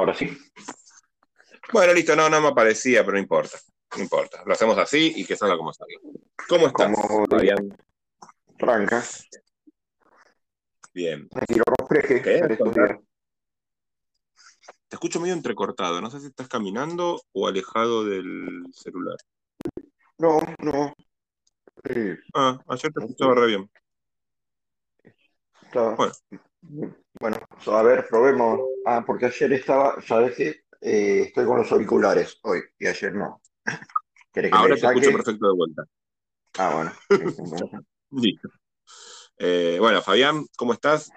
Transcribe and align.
Ahora 0.00 0.14
sí. 0.14 0.34
Bueno, 1.74 1.92
listo, 1.92 2.16
no, 2.16 2.30
no 2.30 2.40
me 2.40 2.48
aparecía, 2.48 3.00
pero 3.04 3.12
no 3.12 3.18
importa. 3.18 3.58
No 3.94 4.02
importa. 4.02 4.42
Lo 4.46 4.54
hacemos 4.54 4.78
así 4.78 5.12
y 5.14 5.26
que 5.26 5.36
salga 5.36 5.58
como 5.58 5.74
salga. 5.74 5.92
¿Cómo 6.48 6.68
estás? 6.68 6.90
Franca. 8.58 9.04
Bien. 10.94 11.28
¿Qué? 11.92 12.40
Te 14.88 14.96
escucho 14.96 15.20
medio 15.20 15.34
entrecortado. 15.34 16.00
No 16.00 16.10
sé 16.10 16.20
si 16.20 16.28
estás 16.28 16.48
caminando 16.48 17.20
o 17.32 17.46
alejado 17.46 18.06
del 18.06 18.64
celular. 18.72 19.18
No, 20.16 20.38
no. 20.60 20.94
Eh, 21.84 22.16
Ah, 22.32 22.58
ayer 22.68 22.90
te 22.90 23.00
escuchaba 23.04 23.34
re 23.34 23.46
bien. 23.48 23.70
está- 25.66 25.94
Bueno. 25.94 26.12
Bueno, 26.62 27.38
a 27.66 27.82
ver, 27.82 28.06
probemos. 28.08 28.60
Ah, 28.86 29.02
porque 29.06 29.26
ayer 29.26 29.52
estaba, 29.52 30.00
¿sabes 30.02 30.36
qué? 30.36 30.62
Eh, 30.80 31.24
estoy 31.26 31.44
con 31.44 31.58
los 31.58 31.70
auriculares 31.72 32.38
hoy 32.42 32.60
y 32.78 32.86
ayer 32.86 33.14
no. 33.14 33.40
¿Querés 34.32 34.50
que 34.50 34.56
Ahora 34.56 34.76
te 34.76 34.86
escucho 34.86 35.12
perfecto 35.12 35.48
de 35.48 35.56
vuelta. 35.56 35.84
Ah, 36.58 36.74
bueno. 36.74 36.92
Listo. 38.10 38.48
Eh, 39.38 39.76
bueno, 39.80 40.02
Fabián, 40.02 40.46
¿cómo 40.56 40.72
estás? 40.72 41.10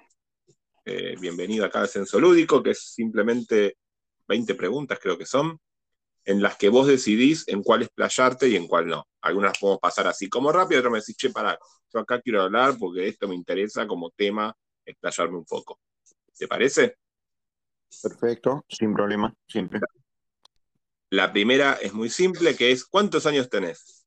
Eh, 0.86 1.16
bienvenido 1.20 1.66
acá 1.66 1.82
a 1.82 1.88
Censo 1.88 2.20
Lúdico, 2.20 2.62
que 2.62 2.72
es 2.72 2.94
simplemente 2.94 3.78
20 4.28 4.56
preguntas, 4.56 5.00
creo 5.02 5.18
que 5.18 5.26
son, 5.26 5.60
en 6.26 6.42
las 6.42 6.58
que 6.58 6.70
vos 6.70 6.88
decidís 6.88 7.48
en 7.48 7.64
cuál 7.64 7.84
explayarte 7.84 8.48
y 8.48 8.56
en 8.56 8.68
cuál 8.68 8.88
no. 8.88 9.08
Algunas 9.22 9.52
las 9.52 9.60
podemos 9.60 9.80
pasar 9.80 10.08
así 10.08 10.30
como 10.30 10.52
rápido, 10.52 10.80
otras 10.80 10.92
me 10.92 11.00
decís, 11.00 11.16
che, 11.16 11.30
pará, 11.30 11.58
yo 11.94 12.00
acá 12.00 12.22
quiero 12.22 12.42
hablar 12.42 12.76
porque 12.78 13.08
esto 13.08 13.28
me 13.28 13.36
interesa 13.36 13.88
como 13.88 14.10
tema 14.12 14.56
explayarme 14.86 15.38
un 15.38 15.46
poco. 15.46 15.80
¿Te 16.38 16.48
parece? 16.48 16.98
Perfecto, 18.02 18.66
sin 18.68 18.94
problema, 18.94 19.34
siempre. 19.48 19.80
La 21.12 21.32
primera 21.32 21.74
es 21.74 21.94
muy 21.94 22.10
simple, 22.10 22.56
que 22.56 22.72
es, 22.72 22.86
¿cuántos 22.86 23.26
años 23.28 23.50
tenés? 23.50 24.06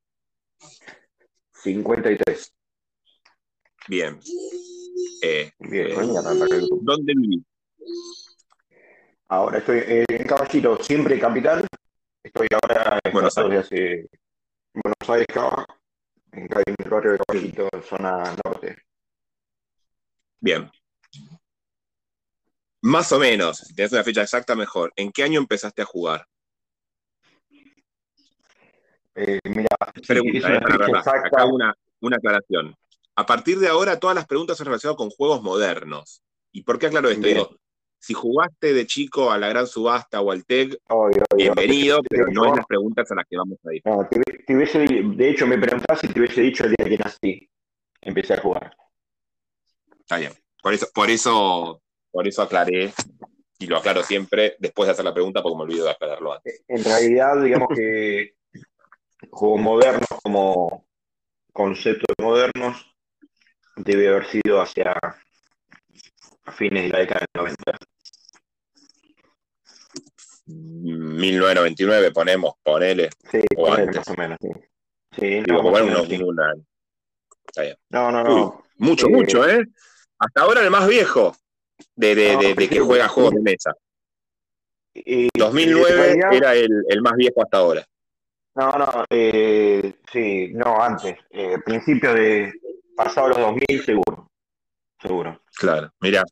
53. 1.63 2.53
Bien. 3.89 4.19
Eh, 5.23 5.53
Bien, 5.59 5.87
eh. 5.89 6.67
¿Dónde 6.83 7.13
vivís? 7.17 7.45
Ahora 9.29 9.59
estoy 9.59 9.83
en 9.87 10.27
Caballito, 10.27 10.83
siempre 10.83 11.19
capital. 11.19 11.67
Estoy 12.23 12.49
ahora 12.61 12.99
en 13.05 13.13
Buenos 13.13 13.35
desde 13.35 13.59
hace 13.59 14.09
Buenos 14.75 15.09
Aires, 15.09 15.27
Cava, 15.33 15.67
en, 16.33 16.49
ca- 16.49 16.63
en 16.67 16.75
el 16.79 16.91
barrio 16.91 17.13
de 17.13 17.19
Caballito, 17.19 17.69
zona 17.89 18.37
norte. 18.45 18.77
Bien. 20.47 20.71
Más 22.83 23.11
o 23.11 23.19
menos, 23.19 23.59
si 23.59 23.75
tenés 23.75 23.91
una 23.91 24.05
fecha 24.05 24.23
exacta, 24.23 24.55
mejor. 24.55 24.93
¿En 24.95 25.11
qué 25.11 25.25
año 25.25 25.41
empezaste 25.41 25.83
a 25.83 25.85
jugar? 25.85 26.25
Eh, 29.17 29.41
mira, 29.43 29.67
Pregunta, 30.07 30.55
eh, 30.55 31.19
Acá 31.25 31.47
una, 31.47 31.75
una 32.01 32.17
aclaración. 32.19 32.77
A 33.17 33.27
partir 33.27 33.59
de 33.59 33.67
ahora, 33.67 33.99
todas 33.99 34.15
las 34.15 34.27
preguntas 34.27 34.57
son 34.57 34.67
relacionadas 34.67 34.99
con 34.99 35.11
juegos 35.11 35.43
modernos. 35.43 36.23
¿Y 36.53 36.63
por 36.63 36.79
qué 36.79 36.87
aclaro 36.87 37.09
esto? 37.09 37.27
Digo, 37.27 37.57
si 37.99 38.15
jugaste 38.15 38.73
de 38.73 38.87
chico 38.87 39.33
a 39.33 39.39
la 39.39 39.49
Gran 39.49 39.67
Subasta 39.67 40.21
o 40.21 40.31
al 40.31 40.45
TEC, 40.45 40.79
obvio, 40.91 41.25
obvio. 41.29 41.55
bienvenido, 41.55 42.03
pero 42.09 42.29
no 42.29 42.47
es 42.47 42.57
las 42.59 42.67
preguntas 42.67 43.11
a 43.11 43.17
las 43.17 43.25
que 43.29 43.37
vamos 43.37 43.59
a 43.65 43.75
ir. 43.75 43.83
No, 43.85 44.07
te, 44.09 44.21
te 44.21 44.55
hubiese, 44.55 44.79
de 44.79 45.29
hecho, 45.29 45.45
me 45.49 45.59
preguntás 45.59 45.99
si 45.99 46.07
te 46.07 46.21
hubiese 46.21 46.43
dicho 46.43 46.67
el 46.67 46.75
día 46.79 46.89
que 46.89 46.99
nací. 46.99 47.51
Empecé 48.01 48.35
a 48.35 48.41
jugar. 48.41 48.77
Está 50.07 50.19
bien. 50.19 50.33
Por 50.63 50.73
eso, 50.73 50.87
por 50.95 51.11
eso, 51.11 51.83
por 52.13 52.29
eso 52.29 52.41
aclaré, 52.43 52.93
y 53.59 53.67
lo 53.67 53.77
aclaro 53.79 54.05
siempre 54.05 54.55
después 54.61 54.87
de 54.87 54.93
hacer 54.93 55.05
la 55.05 55.13
pregunta, 55.13 55.43
porque 55.43 55.57
me 55.57 55.63
olvido 55.65 55.85
de 55.87 55.91
aclararlo 55.91 56.33
antes. 56.33 56.63
En 56.69 56.85
realidad, 56.85 57.43
digamos 57.43 57.69
que 57.75 58.37
juegos 59.31 59.61
modernos 59.61 60.07
como 60.23 60.87
conceptos 61.53 62.15
modernos 62.23 62.95
debe 63.75 64.09
haber 64.11 64.27
sido 64.27 64.61
hacia 64.61 64.95
fines 66.57 66.85
de 66.85 66.89
la 66.91 66.99
década 67.01 67.27
del 67.35 67.43
90. 67.43 67.73
1999 70.47 72.13
ponemos, 72.13 72.55
ponele. 72.63 73.11
Sí, 73.29 73.41
O 73.57 73.65
ponele, 73.67 73.83
antes. 73.89 73.97
más 73.97 74.09
o 74.09 74.15
menos, 74.21 74.39
sí. 74.41 74.49
Sí, 75.19 75.27
Digo, 75.43 75.63
no, 75.65 75.71
bueno, 75.71 75.87
menos, 75.87 76.07
unos- 76.07 76.19
sí. 76.19 76.23
una- 76.23 76.55
Está 77.49 77.63
bien. 77.63 77.77
No, 77.89 78.13
no, 78.13 78.23
no. 78.23 78.65
Mucho, 78.77 79.09
Eh, 79.09 79.11
mucho, 79.11 79.49
¿eh? 79.49 79.65
Hasta 80.19 80.43
ahora 80.43 80.63
el 80.63 80.71
más 80.71 80.87
viejo 80.89 81.37
de, 81.95 82.15
de- 82.15 82.33
No, 82.35 82.41
de- 82.41 82.55
de 82.55 82.69
que 82.69 82.81
juega 82.81 83.09
juegos 83.09 83.35
de 83.35 83.41
mesa. 83.43 83.75
Y- 84.95 85.29
2009 85.37 85.91
en 85.91 85.97
realidad- 86.21 86.33
era 86.35 86.55
el, 86.55 86.71
el 86.89 87.03
más 87.03 87.15
viejo 87.17 87.43
hasta 87.43 87.59
ahora. 87.59 87.87
No, 88.55 88.73
no, 88.73 89.05
eh, 89.11 89.97
sí, 90.11 90.49
no, 90.55 90.81
antes. 90.83 91.17
Eh, 91.31 91.59
principio 91.65 92.15
de 92.15 92.53
pasado 92.97 93.29
los 93.29 93.39
2000, 93.39 93.85
seguro. 93.85 94.27
Seguro. 94.99 95.43
Claro, 95.55 95.93
mira, 96.01 96.25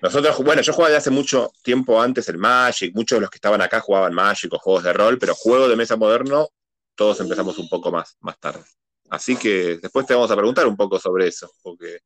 nosotros, 0.00 0.44
bueno, 0.44 0.62
yo 0.62 0.72
jugaba 0.72 0.92
de 0.92 0.96
hace 0.98 1.10
mucho 1.10 1.50
tiempo 1.62 2.00
antes 2.00 2.28
el 2.28 2.38
Magic, 2.38 2.94
muchos 2.94 3.16
de 3.16 3.22
los 3.22 3.30
que 3.30 3.38
estaban 3.38 3.60
acá 3.60 3.80
jugaban 3.80 4.14
Magic 4.14 4.52
o 4.52 4.58
juegos 4.60 4.84
de 4.84 4.92
rol, 4.92 5.18
pero 5.18 5.34
juego 5.34 5.68
de 5.68 5.74
mesa 5.74 5.96
moderno, 5.96 6.48
todos 6.94 7.18
empezamos 7.20 7.58
un 7.58 7.68
poco 7.68 7.90
más, 7.90 8.16
más 8.20 8.38
tarde. 8.38 8.62
Así 9.10 9.36
que 9.36 9.78
después 9.82 10.06
te 10.06 10.14
vamos 10.14 10.30
a 10.30 10.36
preguntar 10.36 10.68
un 10.68 10.76
poco 10.76 11.00
sobre 11.00 11.26
eso, 11.26 11.50
porque 11.62 11.98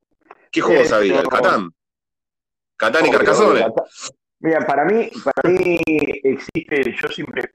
¿qué 0.50 0.60
juegos 0.60 0.90
Eh, 0.90 0.94
había? 0.94 1.20
¿El. 1.20 1.28
Catán? 1.28 1.70
¿Catán 2.76 3.06
y 3.06 3.10
Carcassonne? 3.10 3.66
Mira, 4.40 4.66
para 4.66 4.84
mí, 4.84 5.10
para 5.24 5.50
mí 5.50 5.80
existe, 6.22 6.94
yo 7.00 7.08
siempre 7.08 7.52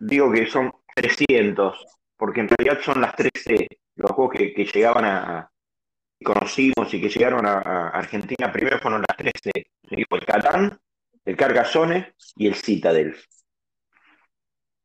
digo 0.00 0.30
que 0.30 0.46
son 0.46 0.72
300, 0.94 1.84
porque 2.16 2.40
en 2.40 2.48
realidad 2.48 2.82
son 2.84 3.00
las 3.00 3.16
13, 3.16 3.66
los 3.96 4.10
juegos 4.10 4.34
que, 4.36 4.52
que 4.52 4.64
llegaban 4.66 5.04
a, 5.06 5.50
que 6.18 6.24
conocimos 6.24 6.92
y 6.92 7.00
que 7.00 7.08
llegaron 7.08 7.46
a, 7.46 7.58
a 7.58 7.88
Argentina, 7.90 8.52
primero 8.52 8.78
fueron 8.78 9.04
las 9.08 9.16
13, 9.16 9.50
¿sí? 9.54 10.04
el 10.10 10.26
Catán, 10.26 10.78
el 11.24 11.36
Carcassonne 11.36 12.14
y 12.36 12.48
el 12.48 12.54
Citadel. 12.54 13.16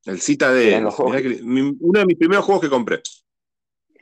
El 0.06 0.20
Citadel. 0.22 0.84
Los 0.84 0.96
juegos 0.96 1.22
uno 1.44 2.00
de 2.00 2.06
mis 2.06 2.18
primeros 2.18 2.46
juegos 2.46 2.64
que 2.64 2.70
compré. 2.70 3.02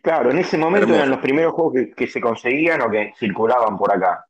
Claro, 0.02 0.32
en 0.32 0.40
ese 0.40 0.58
momento 0.58 0.94
Hermoso. 0.94 0.98
eran 0.98 1.10
los 1.12 1.20
primeros 1.20 1.54
juegos 1.54 1.74
que, 1.76 1.92
que 1.92 2.08
se 2.08 2.22
conseguían 2.22 2.82
o 2.82 2.90
que 2.90 3.14
circulaban 3.20 3.78
por 3.78 3.92
acá. 3.94 4.26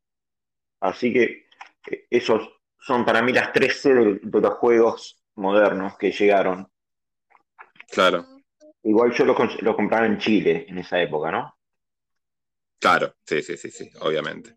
Así 0.81 1.13
que 1.13 1.47
eh, 1.89 2.07
esos 2.09 2.49
son 2.79 3.05
para 3.05 3.21
mí 3.21 3.31
las 3.33 3.53
13 3.53 3.93
de, 3.93 4.19
de 4.21 4.41
los 4.41 4.53
juegos 4.55 5.21
modernos 5.35 5.97
que 5.97 6.11
llegaron. 6.11 6.67
Claro, 7.91 8.25
Igual 8.83 9.11
yo 9.13 9.25
los, 9.25 9.61
los 9.61 9.75
compraba 9.75 10.05
en 10.05 10.17
Chile 10.19 10.65
en 10.67 10.77
esa 10.79 11.01
época, 11.01 11.31
¿no? 11.31 11.55
claro, 12.79 13.13
sí, 13.25 13.41
sí, 13.41 13.57
sí, 13.57 13.71
sí, 13.71 13.89
obviamente. 14.01 14.55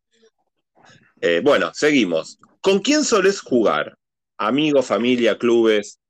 Eh, 1.21 1.41
bueno, 1.43 1.71
seguimos. 1.75 2.39
¿Con 2.61 2.81
quién 2.81 3.05
solés 3.05 3.41
jugar? 3.41 3.97
Amigos, 4.39 4.87
familia, 4.87 5.39
clubes. 5.39 6.01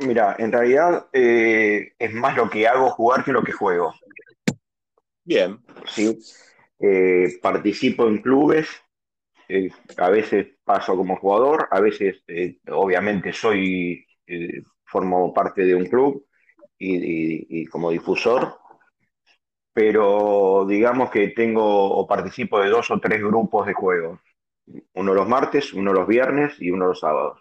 Mira, 0.00 0.36
en 0.38 0.52
realidad 0.52 1.06
eh, 1.12 1.92
es 1.98 2.12
más 2.12 2.36
lo 2.36 2.50
que 2.50 2.68
hago 2.68 2.90
jugar 2.90 3.24
que 3.24 3.32
lo 3.32 3.42
que 3.42 3.52
juego. 3.52 3.94
Bien, 5.26 5.58
¿sí? 5.88 6.18
Eh, 6.80 7.38
participo 7.42 8.06
en 8.08 8.18
clubes, 8.22 8.68
eh, 9.48 9.70
a 9.98 10.10
veces 10.10 10.48
paso 10.64 10.96
como 10.96 11.16
jugador, 11.18 11.68
a 11.70 11.80
veces 11.80 12.22
eh, 12.28 12.58
obviamente 12.70 13.32
soy, 13.32 14.06
formo 14.84 15.32
parte 15.34 15.62
de 15.64 15.74
un 15.74 15.86
club 15.86 16.26
y, 16.78 16.96
y- 16.96 17.46
y 17.62 17.66
como 17.66 17.90
difusor, 17.90 18.58
pero 19.72 20.64
digamos 20.68 21.10
que 21.10 21.28
tengo 21.28 21.64
o 21.98 22.06
participo 22.06 22.60
de 22.60 22.70
dos 22.70 22.90
o 22.90 22.98
tres 23.00 23.20
grupos 23.22 23.66
de 23.66 23.74
juegos, 23.74 24.20
uno 24.94 25.14
los 25.14 25.28
martes, 25.28 25.72
uno 25.74 25.92
los 25.92 26.08
viernes 26.08 26.54
y 26.60 26.70
uno 26.70 26.86
los 26.88 27.00
sábados. 27.00 27.40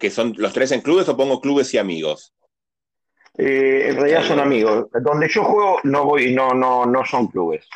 ¿que 0.00 0.10
son 0.10 0.34
los 0.36 0.52
tres 0.52 0.72
en 0.72 0.80
clubes 0.80 1.08
o 1.08 1.16
pongo 1.16 1.40
clubes 1.40 1.72
y 1.74 1.78
amigos? 1.78 2.34
Eh, 3.42 3.88
en 3.88 3.96
realidad 3.96 4.22
son 4.24 4.38
amigos. 4.38 4.88
Donde 5.02 5.28
yo 5.28 5.44
juego 5.44 5.78
no 5.84 6.04
voy, 6.04 6.34
no, 6.34 6.52
no, 6.52 6.84
no 6.84 7.04
son 7.06 7.28
clubes. 7.28 7.66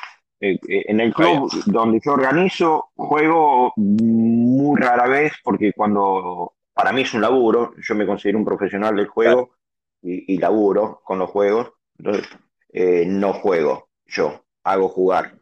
Eh, 0.40 0.58
eh, 0.68 0.84
en 0.88 1.00
el 1.00 1.14
club 1.14 1.50
donde 1.66 2.00
yo 2.04 2.12
organizo, 2.12 2.90
juego 2.96 3.72
muy 3.76 4.78
rara 4.78 5.06
vez, 5.08 5.32
porque 5.42 5.72
cuando 5.72 6.52
para 6.74 6.92
mí 6.92 7.00
es 7.02 7.14
un 7.14 7.22
laburo, 7.22 7.72
yo 7.78 7.94
me 7.94 8.04
considero 8.04 8.38
un 8.38 8.44
profesional 8.44 8.94
del 8.94 9.06
juego 9.06 9.54
y, 10.02 10.34
y 10.34 10.38
laburo 10.38 11.00
con 11.02 11.18
los 11.18 11.30
juegos, 11.30 11.70
entonces 11.98 12.28
eh, 12.70 13.04
no 13.06 13.32
juego 13.32 13.88
yo, 14.04 14.44
hago 14.64 14.88
jugar. 14.90 15.38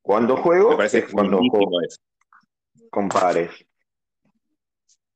Cuando 0.00 0.36
juego, 0.38 0.70
Me 0.70 0.76
parece 0.76 1.00
es 1.00 1.12
cuando 1.12 1.38
juego 1.38 1.82
eso. 1.82 2.00
con 2.90 3.08
pares. 3.10 3.50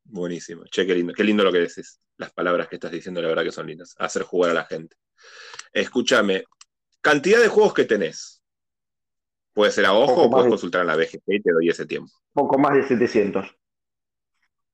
Buenísimo. 0.04 0.64
Che, 0.70 0.86
qué 0.86 0.94
lindo, 0.94 1.14
qué 1.14 1.24
lindo 1.24 1.42
lo 1.44 1.50
que 1.50 1.60
decís. 1.60 1.98
Las 2.16 2.32
palabras 2.32 2.68
que 2.68 2.76
estás 2.76 2.92
diciendo, 2.92 3.20
la 3.20 3.28
verdad 3.28 3.42
que 3.44 3.52
son 3.52 3.66
lindas. 3.66 3.94
Hacer 3.98 4.22
jugar 4.22 4.50
a 4.52 4.54
la 4.54 4.64
gente. 4.64 4.96
Escúchame, 5.72 6.44
cantidad 7.00 7.40
de 7.40 7.48
juegos 7.48 7.74
que 7.74 7.84
tenés. 7.84 8.42
Puede 9.52 9.70
ser 9.72 9.86
a 9.86 9.92
ojo 9.94 10.22
o 10.24 10.30
puedes 10.30 10.44
de- 10.46 10.50
consultar 10.50 10.80
en 10.82 10.86
la 10.88 10.96
BGP 10.96 11.22
y 11.28 11.42
te 11.42 11.52
doy 11.52 11.68
ese 11.68 11.86
tiempo. 11.86 12.10
Poco 12.32 12.58
más 12.58 12.74
de 12.74 12.82
700. 12.84 13.46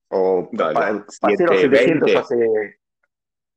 O 0.08 0.50
pasé 0.50 1.44
los 1.44 1.60
700 1.60 2.14
hace. 2.16 2.78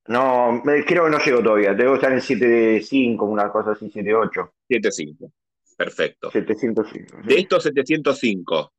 No, 0.07 0.61
creo 0.63 1.05
que 1.05 1.09
no 1.09 1.17
llego 1.19 1.41
todavía. 1.41 1.73
Debo 1.73 1.95
estar 1.95 2.11
en 2.11 2.19
7.5, 2.19 3.23
una 3.25 3.49
cosa 3.51 3.71
así, 3.71 3.89
7.8. 3.89 4.51
7.5. 4.69 5.31
Perfecto. 5.77 6.29
705. 6.29 7.17
De 7.23 7.35
estos 7.39 7.63
705, 7.63 8.73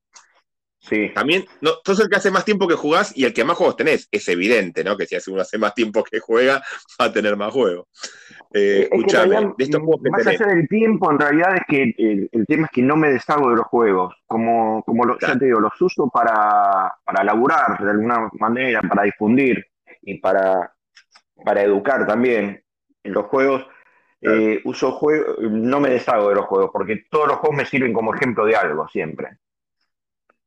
Sí. 0.88 1.10
También, 1.14 1.46
no, 1.62 1.70
sos 1.82 1.98
el 2.00 2.10
que 2.10 2.16
hace 2.16 2.30
más 2.30 2.44
tiempo 2.44 2.68
que 2.68 2.74
jugás 2.74 3.16
y 3.16 3.24
el 3.24 3.32
que 3.32 3.42
más 3.42 3.56
juegos 3.56 3.76
tenés. 3.76 4.06
Es 4.12 4.28
evidente, 4.28 4.84
¿no? 4.84 4.98
Que 4.98 5.06
si 5.06 5.16
hace 5.16 5.30
uno 5.30 5.40
hace 5.40 5.56
más 5.56 5.74
tiempo 5.74 6.04
que 6.04 6.20
juega, 6.20 6.62
va 7.00 7.06
a 7.06 7.12
tener 7.12 7.36
más 7.36 7.52
juegos. 7.52 7.88
Eh, 8.52 8.88
escúchame, 8.92 9.54
de 9.56 9.64
estos 9.64 9.80
juegos 9.80 10.02
que 10.04 10.10
Más 10.10 10.26
allá 10.26 10.46
del 10.46 10.68
tiempo, 10.68 11.10
en 11.10 11.18
realidad 11.18 11.56
es 11.56 11.62
que 11.66 11.94
el, 12.30 12.46
tema 12.46 12.66
es 12.66 12.70
que 12.70 12.82
no 12.82 12.96
me 12.96 13.10
deshago 13.10 13.50
de 13.50 13.56
los 13.56 13.66
juegos. 13.66 14.14
Como, 14.26 14.82
como 14.84 15.18
ya 15.18 15.38
te 15.38 15.46
digo, 15.46 15.58
los 15.58 15.80
uso 15.80 16.08
para, 16.08 16.94
para 17.04 17.24
laburar 17.24 17.82
de 17.82 17.90
alguna 17.90 18.28
manera, 18.38 18.82
para 18.82 19.04
difundir 19.04 19.66
y 20.02 20.18
para, 20.18 20.74
para 21.44 21.62
educar 21.62 22.06
también. 22.06 22.62
En 23.02 23.12
los 23.12 23.26
juegos, 23.26 23.66
eh, 24.20 24.60
uso 24.64 24.92
juegos, 24.92 25.36
no 25.40 25.80
me 25.80 25.90
deshago 25.90 26.28
de 26.28 26.34
los 26.34 26.46
juegos, 26.46 26.70
porque 26.72 27.04
todos 27.10 27.28
los 27.28 27.36
juegos 27.38 27.56
me 27.56 27.66
sirven 27.66 27.92
como 27.94 28.14
ejemplo 28.14 28.44
de 28.44 28.56
algo 28.56 28.86
siempre. 28.88 29.38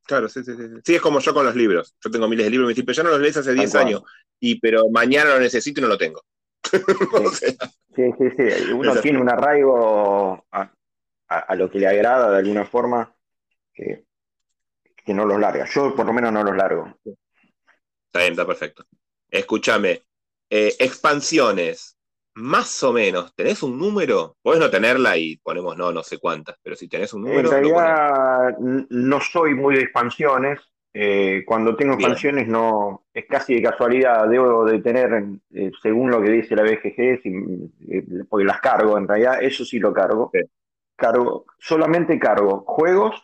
Claro, 0.08 0.26
sí, 0.26 0.42
sí, 0.42 0.56
sí. 0.56 0.62
Sí, 0.86 0.94
es 0.94 1.02
como 1.02 1.20
yo 1.20 1.34
con 1.34 1.44
los 1.44 1.54
libros. 1.54 1.94
Yo 2.02 2.10
tengo 2.10 2.26
miles 2.26 2.46
de 2.46 2.50
libros 2.50 2.64
y 2.64 2.68
me 2.68 2.72
dicen, 2.72 2.86
pero 2.86 2.96
ya 2.96 3.02
no 3.02 3.10
los 3.10 3.20
lees 3.20 3.36
hace 3.36 3.52
10 3.52 3.74
años. 3.74 4.02
Y 4.40 4.58
pero 4.58 4.88
mañana 4.88 5.34
lo 5.34 5.40
necesito 5.40 5.80
y 5.80 5.82
no 5.82 5.88
lo 5.88 5.98
tengo. 5.98 6.24
Sí, 7.96 8.12
sí, 8.16 8.30
sí. 8.36 8.72
Uno 8.72 8.94
tiene 9.00 9.20
un 9.20 9.28
arraigo 9.28 10.46
a, 10.52 11.54
lo 11.56 11.68
que 11.68 11.80
le 11.80 11.88
agrada 11.88 12.30
de 12.30 12.38
alguna 12.38 12.64
forma 12.64 13.12
que, 13.74 14.04
que 15.04 15.12
no 15.12 15.24
los 15.24 15.40
larga. 15.40 15.66
Yo 15.66 15.96
por 15.96 16.06
lo 16.06 16.12
menos 16.12 16.32
no 16.32 16.44
los 16.44 16.56
largo. 16.56 16.96
Está 17.04 18.20
bien, 18.20 18.34
está 18.34 18.46
perfecto. 18.46 18.86
Escúchame, 19.28 20.04
eh, 20.48 20.76
expansiones 20.78 21.97
más 22.38 22.82
o 22.84 22.92
menos, 22.92 23.34
¿tenés 23.34 23.62
un 23.62 23.78
número? 23.78 24.36
Podés 24.42 24.60
no 24.60 24.70
tenerla 24.70 25.16
y 25.16 25.36
ponemos 25.38 25.76
no, 25.76 25.92
no 25.92 26.02
sé 26.02 26.18
cuántas, 26.18 26.56
pero 26.62 26.76
si 26.76 26.88
tenés 26.88 27.12
un 27.12 27.22
número. 27.22 27.40
En 27.40 27.50
realidad 27.50 28.56
no 28.58 29.20
soy 29.20 29.54
muy 29.54 29.74
de 29.74 29.82
expansiones. 29.82 30.60
Eh, 30.94 31.42
cuando 31.46 31.76
tengo 31.76 31.94
expansiones 31.94 32.48
no 32.48 33.04
es 33.12 33.26
casi 33.26 33.54
de 33.54 33.62
casualidad, 33.62 34.28
debo 34.28 34.64
de 34.64 34.80
tener, 34.80 35.24
eh, 35.52 35.70
según 35.82 36.10
lo 36.10 36.22
que 36.22 36.30
dice 36.30 36.56
la 36.56 36.62
BGG, 36.62 37.20
eh, 37.24 38.04
porque 38.28 38.44
las 38.44 38.60
cargo, 38.60 38.96
en 38.96 39.06
realidad 39.06 39.42
eso 39.42 39.64
sí 39.64 39.78
lo 39.78 39.92
cargo. 39.92 40.30
Cargo, 40.96 41.44
solamente 41.58 42.18
cargo 42.18 42.64
juegos 42.66 43.22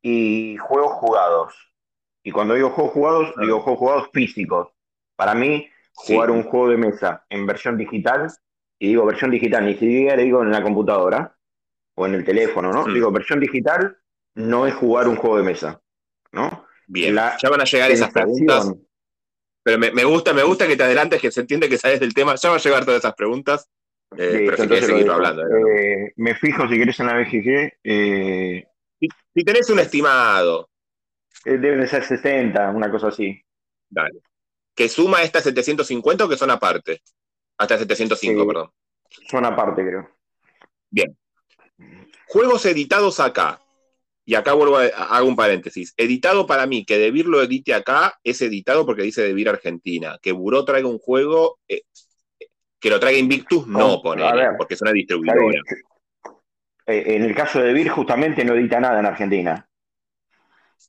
y 0.00 0.56
juegos 0.58 0.92
jugados. 0.92 1.74
Y 2.22 2.30
cuando 2.30 2.54
digo 2.54 2.70
juegos 2.70 2.92
jugados, 2.92 3.34
digo 3.40 3.60
juegos 3.60 3.78
jugados 3.78 4.10
físicos. 4.12 4.68
Para 5.16 5.34
mí, 5.34 5.68
jugar 5.98 6.30
un 6.30 6.44
juego 6.44 6.70
de 6.70 6.76
mesa 6.76 7.24
en 7.28 7.46
versión 7.46 7.76
digital, 7.76 8.28
y 8.78 8.88
digo 8.88 9.04
versión 9.04 9.30
digital, 9.30 9.66
ni 9.66 9.72
siquiera 9.72 10.16
le 10.16 10.24
digo 10.24 10.42
en 10.42 10.52
la 10.52 10.62
computadora 10.62 11.36
o 11.96 12.06
en 12.06 12.14
el 12.14 12.24
teléfono, 12.24 12.72
¿no? 12.72 12.86
Mm. 12.86 12.94
Digo, 12.94 13.10
versión 13.10 13.40
digital 13.40 13.98
no 14.36 14.66
es 14.66 14.74
jugar 14.74 15.08
un 15.08 15.16
juego 15.16 15.38
de 15.38 15.42
mesa, 15.42 15.80
¿no? 16.32 16.66
Bien, 16.86 17.14
ya 17.14 17.50
van 17.50 17.60
a 17.60 17.64
llegar 17.64 17.90
esas 17.90 18.12
preguntas. 18.12 18.72
Pero 19.64 19.78
me, 19.78 20.04
gusta, 20.04 20.32
me 20.32 20.44
gusta 20.44 20.66
que 20.66 20.76
te 20.76 20.84
adelantes, 20.84 21.20
que 21.20 21.30
se 21.30 21.40
entiende 21.40 21.68
que 21.68 21.76
sabes 21.76 22.00
del 22.00 22.14
tema. 22.14 22.36
Ya 22.36 22.48
van 22.48 22.58
a 22.58 22.62
llegar 22.62 22.84
todas 22.86 23.00
esas 23.00 23.14
preguntas. 23.14 23.68
Eh, 24.16 24.46
pero 24.46 24.56
si 24.56 24.68
quieres 24.68 24.86
seguir 24.86 25.10
hablando. 25.10 25.42
Eh, 25.42 26.12
me 26.16 26.34
fijo 26.36 26.66
si 26.66 26.78
querés 26.78 26.98
en 27.00 27.06
la 27.06 27.18
BGG. 27.18 27.72
Eh, 27.84 28.64
si, 29.34 29.44
tenés 29.44 29.68
un 29.68 29.80
estimado. 29.80 30.70
deben 31.44 31.86
ser 31.86 32.04
60, 32.04 32.70
una 32.70 32.90
cosa 32.90 33.08
así. 33.08 33.38
Dale 33.90 34.20
que 34.78 34.88
suma 34.88 35.24
estas 35.24 35.42
750 35.42 36.24
o 36.24 36.28
que 36.28 36.36
son 36.36 36.52
aparte? 36.52 37.02
Hasta 37.58 37.78
705, 37.78 38.46
perdón. 38.46 38.70
Son 39.28 39.44
aparte, 39.44 39.82
creo. 39.84 40.08
Bien. 40.88 41.18
Juegos 42.28 42.64
editados 42.64 43.18
acá. 43.18 43.60
Y 44.24 44.36
acá 44.36 44.52
vuelvo 44.52 44.76
a 44.76 44.86
hago 44.86 45.26
un 45.26 45.34
paréntesis. 45.34 45.94
Editado 45.96 46.46
para 46.46 46.64
mí, 46.66 46.84
que 46.84 46.96
Debir 46.96 47.26
lo 47.26 47.42
edite 47.42 47.74
acá, 47.74 48.20
es 48.22 48.40
editado 48.40 48.86
porque 48.86 49.02
dice 49.02 49.22
Debir 49.22 49.48
Argentina. 49.48 50.16
Que 50.22 50.30
Buró 50.30 50.64
traiga 50.64 50.86
un 50.86 51.00
juego, 51.00 51.58
eh, 51.66 51.82
que 52.78 52.90
lo 52.90 53.00
traiga 53.00 53.18
Invictus, 53.18 53.66
no, 53.66 54.00
pone, 54.00 54.22
porque 54.56 54.74
es 54.74 54.82
una 54.82 54.92
distribuidora. 54.92 55.60
Eh, 56.86 57.16
en 57.16 57.24
el 57.24 57.34
caso 57.34 57.58
de 57.58 57.66
Debir, 57.66 57.88
justamente 57.88 58.44
no 58.44 58.54
edita 58.54 58.78
nada 58.78 59.00
en 59.00 59.06
Argentina. 59.06 59.67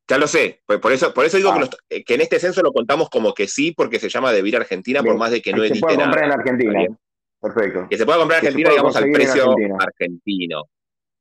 Ya 0.08 0.18
lo 0.18 0.28
sé, 0.28 0.62
pues 0.66 0.80
por 0.80 0.92
eso, 0.92 1.14
por 1.14 1.26
eso 1.26 1.38
digo 1.38 1.52
ah. 1.52 1.70
eh, 1.90 2.04
que, 2.04 2.16
en 2.16 2.22
este 2.22 2.40
censo 2.40 2.62
lo 2.62 2.74
contamos 2.74 3.10
como 3.10 3.34
que 3.34 3.48
sí, 3.48 3.74
porque 3.74 4.00
se 4.00 4.10
llama 4.10 4.32
Debir 4.32 4.56
Argentina, 4.58 5.04
por 5.04 5.18
más 5.18 5.32
de 5.32 5.42
que 5.42 5.54
no 5.54 5.64
edite 5.64 5.80
nada. 5.82 5.92
Se 5.92 5.96
puede 5.96 6.04
comprar 6.04 6.26
en 6.26 6.32
Argentina. 6.32 6.98
Perfecto. 7.40 7.88
Que 7.90 7.98
se 7.98 8.06
pueda 8.06 8.18
comprar 8.18 8.40
en 8.40 8.48
Argentina, 8.48 8.70
digamos, 8.72 8.96
al 8.96 9.12
precio 9.12 9.56
argentino. 9.80 10.64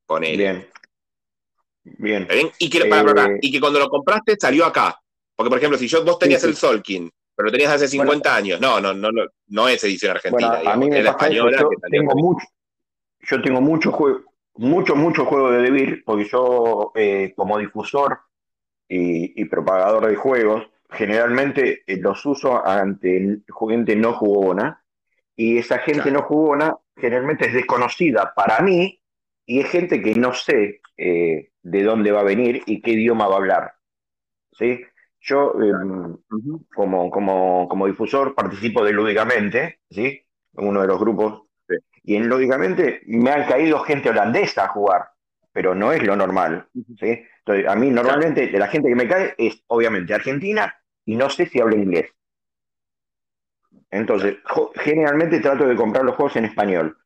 Ponele. 0.06 0.37
Bien. 0.37 0.69
Bien. 1.99 2.29
Y, 2.59 2.70
que, 2.70 2.79
eh, 2.79 3.38
y 3.41 3.53
que 3.53 3.61
cuando 3.61 3.79
lo 3.79 3.88
compraste 3.88 4.37
salió 4.38 4.65
acá. 4.65 4.99
Porque, 5.37 5.50
por 5.50 5.59
ejemplo, 5.59 5.79
si 5.79 5.87
yo, 5.87 6.05
vos 6.05 6.19
tenías 6.19 6.43
el 6.44 6.56
Solkin, 6.56 7.11
pero 7.37 7.47
lo 7.47 7.53
tenías 7.53 7.73
hace 7.73 7.87
50 7.87 8.35
años, 8.35 8.61
no, 8.61 8.81
no, 8.81 8.93
no, 8.93 9.11
no, 9.47 9.69
es 9.69 9.85
edición 9.85 10.17
argentina. 10.17 10.61
a 10.67 10.76
mí 10.76 10.91
me 10.91 10.99
es 10.99 11.05
la 11.05 11.11
española. 11.11 11.59
Yo, 11.61 11.69
tengo 11.88 12.14
mucho, 12.17 12.47
yo 13.21 13.43
tengo 13.43 13.61
mucho 13.61 13.93
juego, 13.93 14.23
mucho, 14.56 14.97
mucho 14.97 15.25
juego 15.25 15.53
de 15.53 15.62
Debir, 15.62 16.03
porque 16.05 16.29
yo, 16.29 16.91
eh, 16.97 17.32
como 17.37 17.59
difusor, 17.59 18.19
y, 18.88 19.44
propagador 19.46 20.06
de 20.06 20.17
juegos, 20.17 20.69
generalmente 20.90 21.82
eh, 21.87 21.99
los 21.99 22.25
uso 22.25 22.67
ante 22.67 23.43
gente 23.69 23.96
no 23.96 24.14
jugona, 24.14 24.82
y 25.37 25.58
esa 25.58 25.79
gente 25.79 26.11
no 26.11 26.23
jugona 26.23 26.76
generalmente 26.96 27.46
es 27.46 27.55
desconocida 27.55 28.32
para 28.35 28.61
mí, 28.61 29.00
y 29.46 29.61
es 29.61 29.70
gente 29.70 30.02
que 30.02 30.14
no 30.14 30.32
sé 30.32 30.81
eh, 30.96 31.50
de 31.62 31.82
dónde 31.82 32.12
va 32.12 32.20
a 32.20 32.25
venir 32.25 32.62
y 32.67 32.81
qué 32.81 32.93
idioma 32.93 33.29
va 33.29 33.35
a 33.35 33.38
hablar. 33.38 33.75
¿sí? 34.52 34.81
Yo, 35.20 35.55
em, 35.61 36.17
como, 36.75 37.11
como, 37.11 37.69
como, 37.69 37.87
difusor, 37.87 38.35
participo 38.35 38.85
de 38.85 38.93
Lúdicamente, 38.93 39.81
¿sí? 39.90 40.23
uno 40.55 40.81
de 40.81 40.87
los 40.87 40.99
grupos, 40.99 41.43
y 42.02 42.17
en 42.17 42.29
Lúdicamente 42.29 43.02
me 43.06 43.31
han 43.31 43.46
caído 43.46 43.81
gente 43.81 44.11
holandesa 44.11 44.64
a 44.64 44.69
jugar, 44.69 45.11
pero 45.59 45.75
no 45.75 45.91
es 45.91 46.05
lo 46.05 46.15
normal. 46.15 46.69
¿sí? 47.01 47.21
a 47.67 47.75
mí 47.75 47.91
normalmente 47.91 48.49
la 48.53 48.69
gente 48.69 48.91
que 48.91 48.95
me 48.95 49.09
cae 49.09 49.35
es 49.37 49.61
obviamente 49.67 50.15
argentina 50.15 50.73
y 51.05 51.17
no 51.17 51.29
sé 51.29 51.47
si 51.47 51.61
habla 51.61 51.75
inglés. 51.75 52.12
Entonces, 53.91 54.37
generalmente 54.77 55.41
trato 55.41 55.67
de 55.67 55.75
comprar 55.75 56.05
los 56.05 56.15
juegos 56.15 56.37
en 56.37 56.45
español. 56.45 56.97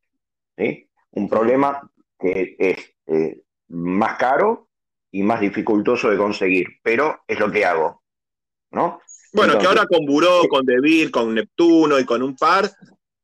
Un 1.12 1.30
problema 1.30 1.90
que 2.20 2.56
es 2.58 2.94
eh, 3.06 3.40
más 3.68 4.18
caro 4.18 4.68
y 5.10 5.22
más 5.22 5.40
dificultoso 5.40 6.10
de 6.10 6.18
conseguir, 6.18 6.66
pero 6.82 7.22
es 7.26 7.40
lo 7.40 7.50
que 7.50 7.64
hago. 7.64 8.02
¿no? 8.70 9.00
Bueno, 9.32 9.58
que 9.58 9.66
ahora 9.66 9.86
con 9.86 10.04
Buró, 10.04 10.42
con 10.50 10.66
Devir, 10.66 11.10
con 11.10 11.34
Neptuno 11.34 11.98
y 11.98 12.04
con 12.04 12.22
un 12.22 12.36
par, 12.36 12.70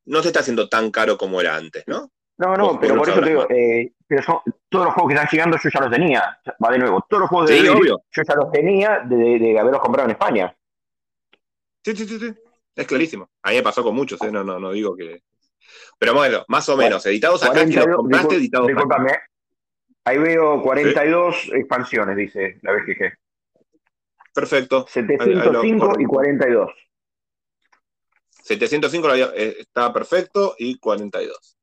no 0.05 0.23
se 0.23 0.29
está 0.29 0.39
haciendo 0.39 0.67
tan 0.67 0.89
caro 0.89 1.19
como 1.19 1.39
era 1.39 1.55
antes, 1.55 1.83
¿no? 1.85 2.11
No, 2.39 2.55
no, 2.55 2.79
pero 2.79 2.95
por 2.95 3.09
eso 3.09 3.19
te 3.19 3.29
digo, 3.29 3.47
eh, 3.49 3.91
pero 4.07 4.41
todos 4.69 4.85
los 4.85 4.93
juegos 4.93 5.09
que 5.09 5.15
están 5.15 5.29
llegando 5.29 5.57
yo 5.61 5.69
ya 5.69 5.79
los 5.81 5.91
tenía. 5.91 6.39
Va 6.63 6.71
de 6.71 6.79
nuevo, 6.79 7.05
todos 7.09 7.21
los 7.21 7.29
juegos 7.29 7.49
de 7.49 7.63
yo 7.63 8.23
ya 8.23 8.35
los 8.35 8.51
tenía 8.51 8.99
de, 8.99 9.59
haberlos 9.59 9.81
comprado 9.81 10.07
en 10.07 10.11
España. 10.11 10.55
Sí, 11.83 11.95
sí, 11.97 12.07
sí, 12.07 12.17
sí. 12.17 12.33
Es 12.73 12.87
clarísimo. 12.87 13.29
A 13.43 13.49
mí 13.49 13.57
me 13.57 13.63
pasó 13.63 13.83
con 13.83 13.93
muchos, 13.93 14.21
¿eh? 14.21 14.31
no, 14.31 14.41
no, 14.41 14.57
no 14.57 14.71
digo 14.71 14.95
que. 14.95 15.21
Pero 15.97 16.13
bueno, 16.13 16.45
más 16.47 16.67
o 16.69 16.77
menos, 16.77 17.05
editados 17.07 17.43
acá, 17.43 17.67
si 17.67 17.73
los 17.73 17.87
compraste, 17.87 18.35
editados 18.35 18.67
discúlpame, 18.67 19.11
Ahí 20.05 20.17
veo 20.17 20.61
42 20.63 21.49
expansiones, 21.53 22.15
dice 22.15 22.57
la 22.61 22.71
BGG. 22.71 23.17
Perfecto. 24.33 24.85
705 24.87 25.99
y 25.99 26.05
42. 26.05 26.71
705 28.29 29.13
eh, 29.13 29.55
está 29.59 29.91
perfecto 29.91 30.55
y 30.57 30.79
42. 30.79 31.58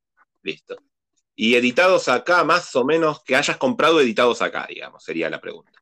Listo. 0.46 0.76
Y 1.34 1.56
editados 1.56 2.08
acá, 2.08 2.44
más 2.44 2.74
o 2.76 2.84
menos, 2.84 3.22
que 3.24 3.34
hayas 3.34 3.56
comprado 3.56 4.00
editados 4.00 4.40
acá, 4.42 4.64
digamos, 4.68 5.02
sería 5.02 5.28
la 5.28 5.40
pregunta. 5.40 5.72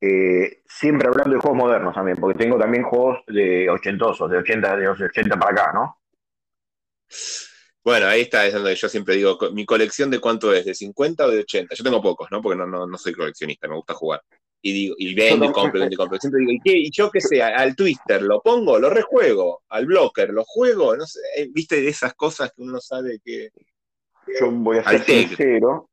Eh, 0.00 0.62
siempre 0.66 1.08
hablando 1.08 1.34
de 1.34 1.40
juegos 1.40 1.58
modernos 1.58 1.94
también, 1.94 2.16
porque 2.16 2.38
tengo 2.38 2.58
también 2.58 2.84
juegos 2.84 3.18
de 3.26 3.68
ochentosos, 3.68 4.30
de 4.30 4.38
80, 4.38 4.76
de 4.76 4.88
80 4.88 5.38
para 5.38 5.52
acá, 5.52 5.72
¿no? 5.74 6.00
Bueno, 7.84 8.06
ahí 8.06 8.22
está, 8.22 8.46
es 8.46 8.54
donde 8.54 8.74
yo 8.74 8.88
siempre 8.88 9.16
digo, 9.16 9.38
mi 9.52 9.66
colección 9.66 10.10
de 10.10 10.20
cuánto 10.20 10.54
es, 10.54 10.64
de 10.64 10.74
50 10.74 11.26
o 11.26 11.30
de 11.30 11.40
80. 11.40 11.74
Yo 11.74 11.84
tengo 11.84 12.00
pocos, 12.00 12.30
¿no? 12.30 12.40
Porque 12.40 12.56
no, 12.56 12.66
no, 12.66 12.86
no 12.86 12.96
soy 12.96 13.12
coleccionista, 13.12 13.68
me 13.68 13.76
gusta 13.76 13.92
jugar 13.92 14.22
y 14.66 14.72
digo, 14.72 14.94
y 14.98 15.14
vendo 15.14 15.44
y 15.44 15.52
compro, 15.52 15.80
vendo 15.80 15.94
y 15.94 15.96
compro. 15.96 16.18
Siempre 16.18 16.40
digo, 16.40 16.52
¿y, 16.52 16.60
qué? 16.60 16.72
¿y 16.78 16.90
yo 16.90 17.10
qué 17.10 17.20
sé? 17.20 17.42
Al 17.42 17.76
Twister 17.76 18.22
lo 18.22 18.40
pongo, 18.40 18.78
lo 18.78 18.88
rejuego, 18.88 19.62
al 19.68 19.84
Blocker 19.84 20.30
lo 20.30 20.42
juego, 20.44 20.96
no 20.96 21.04
sé, 21.04 21.20
eh, 21.36 21.48
viste 21.52 21.82
de 21.82 21.88
esas 21.88 22.14
cosas 22.14 22.50
que 22.56 22.62
uno 22.62 22.80
sabe 22.80 23.20
que. 23.22 23.50
Yo 24.40 24.50
voy 24.50 24.78
a 24.78 24.88
ser 24.88 25.04
sincero, 25.04 25.90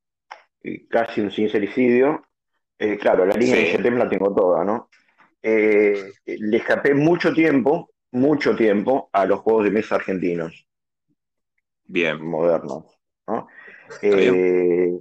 casi 0.89 1.19
un 1.19 1.31
sincericidio. 1.31 2.25
Eh, 2.79 2.97
claro, 2.97 3.25
la 3.25 3.35
línea 3.35 3.57
de 3.57 3.77
GTM 3.77 3.97
la 3.97 4.09
tengo 4.09 4.33
toda, 4.33 4.63
¿no? 4.63 4.89
eh, 5.43 6.13
le 6.25 6.57
escapé 6.57 6.93
mucho 6.93 7.33
tiempo, 7.33 7.91
mucho 8.11 8.55
tiempo 8.55 9.09
a 9.11 9.25
los 9.25 9.41
juegos 9.41 9.65
de 9.65 9.71
mesa 9.71 9.95
argentinos. 9.95 10.65
Bien. 11.83 12.25
Modernos. 12.25 12.85
Eh, 14.01 14.97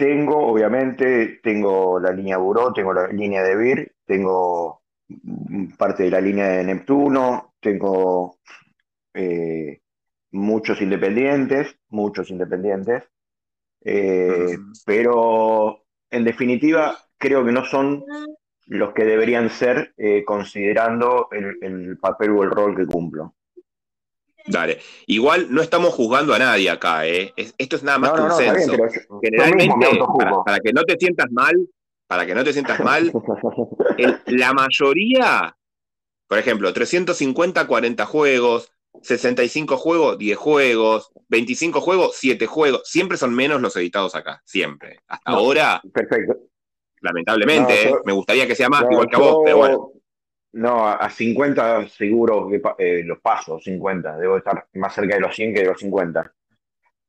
tengo, 0.00 0.46
obviamente, 0.46 1.40
tengo 1.42 2.00
la 2.00 2.10
línea 2.10 2.38
Buró, 2.38 2.72
tengo 2.72 2.94
la 2.94 3.06
línea 3.08 3.42
de 3.42 3.54
Vir, 3.54 3.92
tengo 4.06 4.80
parte 5.76 6.04
de 6.04 6.10
la 6.10 6.22
línea 6.22 6.48
de 6.48 6.64
Neptuno, 6.64 7.52
tengo 7.60 8.38
eh, 9.12 9.82
muchos 10.30 10.80
independientes, 10.80 11.76
muchos 11.90 12.30
independientes, 12.30 13.10
eh, 13.84 14.56
pero 14.86 15.84
en 16.10 16.24
definitiva 16.24 16.96
creo 17.18 17.44
que 17.44 17.52
no 17.52 17.66
son 17.66 18.02
los 18.68 18.94
que 18.94 19.04
deberían 19.04 19.50
ser 19.50 19.92
eh, 19.98 20.24
considerando 20.24 21.28
el, 21.30 21.98
papel 21.98 22.30
o 22.30 22.42
el 22.42 22.50
rol 22.50 22.74
que 22.74 22.86
cumplo. 22.86 23.34
Dale. 24.50 24.78
Igual 25.06 25.46
no 25.50 25.62
estamos 25.62 25.94
juzgando 25.94 26.34
a 26.34 26.38
nadie 26.38 26.70
acá, 26.70 27.06
¿eh? 27.06 27.32
esto 27.36 27.76
es 27.76 27.82
nada 27.82 27.98
más 27.98 28.12
que 28.12 28.20
un 28.20 28.32
censo. 28.32 28.72
Generalmente, 29.22 29.86
para, 30.44 30.58
que 30.60 30.72
no 30.72 30.82
te 30.82 30.96
sientas 30.98 31.30
mal, 31.30 31.54
para 32.06 32.26
que 32.26 32.34
no 32.34 32.44
te 32.44 32.52
sientas 32.52 32.80
mal, 32.80 33.12
la 34.26 34.52
mayoría, 34.52 35.56
por 36.26 36.38
ejemplo, 36.38 36.72
350, 36.72 37.66
40 37.66 38.06
juegos, 38.06 38.72
65 39.02 39.76
juegos, 39.76 40.18
10 40.18 40.36
juegos, 40.36 41.12
25 41.28 41.80
juegos, 41.80 42.16
7 42.16 42.46
juegos. 42.46 42.82
Siempre 42.84 43.16
son 43.16 43.34
menos 43.34 43.60
los 43.60 43.76
editados 43.76 44.14
acá, 44.14 44.42
siempre. 44.44 45.00
Hasta 45.06 45.30
ahora. 45.30 45.80
Perfecto. 45.92 46.36
Lamentablemente, 47.00 47.88
¿eh? 47.88 47.94
me 48.04 48.12
gustaría 48.12 48.46
que 48.46 48.54
sea 48.54 48.68
más, 48.68 48.84
igual 48.90 49.08
que 49.08 49.16
a 49.16 49.20
vos, 49.20 49.38
pero 49.44 49.56
bueno. 49.56 49.92
No, 50.52 50.86
a 50.86 51.08
50 51.08 51.88
seguro 51.88 52.48
que 52.48 52.60
eh, 52.78 53.02
los 53.04 53.20
paso, 53.20 53.60
50. 53.60 54.16
Debo 54.16 54.38
estar 54.38 54.66
más 54.74 54.94
cerca 54.94 55.14
de 55.14 55.20
los 55.20 55.34
100 55.34 55.54
que 55.54 55.60
de 55.60 55.66
los 55.66 55.80
50. 55.80 56.32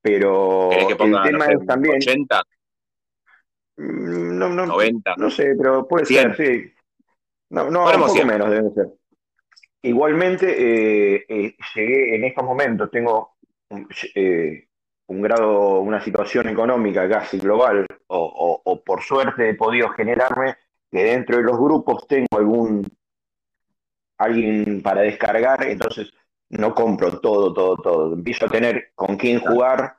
Pero 0.02 0.70
que 0.88 0.96
ponga, 0.96 1.24
el 1.24 1.32
tema 1.32 1.46
es 1.46 1.66
también. 1.66 1.96
80. 1.96 2.44
Mm, 3.78 4.38
no, 4.38 4.50
no, 4.50 4.66
90. 4.66 5.16
No 5.18 5.30
sé, 5.30 5.56
pero 5.58 5.88
puede 5.88 6.06
ser, 6.06 6.36
sí. 6.36 6.72
No, 7.50 7.70
no 7.70 7.86
un 7.86 8.02
poco 8.02 8.26
menos 8.26 8.50
debe 8.50 8.72
ser. 8.72 8.88
Igualmente, 9.84 10.46
eh, 10.48 11.26
eh, 11.28 11.56
llegué 11.76 12.16
en 12.16 12.24
estos 12.24 12.44
momentos, 12.44 12.92
tengo 12.92 13.38
eh, 14.16 14.68
un 15.08 15.22
grado, 15.22 15.80
una 15.80 16.00
situación 16.02 16.50
económica 16.50 17.10
casi 17.10 17.40
global, 17.40 17.86
o, 18.08 18.84
por 18.86 19.02
suerte 19.02 19.50
he 19.50 19.56
podido 19.56 19.90
generarme 19.90 20.56
que 20.90 21.04
dentro 21.04 21.38
de 21.38 21.44
los 21.44 21.58
grupos 21.58 22.08
tengo 22.08 22.28
algún 22.38 22.86
alguien 24.24 24.82
para 24.82 25.02
descargar, 25.02 25.64
entonces 25.64 26.12
no 26.50 26.74
compro 26.76 27.20
todo, 27.20 27.54
todo, 27.54 27.78
todo. 27.78 28.14
Empiezo 28.14 28.46
a 28.46 28.50
tener 28.50 28.92
con 28.96 29.18
quién 29.18 29.40
jugar 29.40 29.96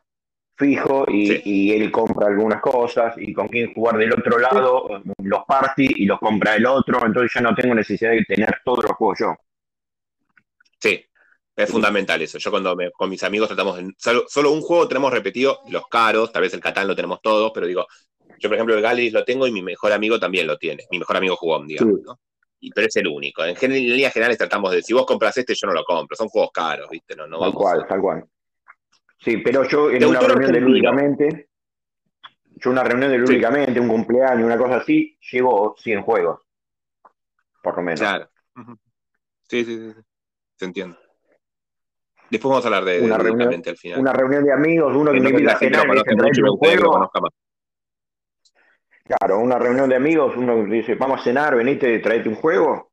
fijo 0.57 1.07
y, 1.09 1.73
él 1.73 1.91
compra 1.91 2.29
algunas 2.29 2.61
cosas 2.61 3.15
y 3.17 3.33
con 3.33 3.49
quién 3.49 3.73
jugar 3.75 3.97
del 3.97 4.13
otro 4.13 4.39
lado 4.39 5.03
los 5.19 5.45
party 5.47 5.89
y 5.97 6.05
los 6.05 6.19
compra 6.21 6.55
el 6.55 6.67
otro, 6.67 7.05
entonces 7.05 7.33
ya 7.35 7.41
no 7.41 7.55
tengo 7.55 7.75
necesidad 7.75 8.11
de 8.11 8.25
tener 8.25 8.61
todos 8.65 8.85
los 8.85 8.93
juegos 8.93 9.19
yo. 9.19 9.35
Sí, 10.79 11.05
es 11.57 11.71
fundamental 11.71 12.21
eso. 12.23 12.39
Yo 12.39 12.51
cuando 12.51 12.77
con 12.93 13.11
mis 13.11 13.23
amigos 13.23 13.49
tratamos, 13.49 13.81
solo, 13.99 14.53
un 14.53 14.61
juego 14.61 14.87
tenemos 14.87 15.13
repetido, 15.13 15.61
los 15.71 15.89
caros, 15.89 16.33
tal 16.33 16.43
vez 16.43 16.55
el 16.55 16.61
Catán 16.61 16.87
lo 16.87 16.95
tenemos 16.95 17.21
todos, 17.23 17.51
pero 17.53 17.67
digo, 17.67 17.87
yo 18.39 18.49
por 18.49 18.55
ejemplo 18.55 18.75
el 18.75 18.83
Galis 18.83 19.13
lo 19.13 19.25
tengo 19.25 19.47
y 19.47 19.53
mi 19.53 19.63
mejor 19.63 19.93
amigo 19.93 20.21
también 20.21 20.47
lo 20.47 20.59
tiene. 20.59 20.85
Mi 20.91 20.99
mejor 20.99 21.17
amigo 21.17 21.37
jugó 21.37 21.59
un 21.59 21.67
día, 21.67 21.81
¿no? 21.81 22.19
Y, 22.63 22.71
pero 22.71 22.87
es 22.87 22.97
el 22.97 23.09
único. 23.09 23.45
En, 23.45 23.57
general, 23.57 23.83
en 23.83 23.91
líneas 23.91 24.13
generales 24.13 24.39
tratamos 24.39 24.71
de, 24.71 24.83
si 24.83 24.93
vos 24.93 25.05
compras 25.05 25.37
este, 25.37 25.53
yo 25.55 25.67
no 25.67 25.75
lo 25.75 25.83
compro. 25.85 26.17
Son 26.17 26.29
juegos 26.29 26.53
caros, 26.53 26.89
¿viste? 26.89 27.17
No, 27.17 27.27
no 27.27 27.41
tal 27.41 27.53
cual, 27.53 27.87
tal 27.89 28.01
cual. 28.01 28.25
Sí, 29.19 29.39
pero 29.39 29.65
yo 29.65 29.91
en 29.91 30.05
una 30.05 30.21
reunión 30.21 30.53
de 30.53 30.61
lúdicamente, 30.61 31.49
yo 32.55 32.71
una 32.71 32.85
reunión 32.85 33.11
de 33.11 33.19
lúdicamente, 33.19 33.81
un 33.81 33.89
cumpleaños, 33.89 34.47
una 34.47 34.57
cosa 34.57 34.77
así, 34.77 35.19
llevo 35.33 35.75
100 35.77 36.03
juegos. 36.03 36.41
Por 37.63 37.77
lo 37.77 37.83
menos. 37.83 38.01
Claro. 38.01 38.29
Sí, 39.49 39.65
sí, 39.65 39.93
sí 40.57 40.65
entiendo. 40.65 40.97
Después 42.31 42.49
vamos 42.49 42.65
a 42.65 42.69
hablar 42.69 42.85
de, 42.85 43.01
una 43.03 43.19
reunión, 43.19 43.63
al 43.67 43.77
final. 43.77 44.01
Una 44.01 44.13
reunión 44.13 44.45
de 44.45 44.53
amigos, 44.53 44.97
uno 44.97 45.13
que, 45.13 45.21
me 45.21 45.31
invita 45.31 45.53
a 45.53 45.59
cenar 45.59 45.87
un 45.89 46.57
juego. 46.57 47.11
Claro, 49.05 49.41
una 49.41 49.59
reunión 49.59 49.89
de 49.89 49.97
amigos, 49.97 50.35
uno 50.37 50.65
que 50.65 50.71
dice, 50.71 50.95
vamos 50.95 51.21
a 51.21 51.25
cenar, 51.25 51.57
venite, 51.57 51.99
traete 51.99 52.29
un 52.29 52.37
juego. 52.37 52.93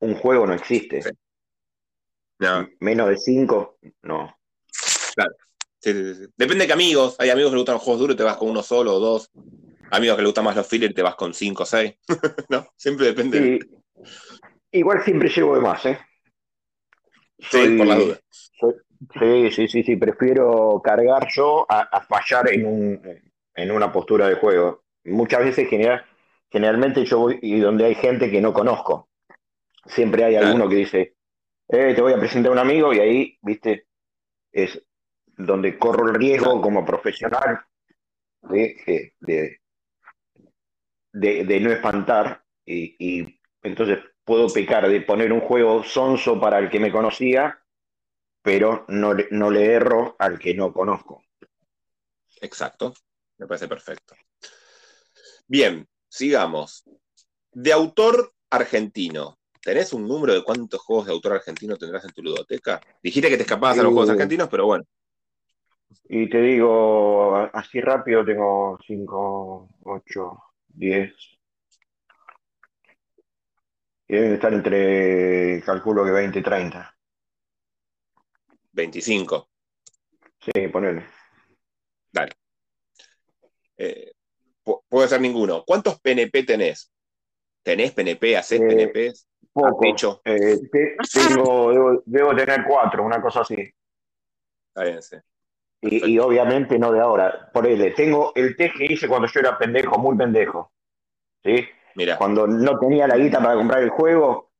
Un 0.00 0.14
juego 0.14 0.46
no 0.46 0.54
existe. 0.54 1.02
Menos 2.80 3.08
de 3.08 3.16
cinco, 3.16 3.78
no. 4.02 4.36
Claro. 5.14 5.34
Depende 5.82 6.64
de 6.64 6.66
qué 6.66 6.72
amigos. 6.72 7.16
Hay 7.18 7.30
amigos 7.30 7.50
que 7.50 7.54
le 7.54 7.60
gustan 7.60 7.74
los 7.74 7.82
juegos 7.82 8.00
duros 8.00 8.14
y 8.14 8.18
te 8.18 8.24
vas 8.24 8.36
con 8.36 8.50
uno 8.50 8.62
solo 8.62 8.94
o 8.94 9.00
dos. 9.00 9.30
Amigos 9.90 10.16
que 10.16 10.22
le 10.22 10.28
gustan 10.28 10.44
más 10.44 10.56
los 10.56 10.66
fillers 10.66 10.94
te 10.94 11.02
vas 11.02 11.14
con 11.14 11.32
cinco 11.32 11.62
o 11.62 11.66
seis. 11.66 11.94
no, 12.48 12.66
siempre 12.76 13.06
depende. 13.06 13.60
Igual 14.72 15.02
siempre 15.02 15.28
llevo 15.28 15.54
de 15.54 15.60
más, 15.60 15.86
¿eh? 15.86 15.98
Sí, 17.38 17.76
por 17.78 17.86
la 17.86 17.94
duda. 17.96 18.20
sí, 19.20 19.50
sí, 19.50 19.68
sí, 19.68 19.82
sí, 19.82 19.96
prefiero 19.96 20.80
cargar 20.82 21.28
yo 21.30 21.64
a, 21.68 22.00
fallar 22.02 22.52
en, 22.52 22.66
un, 22.66 23.00
en 23.54 23.70
una 23.70 23.92
postura 23.92 24.28
de 24.28 24.34
juego. 24.34 24.85
Muchas 25.06 25.40
veces 25.40 25.68
general, 25.68 26.04
generalmente 26.50 27.04
yo 27.04 27.18
voy 27.18 27.38
y 27.42 27.58
donde 27.60 27.84
hay 27.84 27.94
gente 27.94 28.30
que 28.30 28.40
no 28.40 28.52
conozco. 28.52 29.08
Siempre 29.86 30.24
hay 30.24 30.36
alguno 30.36 30.68
que 30.68 30.76
dice, 30.76 31.16
eh, 31.68 31.94
te 31.94 32.02
voy 32.02 32.12
a 32.12 32.18
presentar 32.18 32.50
a 32.50 32.52
un 32.52 32.58
amigo 32.58 32.92
y 32.92 32.98
ahí, 32.98 33.38
viste, 33.42 33.86
es 34.52 34.82
donde 35.36 35.78
corro 35.78 36.08
el 36.08 36.14
riesgo 36.14 36.60
como 36.60 36.84
profesional 36.84 37.60
de, 38.42 39.12
de, 39.20 39.60
de, 41.12 41.60
no 41.60 41.70
espantar 41.70 42.42
y, 42.64 42.96
y 42.98 43.40
entonces 43.62 43.98
puedo 44.24 44.48
pecar 44.48 44.88
de 44.88 45.00
poner 45.00 45.32
un 45.32 45.40
juego 45.40 45.84
sonso 45.84 46.40
para 46.40 46.58
el 46.58 46.70
que 46.70 46.80
me 46.80 46.90
conocía, 46.90 47.60
pero 48.42 48.84
no, 48.88 49.14
no 49.30 49.50
le 49.50 49.66
erro 49.66 50.16
al 50.18 50.38
que 50.38 50.54
no 50.54 50.72
conozco. 50.72 51.24
Exacto, 52.40 52.94
me 53.38 53.46
parece 53.46 53.68
perfecto. 53.68 54.14
Bien, 55.46 55.86
sigamos. 56.08 56.84
De 57.52 57.72
autor 57.72 58.32
argentino, 58.50 59.38
¿tenés 59.62 59.92
un 59.92 60.06
número 60.06 60.34
de 60.34 60.42
cuántos 60.42 60.80
juegos 60.80 61.06
de 61.06 61.12
autor 61.12 61.34
argentino 61.34 61.76
tendrás 61.76 62.04
en 62.04 62.12
tu 62.12 62.22
ludoteca? 62.22 62.80
Dijiste 63.02 63.28
que 63.28 63.36
te 63.36 63.42
escapabas 63.42 63.78
a 63.78 63.82
los 63.82 63.92
juegos 63.92 64.10
argentinos, 64.10 64.48
pero 64.48 64.66
bueno. 64.66 64.84
Y 66.08 66.28
te 66.28 66.40
digo, 66.40 67.36
así 67.52 67.80
rápido 67.80 68.24
tengo 68.24 68.78
5, 68.86 69.68
8, 69.84 70.38
10, 70.68 71.12
y 74.08 74.14
deben 74.14 74.34
estar 74.34 74.52
entre, 74.52 75.62
calculo 75.64 76.04
que 76.04 76.12
20 76.12 76.38
y 76.38 76.42
30. 76.42 76.96
25. 78.72 79.48
Sí, 80.40 80.68
ponele. 80.68 81.04
Dale. 82.12 82.32
Eh, 83.78 84.12
puede 84.88 85.08
ser 85.08 85.20
ninguno. 85.20 85.64
¿Cuántos 85.66 86.00
PNP 86.00 86.42
tenés? 86.42 86.92
¿Tenés 87.62 87.92
PNP? 87.92 88.36
¿Hacés 88.36 88.60
eh, 88.60 88.66
PNP? 88.66 89.12
Poco. 89.52 90.20
Eh, 90.24 90.58
tengo, 91.12 92.02
debo, 92.04 92.36
tener 92.36 92.64
cuatro, 92.66 93.04
una 93.04 93.20
cosa 93.20 93.40
así. 93.40 93.56
Está 94.68 94.84
bien, 94.84 95.02
sí. 95.02 95.16
Y, 95.80 96.14
y, 96.14 96.18
obviamente 96.18 96.78
no 96.78 96.92
de 96.92 97.00
ahora. 97.00 97.50
Por 97.52 97.66
él, 97.66 97.94
tengo 97.94 98.32
el 98.34 98.56
test 98.56 98.76
que 98.76 98.86
hice 98.86 99.08
cuando 99.08 99.28
yo 99.28 99.40
era 99.40 99.58
pendejo, 99.58 99.98
muy 99.98 100.16
pendejo. 100.16 100.72
¿Sí? 101.42 101.66
Cuando 102.18 102.46
no 102.46 102.78
tenía 102.78 103.06
la 103.06 103.16
guita 103.16 103.40
para 103.40 103.54
comprar 103.54 103.82
el 103.82 103.90
juego, 103.90 104.50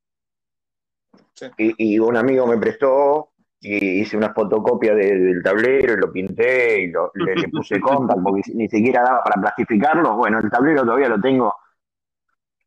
y, 1.59 1.99
un 1.99 2.17
amigo 2.17 2.47
me 2.47 2.57
prestó, 2.57 3.33
y 3.61 4.01
hice 4.01 4.17
una 4.17 4.33
fotocopia 4.33 4.95
del 4.95 5.43
tablero 5.43 5.95
y 5.95 5.97
lo 5.97 6.13
pinté 6.13 6.83
y 6.83 6.87
le, 6.89 6.95
puse 7.53 7.81
contact 7.81 8.21
porque 8.23 8.43
ni 8.55 8.69
siquiera 8.69 9.03
daba 9.03 9.23
para 9.23 9.41
plastificarlo. 9.41 10.17
Bueno, 10.17 10.39
el 10.39 10.51
tablero 10.51 10.83
todavía 10.83 11.09
lo 11.09 11.21
tengo 11.21 11.55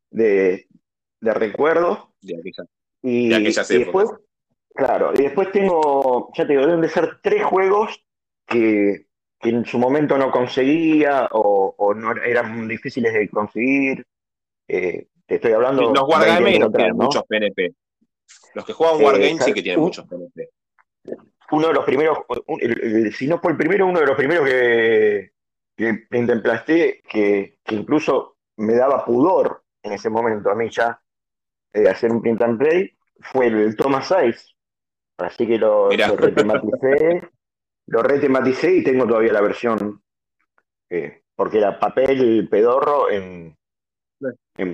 de, 0.10 0.67
de 1.22 1.34
recuerdo. 1.34 2.13
y, 3.01 3.29
después, 3.29 4.10
claro, 4.74 5.12
y 5.13 5.24
después 5.24 5.51
tengo, 5.51 6.31
ya 6.36 6.46
te 6.46 6.53
digo, 6.53 6.65
deben 6.65 6.81
de 6.81 6.89
ser 6.89 7.19
tres 7.22 7.43
juegos 7.43 8.03
que, 8.46 9.08
en 9.41 9.63
su 9.63 9.79
momento 9.79 10.17
no 10.17 10.31
conseguía 10.31 11.29
o, 11.31 11.74
o 11.77 11.93
no 11.93 12.12
eran 12.12 12.67
difíciles 12.67 13.13
de 13.13 13.29
conseguir 13.29 14.05
eh, 14.69 15.08
te 15.25 15.36
estoy 15.36 15.51
hablando. 15.51 15.93
Los 15.93 16.08
Wargames 16.08 16.60
tienen 16.72 16.96
muchos 16.96 17.24
PNP. 17.24 17.74
Los 18.53 18.65
que 18.65 18.74
juegan 18.74 19.01
Wargames 19.03 19.43
sí 19.43 19.53
que 19.53 19.62
tienen 19.63 19.81
muchos 19.81 20.05
PNP. 20.08 20.50
Uno 21.51 21.68
de 21.68 21.74
los 21.74 21.86
primeros, 21.86 22.20
si 23.13 23.27
no 23.27 23.39
fue 23.39 23.51
el 23.51 23.58
primero, 23.58 23.88
uno 23.88 24.00
de 24.00 24.06
los 24.06 24.15
primeros 24.15 24.48
que, 24.48 25.32
que 25.75 26.08
contemplaste, 26.08 27.01
que, 27.08 27.58
que 27.63 27.75
incluso 27.75 28.38
me 28.58 28.75
daba 28.75 29.03
pudor 29.06 29.63
en 29.84 29.94
ese 29.94 30.10
momento 30.10 30.50
a 30.50 30.56
mí 30.56 30.70
ya 30.70 31.01
eh, 31.74 31.88
hacer 31.88 32.12
un 32.12 32.22
print 32.22 32.41
and 32.41 32.60
play 32.60 32.98
fue 33.20 33.48
el 33.48 33.75
Thomas 33.75 34.08
6. 34.08 34.56
Así 35.18 35.46
que 35.46 35.58
lo, 35.58 35.91
lo 35.91 36.15
retematicé, 36.15 37.29
lo 37.88 38.03
retematicé 38.03 38.75
y 38.75 38.84
tengo 38.84 39.06
todavía 39.06 39.34
la 39.34 39.41
versión, 39.41 40.01
eh, 40.89 41.24
porque 41.36 41.58
era 41.58 41.79
papel 41.79 42.48
pedorro 42.50 43.10
en, 43.12 43.58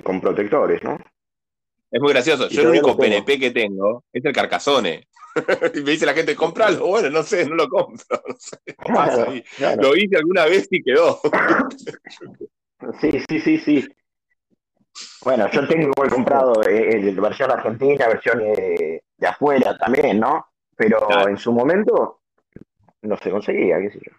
con 0.02 0.20
protectores, 0.20 0.82
¿no? 0.84 0.98
Es 1.90 2.00
muy 2.00 2.12
gracioso. 2.12 2.48
Yo 2.48 2.62
el 2.62 2.68
único 2.68 2.96
PNP 2.96 3.38
que 3.38 3.50
tengo 3.50 4.04
es 4.12 4.24
el 4.24 4.32
Carcassone. 4.32 5.06
y 5.74 5.80
me 5.80 5.90
dice 5.92 6.06
la 6.06 6.14
gente, 6.14 6.34
compralo. 6.34 6.86
Bueno, 6.86 7.10
no 7.10 7.22
sé, 7.22 7.46
no 7.46 7.54
lo 7.54 7.68
compro. 7.68 8.22
Lo 9.78 9.96
hice 9.96 10.16
alguna 10.16 10.46
vez 10.46 10.66
y 10.70 10.82
quedó. 10.82 11.20
sí, 13.00 13.20
sí, 13.28 13.40
sí, 13.40 13.58
sí. 13.58 13.88
Bueno, 15.22 15.50
yo 15.50 15.66
tengo 15.68 15.88
igual 15.88 16.08
comprado 16.08 16.62
eh, 16.62 17.12
versión 17.12 17.50
argentina, 17.50 18.08
versión 18.08 18.40
eh, 18.40 19.02
de 19.16 19.26
afuera 19.26 19.76
también, 19.76 20.20
¿no? 20.20 20.46
Pero 20.74 21.28
en 21.28 21.36
su 21.36 21.52
momento 21.52 22.20
no 23.02 23.16
se 23.18 23.30
conseguía, 23.30 23.78
qué 23.78 23.90
sé 23.90 24.00
yo. 24.04 24.12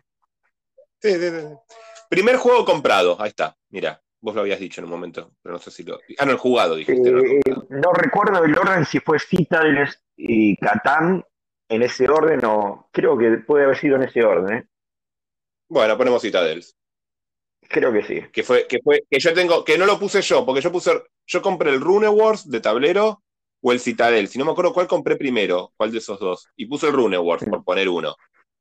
Sí, 0.99 1.13
sí, 1.13 1.29
sí. 1.29 1.75
Primer 2.09 2.37
juego 2.37 2.65
comprado, 2.65 3.19
ahí 3.19 3.29
está, 3.29 3.55
mira. 3.69 4.01
Vos 4.19 4.33
lo 4.33 4.41
habías 4.41 4.59
dicho 4.59 4.81
en 4.81 4.85
un 4.85 4.91
momento, 4.91 5.31
pero 5.43 5.53
no 5.53 5.59
sé 5.59 5.69
si 5.69 5.83
lo. 5.83 5.99
Ah, 6.17 6.25
no, 6.25 6.31
el 6.31 6.37
jugado, 6.39 6.75
dijiste. 6.75 7.09
Eh, 7.09 7.41
no, 7.69 7.93
recuerdo 7.93 8.43
el 8.43 8.57
orden 8.57 8.83
si 8.83 8.99
fue 8.99 9.19
Citadel 9.19 9.87
y 10.17 10.57
Catán 10.57 11.23
en 11.69 11.83
ese 11.83 12.09
orden 12.09 12.43
o. 12.45 12.89
Creo 12.91 13.17
que 13.17 13.37
puede 13.37 13.65
haber 13.65 13.77
sido 13.77 13.95
en 13.95 14.03
ese 14.03 14.23
orden, 14.23 14.57
¿eh? 14.57 14.67
Bueno, 15.69 15.97
ponemos 15.97 16.21
Citadels. 16.21 16.75
Creo 17.69 17.91
que 17.91 18.03
sí. 18.03 18.21
Que 18.31 18.43
fue, 18.43 18.65
que 18.67 18.79
fue, 18.81 19.03
que 19.09 19.19
yo 19.19 19.33
tengo, 19.33 19.63
que 19.63 19.77
no 19.77 19.85
lo 19.85 19.99
puse 19.99 20.21
yo, 20.21 20.45
porque 20.45 20.61
yo 20.61 20.71
puse, 20.71 20.91
yo 21.25 21.41
compré 21.41 21.69
el 21.69 21.81
Rune 21.81 22.07
Wars 22.07 22.49
de 22.49 22.61
tablero 22.61 23.21
o 23.61 23.71
el 23.71 23.79
Citadel. 23.79 24.27
Si 24.27 24.39
no 24.39 24.45
me 24.45 24.51
acuerdo 24.51 24.73
cuál 24.73 24.87
compré 24.87 25.17
primero, 25.17 25.73
cuál 25.75 25.91
de 25.91 25.97
esos 25.97 26.19
dos. 26.19 26.47
Y 26.55 26.65
puse 26.65 26.87
el 26.87 26.93
Rune 26.93 27.17
Wars, 27.17 27.45
por 27.45 27.63
poner 27.63 27.89
uno. 27.89 28.15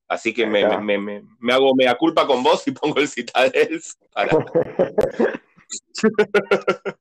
Así 0.08 0.34
que 0.34 0.46
me, 0.46 0.66
me, 0.80 0.98
me, 0.98 1.22
me, 1.38 1.52
hago 1.52 1.74
mea 1.74 1.96
culpa 1.96 2.26
con 2.26 2.42
vos 2.42 2.66
y 2.66 2.72
pongo 2.72 2.98
el 2.98 3.08
Citadel. 3.08 3.80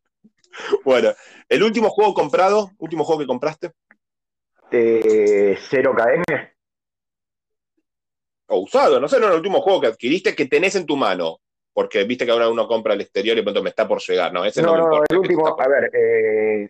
bueno, 0.84 1.10
el 1.50 1.64
último 1.64 1.90
juego 1.90 2.14
comprado, 2.14 2.72
último 2.78 3.04
juego 3.04 3.22
que 3.22 3.28
compraste. 3.28 3.72
Eh, 4.72 5.58
0KM. 5.58 6.24
O 8.48 8.60
usado, 8.60 9.00
no 9.00 9.08
sé, 9.08 9.20
no, 9.20 9.28
el 9.28 9.36
último 9.36 9.62
juego 9.62 9.82
que 9.82 9.88
adquiriste 9.88 10.36
que 10.36 10.46
tenés 10.46 10.76
en 10.76 10.86
tu 10.86 10.96
mano. 10.96 11.40
Porque 11.74 12.04
viste 12.06 12.26
que 12.26 12.32
ahora 12.32 12.50
uno 12.50 12.68
compra 12.68 12.94
al 12.94 13.02
exterior 13.02 13.38
y 13.38 13.42
pronto 13.42 13.62
me 13.62 13.70
está 13.70 13.88
por 13.88 14.00
llegar, 14.02 14.32
¿no? 14.32 14.46
Ese 14.46 14.62
no, 14.62 14.78
no, 14.78 15.02
el 15.10 15.18
último, 15.18 15.60
a 15.60 15.68
ver, 15.68 15.92
eh, 15.94 16.70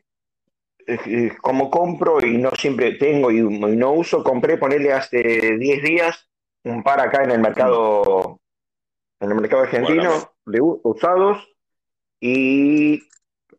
como 1.41 1.69
compro 1.69 2.25
y 2.25 2.37
no 2.37 2.51
siempre 2.51 2.93
tengo 2.93 3.31
y, 3.31 3.41
no 3.41 3.91
uso, 3.91 4.23
compré 4.23 4.57
ponerle 4.57 4.93
hace 4.93 5.57
10 5.57 5.83
días 5.83 6.29
un 6.63 6.83
par 6.83 6.99
acá 6.99 7.23
en 7.23 7.31
el 7.31 7.39
mercado, 7.39 8.39
en 9.19 9.29
el 9.29 9.35
mercado 9.35 9.63
argentino 9.63 10.11
de 10.45 10.59
usados 10.61 11.47
y 12.19 13.01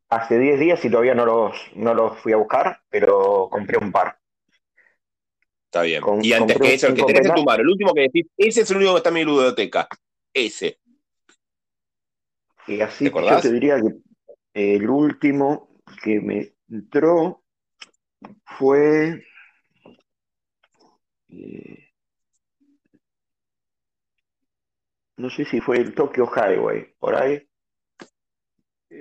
hace 0.09 0.39
10 0.39 0.61
días 0.61 0.85
y 0.85 0.91
todavía 0.91 1.15
no 1.15 1.27
los, 1.27 1.57
no 1.75 1.95
los 1.95 2.19
fui 2.19 2.33
a 2.33 2.37
buscar, 2.37 2.81
pero 2.89 3.49
compré 3.51 3.79
un 3.79 3.93
par. 3.93 4.19
Está 5.67 5.83
bien. 5.83 6.03
y 6.23 6.33
antes 6.33 6.59
que 6.59 6.75
eso, 6.75 6.87
el 6.87 6.95
que 6.95 7.05
tenés 7.05 7.27
en 7.27 7.35
tu 7.35 7.45
mano, 7.45 7.63
el 7.63 7.69
último 7.69 7.93
que 7.93 8.03
decís, 8.03 8.27
ese 8.37 8.63
es 8.63 8.71
el 8.71 8.79
único 8.79 8.93
que 8.93 8.99
está 8.99 9.09
en 9.11 9.15
mi 9.15 9.25
biblioteca. 9.25 9.89
Ese. 10.33 10.79
Y 12.67 12.81
así 12.81 13.11
¿Te 13.11 13.11
yo 13.11 13.41
te 13.41 13.53
diría 13.53 13.77
que 13.81 13.95
el 14.55 14.89
último 14.89 15.69
que 16.03 16.21
me 16.21 16.53
entró 16.71 17.43
fue. 18.59 19.25
Eh, 21.29 21.91
no 25.17 25.31
sé 25.31 25.45
si 25.45 25.61
fue 25.61 25.79
el 25.79 25.95
Tokyo 25.95 26.29
Highway, 26.35 26.95
por 26.99 27.17
ahí. 27.17 27.47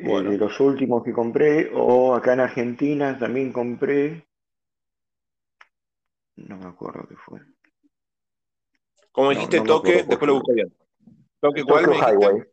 Bueno. 0.04 0.32
de 0.32 0.38
los 0.38 0.60
últimos 0.60 1.04
que 1.04 1.14
compré, 1.14 1.70
o 1.74 2.16
acá 2.16 2.34
en 2.34 2.40
Argentina 2.42 3.18
también 3.18 3.54
compré. 3.54 4.28
No 6.36 6.58
me 6.58 6.66
acuerdo 6.68 7.08
qué 7.08 7.16
fue. 7.16 7.40
Como 9.12 9.30
dijiste, 9.30 9.62
toque, 9.62 10.04
después 10.04 10.28
lo 10.28 10.42
bien. 10.54 10.76
¿Toque 11.40 11.64
Tokyo 11.64 11.94
Highway. 11.94 12.44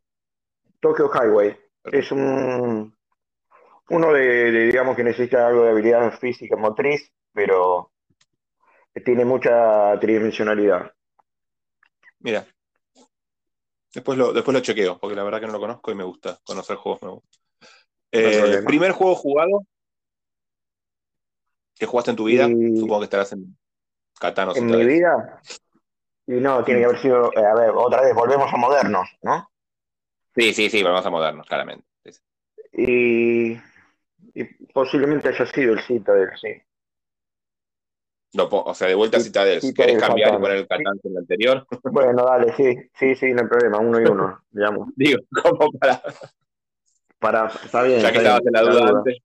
Tokyo 0.80 1.10
Highway. 1.12 1.56
Es 1.84 2.12
un 2.12 2.96
uno 3.88 4.12
de, 4.12 4.50
digamos 4.66 4.96
que 4.96 5.04
necesita 5.04 5.46
algo 5.48 5.64
de 5.64 5.70
habilidad 5.70 6.18
física 6.18 6.56
motriz, 6.56 7.12
pero 7.32 7.92
tiene 9.04 9.24
mucha 9.24 9.98
tridimensionalidad. 9.98 10.92
Mira, 12.20 12.46
Después 13.94 14.16
lo, 14.16 14.32
después 14.32 14.54
lo 14.54 14.60
chequeo, 14.60 14.98
porque 14.98 15.14
la 15.14 15.22
verdad 15.22 15.40
que 15.40 15.46
no 15.46 15.52
lo 15.52 15.60
conozco 15.60 15.90
y 15.90 15.94
me 15.94 16.04
gusta 16.04 16.38
conocer 16.44 16.76
juegos 16.76 17.02
nuevos. 17.02 17.24
Eh, 18.10 18.62
¿Primer 18.64 18.92
juego 18.92 19.14
jugado 19.14 19.66
que 21.74 21.86
jugaste 21.86 22.10
en 22.10 22.16
tu 22.16 22.24
vida? 22.24 22.48
Supongo 22.48 23.00
que 23.00 23.04
estarás 23.04 23.32
en 23.32 23.56
¿En 24.54 24.66
mi 24.66 24.84
vida? 24.84 25.40
Y 26.26 26.34
no, 26.34 26.62
tiene 26.64 26.80
que 26.80 26.86
haber 26.86 26.98
sido, 27.00 27.32
eh, 27.32 27.44
a 27.44 27.54
ver, 27.54 27.70
otra 27.70 28.02
vez, 28.02 28.14
volvemos 28.14 28.52
a 28.52 28.56
modernos, 28.56 29.08
¿no? 29.22 29.50
Sí, 30.34 30.52
sí, 30.54 30.70
sí, 30.70 30.82
volvemos 30.82 31.04
a 31.04 31.10
modernos, 31.10 31.46
claramente. 31.46 31.84
Y, 32.72 33.52
y, 34.34 34.44
posiblemente 34.72 35.28
haya 35.28 35.44
sido 35.46 35.74
el 35.74 35.80
Citadel, 35.80 36.30
sí. 36.40 36.62
No, 38.34 38.48
o 38.50 38.74
sea, 38.74 38.88
de 38.88 38.94
vuelta 38.94 39.18
a 39.18 39.20
Citadel. 39.20 39.60
¿Quieres 39.60 39.98
cambiar 39.98 40.34
y 40.34 40.38
poner 40.38 40.56
el 40.58 40.66
Catán 40.66 40.98
en 41.04 41.10
el 41.10 41.18
anterior? 41.18 41.66
Bueno, 41.84 42.24
dale, 42.24 42.54
sí, 42.54 42.90
sí, 42.94 43.14
sí, 43.14 43.32
no 43.32 43.42
hay 43.42 43.48
problema, 43.48 43.78
uno 43.78 44.00
y 44.00 44.04
uno, 44.04 44.42
digamos. 44.50 44.88
Digo, 44.96 45.18
como 45.42 45.70
para. 45.72 46.02
Para, 47.18 47.46
está 47.46 47.82
bien. 47.82 48.00
Ya 48.00 48.10
que 48.10 48.18
estabas 48.18 48.46
en 48.46 48.52
la 48.52 48.62
duda, 48.62 48.88
antes. 48.88 49.18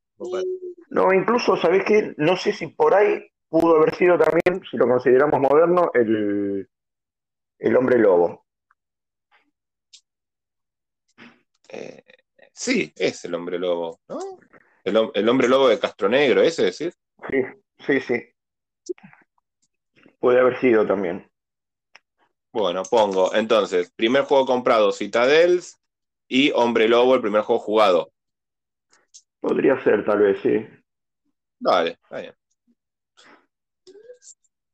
No, 0.89 1.13
incluso, 1.13 1.55
¿sabés 1.57 1.83
qué? 1.85 2.13
No 2.17 2.35
sé 2.35 2.51
si 2.51 2.67
por 2.67 2.93
ahí 2.93 3.23
pudo 3.49 3.77
haber 3.77 3.95
sido 3.95 4.17
también, 4.17 4.63
si 4.69 4.77
lo 4.77 4.87
consideramos 4.87 5.39
moderno, 5.39 5.91
el, 5.93 6.67
el 7.59 7.75
hombre 7.75 7.99
lobo. 7.99 8.45
Eh, 11.69 12.03
sí, 12.53 12.91
es 12.95 13.25
el 13.25 13.35
hombre 13.35 13.59
lobo, 13.59 13.99
¿no? 14.07 14.19
El, 14.83 15.11
el 15.13 15.29
hombre 15.29 15.47
lobo 15.47 15.67
de 15.67 15.79
Castro 15.79 16.07
Negro, 16.07 16.41
ese 16.41 16.63
decir. 16.65 16.93
Sí, 17.29 17.43
sí, 17.85 17.99
sí. 18.01 18.23
Puede 20.19 20.39
haber 20.39 20.59
sido 20.59 20.85
también. 20.85 21.29
Bueno, 22.53 22.83
pongo. 22.83 23.35
Entonces, 23.35 23.91
primer 23.95 24.23
juego 24.23 24.45
comprado, 24.45 24.91
Citadels 24.91 25.77
y 26.27 26.51
Hombre 26.51 26.87
Lobo, 26.87 27.15
el 27.15 27.21
primer 27.21 27.41
juego 27.41 27.61
jugado. 27.61 28.11
Podría 29.39 29.81
ser, 29.83 30.03
tal 30.05 30.19
vez, 30.19 30.39
sí. 30.41 30.65
Vale, 31.59 31.91
está 31.91 32.21
bien. 32.21 32.36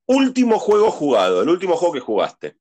Último 0.05 0.59
juego 0.59 0.91
jugado, 0.91 1.41
el 1.41 1.49
último 1.49 1.75
juego 1.75 1.93
que 1.93 1.99
jugaste. 1.99 2.55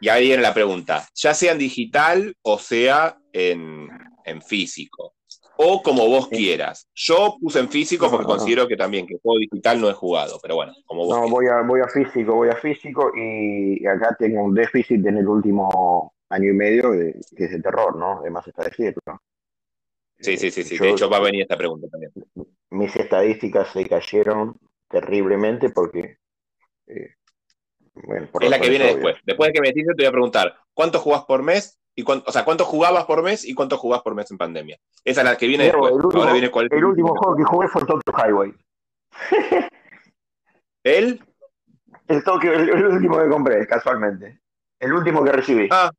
Y 0.00 0.08
ahí 0.08 0.26
viene 0.26 0.42
la 0.42 0.54
pregunta, 0.54 1.08
ya 1.14 1.32
sea 1.32 1.52
en 1.52 1.58
digital 1.58 2.34
o 2.42 2.58
sea 2.58 3.18
en, 3.32 3.88
en 4.24 4.42
físico 4.42 5.14
o 5.56 5.82
como 5.82 6.08
vos 6.08 6.28
quieras. 6.28 6.88
Yo 6.94 7.36
puse 7.40 7.60
en 7.60 7.68
físico 7.68 8.10
porque 8.10 8.26
considero 8.26 8.66
que 8.66 8.76
también 8.76 9.06
que 9.06 9.14
el 9.14 9.20
juego 9.20 9.38
digital 9.38 9.80
no 9.80 9.88
es 9.88 9.96
jugado, 9.96 10.38
pero 10.42 10.56
bueno, 10.56 10.72
como 10.86 11.06
vos. 11.06 11.16
No, 11.16 11.28
voy 11.28 11.46
a, 11.46 11.62
voy 11.62 11.80
a 11.80 11.88
físico, 11.88 12.34
voy 12.34 12.48
a 12.48 12.56
físico 12.56 13.12
y 13.16 13.84
acá 13.86 14.16
tengo 14.18 14.42
un 14.42 14.54
déficit 14.54 15.04
en 15.06 15.18
el 15.18 15.28
último 15.28 16.14
año 16.28 16.50
y 16.50 16.54
medio 16.54 16.90
que 16.92 17.44
es 17.44 17.50
de 17.50 17.60
terror, 17.60 17.96
¿no? 17.96 18.20
Además 18.20 18.46
está 18.46 18.64
decirlo. 18.64 19.20
Sí, 20.18 20.36
sí, 20.36 20.50
sí, 20.50 20.62
sí. 20.62 20.78
de 20.78 20.90
hecho 20.90 21.10
va 21.10 21.16
a 21.16 21.20
venir 21.20 21.42
esta 21.42 21.56
pregunta 21.56 21.88
también. 21.88 22.12
Mis 22.70 22.94
estadísticas 22.96 23.72
se 23.72 23.88
cayeron 23.88 24.56
terriblemente 24.88 25.70
porque 25.70 26.18
eh, 26.94 27.14
bueno, 27.94 28.28
es 28.40 28.50
la 28.50 28.60
que 28.60 28.70
viene 28.70 28.86
después. 28.86 29.16
Después 29.24 29.48
de 29.48 29.52
que 29.52 29.60
me 29.60 29.72
dices, 29.72 29.94
te 29.96 30.02
voy 30.02 30.06
a 30.06 30.12
preguntar, 30.12 30.56
¿cuánto 30.74 30.98
jugás 30.98 31.24
por 31.24 31.42
mes? 31.42 31.78
Y 31.94 32.04
o 32.08 32.32
sea, 32.32 32.44
¿cuánto 32.44 32.64
jugabas 32.64 33.04
por 33.04 33.22
mes 33.22 33.44
y 33.44 33.54
cuánto 33.54 33.76
jugás 33.76 34.00
por 34.00 34.14
mes 34.14 34.30
en 34.30 34.38
pandemia? 34.38 34.78
Esa 35.04 35.20
es 35.20 35.24
la 35.26 35.36
que 35.36 35.46
viene 35.46 35.64
después. 35.64 35.92
El 35.92 36.04
último, 36.04 36.32
viene 36.32 36.50
el 36.70 36.84
último 36.84 37.14
juego 37.14 37.36
que 37.36 37.44
jugué 37.44 37.68
fue 37.68 37.84
Tokyo 37.84 38.12
Highway. 38.16 38.54
¿El? 40.84 41.22
El 42.08 42.24
Tokyo, 42.24 42.52
el, 42.52 42.86
último 42.86 43.18
que 43.18 43.28
compré, 43.28 43.66
casualmente. 43.66 44.40
El 44.80 44.94
último 44.94 45.22
que 45.22 45.32
recibí. 45.32 45.68
Ah, 45.70 45.90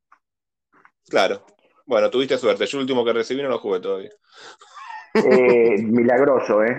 claro. 1.08 1.46
Bueno, 1.86 2.10
tuviste 2.10 2.38
suerte. 2.38 2.66
Yo 2.66 2.78
el 2.78 2.82
último 2.82 3.04
que 3.04 3.12
recibí 3.12 3.42
no 3.42 3.48
lo 3.48 3.58
jugué 3.58 3.78
todavía. 3.80 4.10
Eh, 5.14 5.80
milagroso, 5.80 6.64
¿eh? 6.64 6.76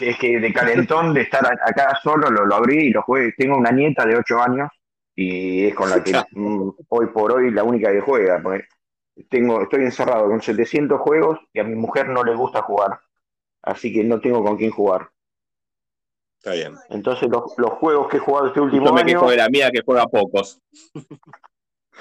es, 0.00 0.18
que 0.18 0.38
de 0.38 0.52
calentón, 0.52 1.14
de 1.14 1.22
estar 1.22 1.46
acá 1.46 1.98
solo, 2.02 2.30
lo, 2.30 2.44
lo 2.44 2.54
abrí 2.54 2.88
y 2.88 2.90
lo 2.90 3.02
jugué. 3.02 3.32
Tengo 3.32 3.56
una 3.56 3.70
nieta 3.70 4.04
de 4.04 4.16
8 4.16 4.42
años 4.42 4.68
y 5.14 5.66
es 5.66 5.74
con 5.74 5.90
la 5.90 6.02
que 6.02 6.12
mm, 6.32 6.70
hoy 6.88 7.06
por 7.06 7.32
hoy 7.32 7.50
la 7.50 7.64
única 7.64 7.90
que 7.90 8.00
juega. 8.00 8.42
tengo, 9.28 9.62
estoy 9.62 9.84
encerrado 9.84 10.28
con 10.28 10.42
700 10.42 11.00
juegos 11.00 11.38
y 11.52 11.60
a 11.60 11.64
mi 11.64 11.74
mujer 11.74 12.08
no 12.08 12.22
le 12.22 12.34
gusta 12.34 12.62
jugar, 12.62 13.00
así 13.62 13.92
que 13.92 14.04
no 14.04 14.20
tengo 14.20 14.44
con 14.44 14.56
quién 14.56 14.70
jugar. 14.70 15.08
Está 16.38 16.52
bien. 16.52 16.74
Entonces 16.88 17.28
los, 17.28 17.52
los 17.58 17.72
juegos 17.72 18.08
que 18.08 18.16
he 18.16 18.20
jugado 18.20 18.46
este 18.46 18.60
último 18.60 18.86
Yo 18.86 18.92
me 18.94 19.00
año... 19.00 19.08
quejo 19.08 19.30
de 19.30 19.36
la 19.36 19.48
mía 19.48 19.70
que 19.70 19.82
juega 19.84 20.06
pocos. 20.06 20.58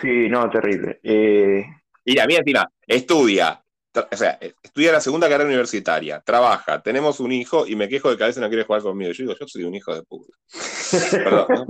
Sí, 0.02 0.30
no, 0.30 0.50
terrible. 0.50 1.00
Eh, 1.04 1.66
Y 2.06 2.14
la 2.14 2.26
mía 2.26 2.40
encima 2.40 2.72
estudia, 2.88 3.62
o 3.94 4.16
sea, 4.16 4.38
estudia 4.62 4.92
la 4.92 5.02
segunda 5.02 5.28
carrera 5.28 5.50
universitaria, 5.50 6.22
trabaja, 6.22 6.82
tenemos 6.82 7.20
un 7.20 7.32
hijo 7.32 7.66
y 7.66 7.76
me 7.76 7.90
quejo 7.90 8.12
de 8.12 8.18
que 8.18 8.24
a 8.24 8.28
veces 8.28 8.42
no 8.42 8.48
quiere 8.48 8.64
jugar 8.64 8.82
conmigo. 8.82 9.12
Yo 9.12 9.24
digo, 9.24 9.36
yo 9.40 9.48
soy 9.48 9.64
un 9.64 9.76
hijo 9.76 9.94
de 9.94 10.04
puta. 10.04 10.34
Perdón, 11.12 11.48
¿no? 11.50 11.66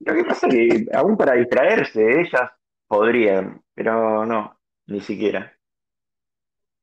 Lo 0.00 0.14
que 0.14 0.24
pasa 0.24 0.46
es 0.48 0.54
que 0.54 0.86
aún 0.92 1.16
para 1.16 1.34
distraerse, 1.34 2.20
ellas 2.20 2.50
podrían, 2.86 3.62
pero 3.74 4.24
no, 4.26 4.58
ni 4.86 5.00
siquiera. 5.00 5.54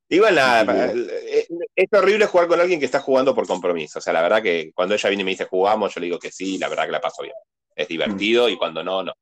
Igual 0.07 0.35
nada, 0.35 0.91
eh, 0.93 1.47
es 1.75 1.87
horrible 1.91 2.27
jugar 2.27 2.47
con 2.47 2.59
alguien 2.59 2.79
que 2.79 2.85
está 2.85 2.99
jugando 2.99 3.33
por 3.33 3.47
compromiso. 3.47 3.97
O 3.99 4.01
sea, 4.01 4.13
la 4.13 4.21
verdad 4.21 4.43
que 4.43 4.71
cuando 4.73 4.93
ella 4.93 5.09
viene 5.09 5.21
y 5.21 5.25
me 5.25 5.31
dice 5.31 5.45
jugamos, 5.45 5.93
yo 5.93 5.99
le 5.99 6.05
digo 6.05 6.19
que 6.19 6.31
sí, 6.31 6.59
la 6.59 6.69
verdad 6.69 6.85
que 6.85 6.91
la 6.91 7.01
paso 7.01 7.23
bien. 7.23 7.35
Es 7.75 7.87
divertido 7.87 8.47
y 8.47 8.57
cuando 8.57 8.83
no, 8.83 9.01
no. 9.01 9.13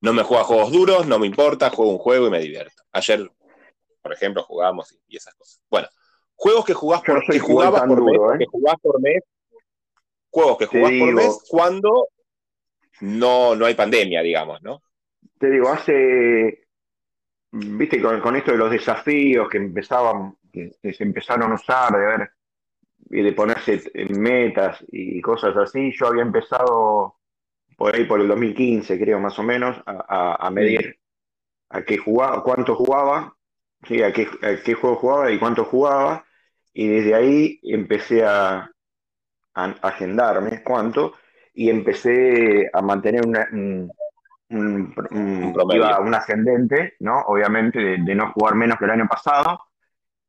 No 0.00 0.12
me 0.12 0.24
juega 0.24 0.44
juegos 0.44 0.72
duros, 0.72 1.06
no 1.06 1.18
me 1.18 1.26
importa, 1.26 1.70
juego 1.70 1.92
un 1.92 1.98
juego 1.98 2.26
y 2.26 2.30
me 2.30 2.40
divierto. 2.40 2.82
Ayer, 2.92 3.30
por 4.06 4.12
ejemplo, 4.12 4.44
jugamos 4.44 4.92
y, 4.92 5.00
y 5.08 5.16
esas 5.16 5.34
cosas. 5.34 5.60
Bueno, 5.68 5.88
juegos 6.36 6.64
que 6.64 6.74
jugás 6.74 7.02
no 7.08 7.14
por, 7.14 7.26
que 7.26 7.40
jugabas 7.40 7.82
por 7.82 8.02
mes, 8.04 8.14
duro, 8.14 8.34
¿eh? 8.34 8.38
que 8.38 8.46
jugás 8.46 8.76
por 8.80 9.00
mes, 9.00 9.20
juegos 10.30 10.58
que 10.58 10.66
jugás 10.66 10.92
por 11.00 11.12
mes 11.14 11.44
cuando 11.48 12.08
no, 13.00 13.56
no 13.56 13.66
hay 13.66 13.74
pandemia, 13.74 14.22
digamos, 14.22 14.62
¿no? 14.62 14.80
Te 15.40 15.50
digo, 15.50 15.68
hace, 15.70 16.68
viste, 17.50 18.00
con, 18.00 18.20
con 18.20 18.36
esto 18.36 18.52
de 18.52 18.58
los 18.58 18.70
desafíos 18.70 19.48
que 19.48 19.58
empezaban, 19.58 20.36
que, 20.52 20.70
que 20.80 20.92
se 20.92 21.02
empezaron 21.02 21.50
a 21.50 21.56
usar, 21.56 21.90
de 21.92 21.98
ver, 22.06 22.30
y 23.10 23.22
de 23.22 23.32
ponerse 23.32 23.82
metas 24.10 24.84
y 24.88 25.20
cosas 25.20 25.56
así, 25.56 25.90
yo 25.98 26.06
había 26.06 26.22
empezado 26.22 27.16
por 27.76 27.92
ahí 27.96 28.04
por 28.04 28.20
el 28.20 28.28
2015, 28.28 28.98
creo, 29.00 29.18
más 29.18 29.36
o 29.40 29.42
menos, 29.42 29.76
a, 29.84 30.04
a- 30.08 30.46
a 30.46 30.50
medir 30.52 31.00
a 31.70 31.82
qué 31.82 31.98
jugaba, 31.98 32.44
cuánto 32.44 32.76
jugaba, 32.76 33.35
sí, 33.84 34.02
a 34.02 34.12
qué, 34.12 34.28
a 34.42 34.62
qué 34.62 34.74
juego 34.74 34.96
jugaba 34.96 35.30
y 35.30 35.38
cuánto 35.38 35.64
jugaba, 35.64 36.24
y 36.72 36.88
desde 36.88 37.14
ahí 37.14 37.60
empecé 37.62 38.24
a, 38.24 38.70
a 39.54 39.64
agendarme 39.82 40.62
cuánto, 40.62 41.14
y 41.54 41.70
empecé 41.70 42.68
a 42.72 42.82
mantener 42.82 43.26
una, 43.26 43.48
un, 43.52 43.90
un- 44.50 44.94
un- 45.10 45.44
Un 45.44 45.52
promedio. 45.52 45.80
iba 45.86 46.00
un 46.00 46.14
ascendente, 46.14 46.94
¿no? 47.00 47.20
Obviamente, 47.26 47.78
de, 47.78 47.98
de 48.04 48.14
no 48.14 48.32
jugar 48.32 48.54
menos 48.54 48.78
que 48.78 48.84
el 48.84 48.90
año 48.90 49.06
pasado. 49.08 49.58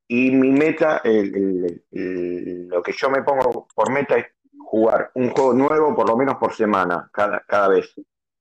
Y 0.08 0.32
mi 0.32 0.52
meta, 0.52 1.02
el- 1.04 1.36
el- 1.36 1.84
el- 1.92 2.68
lo 2.70 2.82
que 2.82 2.94
yo 2.94 3.10
me 3.10 3.24
pongo 3.24 3.68
por 3.76 3.92
meta 3.92 4.18
es 4.18 4.28
jugar 4.58 5.12
un 5.16 5.30
juego 5.32 5.54
nuevo 5.54 5.96
por 5.96 6.08
lo 6.08 6.16
menos 6.16 6.36
por 6.38 6.54
semana, 6.54 7.10
cada, 7.12 7.42
cada 7.42 7.68
vez. 7.70 7.94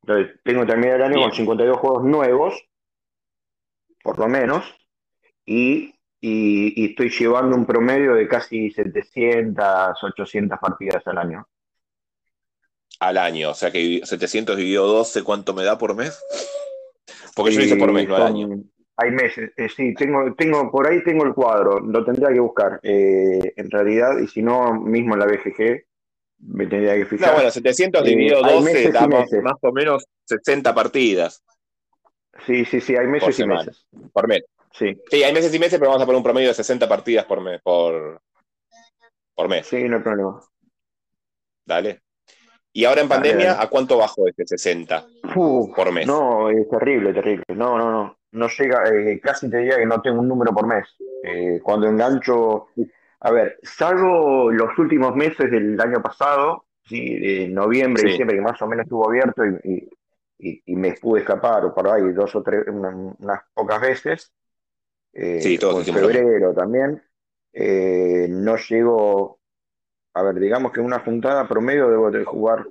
Entonces, 0.03 0.39
tengo 0.45 0.61
que 0.61 0.67
terminar 0.69 0.97
el 0.97 1.03
año 1.03 1.15
Bien. 1.17 1.29
con 1.29 1.37
52 1.37 1.79
juegos 1.79 2.05
nuevos, 2.05 2.69
por 4.03 4.19
lo 4.19 4.29
menos, 4.29 4.65
y, 5.47 5.95
y- 6.21 6.83
y 6.83 6.87
estoy 6.91 7.09
llevando 7.11 7.57
un 7.57 7.65
promedio 7.65 8.15
de 8.15 8.29
casi 8.29 8.71
700, 8.71 10.03
800 10.03 10.59
partidas 10.59 11.07
al 11.07 11.19
año. 11.19 11.47
Al 13.01 13.19
año. 13.19 13.51
O 13.51 13.55
sea 13.55 13.71
que 13.71 14.01
700 14.05 14.57
dividido 14.57 14.87
12, 14.87 15.23
¿cuánto 15.23 15.55
me 15.55 15.65
da 15.65 15.79
por 15.79 15.95
mes? 15.95 16.19
Porque 17.35 17.53
yo 17.53 17.61
lo 17.61 17.67
hice 17.67 17.77
por 17.77 17.93
mes, 17.93 18.09
no 18.09 18.17
al 18.17 18.23
año. 18.23 18.49
Hay 18.99 19.11
meses, 19.11 19.53
eh, 19.59 19.69
sí, 19.69 19.93
tengo, 19.93 20.35
tengo, 20.35 20.71
por 20.71 20.87
ahí 20.87 21.05
tengo 21.05 21.25
el 21.25 21.35
cuadro, 21.35 21.81
lo 21.81 22.03
tendría 22.03 22.29
que 22.33 22.41
buscar, 22.41 22.81
eh, 22.83 23.53
en 23.55 23.71
realidad, 23.71 24.17
y 24.19 24.27
si 24.27 24.41
no, 24.41 24.73
mismo 24.81 25.13
en 25.13 25.21
la 25.21 25.27
BGG, 25.27 25.85
me 26.39 26.67
tendría 26.67 26.95
que 26.95 27.03
No, 27.03 27.07
fijar. 27.09 27.35
bueno, 27.35 27.51
700 27.51 28.03
Eh, 28.03 28.09
dividido 28.09 28.43
hay 28.43 28.55
12 28.55 28.65
meses 28.73 28.89
y 28.89 28.93
da 28.93 29.07
más, 29.07 29.29
o 29.61 29.73
menos 29.73 30.07
60 30.25 30.75
partidas 30.75 31.43
Sí, 32.47 32.65
sí, 32.65 32.81
sí, 32.81 32.97
hay 32.97 33.07
meses 33.07 33.29
y 33.29 33.33
semana. 33.35 33.65
meses. 33.65 33.87
por 34.15 34.29
mes. 34.29 34.43
Sí, 34.79 34.95
Sí, 35.11 35.23
hay 35.23 35.33
meses 35.33 35.55
y 35.55 35.59
meses, 35.59 35.79
pero 35.79 35.91
vamos 35.91 36.03
a 36.03 36.07
poner 36.07 36.19
un 36.19 36.23
promedio 36.25 36.49
de 36.49 36.55
60 36.55 36.89
partidas 36.89 37.25
por 37.25 37.41
mes. 37.41 37.61
Por, 37.63 38.21
por 39.35 39.49
mes. 39.49 39.67
sí, 39.67 39.85
no 39.89 39.97
hay 39.97 40.03
problema. 40.03 40.41
Dale. 41.65 42.03
Y 42.73 42.85
ahora 42.85 43.01
en 43.01 43.09
pandemia, 43.09 43.55
dale. 43.55 43.65
¿a 43.65 43.69
cuánto 43.69 43.97
bajo 43.97 44.29
este 44.29 44.47
60 44.47 45.07
Uf, 45.35 45.75
por 45.75 45.93
mes? 45.93 46.07
no, 46.07 46.51
es 46.51 46.69
terrible, 46.69 47.13
terrible. 47.15 47.45
No, 47.49 47.79
no, 47.79 47.91
no. 47.91 48.19
No 48.33 48.49
llega, 48.49 48.85
eh, 48.91 49.19
casi 49.19 49.49
te 49.49 49.59
diría 49.59 49.79
que 49.79 49.87
no 49.87 50.03
tengo 50.03 50.21
un 50.21 50.29
número 50.29 50.53
por 50.53 50.67
mes. 50.67 50.87
Eh, 51.25 51.59
cuando 51.63 51.87
engancho, 51.87 52.67
a 53.21 53.31
ver, 53.31 53.59
salvo 53.63 54.51
los 54.51 54.79
últimos 54.79 55.17
meses 55.17 55.51
del 55.51 55.81
año 55.81 56.03
pasado, 56.03 56.67
sí, 56.85 57.19
de 57.19 57.49
noviembre, 57.49 58.03
Sí. 58.03 58.09
diciembre, 58.09 58.37
que 58.37 58.43
más 58.43 58.61
o 58.61 58.67
menos 58.67 58.85
estuvo 58.85 59.09
abierto 59.09 59.43
y, 59.65 59.89
y- 60.39 60.77
me 60.77 60.93
pude 60.93 61.21
escapar 61.21 61.65
o 61.65 61.75
por 61.75 61.89
ahí 61.89 62.13
dos 62.13 62.35
o 62.37 62.43
tres, 62.43 62.65
una- 62.69 63.15
unas 63.19 63.41
pocas 63.55 63.81
veces, 63.81 64.33
eh, 65.17 65.41
Sí, 65.41 65.59
o 65.65 65.79
en 65.79 65.85
febrero 65.85 66.55
también, 66.55 67.03
eh, 67.53 68.27
no 68.29 68.57
llego, 68.57 69.39
a 70.15 70.23
ver, 70.23 70.35
digamos 70.37 70.73
que 70.73 70.81
una 70.81 71.01
juntada 71.01 71.49
promedio 71.49 71.89
debo 71.89 72.11
de 72.11 72.25
jugar 72.25 72.67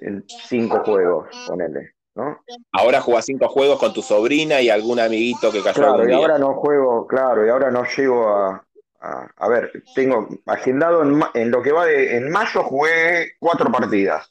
en 0.00 0.24
cinco 0.26 0.78
juegos, 0.84 1.26
ponele, 1.48 1.94
¿no? 2.14 2.38
Ahora 2.72 3.00
jugás 3.00 3.24
5 3.24 3.48
juegos 3.48 3.78
con 3.78 3.92
tu 3.92 4.02
sobrina 4.02 4.60
y 4.60 4.70
algún 4.70 5.00
amiguito 5.00 5.50
que 5.50 5.62
cayó 5.62 5.80
Claro, 5.80 5.94
algún 5.94 6.04
y 6.04 6.06
día. 6.08 6.16
ahora 6.16 6.38
no 6.38 6.54
juego, 6.54 7.06
claro, 7.06 7.46
y 7.46 7.48
ahora 7.48 7.70
no 7.70 7.84
llego 7.84 8.28
a, 8.28 8.64
a, 9.00 9.30
a 9.36 9.48
ver, 9.48 9.82
tengo 9.94 10.28
agendado 10.46 11.02
en, 11.02 11.20
en 11.34 11.50
lo 11.50 11.62
que 11.62 11.72
va 11.72 11.86
de, 11.86 12.16
en 12.16 12.30
mayo 12.30 12.62
jugué 12.62 13.32
cuatro 13.38 13.70
partidas, 13.72 14.30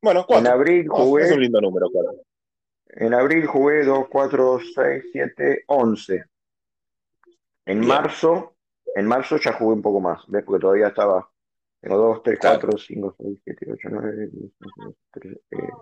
Bueno, 0.00 0.20
en 0.20 0.26
cuatro. 0.26 0.52
abril 0.52 0.86
Oh, 0.90 0.96
es 0.96 1.00
un 1.00 1.06
jugué, 1.06 1.38
lindo 1.40 1.60
número, 1.60 1.88
cuatro. 1.92 2.12
En 2.96 3.14
abril 3.14 3.46
jugué 3.46 3.84
dos, 3.84 4.08
cuatro, 4.08 4.58
seis, 4.74 5.04
siete, 5.12 5.64
once. 5.66 6.24
En 7.66 7.80
Bien. 7.80 7.88
marzo, 7.88 8.56
en 8.94 9.06
marzo 9.06 9.36
ya 9.38 9.52
jugué 9.54 9.74
un 9.74 9.82
poco 9.82 10.00
más, 10.00 10.22
¿ves? 10.28 10.44
Porque 10.44 10.60
todavía 10.60 10.88
estaba, 10.88 11.30
tengo 11.80 11.96
dos, 11.96 12.22
tres, 12.22 12.38
Claro. 12.40 12.60
cuatro, 12.60 12.78
cinco, 12.78 13.14
seis, 13.18 13.38
siete, 13.44 13.66
ocho, 13.72 13.88
nueve, 13.90 14.28
diez, 14.32 14.52
once, 14.60 14.96
trece, 15.10 15.40
eh, 15.50 15.72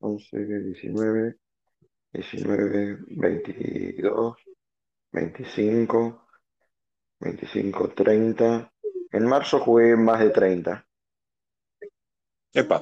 once, 0.00 0.36
diecinueve, 0.38 1.36
diecinueve, 2.12 2.98
veintidós, 3.08 4.36
veinticinco, 5.12 6.26
veinticinco, 7.20 7.88
treinta. 7.90 8.72
En 9.10 9.26
marzo 9.26 9.60
jugué 9.60 9.96
más 9.96 10.20
de 10.20 10.30
30 10.30 10.86
Epa. 12.54 12.80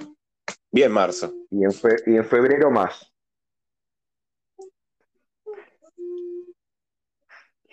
Bien, 0.72 0.92
marzo. 0.92 1.32
y 1.50 1.64
en, 1.64 1.72
fe- 1.72 2.02
y 2.06 2.16
en 2.16 2.24
febrero 2.24 2.70
más. 2.70 3.09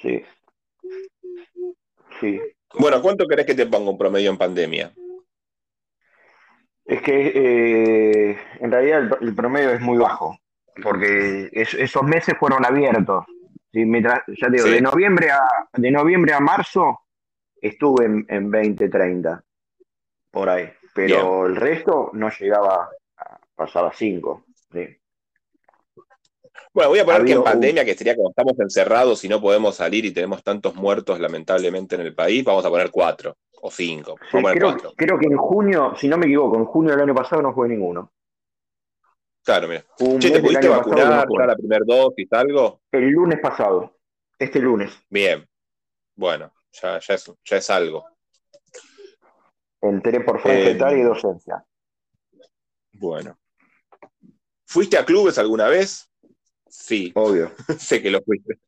Sí, 0.01 0.23
sí. 2.19 2.39
Bueno, 2.79 3.01
¿cuánto 3.01 3.27
querés 3.27 3.45
que 3.45 3.55
te 3.55 3.65
ponga 3.65 3.89
un 3.91 3.97
promedio 3.97 4.29
en 4.29 4.37
pandemia? 4.37 4.91
Es 6.85 7.01
que 7.01 7.31
eh, 8.31 8.37
en 8.59 8.71
realidad 8.71 8.99
el, 9.21 9.27
el 9.29 9.35
promedio 9.35 9.71
es 9.71 9.81
muy 9.81 9.97
bajo, 9.97 10.37
porque 10.81 11.49
es- 11.51 11.73
esos 11.73 12.03
meses 12.03 12.35
fueron 12.39 12.65
abiertos. 12.65 13.25
¿sí? 13.73 13.85
Mientras- 13.85 14.21
ya 14.27 14.47
te 14.47 14.53
digo, 14.53 14.67
Sí. 14.67 14.73
de 14.73 14.81
noviembre 14.81 15.31
a, 15.31 15.41
de 15.73 15.91
noviembre 15.91 16.33
a 16.33 16.39
marzo 16.39 17.01
estuve 17.61 18.05
en, 18.05 18.25
en 18.29 18.49
20, 18.51 18.87
30, 18.89 19.43
por 20.31 20.49
ahí. 20.49 20.69
Pero 20.93 21.45
el 21.45 21.55
resto 21.55 22.09
no 22.13 22.29
llegaba, 22.29 22.89
a, 23.17 23.39
pasaba 23.55 23.91
5. 23.93 24.45
¿sí? 24.71 24.97
Bueno, 26.73 26.89
voy 26.89 26.99
a 26.99 27.05
poner 27.05 27.25
que 27.25 27.31
en 27.31 27.37
un- 27.39 27.43
pandemia, 27.43 27.85
que 27.85 27.95
sería 27.95 28.15
como 28.15 28.29
estamos 28.29 28.59
encerrados 28.59 29.23
y 29.23 29.29
no 29.29 29.41
podemos 29.41 29.75
salir 29.75 30.05
y 30.05 30.11
tenemos 30.11 30.43
tantos 30.43 30.75
muertos 30.75 31.19
lamentablemente 31.19 31.95
en 31.95 32.01
el 32.01 32.13
país, 32.15 32.43
vamos 32.43 32.65
a 32.65 32.69
poner 32.69 32.91
cuatro 32.91 33.37
o 33.61 33.71
cinco. 33.71 34.15
Sí, 34.21 34.27
Vamos 34.33 34.51
a 34.51 34.53
poner 34.53 34.57
creo, 34.57 34.69
cuatro. 34.71 34.93
creo 34.95 35.19
que 35.19 35.25
en 35.25 35.37
junio, 35.37 35.93
si 35.97 36.07
no 36.07 36.17
me 36.17 36.25
equivoco, 36.25 36.57
en 36.57 36.65
junio 36.65 36.91
del 36.91 37.01
año 37.01 37.15
pasado 37.15 37.41
no 37.41 37.53
jugué 37.53 37.69
ninguno. 37.69 38.11
Claro, 39.43 39.67
mira. 39.69 39.85
Un 39.99 40.19
Che, 40.19 40.29
¿te 40.29 40.41
pudiste 40.41 40.67
no 40.67 40.77
vacunar 40.77 41.27
ya 41.29 41.45
la 41.45 41.55
primera 41.55 41.83
dosis, 41.85 42.27
algo? 42.33 42.81
El 42.91 43.09
lunes 43.09 43.39
pasado, 43.41 43.97
este 44.37 44.59
lunes, 44.59 44.91
Bien. 45.09 45.47
Bueno, 46.15 46.51
ya, 46.71 46.99
ya, 46.99 47.13
es, 47.13 47.31
ya 47.45 47.57
es 47.57 47.69
algo. 47.69 48.05
entré 49.81 50.19
por 50.21 50.41
franja 50.41 50.89
Eh, 50.89 50.97
y 50.97 51.01
docencia. 51.01 51.63
Bueno. 52.91 53.37
¿Fuiste 54.65 54.97
a 54.97 55.05
clubes 55.05 55.37
alguna 55.37 55.67
vez? 55.67 56.09
Sí, 56.79 57.11
Obvio. 57.15 57.51
sé 57.79 58.01
que 58.01 58.11
lo 58.11 58.21
fuiste. 58.21 58.59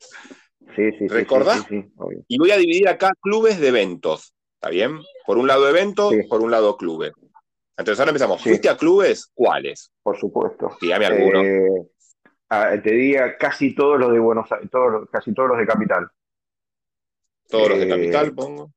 Sí, 0.75 0.91
sí, 0.91 0.97
sí, 0.99 1.07
¿Recordás? 1.07 1.65
sí, 1.69 1.81
sí, 1.81 1.91
obvio. 1.97 2.23
Y 2.27 2.37
voy 2.39 2.51
a 2.51 2.57
dividir 2.57 2.87
acá 2.89 3.11
clubes 3.21 3.59
de 3.59 3.67
eventos. 3.67 4.33
¿Está 4.55 4.69
bien? 4.69 4.99
Por 5.25 5.37
un 5.37 5.47
lado 5.47 5.69
eventos, 5.69 6.13
por 6.27 6.41
un 6.41 6.51
lado 6.51 6.75
clubes. 6.75 7.13
Entonces 7.77 7.99
ahora 7.99 8.09
empezamos. 8.09 8.41
¿Fuiste 8.41 8.67
a 8.67 8.75
clubes? 8.75 9.31
¿Cuáles? 9.33 9.91
Por 10.03 10.19
supuesto. 10.19 10.75
Dígame 10.81 11.05
alguno. 11.05 11.43
Eh, 11.43 11.87
ah, 12.49 12.71
te 12.83 12.91
diría 12.91 13.37
casi 13.37 13.73
todos 13.73 13.99
los 13.99 14.11
de 14.11 14.19
Buenos 14.19 14.51
Aires, 14.51 14.69
todos, 14.69 15.07
casi 15.09 15.33
todos 15.33 15.49
los 15.49 15.59
de 15.59 15.65
Capital. 15.65 16.09
Todos 17.47 17.69
los 17.69 17.79
de 17.79 17.87
Capital, 17.87 18.33
pongo. 18.33 18.71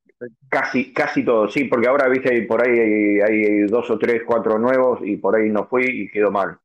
Casi, 0.48 0.92
casi 0.92 1.24
todos, 1.24 1.52
sí, 1.52 1.64
porque 1.64 1.88
ahora, 1.88 2.06
viste, 2.08 2.42
por 2.42 2.62
ahí 2.62 3.20
hay, 3.20 3.62
dos 3.62 3.90
o 3.90 3.98
tres, 3.98 4.22
cuatro 4.24 4.56
nuevos 4.56 5.00
y 5.02 5.16
por 5.16 5.34
ahí 5.34 5.50
no 5.50 5.66
fui 5.66 5.84
y 5.84 6.10
quedó 6.10 6.30
mal. 6.30 6.58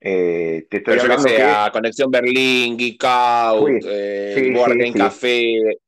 Eh, 0.00 0.66
te 0.70 0.78
estoy 0.78 0.98
hablando 0.98 1.24
que 1.24 1.42
a 1.42 1.70
Conexión 1.72 2.10
Berlín, 2.10 2.76
Geek 2.76 3.02
Out, 3.04 3.82
eh, 3.84 4.52
Board 4.54 4.76
Café, 4.96 5.78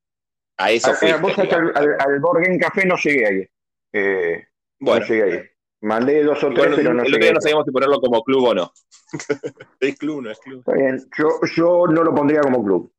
a 0.57 0.71
eso 0.71 0.93
fui. 0.93 1.09
al, 1.09 1.95
al, 1.97 2.19
Board 2.19 2.43
Game 2.43 2.59
Café 2.59 2.85
no 2.85 2.97
llegué 2.97 3.25
ahí. 3.25 3.47
Eh, 3.93 4.47
bueno, 4.79 4.99
no 5.01 5.07
llegué 5.07 5.23
ahí. 5.23 5.43
Mandé 5.81 6.23
dos 6.23 6.43
o 6.43 6.53
tres, 6.53 6.73
pero 6.75 6.93
no 6.93 7.03
el 7.03 7.15
otro 7.15 7.33
no 7.33 7.41
sabíamos 7.41 7.65
si 7.65 7.71
ponerlo 7.71 7.99
como 7.99 8.21
club 8.23 8.43
o 8.43 8.53
no. 8.53 8.71
es 9.79 9.97
club, 9.97 10.21
no 10.21 10.29
es 10.29 10.39
club. 10.39 10.59
Está 10.59 10.73
bien. 10.73 11.03
Yo, 11.17 11.39
yo 11.55 11.87
no 11.87 12.03
lo 12.03 12.13
pondría 12.13 12.41
como 12.41 12.63
club. 12.63 12.93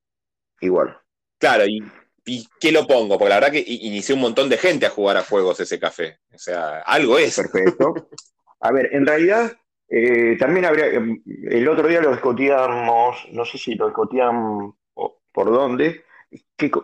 Igual. 0.61 0.99
Claro, 1.39 1.65
y 1.67 1.83
¿Y 2.25 2.49
qué 2.61 2.71
lo 2.71 2.87
pongo? 2.87 3.19
Porque 3.19 3.31
la 3.31 3.41
verdad 3.41 3.51
que 3.51 3.65
inicié 3.67 4.15
un 4.15 4.21
montón 4.21 4.49
de 4.49 4.57
gente 4.57 4.87
a 4.87 4.91
jugar 4.91 5.17
a 5.17 5.25
juegos 5.25 5.59
ese 5.61 5.81
café. 5.81 6.19
O 6.33 6.39
sea, 6.39 6.81
algo 6.81 7.19
es. 7.19 7.37
Perfecto. 7.37 7.95
A 8.61 8.71
ver, 8.71 8.91
en 8.93 9.05
realidad, 9.05 9.53
eh, 9.95 10.39
también 10.39 10.65
habría. 10.65 10.87
Em, 10.87 11.23
el 11.27 11.69
otro 11.69 11.87
día 11.87 12.01
lo 12.01 12.13
discutíamos, 12.13 13.29
no 13.31 13.45
sé 13.45 13.59
si 13.59 13.75
lo 13.75 13.89
discutían 13.89 14.73
por 15.33 15.51
dónde, 15.51 16.05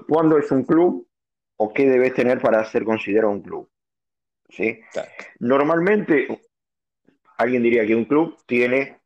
cuándo 0.07 0.37
es 0.37 0.51
un 0.51 0.65
club 0.65 1.09
o 1.57 1.73
qué 1.73 1.89
debes 1.89 2.13
tener 2.13 2.39
para 2.39 2.63
ser 2.67 2.85
considerado 2.85 3.33
un 3.33 3.41
club. 3.41 3.71
¿Sí? 4.51 4.79
Normalmente, 5.39 6.43
alguien 7.39 7.63
diría 7.63 7.87
que 7.87 7.95
un 7.95 8.05
club 8.05 8.37
tiene 8.45 9.01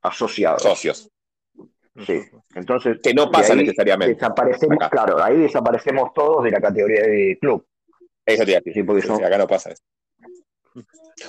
asociados. 0.00 0.62
Socios. 0.62 1.10
Sí, 2.06 2.22
entonces. 2.54 3.00
Que 3.02 3.12
no 3.12 3.30
pasa 3.30 3.54
necesariamente. 3.54 4.14
Desaparecemos, 4.14 4.88
claro, 4.90 5.22
ahí 5.22 5.36
desaparecemos 5.36 6.14
todos 6.14 6.44
de 6.44 6.52
la 6.52 6.60
categoría 6.60 7.02
de 7.02 7.36
club. 7.38 7.66
Eso 8.24 8.46
te 8.46 8.72
sí, 8.72 8.82
porque 8.82 9.06
acá 9.24 9.36
no 9.36 9.46
pasa 9.46 9.72
eso. 9.72 9.82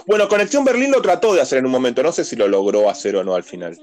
Bueno, 0.07 0.27
Conexión 0.27 0.63
Berlín 0.63 0.91
lo 0.91 1.01
trató 1.01 1.33
de 1.33 1.41
hacer 1.41 1.59
en 1.59 1.65
un 1.65 1.71
momento, 1.71 2.03
no 2.03 2.11
sé 2.11 2.23
si 2.23 2.35
lo 2.35 2.47
logró 2.47 2.89
hacer 2.89 3.15
o 3.15 3.23
no 3.23 3.35
al 3.35 3.43
final. 3.43 3.77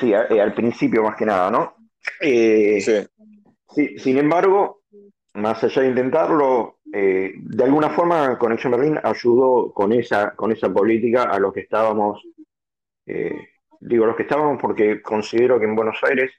Sí, 0.00 0.12
eh, 0.12 0.40
al 0.40 0.54
principio 0.54 1.02
más 1.02 1.16
que 1.16 1.26
nada, 1.26 1.50
¿no? 1.50 1.76
Eh, 2.20 2.80
sí. 2.80 3.98
Sin 3.98 4.18
embargo, 4.18 4.82
más 5.34 5.62
allá 5.62 5.82
de 5.82 5.88
intentarlo, 5.88 6.78
eh, 6.92 7.32
de 7.36 7.64
alguna 7.64 7.90
forma 7.90 8.38
Conexión 8.38 8.72
Berlín 8.72 8.98
ayudó 9.02 9.72
con 9.72 9.92
esa, 9.92 10.34
con 10.34 10.52
esa 10.52 10.72
política 10.72 11.24
a 11.24 11.38
los 11.38 11.52
que 11.52 11.60
estábamos 11.60 12.22
digo 13.78 14.04
los 14.04 14.16
que 14.16 14.22
estábamos 14.24 14.60
porque 14.60 15.00
considero 15.00 15.60
que 15.60 15.64
en 15.64 15.76
Buenos 15.76 15.98
Aires 16.02 16.32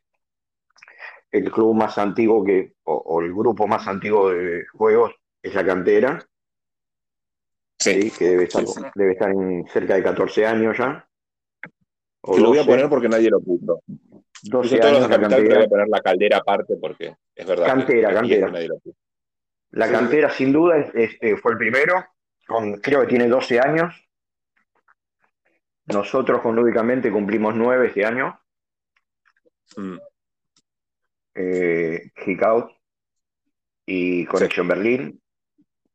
el 1.32 1.52
club 1.52 1.76
más 1.76 1.98
antiguo 1.98 2.44
que, 2.44 2.74
o, 2.84 3.22
el 3.22 3.34
grupo 3.34 3.68
más 3.68 3.88
antiguo 3.88 4.30
de 4.30 4.66
juegos 4.68 5.14
es 5.42 5.54
la 5.54 5.66
cantera. 5.66 6.26
Sí. 7.80 8.12
que 8.12 8.26
debe 8.26 8.44
estar, 8.46 8.64
debe 8.96 9.12
estar 9.14 9.30
en 9.30 9.68
cerca 9.68 9.96
de 9.96 10.04
14 10.04 10.46
años 10.46 10.78
ya. 10.78 11.08
O 12.22 12.38
lo 12.38 12.50
voy 12.50 12.60
a 12.60 12.66
poner 12.66 12.90
porque 12.90 13.08
nadie 13.08 13.30
lo 13.30 13.40
puso. 13.40 13.82
12 14.44 14.82
años 14.82 15.10
la 15.10 15.20
cantera. 15.20 15.56
Voy 15.56 15.66
a 15.66 15.70
poner 15.70 15.88
la 15.88 16.02
caldera 16.02 16.38
aparte 16.38 16.76
porque 16.80 17.16
es 17.36 17.46
verdad. 17.46 17.68
Cantera, 17.68 18.14
cantera. 18.14 18.52
La 19.72 19.92
cantera 19.92 20.30
sin 20.30 20.52
duda 20.52 20.78
eh, 20.94 21.36
fue 21.38 21.52
el 21.52 21.58
primero, 21.58 22.06
con, 22.48 22.80
creo 22.80 23.02
que 23.02 23.08
tiene 23.08 23.28
12 23.28 23.60
años 23.60 24.08
nosotros 25.88 26.42
con 26.42 26.56
Lúdicamente 26.56 27.12
cumplimos 27.12 27.56
nueve 27.56 27.88
este 27.88 28.06
año. 28.06 28.40
Mm. 29.78 29.98
Eh, 31.36 32.12
y 33.86 34.26
Connection 34.26 34.68
Berlín 34.68 35.22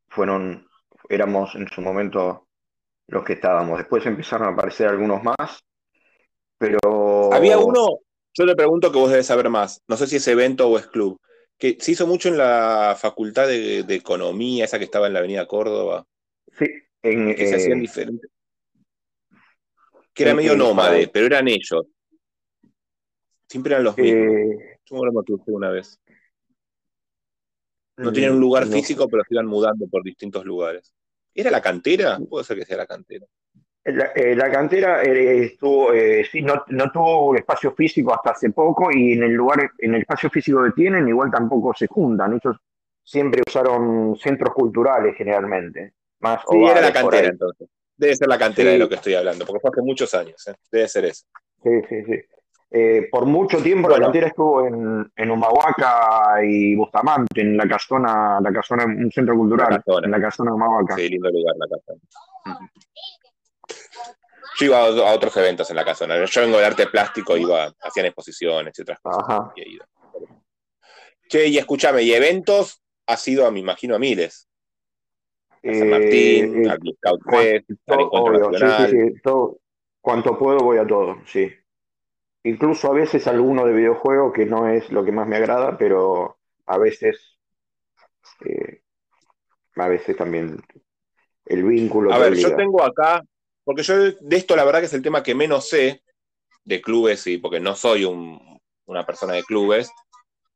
fueron, 0.08 0.66
éramos 1.14 1.54
en 1.54 1.68
su 1.68 1.80
momento 1.80 2.46
los 3.08 3.24
que 3.24 3.34
estábamos. 3.34 3.78
Después 3.78 4.04
empezaron 4.06 4.48
a 4.48 4.52
aparecer 4.52 4.88
algunos 4.88 5.22
más, 5.22 5.64
pero... 6.58 7.32
Había 7.32 7.58
uno, 7.58 7.98
yo 8.34 8.46
te 8.46 8.56
pregunto 8.56 8.92
que 8.92 8.98
vos 8.98 9.10
debes 9.10 9.26
saber 9.26 9.48
más, 9.48 9.82
no 9.88 9.96
sé 9.96 10.06
si 10.06 10.16
es 10.16 10.28
evento 10.28 10.68
o 10.68 10.78
es 10.78 10.86
club, 10.86 11.20
que 11.58 11.76
se 11.80 11.92
hizo 11.92 12.06
mucho 12.06 12.28
en 12.28 12.38
la 12.38 12.96
Facultad 12.98 13.46
de, 13.46 13.84
Economía, 13.88 14.64
esa 14.64 14.78
que 14.78 14.84
estaba 14.84 15.06
en 15.06 15.12
la 15.12 15.18
Avenida 15.20 15.46
Córdoba. 15.46 16.06
Sí, 16.58 16.66
en, 17.02 17.34
que 17.34 17.46
se 17.46 17.56
hacían 17.56 17.78
eh, 17.78 17.82
diferentes 17.82 18.30
que 20.12 20.22
era 20.24 20.34
medio 20.34 20.56
nómade, 20.56 21.08
pero 21.08 21.26
eran 21.26 21.48
ellos. 21.48 21.86
Siempre 23.48 23.72
eran 23.72 23.84
los 23.84 23.96
mismos. 23.96 24.34
Eh, 24.34 24.78
Yo 24.84 24.96
me 24.96 25.10
lo 25.12 25.24
una 25.46 25.70
vez. 25.70 26.00
No 27.96 28.12
tenían 28.12 28.32
un 28.34 28.40
lugar 28.40 28.66
físico, 28.66 29.08
pero 29.08 29.22
se 29.22 29.34
iban 29.34 29.46
mudando 29.46 29.86
por 29.86 30.02
distintos 30.02 30.44
lugares. 30.44 30.92
¿Era 31.34 31.50
la 31.50 31.60
cantera? 31.60 32.18
Puede 32.28 32.44
ser 32.44 32.58
que 32.58 32.64
sea 32.64 32.76
la 32.76 32.86
cantera. 32.86 33.26
La, 33.84 34.12
eh, 34.14 34.36
cantera 34.52 35.02
eh, 35.02 35.44
estuvo, 35.44 35.90
sí, 36.30 36.42
no, 36.42 36.64
tuvo 36.92 37.30
un 37.30 37.38
espacio 37.38 37.72
físico 37.72 38.14
hasta 38.14 38.30
hace 38.30 38.50
poco 38.50 38.90
y 38.92 39.14
en 39.14 39.24
el 39.24 39.32
lugar, 39.32 39.72
en 39.78 39.94
el 39.94 40.02
espacio 40.02 40.30
físico 40.30 40.62
que 40.62 40.70
tienen, 40.70 41.08
igual 41.08 41.30
tampoco 41.30 41.74
se 41.74 41.88
juntan. 41.88 42.34
Ellos 42.34 42.56
siempre 43.02 43.42
usaron 43.46 44.16
centros 44.16 44.54
culturales 44.54 45.16
generalmente. 45.16 45.94
Más 46.20 46.42
sí, 46.48 46.62
era 46.62 46.80
la 46.80 46.92
cantera 46.92 47.28
entonces. 47.28 47.68
Debe 47.96 48.16
ser 48.16 48.28
la 48.28 48.38
cantera 48.38 48.70
de 48.70 48.78
lo 48.78 48.88
que 48.88 48.94
estoy 48.96 49.14
hablando, 49.14 49.44
porque 49.44 49.60
fue 49.60 49.70
hace 49.70 49.82
muchos 49.82 50.14
años, 50.14 50.46
¿eh? 50.48 50.54
debe 50.70 50.88
ser 50.88 51.04
eso. 51.04 51.24
Sí, 51.62 51.70
sí, 51.88 52.04
sí. 52.04 52.20
Eh, 52.74 53.08
por 53.10 53.26
mucho 53.26 53.62
tiempo 53.62 53.86
la 53.90 53.98
cantera 53.98 54.28
estuvo 54.28 54.66
en, 54.66 55.12
en 55.14 55.30
Humahuaca 55.30 56.42
y 56.42 56.74
Bustamante, 56.74 57.42
en 57.42 57.54
la 57.54 57.68
casona, 57.68 58.40
la 58.40 58.50
casona, 58.50 58.86
un 58.86 59.12
centro 59.12 59.36
cultural, 59.36 59.82
en 60.02 60.10
la 60.10 60.20
casona 60.20 60.52
de 60.52 60.54
Humahuaca. 60.54 60.96
Sí, 60.96 61.10
lindo 61.10 61.30
lugar 61.30 61.54
la 61.58 61.66
casona. 61.68 62.70
Yo 64.58 64.66
iba 64.66 64.78
a, 64.78 65.14
otros 65.14 65.36
eventos 65.36 65.68
en 65.68 65.76
la 65.76 65.84
casona. 65.84 66.24
Yo 66.24 66.40
vengo 66.40 66.56
de 66.56 66.64
arte 66.64 66.86
plástico, 66.86 67.36
iba, 67.36 67.70
hacían 67.82 68.06
exposiciones 68.06 68.78
y 68.78 68.82
otras 68.82 69.00
cosas. 69.00 69.22
Ajá. 69.28 69.52
Y 69.56 69.78
Che, 71.28 71.48
y 71.48 71.58
escúchame, 71.58 72.02
¿y 72.02 72.12
eventos? 72.14 72.82
Ha 73.06 73.18
sido, 73.18 73.50
me 73.52 73.60
imagino, 73.60 73.96
a 73.96 73.98
miles. 73.98 74.48
San 75.62 75.90
Martín, 75.90 76.64
eh, 76.64 76.74
eh 77.42 77.64
todo, 79.22 79.58
cuanto 80.00 80.36
puedo 80.36 80.58
voy 80.58 80.78
a 80.78 80.86
todo, 80.86 81.18
sí. 81.26 81.52
Incluso 82.44 82.88
a 82.88 82.94
veces 82.94 83.26
alguno 83.26 83.64
de 83.64 83.72
videojuego 83.72 84.32
que 84.32 84.46
no 84.46 84.68
es 84.68 84.90
lo 84.90 85.04
que 85.04 85.12
más 85.12 85.28
me 85.28 85.36
agrada, 85.36 85.78
pero 85.78 86.38
a 86.66 86.78
veces, 86.78 87.38
eh, 88.44 88.82
a 89.76 89.88
veces 89.88 90.16
también 90.16 90.60
el 91.46 91.64
vínculo. 91.64 92.12
A 92.12 92.18
ver, 92.18 92.34
yo 92.34 92.54
tengo 92.56 92.82
acá, 92.82 93.22
porque 93.64 93.82
yo 93.82 93.96
de 93.96 94.36
esto 94.36 94.56
la 94.56 94.64
verdad 94.64 94.80
que 94.80 94.86
es 94.86 94.94
el 94.94 95.02
tema 95.02 95.22
que 95.22 95.34
menos 95.34 95.68
sé 95.68 96.02
de 96.64 96.80
clubes 96.80 97.26
y 97.26 97.38
porque 97.38 97.60
no 97.60 97.74
soy 97.74 98.04
una 98.04 99.06
persona 99.06 99.34
de 99.34 99.42
clubes 99.42 99.90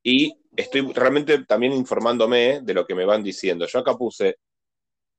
y 0.03 0.33
estoy 0.57 0.92
realmente 0.92 1.44
también 1.44 1.72
informándome 1.72 2.61
de 2.62 2.75
lo 2.75 2.87
que 2.87 2.94
me 2.94 3.05
van 3.05 3.22
diciendo. 3.22 3.66
Yo 3.66 3.81
acá 3.81 3.94
puse 3.94 4.37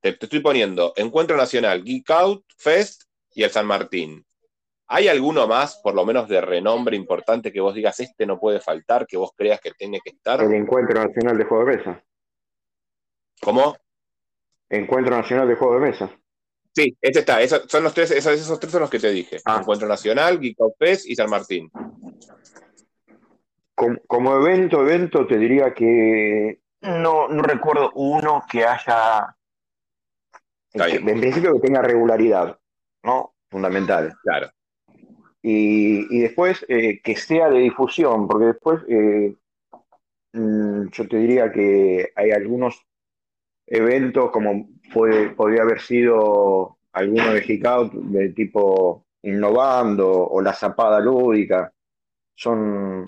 te, 0.01 0.09
estoy 0.09 0.39
poniendo 0.39 0.93
Encuentro 0.95 1.37
Nacional, 1.37 1.83
Geek 1.83 2.09
Out, 2.11 2.45
Fest 2.57 3.03
y 3.33 3.43
el 3.43 3.51
San 3.51 3.65
Martín. 3.65 4.25
¿Hay 4.89 5.07
alguno 5.09 5.47
más, 5.47 5.77
por 5.77 5.93
lo 5.93 6.05
menos 6.05 6.29
de 6.29 6.39
renombre 6.39 6.95
importante, 6.95 7.51
que 7.51 7.59
vos 7.59 7.75
digas, 7.75 7.99
este 7.99 8.25
no 8.25 8.39
puede 8.39 8.61
faltar, 8.61 9.05
que 9.05 9.17
vos 9.17 9.31
creas 9.35 9.59
que 9.59 9.71
tiene 9.71 9.99
que 10.01 10.11
estar? 10.11 10.41
El 10.41 10.53
Encuentro 10.53 11.03
Nacional 11.03 11.37
de 11.37 11.43
Juego 11.43 11.65
de 11.65 11.77
Mesa. 11.77 12.03
¿Cómo? 13.41 13.75
Encuentro 14.69 15.15
Nacional 15.15 15.47
de 15.47 15.55
Juego 15.55 15.75
de 15.75 15.79
Mesa. 15.81 16.09
Sí, 16.73 16.95
este 17.01 17.19
está. 17.19 17.39
son 17.67 17.83
los 17.83 17.93
tres, 17.93 18.11
esos, 18.11 18.59
tres 18.59 18.71
son 18.71 18.81
los 18.81 18.89
que 18.89 18.99
te 18.99 19.09
dije. 19.09 19.39
Ah. 19.45 19.57
Encuentro 19.59 19.87
Nacional, 19.87 20.39
Geek 20.39 20.59
Out 20.61 20.75
Fest 20.77 21.07
y 21.07 21.15
San 21.15 21.29
Martín. 21.29 21.69
Como, 24.07 24.37
evento, 24.37 24.81
evento, 24.81 25.27
te 25.27 25.37
diría 25.37 25.73
que 25.73 26.61
no, 26.81 27.27
no 27.27 27.43
recuerdo 27.43 27.91
uno 27.93 28.43
que 28.49 28.65
haya 28.65 29.35
en 30.73 31.19
principio 31.19 31.53
que 31.53 31.59
tenga 31.59 31.81
regularidad, 31.81 32.59
¿no? 33.03 33.35
Fundamental. 33.49 34.13
Claro. 34.23 34.49
Y, 35.49 36.19
después 36.19 36.65
eh, 36.67 36.99
que 37.01 37.15
sea 37.15 37.49
de 37.49 37.59
difusión, 37.59 38.27
porque 38.27 38.47
después 38.47 38.81
eh, 38.89 39.33
mm, 40.33 40.89
yo 40.89 41.07
te 41.07 41.17
diría 41.17 41.49
que 41.53 42.11
hay 42.13 42.31
algunos 42.31 42.85
eventos 43.65 44.29
como 44.31 44.67
fue, 44.91 45.29
podría 45.29 45.61
haber 45.61 45.79
sido 45.79 46.79
alguno 46.91 47.33
de 47.33 47.45
Hickout 47.47 47.93
de 47.93 48.29
tipo 48.33 49.05
innovando 49.21 50.11
o 50.27 50.41
la 50.41 50.51
zapada 50.51 50.99
lúdica. 50.99 51.71
Son, 52.35 53.05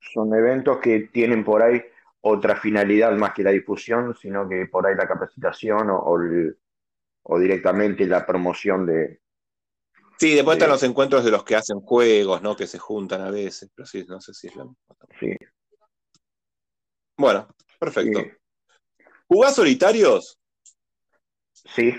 son 0.00 0.34
eventos 0.34 0.78
que 0.78 1.08
tienen 1.12 1.44
por 1.44 1.62
ahí 1.62 1.80
otra 2.22 2.56
finalidad 2.56 3.12
más 3.12 3.32
que 3.32 3.44
la 3.44 3.50
difusión, 3.50 4.16
sino 4.16 4.48
que 4.48 4.66
por 4.66 4.88
ahí 4.88 4.96
la 4.96 5.06
capacitación 5.06 5.88
o, 5.90 5.98
o 6.00 6.20
el, 6.20 6.58
o 7.22 7.38
directamente 7.38 8.06
la 8.08 8.26
promoción 8.26 8.86
de, 8.86 9.20
Sí, 10.20 10.34
después 10.34 10.58
están 10.58 10.68
los 10.68 10.82
encuentros 10.82 11.24
de 11.24 11.30
los 11.30 11.44
que 11.44 11.56
hacen 11.56 11.80
juegos, 11.80 12.42
¿no? 12.42 12.54
Que 12.54 12.66
se 12.66 12.78
juntan 12.78 13.22
a 13.22 13.30
veces, 13.30 13.70
pero 13.74 13.86
sí, 13.86 14.04
no 14.06 14.20
sé 14.20 14.34
si 14.34 14.48
es 14.48 14.54
lo 14.54 14.66
mismo. 14.66 14.78
Sí. 15.18 15.34
Bueno, 17.16 17.48
perfecto. 17.78 18.20
¿Jugás 19.26 19.54
solitarios? 19.54 20.38
Sí. 21.52 21.94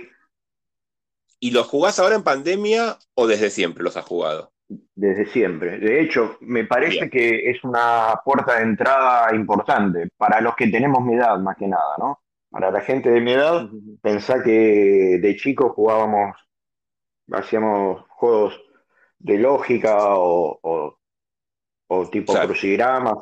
¿Y 1.39 1.49
los 1.49 1.65
jugás 1.65 1.97
ahora 1.97 2.13
en 2.13 2.23
pandemia 2.23 2.99
o 3.15 3.25
desde 3.25 3.49
siempre 3.49 3.83
los 3.83 3.97
has 3.97 4.05
jugado? 4.05 4.53
Desde 4.67 5.25
siempre. 5.25 5.79
De 5.79 6.01
hecho, 6.01 6.37
me 6.41 6.65
parece 6.65 7.09
que 7.09 7.49
es 7.49 7.63
una 7.63 8.21
puerta 8.23 8.57
de 8.57 8.65
entrada 8.65 9.33
importante 9.33 10.09
para 10.15 10.41
los 10.41 10.55
que 10.55 10.67
tenemos 10.67 11.03
mi 11.03 11.15
edad, 11.15 11.39
más 11.39 11.57
que 11.57 11.67
nada, 11.67 11.95
¿no? 11.97 12.21
Para 12.51 12.69
la 12.69 12.81
gente 12.81 13.09
de 13.09 13.19
mi 13.19 13.31
edad, 13.31 13.67
pensá 14.03 14.43
que 14.43 15.17
de 15.19 15.35
chicos 15.37 15.71
jugábamos 15.73 16.35
hacíamos 17.31 18.05
juegos 18.21 18.61
de 19.17 19.39
lógica 19.39 19.97
o, 20.15 20.99
tipo 22.11 22.33
crucigramas, 22.33 23.17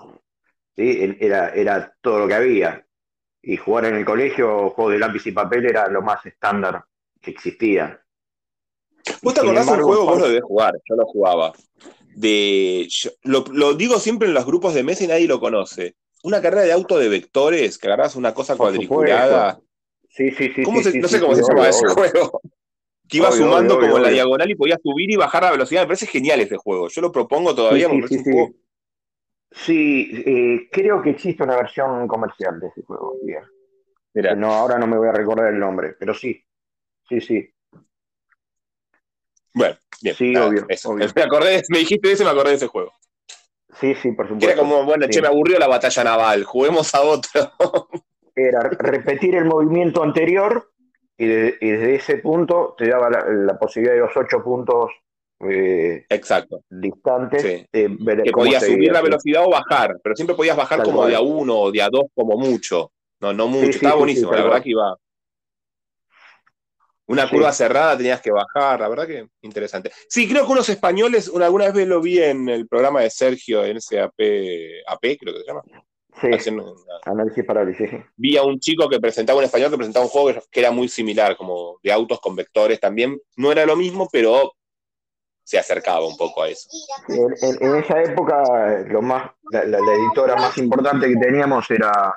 ¿sí? 0.76 1.16
era, 1.22 1.50
era 1.50 1.96
todo 2.02 2.20
lo 2.20 2.28
que 2.28 2.34
había. 2.34 2.86
Y 3.42 3.56
jugar 3.56 3.86
en 3.86 3.96
el 3.96 4.06
colegio, 4.06 4.72
juegos 4.72 4.94
de 4.94 5.00
lápiz 5.00 5.26
y 5.26 5.32
papel, 5.32 5.66
era 5.66 5.88
lo 5.88 6.02
más 6.02 6.26
estándar 6.26 6.84
que 7.22 7.32
existía. 7.32 8.04
¿Vos 9.22 9.34
te 9.34 9.40
acordás 9.40 9.68
un 9.70 9.82
juego? 9.82 10.06
Vos 10.06 10.20
lo 10.20 10.28
debés 10.28 10.44
jugar, 10.44 10.74
yo 10.88 10.96
lo 10.96 11.06
jugaba. 11.06 11.54
De, 12.16 12.90
lo, 13.24 13.74
digo 13.76 14.00
siempre 14.00 14.28
en 14.28 14.34
los 14.34 14.46
grupos 14.46 14.74
de 14.74 14.84
mesa 14.84 15.06
y 15.06 15.08
nadie 15.08 15.28
lo 15.28 15.40
conoce. 15.40 15.96
Una 16.24 16.42
carrera 16.42 16.64
de 16.64 16.74
auto 16.74 16.98
de 16.98 17.08
vectores, 17.08 17.78
que 17.78 17.88
agarras 17.88 18.18
una 18.18 18.34
cosa 18.34 18.58
cuadriculada. 18.58 19.62
Sí, 20.10 20.32
sí, 20.32 20.52
sí. 20.54 20.64
no 20.64 21.08
sé 21.08 21.22
cómo 21.22 21.36
se 21.36 21.44
llama 21.44 21.70
ese 21.70 21.88
juego 21.88 22.42
que 23.10 23.18
iba 23.18 23.32
sumando 23.32 23.80
como 23.80 23.98
en 23.98 24.04
la 24.04 24.10
diagonal 24.10 24.50
y 24.50 24.56
podía 24.56 24.78
subir 24.82 25.12
y 25.12 25.16
bajar 25.16 25.44
la 25.44 25.52
velocidad. 25.52 25.82
Me 25.82 25.88
parece 25.88 26.06
genial 26.06 26.40
este 26.40 26.58
juego. 26.58 26.88
Yo 26.88 27.02
lo 27.02 27.12
propongo 27.12 27.56
todavía. 27.56 27.90
Sí, 29.52 30.24
eh, 30.26 30.70
creo 30.72 31.02
que 31.02 31.10
existe 31.10 31.44
una 31.44 31.56
versión 31.56 32.08
comercial 32.08 32.60
de 32.60 32.68
ese 32.68 32.84
juego. 32.84 33.16
No, 34.38 34.54
ahora 34.54 34.78
no 34.78 34.86
me 34.86 34.98
voy 34.98 35.08
a 35.08 35.12
recordar 35.12 35.52
el 35.52 35.60
nombre, 35.60 35.96
pero 36.00 36.14
sí. 36.14 36.44
Sí, 37.08 37.20
sí. 37.20 37.50
Bueno, 39.54 39.76
bien. 40.02 40.16
Sí, 40.16 40.36
obvio, 40.36 40.68
Me, 41.16 41.24
acordé, 41.24 41.64
me 41.70 41.80
dijiste 41.80 42.12
eso 42.12 42.22
y 42.22 42.26
me 42.26 42.32
acordé 42.32 42.52
de 42.52 42.56
ese 42.58 42.68
juego. 42.68 42.94
Sí, 43.80 43.96
sí, 43.96 44.12
por 44.12 44.28
supuesto. 44.28 44.52
era 44.52 44.60
como, 44.60 44.84
bueno, 44.84 45.08
che, 45.08 45.22
me 45.22 45.28
aburrió 45.28 45.58
la 45.58 45.68
batalla 45.68 46.04
naval, 46.04 46.44
juguemos 46.44 46.94
a 46.94 47.02
otro. 47.02 47.52
era 48.36 48.62
repetir 48.62 49.36
el 49.36 49.46
movimiento 49.46 50.04
anterior 50.04 50.72
y, 51.20 51.28
desde 51.28 51.96
ese 51.96 52.18
punto 52.18 52.76
te 52.78 52.88
daba 52.88 53.10
la, 53.10 53.60
posibilidad 53.60 53.94
de 53.94 54.02
los 54.02 54.16
ocho 54.16 54.42
puntos 54.42 54.90
eh, 55.42 56.06
Exacto. 56.10 56.64
distantes. 56.70 57.68
que 57.72 58.32
podías 58.32 58.66
subir 58.66 58.92
la 58.92 59.02
velocidad 59.02 59.44
o 59.46 59.50
bajar, 59.50 59.98
pero 60.02 60.16
siempre 60.16 60.36
podías 60.36 60.56
bajar 60.56 60.82
como 60.82 61.06
de 61.06 61.16
a 61.16 61.22
uno 61.22 61.58
o 61.58 61.72
de 61.72 61.82
a 61.82 61.90
dos 61.90 62.06
como 62.16 62.38
mucho. 62.38 62.92
No, 63.20 63.34
no 63.34 63.48
mucho. 63.48 63.70
Estaba 63.70 63.96
buenísimo, 63.96 64.32
la 64.32 64.44
verdad 64.44 64.64
que 64.64 64.70
iba. 64.70 64.98
Una 67.08 67.30
curva 67.30 67.52
cerrada 67.52 67.98
tenías 67.98 68.22
que 68.22 68.32
bajar, 68.32 68.80
la 68.80 68.88
verdad 68.88 69.08
que 69.08 69.28
interesante. 69.42 69.92
Sí, 70.08 70.30
creo 70.30 70.46
que 70.46 70.52
unos 70.52 70.70
españoles, 70.70 71.30
alguna 71.36 71.72
vez 71.72 71.88
lo 71.88 72.00
vi 72.02 72.20
en 72.20 72.48
el 72.48 72.68
programa 72.68 73.02
de 73.02 73.10
Sergio 73.10 73.66
en 73.66 73.78
ese 73.78 74.00
AP, 74.00 74.16
creo 74.18 75.34
que 75.34 75.40
se 75.40 75.48
llama. 75.48 75.64
Sí, 76.22 76.28
análisis 77.06 77.46
parálisis. 77.46 77.90
Vi 78.16 78.38
a 78.38 78.44
un 78.44 78.60
chico 78.60 78.90
que 78.90 79.00
presentaba 79.00 79.40
un 79.40 79.46
español 79.46 79.72
que 79.72 79.78
presentaba 79.78 80.06
un 80.06 80.12
juego 80.12 80.42
que 80.52 80.60
era 80.60 80.72
muy 80.72 80.88
similar, 80.88 81.38
como 81.38 81.80
de 81.82 81.92
autos 81.92 82.20
con 82.20 82.36
vectores 82.36 82.80
también. 82.80 83.20
No 83.38 83.52
era 83.52 83.66
lo 83.66 83.76
mismo, 83.76 84.10
pero 84.12 84.54
se 85.44 85.58
acercaba 85.58 86.06
un 86.06 86.18
poco 86.18 86.44
a 86.44 86.50
eso. 86.50 86.70
En, 87.08 87.76
esa 87.76 88.04
época, 88.04 88.84
lo 88.88 89.02
más, 89.02 89.32
la, 89.52 89.64
editora 89.64 90.36
más 90.36 90.58
importante 90.58 91.08
que 91.08 91.16
teníamos 91.16 91.70
era 91.72 92.14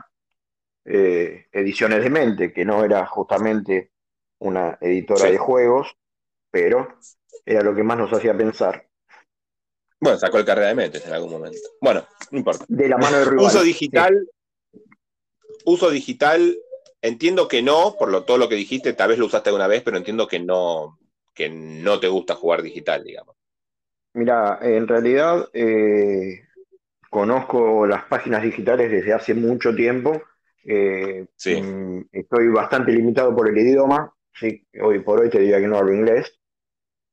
eh, 0.85 1.47
Ediciones 1.51 2.03
de 2.03 2.11
Mente, 2.11 2.53
que 2.53 2.65
no 2.65 2.85
era 2.85 3.07
justamente 3.07 3.93
una 4.38 4.77
editora 4.81 5.31
de 5.31 5.38
juegos, 5.38 5.97
pero 6.51 6.88
era 7.47 7.62
lo 7.62 7.75
que 7.75 7.83
más 7.83 7.97
nos 7.97 8.12
hacía 8.12 8.37
pensar. 8.37 8.87
Bueno, 10.03 10.19
sacó 10.19 10.38
el 10.38 10.45
carrera 10.45 10.67
de 10.67 10.75
mentes 10.75 11.07
en 11.07 11.12
algún 11.12 11.31
momento. 11.31 11.61
Bueno, 11.81 12.05
no 12.33 12.38
importa. 12.38 12.65
De 12.67 12.88
la 12.88 12.99
mano 12.99 13.19
de 13.19 13.25
rival. 13.25 13.47
Uso 13.47 13.62
digital. 13.62 14.29
Uso 15.65 15.91
digital. 15.91 16.59
Entiendo 17.01 17.47
que 17.47 17.62
no, 17.62 17.95
por 17.97 18.11
lo, 18.11 18.25
todo 18.25 18.37
lo 18.37 18.49
que 18.49 18.57
dijiste, 18.57 18.95
tal 18.95 19.11
vez 19.11 19.19
lo 19.21 19.27
usaste 19.27 19.51
alguna 19.51 19.69
vez, 19.69 19.83
pero 19.85 19.97
entiendo 19.97 20.27
que 20.27 20.41
no, 20.41 20.99
que 21.33 21.49
no 21.49 22.01
te 22.01 22.09
gusta 22.09 22.35
jugar 22.35 22.62
digital, 22.62 23.05
digamos. 23.05 23.37
Mira, 24.15 24.59
en 24.61 24.88
realidad 24.88 25.49
eh, 25.53 26.49
conozco 27.09 27.87
las 27.87 28.03
páginas 28.07 28.43
digitales 28.43 28.91
desde 28.91 29.12
hace 29.12 29.35
mucho 29.35 29.73
tiempo. 29.73 30.21
Eh, 30.65 31.27
sí. 31.37 31.62
Mm, 31.62 32.09
estoy 32.11 32.49
bastante 32.49 32.91
limitado 32.91 33.37
por 33.37 33.49
el 33.49 33.57
idioma. 33.57 34.12
Sí, 34.35 34.67
hoy 34.81 34.99
por 34.99 35.21
hoy 35.21 35.31
te 35.31 35.38
diría 35.38 35.61
que 35.61 35.69
no 35.69 35.79
hablo 35.79 35.95
inglés. 35.95 36.41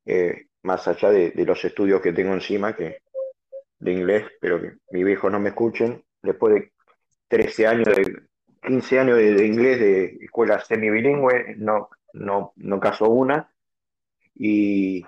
Eh, 0.08 0.49
más 0.64 0.88
allá 0.88 1.12
de, 1.12 1.34
los 1.46 1.64
estudios 1.64 2.02
que 2.02 2.14
tengo 2.14 2.34
encima 2.34 2.76
que, 2.76 3.00
de 3.80 3.92
inglés, 3.92 4.26
pero 4.42 4.62
que 4.62 4.74
mis 4.92 5.06
viejos 5.06 5.32
no 5.32 5.40
me 5.40 5.50
escuchen, 5.50 6.04
después 6.22 6.54
de 6.56 6.72
13 7.28 7.68
años, 7.68 7.86
de 7.86 8.24
15 8.62 9.00
años 9.00 9.18
de, 9.18 9.46
inglés 9.46 9.80
de 9.80 10.06
escuela 10.22 10.60
semibilingüe, 10.60 11.56
no, 11.58 11.90
no, 12.14 12.54
no 12.58 12.80
caso 12.80 13.10
una, 13.10 13.50
y, 14.36 15.06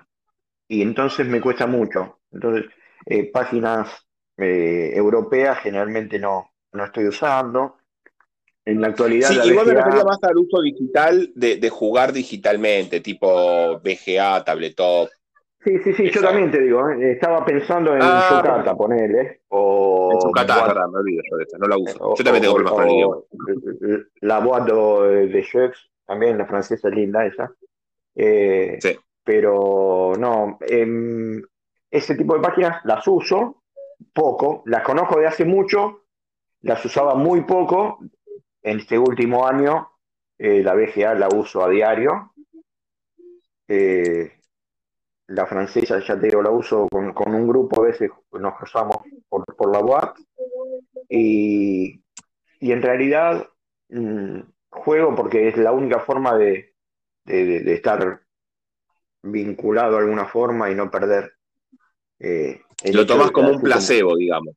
entonces 0.70 1.28
me 1.28 1.42
cuesta 1.42 1.68
mucho. 1.68 2.20
Entonces, 2.32 2.66
eh, 3.06 3.30
páginas 3.32 4.08
eh, 4.38 4.92
europeas 4.94 5.60
generalmente 5.60 6.20
no, 6.20 6.52
no 6.74 6.86
estoy 6.86 7.08
usando. 7.08 7.78
En 8.64 8.80
la 8.80 8.88
actualidad. 8.88 9.30
Sí, 9.30 9.40
igual 9.50 9.68
me 9.68 9.74
refería 9.74 10.04
más 10.04 10.24
al 10.24 10.38
uso 10.38 10.62
digital 10.62 11.32
de, 11.34 11.58
de, 11.58 11.70
jugar 11.70 12.14
digitalmente, 12.14 13.00
tipo 13.00 13.80
VGA, 13.80 14.44
Tabletop. 14.44 15.10
Sí, 15.63 15.78
sí, 15.84 15.93
sí, 15.93 16.10
yo 16.10 16.21
también 16.21 16.50
te 16.50 16.60
digo, 16.60 16.89
¿eh? 16.89 17.12
estaba 17.12 17.45
pensando 17.45 17.93
en 17.93 18.02
ah, 18.02 18.41
Yocata, 18.43 18.76
ponele. 18.76 19.41
O 19.50 20.10
en 20.13 20.19
Yocata, 20.19 20.88
me 20.88 21.00
olvido 21.00 21.21
yo 21.30 21.38
de 21.38 21.43
esta, 21.43 21.58
no 21.60 21.67
la 21.67 21.78
uso. 21.78 22.15
yo 22.15 22.24
también 22.24 22.41
tengo 22.41 22.56
problemas 22.56 22.74
con 22.74 22.89
el 22.89 22.95
idioma. 22.95 23.17
La 24.21 24.39
boîte 24.39 24.74
de 24.74 25.43
Jeux, 25.43 25.91
también 26.06 26.39
la 26.39 26.47
francesa 26.47 26.88
es 26.89 26.95
linda 26.95 27.26
esa. 27.28 27.54
Eh, 28.15 28.80
sí. 28.82 28.97
Pero 29.24 30.13
no, 30.17 30.58
em, 30.62 31.43
ese 31.91 32.15
tipo 32.15 32.34
de 32.34 32.41
páginas 32.41 32.84
las 32.86 33.08
uso 33.08 33.63
poco, 34.13 34.63
las 34.65 34.84
conozco 34.84 35.19
de 35.19 35.28
hace 35.28 35.45
mucho, 35.45 36.06
las 36.62 36.84
usaba 36.84 37.13
muy 37.13 37.41
poco. 37.41 38.00
En 38.63 38.80
este 38.80 38.97
último 38.97 39.47
año, 39.47 39.91
eh, 40.38 40.63
la 40.63 40.74
BGA 40.74 41.13
la 41.15 41.28
uso 41.28 41.63
a 41.63 41.69
diario. 41.69 42.34
Eh, 43.67 44.40
la 45.32 45.46
francesa, 45.46 46.00
ya 46.00 46.20
te 46.20 46.28
digo, 46.28 46.41
la 46.41 46.50
uso 46.50 46.88
con, 46.89 47.34
un 47.34 47.48
grupo, 47.48 47.82
a 47.82 47.88
veces 47.88 48.10
nos 48.32 48.56
cruzamos 48.56 48.98
por, 49.30 49.46
por 49.56 49.72
la 49.72 49.80
UAT. 49.80 50.17
Y, 51.10 52.02
en 52.60 52.82
realidad 52.82 53.48
mm, 53.89 54.39
juego 54.70 55.15
porque 55.15 55.48
es 55.48 55.58
la 55.58 55.72
única 55.72 56.00
forma 56.00 56.38
de, 56.38 56.74
estar 57.26 58.22
vinculado 59.24 59.94
de 59.94 59.98
alguna 60.00 60.26
forma 60.26 60.70
y 60.70 60.76
no 60.76 60.91
perder. 60.91 61.34
Eh, 62.20 62.62
Lo 62.94 63.06
tomas 63.06 63.32
como 63.32 63.52
un 63.52 63.62
placebo, 63.62 64.15
digamos. 64.15 64.56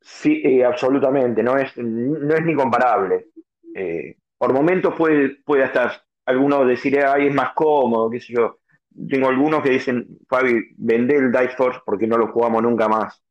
Sí, 0.00 0.42
eh, 0.44 0.64
absolutamente, 0.64 1.42
no 1.42 1.56
es, 1.56 1.76
no 1.76 2.34
es 2.34 2.44
ni 2.44 2.54
comparable. 2.54 3.28
Eh, 3.74 4.16
por 4.36 4.52
momentos 4.52 4.94
puede, 4.96 5.36
puede 5.44 5.64
hasta 5.64 6.04
alguno 6.26 6.64
decir, 6.64 6.98
ay, 6.98 7.28
es 7.28 7.34
más 7.34 7.52
cómodo, 7.54 8.10
qué 8.10 8.20
sé 8.20 8.32
yo 8.34 8.61
tengo 9.08 9.28
algunos 9.28 9.62
que 9.62 9.70
dicen, 9.70 10.18
Fabi, 10.28 10.74
vendé 10.76 11.16
el 11.16 11.32
Dice 11.32 11.56
Force 11.56 11.80
porque 11.84 12.06
no 12.06 12.18
lo 12.18 12.28
jugamos 12.28 12.62
nunca 12.62 12.88
más, 12.88 13.22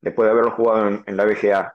después 0.00 0.26
de 0.26 0.32
haberlo 0.32 0.52
jugado 0.52 1.02
en, 1.06 1.16
la 1.16 1.24
BGA. 1.24 1.74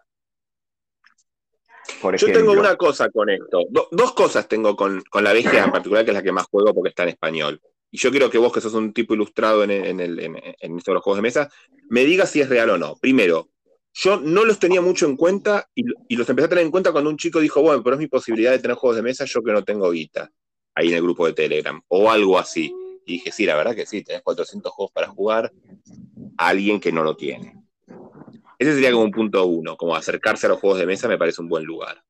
Yo 2.18 2.32
tengo 2.32 2.54
una 2.54 2.76
cosa 2.76 3.10
con 3.10 3.30
esto, 3.30 3.60
dos 3.92 4.14
cosas 4.14 4.48
tengo 4.48 4.76
con, 4.76 5.04
la 5.14 5.34
BGA 5.34 5.66
en 5.66 5.72
particular, 5.72 6.04
que 6.04 6.12
es 6.12 6.16
la 6.16 6.24
que 6.24 6.32
más 6.32 6.48
juego 6.48 6.74
porque 6.74 6.90
está 6.90 7.04
en 7.04 7.10
español. 7.10 7.62
Y 7.92 7.98
yo 7.98 8.10
quiero 8.10 8.30
que 8.30 8.38
vos, 8.38 8.52
que 8.52 8.62
sos 8.62 8.74
un 8.74 8.92
tipo 8.92 9.14
ilustrado 9.14 9.64
en, 9.64 9.72
en, 9.72 10.00
en, 10.00 10.78
estos 10.78 10.94
los 10.94 11.04
juegos 11.04 11.20
de 11.20 11.22
mesa, 11.22 11.50
me 11.90 12.04
digas 12.04 12.32
si 12.32 12.42
es 12.42 12.50
real 12.50 12.72
o 12.72 12.78
no. 12.78 12.96
Primero, 12.98 13.50
yo 13.94 14.20
no 14.20 14.44
los 14.44 14.60
tenía 14.60 14.82
mucho 14.82 15.06
en 15.06 15.16
cuenta 15.16 15.70
y, 15.74 15.86
y, 16.10 16.18
los 16.18 16.28
empecé 16.28 16.48
a 16.48 16.50
tener 16.50 16.66
en 16.66 16.72
cuenta 16.72 16.92
cuando 16.92 17.10
un 17.10 17.18
chico 17.18 17.40
dijo, 17.40 17.62
bueno, 17.62 17.84
pero 17.84 17.96
es 17.96 18.00
mi 18.00 18.08
posibilidad 18.08 18.52
de 18.52 18.60
tener 18.60 18.76
juegos 18.76 18.98
de 18.98 19.04
mesa, 19.04 19.26
yo 19.26 19.42
que 19.42 19.54
no 19.54 19.64
tengo 19.64 19.90
guita, 19.92 20.30
ahí 20.74 20.90
en 20.90 20.96
el 20.96 21.04
grupo 21.04 21.26
de 21.28 21.34
Telegram, 21.34 21.80
o 21.88 22.10
algo 22.10 22.38
así. 22.38 22.74
Y 23.06 23.14
dije, 23.14 23.32
sí, 23.32 23.46
la 23.46 23.56
verdad 23.56 23.76
que 23.76 23.86
sí, 23.86 24.04
tenés 24.04 24.24
400 24.24 24.72
juegos 24.72 24.92
para 24.92 25.08
jugar 25.08 25.52
a 26.38 26.48
alguien 26.48 26.80
que 26.80 26.92
no 26.92 27.04
lo 27.04 27.16
tiene. 27.16 27.64
Ese 28.58 28.74
sería 28.74 28.92
como 28.92 29.04
un 29.04 29.12
punto 29.12 29.46
uno, 29.46 29.78
como 29.78 29.96
acercarse 29.96 30.48
a 30.48 30.50
los 30.50 30.60
juegos 30.60 30.80
de 30.80 30.86
mesa 30.86 31.08
me 31.08 31.18
parece 31.18 31.42
un 31.42 31.50
buen 31.50 31.66
lugar. 31.66 32.04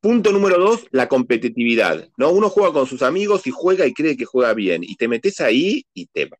Punto 0.00 0.32
número 0.32 0.58
dos, 0.58 0.86
la 0.90 1.08
competitividad. 1.08 2.08
¿no? 2.16 2.30
Uno 2.30 2.50
juega 2.50 2.72
con 2.72 2.86
sus 2.86 3.02
amigos 3.02 3.46
y 3.46 3.50
juega 3.50 3.86
y 3.86 3.94
cree 3.94 4.16
que 4.16 4.24
juega 4.24 4.54
bien. 4.54 4.82
Y 4.82 4.96
te 4.96 5.08
metes 5.08 5.40
ahí 5.40 5.86
y 5.94 6.06
te, 6.06 6.30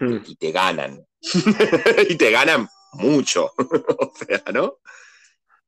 hmm. 0.00 0.18
y 0.26 0.36
te 0.36 0.52
ganan. 0.52 1.04
y 2.08 2.16
te 2.16 2.30
ganan 2.30 2.68
mucho. 2.94 3.52
o 3.58 4.12
sea, 4.16 4.42
¿no? 4.52 4.78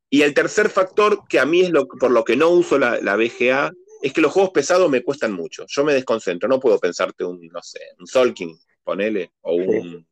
Y 0.09 0.23
el 0.23 0.35
tercer 0.35 0.69
factor, 0.69 1.23
que 1.29 1.41
a 1.41 1.47
mí 1.47 1.63
es 1.63 1.71
lo, 1.71 1.87
por 1.87 2.11
lo 2.11 2.25
que 2.25 2.37
no 2.37 2.51
uso 2.51 2.79
la, 2.79 3.01
la 3.01 3.17
BGA, 3.17 3.73
es 4.03 4.13
que 4.13 4.21
los 4.21 4.33
juegos 4.33 4.51
pesados 4.51 4.91
me 4.91 5.03
cuestan 5.03 5.33
mucho. 5.33 5.65
Yo 5.69 5.85
me 5.85 5.95
desconcentro, 5.95 6.49
no 6.49 6.59
puedo 6.59 6.79
pensarte 6.79 7.25
un, 7.25 7.41
no 7.47 7.63
sé, 7.63 7.79
un 8.01 8.07
Solking, 8.07 8.59
ponele, 8.83 9.31
o 9.43 9.55
un 9.55 10.05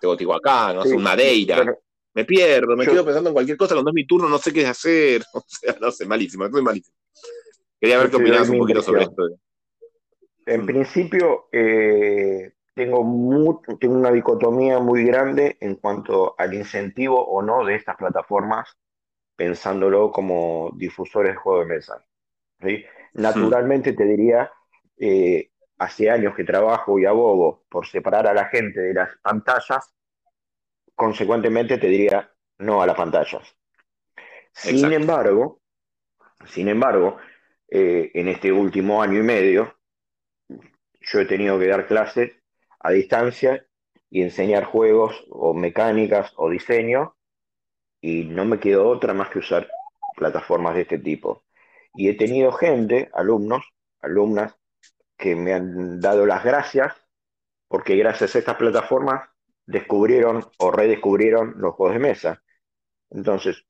Teotihuacán, 0.00 0.76
no 0.76 0.82
sé, 0.82 0.94
un 0.94 1.02
Madeira. 1.02 1.64
me 2.14 2.24
pierdo, 2.24 2.76
me 2.76 2.84
quedo 2.84 3.04
pensando 3.04 3.30
en 3.30 3.34
cualquier 3.34 3.56
cosa, 3.56 3.74
cuando 3.74 3.92
es 3.92 3.94
mi 3.94 4.06
turno 4.06 4.28
no 4.28 4.38
sé 4.38 4.52
qué 4.52 4.66
hacer. 4.66 5.22
O 5.32 5.44
sea, 5.46 5.76
no 5.80 5.92
sé, 5.92 6.06
malísimo, 6.06 6.44
estoy 6.44 6.62
malísimo. 6.62 6.96
Quería 7.80 7.98
ver 7.98 8.10
qué 8.10 8.16
opinabas 8.16 8.48
un 8.48 8.58
poquito 8.58 8.82
sobre 8.82 9.04
esto. 9.04 9.22
En 10.44 10.66
principio, 10.66 11.46
eh, 11.52 12.52
tengo, 12.74 13.62
tengo 13.78 13.94
una 13.94 14.10
dicotomía 14.10 14.80
muy 14.80 15.04
grande 15.04 15.56
en 15.60 15.76
cuanto 15.76 16.34
al 16.36 16.54
incentivo 16.54 17.24
o 17.24 17.42
no 17.42 17.64
de 17.64 17.76
estas 17.76 17.96
plataformas, 17.96 18.76
pensándolo 19.36 20.10
como 20.10 20.72
difusores 20.74 21.34
de 21.34 21.38
juego 21.38 21.60
de 21.60 21.66
mesa. 21.66 22.07
Naturalmente 23.14 23.92
te 23.92 24.04
diría, 24.04 24.50
eh, 24.96 25.50
hace 25.78 26.10
años 26.10 26.34
que 26.34 26.44
trabajo 26.44 26.98
y 26.98 27.04
abogo 27.04 27.64
por 27.68 27.86
separar 27.86 28.26
a 28.26 28.34
la 28.34 28.46
gente 28.46 28.80
de 28.80 28.94
las 28.94 29.16
pantallas, 29.22 29.94
consecuentemente 30.94 31.78
te 31.78 31.86
diría 31.88 32.30
no 32.58 32.82
a 32.82 32.86
las 32.86 32.96
pantallas. 32.96 33.56
Sin 34.52 34.92
embargo, 34.92 35.60
sin 36.46 36.68
embargo, 36.68 37.18
eh, 37.68 38.10
en 38.14 38.28
este 38.28 38.50
último 38.50 39.02
año 39.02 39.20
y 39.20 39.22
medio, 39.22 39.78
yo 41.00 41.20
he 41.20 41.26
tenido 41.26 41.58
que 41.58 41.68
dar 41.68 41.86
clases 41.86 42.32
a 42.80 42.90
distancia 42.90 43.64
y 44.10 44.22
enseñar 44.22 44.64
juegos 44.64 45.26
o 45.30 45.54
mecánicas 45.54 46.32
o 46.36 46.50
diseño 46.50 47.16
y 48.00 48.24
no 48.24 48.44
me 48.44 48.58
quedó 48.58 48.88
otra 48.88 49.12
más 49.14 49.28
que 49.30 49.40
usar 49.40 49.68
plataformas 50.16 50.74
de 50.74 50.82
este 50.82 50.98
tipo. 50.98 51.44
Y 51.98 52.08
he 52.08 52.14
tenido 52.14 52.52
gente, 52.52 53.10
alumnos, 53.12 53.64
alumnas, 54.00 54.54
que 55.16 55.34
me 55.34 55.52
han 55.52 55.98
dado 55.98 56.26
las 56.26 56.44
gracias 56.44 56.94
porque 57.66 57.96
gracias 57.96 58.36
a 58.36 58.38
estas 58.38 58.54
plataformas 58.54 59.28
descubrieron 59.66 60.44
o 60.58 60.70
redescubrieron 60.70 61.54
los 61.56 61.74
juegos 61.74 61.94
de 61.94 61.98
mesa. 61.98 62.42
Entonces, 63.10 63.64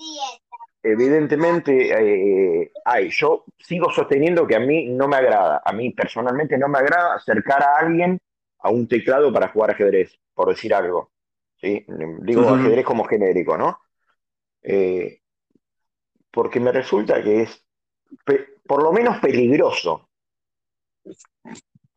evidentemente, 0.83 1.91
eh, 1.91 2.71
hay, 2.85 3.09
yo 3.09 3.47
sigo 3.59 3.91
sosteniendo 3.91 4.47
que 4.47 4.57
a 4.57 4.61
mí 4.61 4.91
no 4.91 5.09
me 5.09 5.17
agrada, 5.17 5.63
a 5.65 5.73
mí 5.73 5.91
personalmente 5.95 6.59
no 6.59 6.69
me 6.69 6.81
agrada 6.81 7.15
acercar 7.15 7.63
a 7.63 7.79
alguien 7.79 8.19
a 8.59 8.69
un 8.69 8.87
teclado 8.87 9.33
para 9.33 9.49
jugar 9.49 9.71
ajedrez, 9.71 10.21
por 10.35 10.51
decir 10.51 10.75
algo. 10.75 11.13
¿sí? 11.57 11.83
Digo 12.21 12.47
ajedrez 12.47 12.85
como 12.85 13.05
genérico, 13.05 13.57
¿no? 13.57 13.81
Eh, 14.63 15.23
porque 16.31 16.61
me 16.61 16.73
resulta 16.73 17.23
que 17.23 17.45
es 17.45 17.65
por 18.69 18.83
lo 18.83 18.93
menos 18.93 19.19
peligroso. 19.19 20.09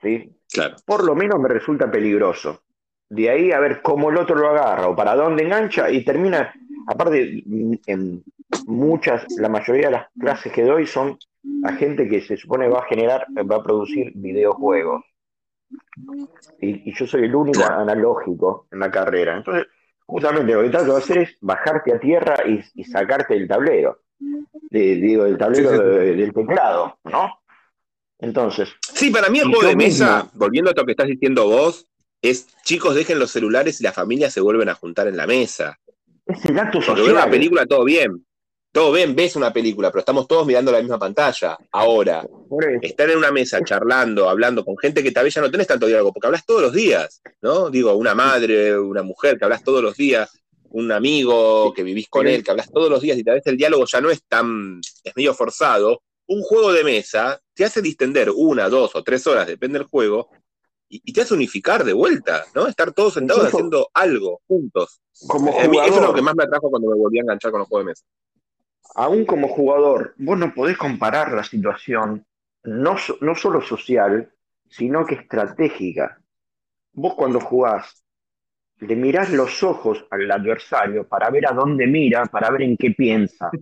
¿sí? 0.02 0.38
Claro. 0.52 0.76
Por 0.86 1.04
lo 1.04 1.16
menos 1.16 1.40
me 1.40 1.50
resulta 1.50 1.92
peligroso. 1.92 2.64
De 3.10 3.30
ahí 3.30 3.52
a 3.52 3.60
ver 3.60 3.82
cómo 3.82 4.10
el 4.10 4.18
otro 4.18 4.36
lo 4.36 4.50
agarra 4.50 4.88
o 4.88 4.96
para 4.96 5.16
dónde 5.16 5.44
engancha 5.44 5.92
y 5.92 6.04
termina, 6.06 6.54
aparte, 6.88 7.44
en 7.86 8.24
muchas, 8.68 9.26
la 9.38 9.50
mayoría 9.50 9.88
de 9.88 9.92
las 9.92 10.08
clases 10.18 10.52
que 10.54 10.64
doy 10.64 10.88
son 10.88 11.18
a 11.66 11.74
gente 11.74 12.08
que 12.08 12.22
se 12.22 12.38
supone 12.38 12.70
va 12.70 12.80
a 12.80 12.88
generar, 12.88 13.28
va 13.50 13.58
a 13.58 13.64
producir 13.64 14.14
videojuegos. 14.16 15.04
Y, 16.60 16.94
yo 16.94 17.06
soy 17.06 17.26
el 17.26 17.36
único 17.36 17.64
analógico 17.66 18.68
en 18.72 18.80
la 18.80 18.90
carrera. 18.90 19.38
Entonces, 19.38 19.68
justamente 20.06 20.54
lo 20.54 20.64
que 20.64 20.70
trato 20.70 20.94
de 20.94 20.98
hacer 20.98 21.18
es 21.20 21.38
bajarte 21.42 21.94
a 21.94 22.00
tierra 22.00 22.36
y 22.46 22.84
sacarte 22.86 23.34
del 23.34 23.48
tablero 23.48 24.00
digo, 24.70 25.26
el 25.26 25.38
tablero 25.38 25.72
del 25.72 26.34
teclado, 26.34 26.98
¿no? 27.04 27.42
Entonces. 28.20 28.70
Sí, 28.94 29.10
para 29.10 29.30
mí 29.30 29.40
el 29.40 29.48
juego 29.48 29.68
de 29.68 29.76
mesa, 29.76 30.30
volviendo 30.34 30.70
a 30.72 30.74
lo 30.76 30.86
que 30.86 30.92
estás 30.92 31.08
diciendo 31.08 31.48
vos, 31.48 31.88
es 32.22 32.48
chicos 32.64 32.96
dejen 32.96 33.20
los 33.20 33.32
celulares 33.32 33.82
y 33.82 33.84
la 33.84 33.94
familia 33.94 34.30
se 34.30 34.42
vuelven 34.42 34.70
a 34.70 34.76
juntar 34.76 35.08
en 35.08 35.18
la 35.18 35.26
mesa. 35.26 35.80
Es 36.26 36.46
el 36.46 36.60
acto 36.60 36.80
social. 36.80 36.98
Porque 36.98 37.12
una 37.12 37.30
película, 37.30 37.66
todo 37.66 37.84
bien. 37.84 38.26
Todo 38.74 38.94
bien, 38.94 39.14
ves 39.14 39.36
una 39.36 39.52
película, 39.52 39.90
pero 39.92 40.00
estamos 40.00 40.30
todos 40.30 40.48
mirando 40.48 40.72
la 40.72 40.80
misma 40.80 40.98
pantalla. 40.98 41.58
Ahora, 41.74 42.26
estar 42.82 43.10
en 43.10 43.18
una 43.18 43.30
mesa 43.30 43.62
charlando, 43.66 44.30
hablando 44.30 44.64
con 44.64 44.78
gente 44.78 45.04
que 45.04 45.12
tal 45.12 45.26
vez 45.26 45.34
ya 45.34 45.42
no 45.42 45.52
tenés 45.52 45.68
tanto 45.68 45.88
diálogo, 45.88 46.14
porque 46.14 46.28
hablas 46.28 46.46
todos 46.46 46.62
los 46.62 46.72
días, 46.72 47.22
¿no? 47.42 47.70
Digo, 47.70 47.94
una 47.96 48.16
madre, 48.16 48.80
una 48.80 49.04
mujer 49.04 49.38
que 49.38 49.44
hablas 49.44 49.64
todos 49.64 49.84
los 49.84 49.98
días 49.98 50.41
un 50.72 50.92
amigo 50.92 51.74
que 51.74 51.84
vivís 51.84 52.08
con 52.10 52.28
él, 52.28 52.44
que 52.44 52.52
hablas 52.52 52.72
todos 52.72 52.90
los 52.90 53.02
días 53.02 53.18
y 53.18 53.24
tal 53.24 53.36
vez 53.36 53.48
el 53.48 53.58
diálogo 53.58 53.86
ya 53.86 54.02
no 54.02 54.10
es 54.10 54.24
tan, 54.28 54.80
es 55.04 55.16
medio 55.16 55.34
forzado, 55.34 56.02
un 56.28 56.42
juego 56.42 56.72
de 56.72 56.84
mesa 56.84 57.40
te 57.54 57.66
hace 57.66 57.82
distender 57.82 58.32
una, 58.34 58.70
dos 58.70 58.96
o 58.96 59.04
tres 59.04 59.28
horas, 59.28 59.48
depende 59.48 59.80
del 59.80 59.88
juego, 59.88 60.30
y, 60.88 61.14
te 61.14 61.22
hace 61.22 61.34
unificar 61.34 61.84
de 61.84 61.94
vuelta, 61.94 62.44
¿no? 62.54 62.68
Estar 62.68 62.92
todos 62.92 63.14
sentados 63.14 63.46
haciendo 63.46 63.90
algo 63.94 64.42
juntos. 64.46 65.02
Como 65.28 65.52
jugador, 65.52 65.86
eso 65.86 65.96
es 65.96 66.02
lo 66.02 66.14
que 66.14 66.22
más 66.22 66.36
me 66.36 66.44
atrajo 66.44 66.70
cuando 66.70 66.90
me 66.90 66.98
volví 66.98 67.18
a 67.20 67.22
enganchar 67.22 67.52
con 67.52 67.60
los 67.60 67.70
juegos 67.70 67.86
de 67.86 67.92
mesa. 67.92 68.06
Aún 68.96 69.26
como 69.26 69.48
jugador, 69.48 70.16
vos 70.18 70.38
no 70.38 70.54
podés 70.54 70.78
comparar 70.78 71.32
la 71.32 71.46
situación 71.46 72.26
no, 72.64 72.96
no 73.22 73.36
solo 73.36 73.62
social, 73.62 74.34
sino 74.70 75.06
que 75.06 75.16
estratégica. 75.16 76.22
Vos 76.92 77.16
cuando 77.16 77.40
jugás 77.40 78.01
le 78.82 78.96
mirás 78.96 79.32
los 79.32 79.64
ojos 79.64 80.06
al 80.10 80.30
adversario 80.30 81.08
para 81.08 81.30
ver 81.30 81.48
a 81.48 81.54
dónde 81.54 81.86
mira, 81.88 82.26
para 82.26 82.50
ver 82.50 82.64
en 82.64 82.76
qué 82.78 82.92
piensa. 82.92 83.50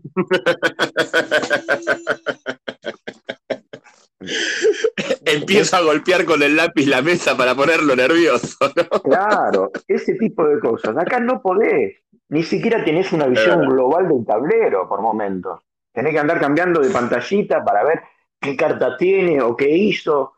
Empiezo 5.26 5.76
a 5.78 5.82
golpear 5.82 6.26
con 6.26 6.42
el 6.42 6.56
lápiz 6.56 6.88
la 6.88 7.02
mesa 7.02 7.36
para 7.38 7.54
ponerlo 7.56 7.96
nervioso. 7.96 8.58
Claro, 9.04 9.72
ese 9.88 10.16
tipo 10.16 10.46
de 10.48 10.60
cosas. 10.60 10.98
Acá 10.98 11.20
no 11.20 11.42
podés. 11.42 11.98
Ni 12.30 12.44
siquiera 12.44 12.84
tenés 12.84 13.12
una 13.12 13.28
visión 13.28 13.68
global 13.68 14.08
del 14.08 14.26
tablero 14.26 14.88
por 14.88 15.02
momentos. 15.02 15.62
Tenés 15.92 16.14
que 16.14 16.20
andar 16.20 16.40
cambiando 16.40 16.80
de 16.80 16.90
pantallita 16.92 17.64
para 17.64 17.84
ver 17.84 18.02
qué 18.40 18.56
carta 18.56 18.96
tiene 18.98 19.42
o 19.42 19.56
qué 19.56 19.70
hizo. 19.70 20.34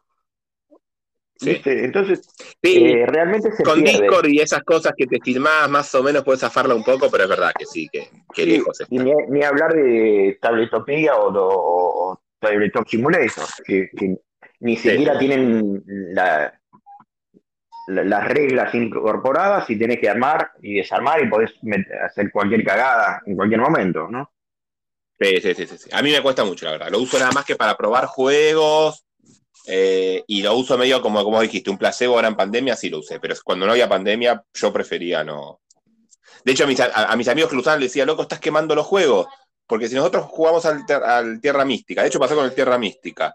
Entonces, 1.44 2.30
eh, 2.62 3.06
realmente 3.08 3.52
se 3.52 3.64
Con 3.64 3.84
Discord 3.84 4.28
y 4.28 4.40
esas 4.40 4.64
cosas 4.64 4.94
que 4.96 5.08
te 5.08 5.20
filmás, 5.24 5.70
más 5.70 5.94
o 5.96 6.04
menos 6.04 6.24
puedes 6.24 6.42
zafarla 6.42 6.76
un 6.76 6.84
poco, 6.84 7.10
pero 7.10 7.24
es 7.24 7.30
verdad 7.30 7.52
que 7.58 7.66
sí, 7.66 7.90
que, 7.90 8.46
lejos 8.46 8.82
Y 8.90 9.00
ni, 9.00 9.44
hablar 9.44 9.74
de 9.74 10.38
Tabletopía 10.42 11.16
o, 11.16 11.32
o, 11.34 12.22
Tabletop 12.40 12.88
Simulator, 12.88 13.46
que, 13.66 13.90
ni 14.60 14.78
siquiera 14.78 15.18
tienen 15.18 15.84
la, 16.14 16.54
las 17.88 18.28
reglas 18.28 18.74
incorporadas 18.76 19.70
y 19.70 19.78
tenés 19.78 20.00
que 20.00 20.10
armar 20.10 20.52
y 20.62 20.76
desarmar 20.76 21.24
y 21.24 21.30
podés 21.30 21.52
hacer 22.06 22.32
cualquier 22.32 22.64
cagada 22.64 23.22
en 23.26 23.36
cualquier 23.36 23.62
momento, 23.62 24.08
¿no? 24.10 24.32
Sí, 25.20 25.40
sí, 25.40 25.54
sí, 25.54 25.68
sí. 25.68 25.90
A 25.94 26.02
mí 26.02 26.12
me 26.12 26.22
cuesta 26.22 26.44
mucho, 26.44 26.66
la 26.66 26.72
verdad. 26.72 26.90
Lo 26.90 27.00
uso 27.00 27.20
nada 27.20 27.32
más 27.32 27.46
que 27.46 27.56
para 27.56 27.78
probar 27.78 28.06
juegos 28.06 29.06
eh, 29.74 30.26
y 30.28 30.42
lo 30.42 30.54
uso 30.58 30.78
medio 30.78 31.02
como, 31.02 31.24
como 31.24 31.40
dijiste, 31.40 31.70
un 31.70 31.78
placebo 31.78 32.16
ahora 32.16 32.28
en 32.28 32.36
pandemia 32.36 32.76
sí 32.76 32.90
lo 32.90 33.00
usé, 33.00 33.22
pero 33.22 33.34
cuando 33.42 33.66
no 33.66 33.72
había 33.72 33.88
pandemia 33.88 34.44
yo 34.54 34.74
prefería 34.74 35.24
no. 35.24 35.62
De 36.44 36.52
hecho, 36.52 36.66
a 36.66 36.68
mis, 36.68 36.82
a, 36.82 37.16
mis 37.16 37.30
amigos 37.30 37.50
que 37.50 37.56
lo 37.56 37.62
usaban 37.62 37.80
les 37.80 37.90
decía, 37.90 38.06
loco, 38.06 38.24
estás 38.24 38.42
quemando 38.42 38.76
los 38.76 38.86
juegos, 38.86 39.28
porque 39.66 39.88
si 39.88 39.96
nosotros 39.96 40.26
jugamos 40.26 40.66
al, 40.66 41.40
Tierra 41.40 41.64
Mística, 41.64 42.02
de 42.02 42.10
hecho 42.10 42.20
pasó 42.20 42.36
con 42.36 42.44
el 42.44 42.54
Tierra 42.54 42.78
Mística, 42.78 43.34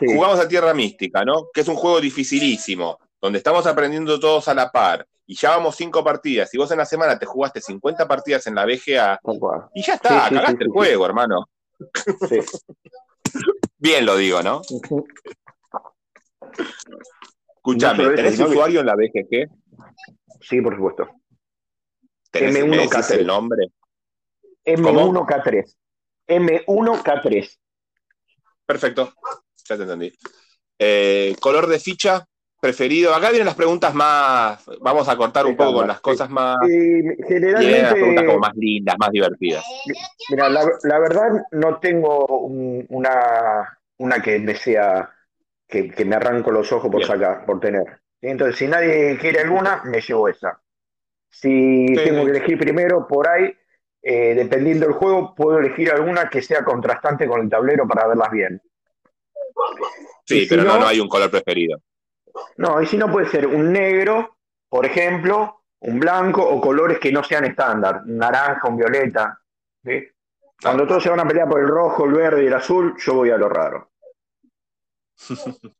jugamos 0.00 0.40
al 0.40 0.48
Tierra 0.48 0.74
Mística, 0.74 1.24
¿no? 1.24 1.46
Que 1.54 1.60
es 1.60 1.68
un 1.68 1.76
juego 1.76 2.00
dificilísimo, 2.00 2.98
donde 3.20 3.38
estamos 3.38 3.64
aprendiendo 3.64 4.18
todos 4.18 4.48
a 4.48 4.54
la 4.54 4.72
par, 4.72 5.06
y 5.26 5.36
ya 5.36 5.50
vamos 5.50 5.76
cinco 5.76 6.02
partidas, 6.02 6.52
y 6.54 6.58
vos 6.58 6.72
en 6.72 6.78
la 6.78 6.86
semana 6.86 7.16
te 7.20 7.26
jugaste 7.26 7.60
50 7.60 8.08
partidas 8.08 8.48
en 8.48 8.56
la 8.56 8.64
BGA, 8.64 9.20
y 9.76 9.82
ya 9.84 9.94
está, 9.94 10.28
cagaste 10.28 10.64
el 10.64 10.70
juego, 10.70 11.06
hermano. 11.06 11.48
Bien 13.78 14.04
lo 14.04 14.16
digo, 14.16 14.42
¿no? 14.42 14.60
Escúchame, 17.56 18.08
¿tenés 18.10 18.40
usuario 18.40 18.80
en 18.80 18.86
la 18.86 18.94
BGG? 18.94 19.48
Sí, 20.40 20.60
por 20.60 20.76
supuesto. 20.76 21.08
M1K3. 22.32 23.18
el 23.18 23.26
nombre? 23.26 23.66
M1K3. 24.64 25.76
M1K3. 26.28 27.58
Perfecto, 28.66 29.12
ya 29.64 29.76
te 29.76 29.82
entendí. 29.82 30.12
Eh, 30.78 31.34
¿Color 31.40 31.66
de 31.66 31.80
ficha? 31.80 32.26
preferido? 32.60 33.14
Acá 33.14 33.30
vienen 33.30 33.46
las 33.46 33.54
preguntas 33.54 33.94
más. 33.94 34.64
Vamos 34.80 35.08
a 35.08 35.16
cortar 35.16 35.46
un 35.46 35.56
poco 35.56 35.74
con 35.74 35.88
las 35.88 36.00
cosas 36.00 36.28
más. 36.30 36.56
generalmente. 36.66 37.82
Las 37.82 37.92
preguntas 37.92 38.24
como 38.24 38.38
más 38.38 38.54
lindas, 38.54 38.96
más 38.98 39.10
divertidas. 39.10 39.64
Mira, 40.30 40.48
la, 40.48 40.98
verdad 40.98 41.46
no 41.52 41.78
tengo 41.78 42.26
una, 42.26 43.78
una 43.98 44.22
que 44.22 44.38
me 44.38 44.54
sea. 44.54 45.14
Que, 45.68 45.92
me 46.04 46.16
arranco 46.16 46.50
los 46.50 46.72
ojos 46.72 46.90
por 46.90 47.04
sacar, 47.04 47.44
por 47.44 47.60
tener. 47.60 48.00
Entonces, 48.20 48.56
si 48.56 48.66
nadie 48.66 49.18
quiere 49.18 49.40
alguna, 49.40 49.82
me 49.84 50.00
llevo 50.00 50.28
esa. 50.28 50.60
Si 51.28 51.86
tengo 51.94 52.24
que 52.24 52.30
elegir 52.30 52.58
primero, 52.58 53.06
por 53.06 53.28
ahí, 53.28 53.54
eh, 54.02 54.34
dependiendo 54.34 54.86
del 54.86 54.94
juego, 54.94 55.34
puedo 55.34 55.58
elegir 55.58 55.90
alguna 55.90 56.30
que 56.30 56.40
sea 56.40 56.64
contrastante 56.64 57.26
con 57.26 57.42
el 57.42 57.50
tablero 57.50 57.86
para 57.86 58.06
verlas 58.06 58.30
bien. 58.30 58.62
Sí, 60.24 60.46
pero 60.48 60.64
no, 60.64 60.78
no, 60.78 60.86
hay 60.86 61.00
un 61.00 61.08
color 61.08 61.30
preferido. 61.30 61.80
No, 62.56 62.80
y 62.80 62.86
si 62.86 62.96
no 62.96 63.10
puede 63.10 63.28
ser 63.28 63.46
un 63.46 63.72
negro, 63.72 64.36
por 64.68 64.86
ejemplo, 64.86 65.62
un 65.80 66.00
blanco 66.00 66.42
o 66.42 66.60
colores 66.60 66.98
que 66.98 67.12
no 67.12 67.22
sean 67.22 67.44
estándar, 67.44 68.02
un 68.04 68.18
naranja, 68.18 68.68
un 68.68 68.76
violeta. 68.76 69.40
Cuando 70.60 70.86
todos 70.86 71.02
se 71.02 71.10
van 71.10 71.20
a 71.20 71.26
pelear 71.26 71.48
por 71.48 71.60
el 71.60 71.68
rojo, 71.68 72.04
el 72.04 72.12
verde 72.12 72.44
y 72.44 72.46
el 72.46 72.54
azul, 72.54 72.94
yo 72.98 73.14
voy 73.14 73.30
a 73.30 73.36
lo 73.36 73.48
raro. 73.48 73.87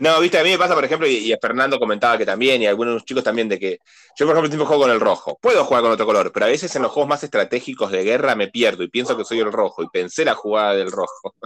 No, 0.00 0.20
viste, 0.20 0.38
a 0.38 0.44
mí 0.44 0.50
me 0.50 0.58
pasa, 0.58 0.74
por 0.74 0.84
ejemplo, 0.84 1.06
y, 1.06 1.34
Fernando 1.40 1.78
comentaba 1.78 2.16
que 2.16 2.24
también, 2.26 2.62
y 2.62 2.66
algunos 2.66 3.04
chicos 3.04 3.24
también, 3.24 3.48
de 3.48 3.58
que 3.58 3.78
yo, 4.16 4.26
por 4.26 4.34
ejemplo, 4.34 4.48
siempre 4.48 4.66
juego 4.66 4.82
con 4.82 4.90
el 4.90 5.00
rojo. 5.00 5.38
Puedo 5.40 5.64
jugar 5.64 5.82
con 5.82 5.92
otro 5.92 6.06
color, 6.06 6.30
pero 6.32 6.46
a 6.46 6.48
veces 6.48 6.74
en 6.76 6.82
los 6.82 6.92
juegos 6.92 7.08
más 7.08 7.24
estratégicos 7.24 7.90
de 7.90 8.04
guerra 8.04 8.36
me 8.36 8.48
pierdo 8.48 8.84
y 8.84 8.88
pienso 8.88 9.16
que 9.16 9.24
soy 9.24 9.40
el 9.40 9.52
rojo 9.52 9.82
y 9.82 9.88
pensé 9.88 10.24
la 10.24 10.34
jugada 10.34 10.74
del 10.74 10.90
rojo. 10.90 11.34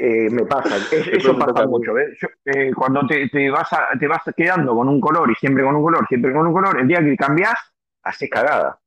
Eh, 0.00 0.28
me 0.30 0.44
pasa, 0.44 0.76
eso 1.12 1.36
pasa 1.36 1.66
mucho. 1.66 1.92
Eh, 1.98 2.70
cuando 2.74 3.00
te, 3.06 3.50
vas 3.50 3.68
te 3.98 4.06
vas 4.06 4.22
quedando 4.36 4.74
con 4.74 4.88
un 4.88 5.00
color 5.00 5.30
y 5.30 5.34
siempre 5.34 5.64
con 5.64 5.74
un 5.74 5.82
color, 5.82 6.06
siempre 6.06 6.32
con 6.32 6.46
un 6.46 6.52
color, 6.52 6.80
el 6.80 6.86
día 6.86 7.00
que 7.00 7.16
cambias, 7.16 7.54
haces 8.02 8.30
cagada. 8.30 8.78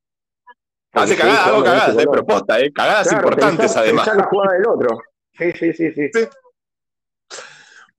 Hace 0.94 1.18
cagada, 1.18 1.46
hago 1.46 1.64
cagadas 1.64 1.98
de 1.98 2.08
proposta, 2.08 2.60
¿eh? 2.60 2.72
cagadas 2.72 3.12
importantes 3.12 3.76
además. 3.76 4.08
la 4.16 4.24
jugada 4.24 4.54
del 4.54 4.68
otro. 4.68 5.00
Sí, 5.34 5.52
sí, 5.52 5.74
sí, 5.74 5.92
sí. 5.92 6.10
sí. 6.14 6.28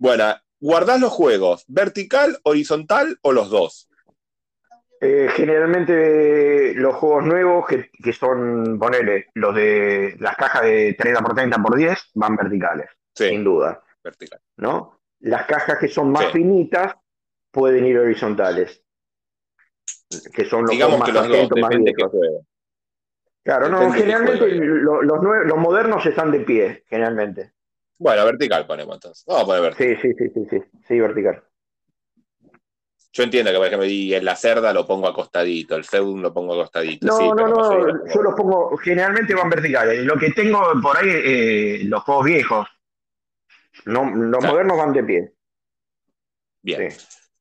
Bueno, 0.03 0.35
¿Guardás 0.59 1.01
los 1.01 1.13
juegos 1.13 1.65
vertical, 1.69 2.37
horizontal 2.43 3.19
o 3.23 3.33
los 3.33 3.51
dos? 3.51 3.89
Eh, 5.01 5.29
generalmente 5.33 6.75
los 6.75 6.97
juegos 6.97 7.25
nuevos, 7.25 7.67
que, 7.67 8.13
son, 8.13 8.81
ponele, 8.81 9.27
los 9.35 9.55
de 9.55 10.17
las 10.19 10.35
cajas 10.35 10.63
de 10.63 10.95
30 10.99 11.21
por 11.21 11.35
30 11.37 11.59
por 11.63 11.77
10, 11.77 12.11
van 12.15 12.35
verticales, 12.35 12.91
sin 13.15 13.45
duda. 13.45 13.81
Vertical. 14.03 14.41
¿no? 14.57 15.01
Las 15.21 15.47
cajas 15.47 15.79
que 15.79 15.87
son 15.87 16.11
más 16.11 16.33
finitas 16.33 16.95
pueden 17.53 17.87
ir 17.87 17.99
horizontales, 17.99 18.83
que 20.33 20.45
son 20.45 20.63
los 20.63 20.71
Digamos 20.73 20.99
más 20.99 21.09
que 21.09 21.15
los 21.15 21.29
dos, 21.29 21.49
más 21.61 21.75
Claro, 23.45 23.69
no, 23.69 23.93
generalmente 23.93 24.49
los, 24.49 25.05
los 25.05 25.59
modernos 25.59 26.05
están 26.07 26.33
de 26.33 26.41
pie, 26.41 26.85
generalmente. 26.89 27.53
Bueno, 28.03 28.25
vertical 28.25 28.67
ponemos 28.67 28.97
entonces. 28.97 29.25
Vamos 29.29 29.43
a 29.45 29.47
poner 29.47 29.63
vertical. 29.63 29.99
Sí, 30.03 30.15
sí, 30.19 30.29
sí, 30.35 30.47
sí, 30.51 30.63
sí, 30.89 31.01
vertical. 31.01 31.41
Yo 33.13 33.23
entiendo 33.23 33.53
que, 33.53 33.59
por 33.59 33.67
ejemplo, 33.67 33.87
en 33.89 34.25
la 34.25 34.35
cerda 34.35 34.73
lo 34.73 34.85
pongo 34.85 35.07
acostadito, 35.07 35.77
el 35.77 35.85
feudum 35.85 36.21
lo 36.21 36.33
pongo 36.33 36.55
acostadito. 36.55 37.07
No, 37.07 37.33
no, 37.33 37.47
no, 37.47 38.13
yo 38.13 38.23
los 38.23 38.35
pongo, 38.35 38.77
generalmente 38.79 39.35
van 39.35 39.51
verticales. 39.51 40.03
Lo 40.05 40.17
que 40.17 40.31
tengo 40.31 40.61
por 40.83 40.97
ahí, 40.97 41.11
eh, 41.11 41.81
los 41.85 42.03
juegos 42.03 42.25
viejos, 42.25 42.67
no, 43.85 44.11
los 44.11 44.43
modernos 44.43 44.79
van 44.79 44.93
de 44.93 45.05
pie. 45.05 45.33
Bien. 46.63 46.89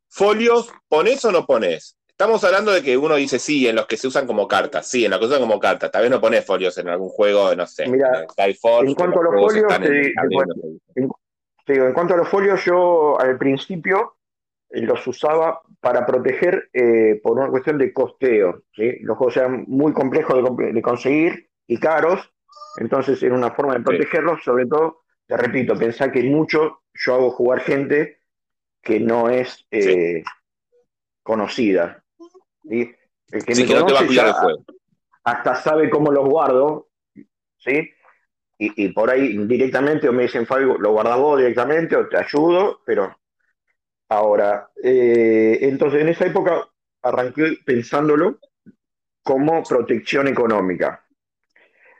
¿Folios 0.10 0.72
pones 0.88 1.26
o 1.26 1.32
no 1.32 1.48
pones? 1.48 1.98
Estamos 2.22 2.44
hablando 2.44 2.72
de 2.72 2.84
que 2.84 2.96
uno 2.96 3.16
dice 3.16 3.40
sí, 3.40 3.68
en 3.68 3.76
los 3.76 3.88
que 3.88 3.98
se 3.98 4.08
usan 4.08 4.28
como 4.28 4.48
cartas, 4.48 4.88
sí, 4.88 5.04
en 5.06 5.10
los 5.10 5.20
que 5.20 5.26
se 5.26 5.32
usan 5.32 5.42
como 5.42 5.60
cartas. 5.60 5.90
Tal 5.90 6.04
vez 6.04 6.12
no 6.12 6.22
pones 6.22 6.46
folios 6.46 6.78
en 6.78 6.88
algún 6.88 7.10
juego, 7.10 7.56
no 7.56 7.66
sé. 7.66 7.90
Mira, 7.90 8.28
en, 8.38 8.94
cuanto 8.94 9.22
a 9.22 9.24
los 9.24 9.34
folios, 9.42 9.74
en, 10.94 11.94
cuanto 11.94 12.14
a 12.14 12.18
los 12.18 12.30
folios, 12.30 12.64
yo 12.64 13.20
al 13.20 13.40
principio 13.40 14.18
eh, 14.70 14.82
los 14.82 15.08
usaba 15.08 15.62
para 15.80 16.06
proteger 16.06 16.70
eh, 16.74 17.20
por 17.24 17.40
una 17.40 17.50
cuestión 17.50 17.80
de 17.80 17.92
costeo. 17.92 18.66
Los 18.76 19.18
juegos 19.18 19.38
eran 19.38 19.66
muy 19.68 19.92
complejos 19.92 20.44
de, 20.58 20.82
conseguir 20.84 21.50
y 21.66 21.80
caros, 21.80 22.32
entonces 22.78 23.24
era 23.24 23.34
una 23.34 23.50
forma 23.50 23.74
de 23.74 23.80
protegerlos, 23.80 24.44
sobre 24.44 24.68
todo, 24.68 25.06
te 25.26 25.38
repito, 25.38 25.74
pensá 25.76 26.12
que 26.12 26.22
mucho 26.22 26.84
yo 26.94 27.16
hago 27.16 27.32
jugar 27.32 27.62
gente 27.62 28.20
que 28.80 29.00
no 29.00 29.28
es 29.28 29.66
eh, 29.72 30.22
conocida. 31.24 32.01
¿Sí? 32.64 32.94
El 33.32 33.46
que 33.46 33.56
me 33.56 34.34
juego. 34.34 34.66
hasta 35.24 35.56
sabe 35.56 35.90
cómo 35.90 36.12
los 36.12 36.28
guardo, 36.28 36.90
¿sí? 37.58 37.90
Y, 38.64 38.90
por 38.90 39.10
ahí 39.10 39.36
directamente 39.48 40.08
o 40.08 40.14
me 40.14 40.24
dicen, 40.24 40.46
Fabio, 40.46 40.78
lo 40.78 40.92
guardas 40.92 41.18
vos 41.18 41.40
directamente 41.40 41.96
o 41.96 42.08
te 42.08 42.18
ayudo, 42.18 42.82
pero 42.86 43.18
ahora, 44.08 44.70
eh, 44.84 45.58
entonces 45.62 46.02
en 46.02 46.10
esa 46.10 46.28
época 46.28 46.70
arranqué 47.02 47.58
pensándolo 47.66 48.38
como 49.24 49.64
protección 49.64 50.28
económica. 50.28 51.04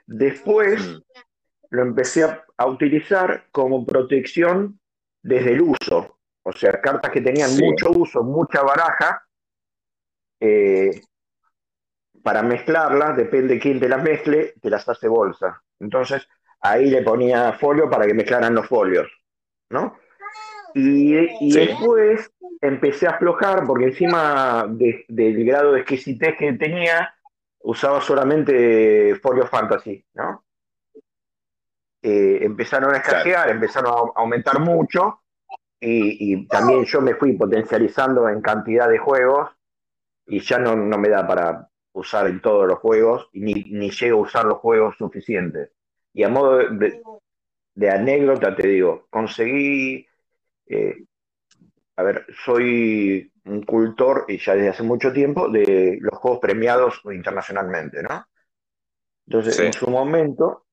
Después 0.06 0.86
mm. 0.86 1.02
lo 1.70 1.82
empecé 1.82 2.24
a, 2.24 2.66
utilizar 2.66 3.46
como 3.50 3.84
protección 3.84 4.78
desde 5.20 5.54
el 5.54 5.62
uso, 5.62 6.20
o 6.44 6.52
sea, 6.52 6.80
cartas 6.80 7.10
que 7.10 7.20
tenían 7.20 7.56
mucho 7.56 7.90
uso, 7.90 8.22
mucha 8.22 8.62
baraja, 8.62 9.26
eh, 10.44 11.00
para 12.24 12.42
mezclarlas, 12.42 13.16
depende 13.16 13.60
quién 13.60 13.78
te 13.78 13.88
las 13.88 14.02
mezcle, 14.02 14.54
te 14.60 14.70
las 14.70 14.88
hace 14.88 15.06
bolsa. 15.06 15.62
Entonces, 15.78 16.28
ahí 16.60 16.90
le 16.90 17.02
ponía 17.02 17.52
folio 17.52 17.88
para 17.88 18.06
que 18.06 18.14
mezclaran 18.14 18.54
los 18.54 18.66
folios, 18.66 19.08
¿no? 19.70 19.96
Y, 20.74 21.52
después 21.52 22.32
empecé 22.60 23.06
a 23.06 23.10
aflojar, 23.10 23.64
porque 23.66 23.86
encima 23.86 24.66
del 24.68 25.44
grado 25.44 25.72
de 25.72 25.80
exquisitez 25.80 26.36
que 26.36 26.52
tenía, 26.54 27.14
usaba 27.60 28.00
solamente 28.00 29.14
folio 29.22 29.46
fantasy, 29.46 30.04
¿no? 30.14 30.44
Eh, 32.02 32.38
empezaron 32.42 32.92
a 32.94 32.96
escasear, 32.96 33.48
empezaron 33.50 33.92
a 33.92 34.20
aumentar 34.20 34.58
mucho, 34.58 35.20
y, 35.78 36.32
y, 36.32 36.46
también 36.48 36.84
yo 36.84 37.00
me 37.00 37.14
fui 37.14 37.32
potencializando 37.34 38.28
en 38.28 38.40
cantidad 38.40 38.88
de 38.88 38.98
juegos, 38.98 39.50
y 40.26 40.40
ya 40.40 40.58
no, 40.58 40.76
me 40.76 41.08
da 41.08 41.26
para 41.26 41.68
usar 41.92 42.26
en 42.26 42.40
todos 42.40 42.66
los 42.66 42.78
juegos, 42.78 43.28
ni, 43.32 43.54
ni 43.70 43.90
llego 43.90 44.18
a 44.18 44.22
usar 44.22 44.44
los 44.44 44.58
juegos 44.58 44.96
suficientes. 44.96 45.70
Y 46.12 46.22
a 46.22 46.28
modo 46.28 46.58
de, 46.68 47.90
anécdota 47.90 48.54
te 48.54 48.66
digo, 48.66 49.06
conseguí, 49.10 50.06
eh, 50.66 51.04
a 51.96 52.02
ver, 52.02 52.26
soy 52.44 53.30
un 53.44 53.62
cultor, 53.62 54.24
y 54.28 54.38
ya 54.38 54.54
desde 54.54 54.68
hace 54.70 54.82
mucho 54.82 55.12
tiempo, 55.12 55.48
de 55.48 55.98
los 56.00 56.18
juegos 56.18 56.40
premiados 56.40 57.00
internacionalmente, 57.04 58.02
¿no? 58.02 58.24
Entonces, 59.26 59.58
en 59.60 59.72
su 59.72 59.88
momento, 59.88 60.66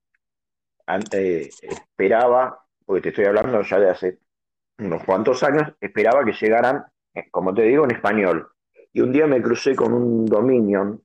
esperaba, 1.61 2.65
porque 2.85 3.01
te 3.01 3.09
estoy 3.09 3.25
hablando 3.25 3.61
ya 3.61 3.79
de 3.79 3.89
hace 3.89 4.19
unos 4.79 5.03
cuantos 5.03 5.43
años, 5.43 5.73
esperaba 5.79 6.23
que 6.25 6.33
llegaran, 6.33 6.85
eh, 7.13 7.29
como 7.29 7.53
te 7.53 7.63
digo, 7.63 7.83
en 7.83 7.91
español. 7.91 8.51
Y 8.99 9.01
un 9.01 9.13
día 9.13 9.27
me 9.27 9.41
crucé 9.41 9.77
con 9.77 9.93
un 9.93 10.25
Dominion 10.25 11.01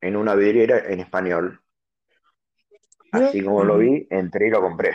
en 0.00 0.14
una 0.14 0.36
vidriera 0.36 0.78
en 0.86 1.00
español. 1.00 1.60
Así 3.10 3.42
como 3.42 3.64
lo 3.64 3.78
vi, 3.78 4.06
entré 4.10 4.46
y 4.46 4.50
lo 4.50 4.60
compré. 4.60 4.92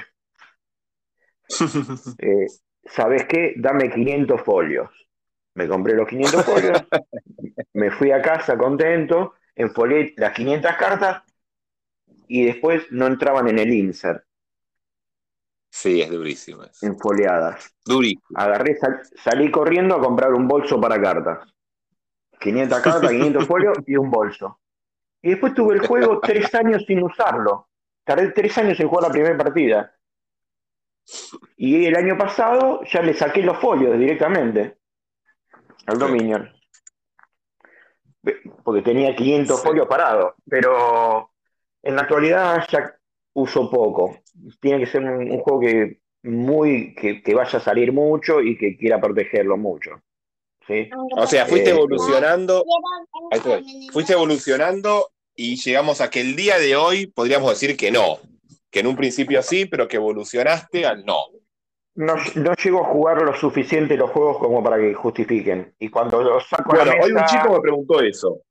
Eh, 2.19 2.45
¿Sabes 2.85 3.25
qué? 3.25 3.55
Dame 3.57 3.91
500 3.91 4.41
folios. 4.43 4.89
Me 5.55 5.67
compré 5.67 5.93
los 5.93 6.07
500 6.07 6.45
folios, 6.45 6.81
me 7.73 7.91
fui 7.91 8.11
a 8.11 8.21
casa 8.21 8.57
contento, 8.57 9.33
enfolié 9.53 10.13
las 10.15 10.31
500 10.33 10.71
cartas 10.77 11.23
y 12.29 12.45
después 12.45 12.89
no 12.91 13.07
entraban 13.07 13.49
en 13.49 13.59
el 13.59 13.73
insert. 13.73 14.23
Sí, 15.69 16.01
es 16.01 16.09
durísimo. 16.09 16.63
Eso. 16.63 16.87
Durísimo. 17.83 18.23
Agarré, 18.35 18.77
salí 19.21 19.51
corriendo 19.51 19.95
a 19.95 20.01
comprar 20.01 20.33
un 20.33 20.47
bolso 20.47 20.79
para 20.79 21.01
cartas. 21.01 21.51
500 22.41 22.79
cartas, 22.81 23.11
500 23.11 23.45
folios 23.45 23.77
y 23.85 23.95
un 23.95 24.09
bolso. 24.09 24.59
Y 25.21 25.29
después 25.29 25.53
tuve 25.53 25.75
el 25.75 25.85
juego 25.85 26.19
tres 26.19 26.53
años 26.55 26.83
sin 26.87 27.03
usarlo. 27.03 27.69
Tardé 28.03 28.31
tres 28.31 28.57
años 28.57 28.79
en 28.79 28.87
jugar 28.87 29.03
la 29.07 29.11
primera 29.11 29.37
partida. 29.37 29.95
Y 31.55 31.85
el 31.85 31.95
año 31.95 32.17
pasado 32.17 32.81
ya 32.85 33.01
le 33.01 33.13
saqué 33.13 33.43
los 33.43 33.59
folios 33.59 33.97
directamente 33.97 34.77
al 35.85 35.99
Dominion. 35.99 36.49
Porque 38.63 38.81
tenía 38.81 39.15
500 39.15 39.61
folios 39.61 39.87
parados. 39.87 40.33
Pero 40.49 41.31
en 41.83 41.95
la 41.95 42.01
actualidad 42.01 42.65
ya 42.69 42.95
uso 43.33 43.69
poco. 43.69 44.17
Tiene 44.59 44.79
que 44.79 44.87
ser 44.87 45.03
un, 45.03 45.39
juego 45.39 45.59
que, 45.59 46.01
muy, 46.23 46.95
que 46.95 47.35
vaya 47.35 47.59
a 47.59 47.61
salir 47.61 47.93
mucho 47.93 48.41
y 48.41 48.57
que 48.57 48.75
quiera 48.77 48.99
protegerlo 48.99 49.57
mucho. 49.57 50.01
¿Sí? 50.67 50.89
O 51.17 51.27
sea, 51.27 51.45
fuiste 51.45 51.69
Eh, 51.69 51.73
evolucionando, 51.73 52.63
ahí 53.31 53.37
estoy. 53.37 53.89
fuiste 53.91 54.13
evolucionando 54.13 55.11
y 55.35 55.55
llegamos 55.55 56.01
a 56.01 56.09
que 56.09 56.21
el 56.21 56.35
día 56.35 56.59
de 56.59 56.75
hoy 56.75 57.07
podríamos 57.07 57.49
decir 57.49 57.77
que 57.77 57.91
no, 57.91 58.19
que 58.69 58.79
en 58.79 58.87
un 58.87 58.95
principio 58.95 59.41
sí, 59.41 59.65
pero 59.65 59.87
que 59.87 59.97
evolucionaste 59.97 60.85
al 60.85 61.05
no. 61.05 61.17
No, 61.93 62.15
no 62.35 62.53
llego 62.53 62.85
a 62.85 62.87
jugar 62.87 63.21
lo 63.21 63.35
suficiente 63.35 63.97
los 63.97 64.11
juegos 64.11 64.37
como 64.37 64.63
para 64.63 64.77
que 64.77 64.93
justifiquen. 64.93 65.75
Y 65.77 65.89
cuando 65.89 66.23
los 66.23 66.47
saco 66.47 66.73
a 66.73 66.77
la 66.77 66.83
Bueno, 66.85 67.03
hoy 67.03 67.11
un 67.11 67.25
chico 67.25 67.53
me 67.53 67.59
preguntó 67.59 68.01
eso. 68.01 68.41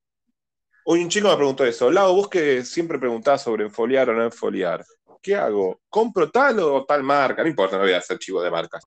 Hoy 0.85 1.03
un 1.03 1.09
chico 1.09 1.29
me 1.29 1.37
preguntó 1.37 1.65
eso. 1.65 1.91
Lau, 1.91 2.15
vos 2.15 2.29
que 2.29 2.65
siempre 2.65 2.99
preguntás 2.99 3.43
sobre 3.43 3.65
enfoliar 3.65 4.11
o 4.11 4.15
no 4.15 4.25
enfoliar, 4.25 4.85
¿qué 5.23 5.37
hago? 5.37 5.81
¿Compro 5.89 6.31
tal 6.31 6.61
o 6.61 6.85
tal 6.85 7.03
marca? 7.03 7.43
No 7.43 7.49
importa, 7.49 7.77
no 7.77 7.85
voy 7.85 7.93
a 7.93 7.99
hacer 7.99 8.19
chivo 8.19 8.43
de 8.43 8.51
marcas. 8.51 8.85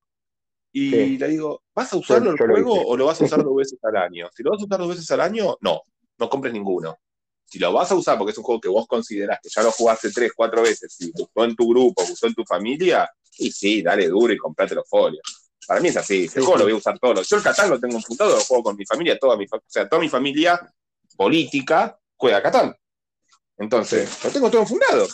Y 0.76 0.90
Sí. 0.90 1.18
le 1.20 1.28
digo, 1.28 1.62
¿vas 1.76 1.94
a 1.94 1.98
usarlo 1.98 2.26
Yo- 2.26 2.32
el 2.32 2.38
yo 2.40 2.46
juego 2.48 2.88
o 2.88 2.98
lo 2.98 3.06
vas 3.06 3.22
a 3.22 3.26
usar 3.26 3.40
dos 3.48 3.56
veces 3.56 3.80
al 3.84 3.96
año? 3.96 4.28
Si 4.36 4.42
lo 4.44 4.52
vas 4.52 4.62
a 4.62 4.66
usar 4.66 4.80
dos 4.80 4.90
veces 4.90 5.10
al 5.12 5.22
año, 5.22 5.56
no, 5.62 5.82
no 6.18 6.30
compres 6.30 6.52
ninguno. 6.54 6.98
Si 7.46 7.60
lo 7.60 7.72
vas 7.72 7.92
a 7.92 7.96
usar 7.96 8.18
porque 8.18 8.32
es 8.32 8.38
un 8.40 8.44
juego 8.44 8.60
que 8.60 8.70
vos 8.70 8.88
considerás 8.88 9.40
que 9.42 9.50
ya 9.50 9.62
lo 9.62 9.72
jugaste 9.72 10.12
tres, 10.12 10.32
cuatro 10.36 10.64
veces, 10.64 10.96
y 11.00 11.12
gustó 11.12 11.44
en 11.46 11.56
tu 11.56 11.68
grupo, 11.70 12.04
gustó 12.08 12.26
en 12.26 12.34
tu 12.34 12.44
familia, 12.44 13.08
y 13.38 13.52
sí, 13.52 13.84
dale 13.84 14.08
duro 14.08 14.34
y 14.34 14.38
comprate 14.38 14.74
los 14.74 14.90
folios. 14.90 15.22
Para 15.68 15.80
mí 15.80 15.90
es 15.90 15.98
así, 15.98 16.24
ese 16.26 16.40
Sí, 16.40 16.46
juego 16.46 16.58
lo 16.58 16.64
voy 16.64 16.74
a 16.74 16.78
usar 16.78 16.98
todo. 16.98 17.22
Yo 17.22 17.38
el 17.38 17.44
Catán 17.44 17.70
lo 17.70 17.80
tengo 17.80 17.96
enfundado, 17.98 18.36
lo 18.36 18.42
juego 18.44 18.64
con 18.64 18.76
mi 18.76 18.86
familia, 18.86 19.18
toda 19.20 19.38
mi, 19.38 19.46
o 19.46 19.62
sea, 19.68 19.88
toda 19.88 20.02
mi 20.02 20.10
familia 20.10 20.60
política 21.16 21.98
juega 22.18 22.42
Catán. 22.42 22.76
Entonces, 23.58 24.24
lo 24.24 24.32
tengo 24.32 24.50
todo 24.50 24.62
enfundado. 24.62 25.08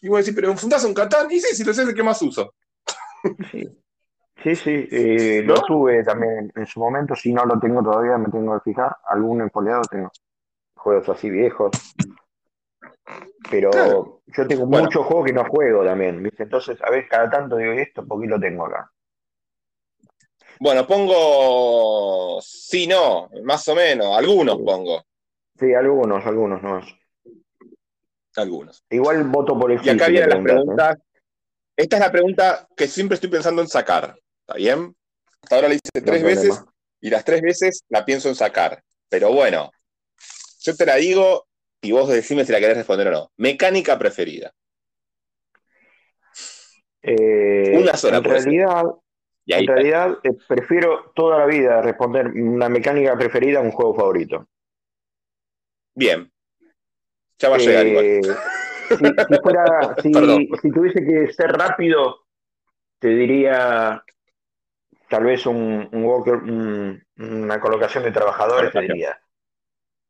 Y 0.00 0.08
voy 0.08 0.18
a 0.18 0.20
decir, 0.20 0.34
pero 0.34 0.50
enfundás 0.52 0.84
un 0.84 0.94
Catán, 0.94 1.30
y 1.30 1.40
sí, 1.40 1.54
si 1.56 1.64
lo 1.64 1.74
sé, 1.74 1.82
es 1.82 1.88
el 1.88 1.94
que 1.94 2.02
más 2.04 2.22
uso. 2.22 2.54
Sí, 3.50 3.68
sí, 4.42 4.56
sí, 4.56 4.88
eh, 4.90 5.42
¿No? 5.44 5.54
lo 5.54 5.62
tuve 5.62 6.02
también 6.04 6.52
en 6.54 6.66
su 6.66 6.80
momento. 6.80 7.14
Si 7.14 7.32
no 7.32 7.44
lo 7.44 7.58
tengo 7.58 7.82
todavía, 7.82 8.18
me 8.18 8.28
tengo 8.30 8.54
que 8.60 8.70
fijar. 8.70 8.96
Algún 9.08 9.40
empleado 9.42 9.82
tengo. 9.90 10.10
Juegos 10.76 11.08
así 11.08 11.30
viejos. 11.30 11.70
Pero 13.50 13.70
Claro. 13.70 14.20
yo 14.26 14.46
tengo 14.46 14.66
Bueno. 14.66 14.84
muchos 14.84 15.04
juegos 15.06 15.26
que 15.26 15.32
no 15.32 15.44
juego 15.44 15.84
también, 15.84 16.22
¿viste? 16.22 16.44
Entonces, 16.44 16.78
a 16.82 16.90
ver, 16.90 17.08
cada 17.08 17.28
tanto 17.30 17.56
digo, 17.56 17.74
¿y 17.74 17.78
esto? 17.78 18.06
¿Por 18.06 18.20
qué 18.20 18.26
lo 18.28 18.38
tengo 18.38 18.66
acá? 18.66 18.90
Bueno, 20.60 20.86
pongo 20.86 22.38
sí, 22.42 22.86
no, 22.86 23.28
más 23.44 23.66
o 23.68 23.74
menos, 23.74 24.16
algunos 24.16 24.58
pongo, 24.58 25.02
Sí, 25.58 25.74
algunos, 25.74 26.24
algunos 26.24 26.62
no. 26.62 26.80
algunos. 28.36 28.84
Igual 28.90 29.24
voto 29.24 29.58
por 29.58 29.72
el 29.72 29.80
Y 29.84 29.88
acá 29.90 30.08
vienen 30.08 30.28
las 30.30 30.38
preguntas, 30.38 30.46
¿eh? 30.46 30.64
preguntas. 30.64 30.98
Esta 31.76 31.96
es 31.96 32.00
la 32.02 32.12
pregunta 32.12 32.68
que 32.76 32.86
siempre 32.86 33.14
estoy 33.14 33.30
pensando 33.30 33.62
en 33.62 33.68
sacar. 33.68 34.14
¿Está 34.50 34.58
bien? 34.58 34.96
Hasta 35.42 35.54
ahora 35.54 35.68
la 35.68 35.74
hice 35.74 35.82
No 35.94 36.02
tres 36.02 36.22
problema. 36.22 36.28
veces 36.42 36.64
y 37.00 37.08
las 37.10 37.24
tres 37.24 37.40
veces 37.40 37.84
la 37.88 38.04
pienso 38.04 38.28
en 38.28 38.34
sacar. 38.34 38.82
Pero 39.08 39.32
bueno, 39.32 39.70
yo 40.60 40.74
te 40.74 40.86
la 40.86 40.96
digo 40.96 41.46
y 41.80 41.92
vos 41.92 42.08
decime 42.08 42.44
si 42.44 42.50
la 42.50 42.58
querés 42.58 42.76
responder 42.78 43.06
o 43.08 43.10
no. 43.12 43.30
Mecánica 43.36 43.96
preferida. 43.96 44.52
Eh, 47.02 47.78
Una 47.80 47.96
sola 47.96 48.18
en 48.18 48.24
realidad, 48.24 48.82
en 49.46 49.66
realidad 49.68 50.18
eh, 50.24 50.32
prefiero 50.48 51.12
toda 51.14 51.38
la 51.38 51.46
vida 51.46 51.80
responder 51.80 52.26
una 52.26 52.68
mecánica 52.68 53.16
preferida 53.16 53.60
a 53.60 53.62
un 53.62 53.70
juego 53.70 53.94
favorito. 53.94 54.48
Bien. 55.94 56.30
Ya 57.38 57.48
va 57.50 57.56
a 57.56 57.58
llegar 57.58 57.86
igual. 57.86 58.04
Eh, 58.04 58.20
si, 58.88 58.96
si 58.96 59.40
fuera, 59.42 59.94
si, 60.02 60.10
Perdón. 60.10 60.46
si 60.60 60.70
tuviese 60.72 61.04
que 61.04 61.32
ser 61.32 61.52
rápido, 61.52 62.26
te 62.98 63.08
diría 63.08 64.04
tal 65.10 65.24
vez 65.24 65.46
un, 65.46 65.88
un 65.92 67.02
una 67.18 67.60
colocación 67.60 68.04
de 68.04 68.12
trabajadores, 68.12 68.72
te 68.72 68.80
diría. 68.82 69.20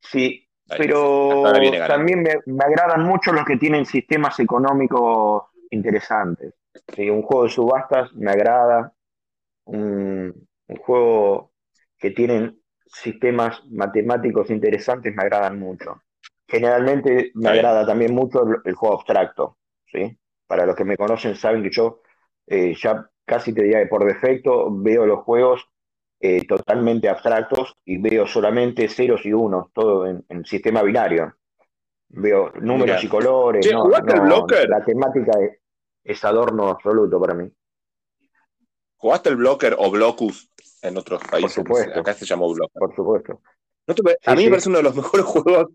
Sí, 0.00 0.48
pero 0.76 1.42
también 1.86 2.22
me, 2.22 2.36
me 2.46 2.64
agradan 2.64 3.04
mucho 3.04 3.32
los 3.32 3.44
que 3.44 3.56
tienen 3.56 3.86
sistemas 3.86 4.38
económicos 4.40 5.44
interesantes. 5.70 6.54
Sí, 6.94 7.10
un 7.10 7.22
juego 7.22 7.44
de 7.44 7.50
subastas 7.50 8.12
me 8.14 8.30
agrada. 8.30 8.92
Un, 9.64 10.48
un 10.68 10.76
juego 10.78 11.52
que 11.98 12.10
tienen 12.12 12.60
sistemas 12.86 13.62
matemáticos 13.70 14.50
interesantes 14.50 15.14
me 15.14 15.22
agradan 15.22 15.58
mucho. 15.58 16.02
Generalmente 16.48 17.32
me 17.34 17.48
Está 17.48 17.52
bien. 17.52 17.66
agrada 17.66 17.86
también 17.86 18.14
mucho 18.14 18.44
el, 18.44 18.56
el 18.64 18.74
juego 18.74 18.96
abstracto. 18.96 19.58
¿sí? 19.86 20.18
Para 20.46 20.66
los 20.66 20.76
que 20.76 20.84
me 20.84 20.96
conocen 20.96 21.36
saben 21.36 21.62
que 21.62 21.70
yo 21.70 22.02
eh, 22.46 22.74
ya 22.74 23.09
casi 23.24 23.52
te 23.52 23.62
diría 23.62 23.80
que 23.80 23.86
por 23.86 24.04
defecto 24.04 24.68
veo 24.70 25.06
los 25.06 25.20
juegos 25.24 25.64
eh, 26.20 26.46
totalmente 26.46 27.08
abstractos 27.08 27.74
y 27.84 27.98
veo 27.98 28.26
solamente 28.26 28.88
ceros 28.88 29.24
y 29.24 29.32
unos, 29.32 29.72
todo 29.72 30.06
en, 30.06 30.24
en 30.28 30.44
sistema 30.44 30.82
binario. 30.82 31.34
Veo 32.08 32.50
números 32.60 33.02
y 33.04 33.08
colores. 33.08 33.64
La 34.68 34.84
temática 34.84 35.32
es, 35.40 35.58
es 36.04 36.24
adorno 36.24 36.68
absoluto 36.68 37.20
para 37.20 37.34
mí. 37.34 37.48
¿Jugaste 38.96 39.30
el 39.30 39.36
Blocker 39.36 39.76
o 39.78 39.90
Blocus 39.90 40.50
en 40.82 40.96
otros 40.98 41.22
países? 41.30 41.52
supuesto. 41.52 42.00
Acá 42.00 42.12
se 42.14 42.26
llamó 42.26 42.52
Blocker. 42.52 42.78
Por 42.78 42.94
supuesto. 42.94 43.40
¿No 43.86 43.94
te 43.94 44.02
pare- 44.02 44.18
a 44.26 44.32
Sí, 44.32 44.36
mí 44.36 44.42
sí. 44.42 44.46
me 44.46 44.50
parece 44.50 44.68
uno 44.68 44.78
de 44.78 44.84
los 44.84 44.94
mejores 44.96 45.24
juegos, 45.24 45.66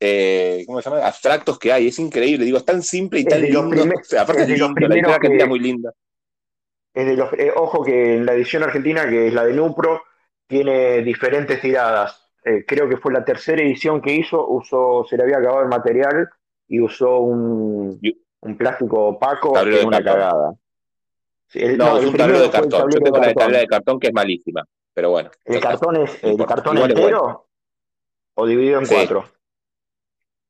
eh, 0.00 0.64
¿cómo 0.66 0.80
se 0.82 0.90
llama? 0.90 1.06
Abstractos 1.06 1.58
que 1.58 1.72
hay. 1.72 1.86
Es 1.88 1.98
increíble. 2.00 2.44
Digo, 2.44 2.58
es 2.58 2.64
tan 2.64 2.82
simple 2.82 3.20
y 3.20 3.22
Es 3.22 3.28
tan 3.28 3.42
lindo. 3.42 3.68
primer- 3.68 3.98
O 3.98 4.04
sea, 4.04 4.22
aparte 4.22 4.42
es 4.42 4.48
de 4.48 4.54
lindo, 4.54 4.66
la 4.80 5.14
argentina 5.14 5.18
que- 5.20 5.36
es 5.42 5.48
muy 5.48 5.58
linda. 5.60 5.92
Es 6.94 7.06
de 7.06 7.16
los, 7.16 7.32
eh, 7.34 7.52
ojo 7.54 7.82
que 7.82 8.14
en 8.14 8.24
la 8.24 8.34
edición 8.34 8.62
argentina, 8.62 9.08
que 9.08 9.26
es 9.28 9.34
la 9.34 9.44
de 9.44 9.52
Nupro, 9.52 10.02
tiene 10.46 11.02
diferentes 11.02 11.60
tiradas. 11.60 12.30
Eh, 12.44 12.64
creo 12.66 12.88
que 12.88 12.96
fue 12.98 13.12
la 13.12 13.24
tercera 13.24 13.62
edición 13.62 14.00
que 14.00 14.12
hizo, 14.14 14.46
usó, 14.48 15.04
se 15.08 15.16
le 15.16 15.24
había 15.24 15.38
acabado 15.38 15.62
el 15.62 15.68
material 15.68 16.28
y 16.68 16.80
usó 16.80 17.18
un, 17.20 18.00
un 18.40 18.56
plástico 18.56 19.08
opaco 19.08 19.52
que 19.54 19.80
es 19.80 19.84
una 19.84 19.98
cartón. 20.02 20.20
cagada. 20.20 20.54
Sí, 21.48 21.58
el- 21.60 21.78
No, 21.78 21.90
no, 21.94 21.98
es 21.98 22.06
un 22.06 22.16
tablero 22.16 22.40
de 22.40 22.50
cartón. 22.50 22.70
Yo 22.70 22.78
tablero 22.78 23.04
tengo 23.04 23.16
de 23.16 23.20
la 23.22 23.26
de 23.26 23.34
cartón. 23.34 23.42
tablera 23.42 23.60
de 23.60 23.66
cartón 23.66 24.00
que 24.00 24.06
es 24.08 24.12
malísima. 24.14 24.64
Pero 24.92 25.10
bueno. 25.10 25.30
¿El 25.44 25.60
cartón 25.60 25.96
es 25.96 26.22
el 26.22 26.30
importa. 26.32 26.54
cartón 26.54 26.76
Igual 26.76 26.90
es 26.92 27.00
bueno. 27.00 27.16
entero 27.18 27.46
o 28.34 28.46
dividido 28.46 28.78
en 28.78 28.86
Sí. 28.86 28.94
cuatro? 28.94 29.24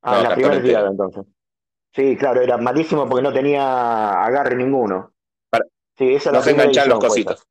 Ah, 0.02 0.10
No, 0.12 0.16
en 0.18 0.22
la 0.28 0.34
primera 0.34 0.62
tirada 0.62 0.90
entonces. 0.90 1.24
Sí, 1.92 2.16
claro, 2.16 2.42
era 2.42 2.58
malísimo 2.58 3.08
porque 3.08 3.22
no 3.22 3.32
tenía 3.32 4.22
agarre 4.22 4.54
ninguno. 4.56 5.13
Sí, 5.96 6.14
esa 6.14 6.16
es 6.16 6.26
No 6.26 6.32
la 6.32 6.40
se 6.40 6.50
primera 6.50 6.64
enganchan 6.64 6.88
los 6.88 6.98
cositos. 6.98 7.46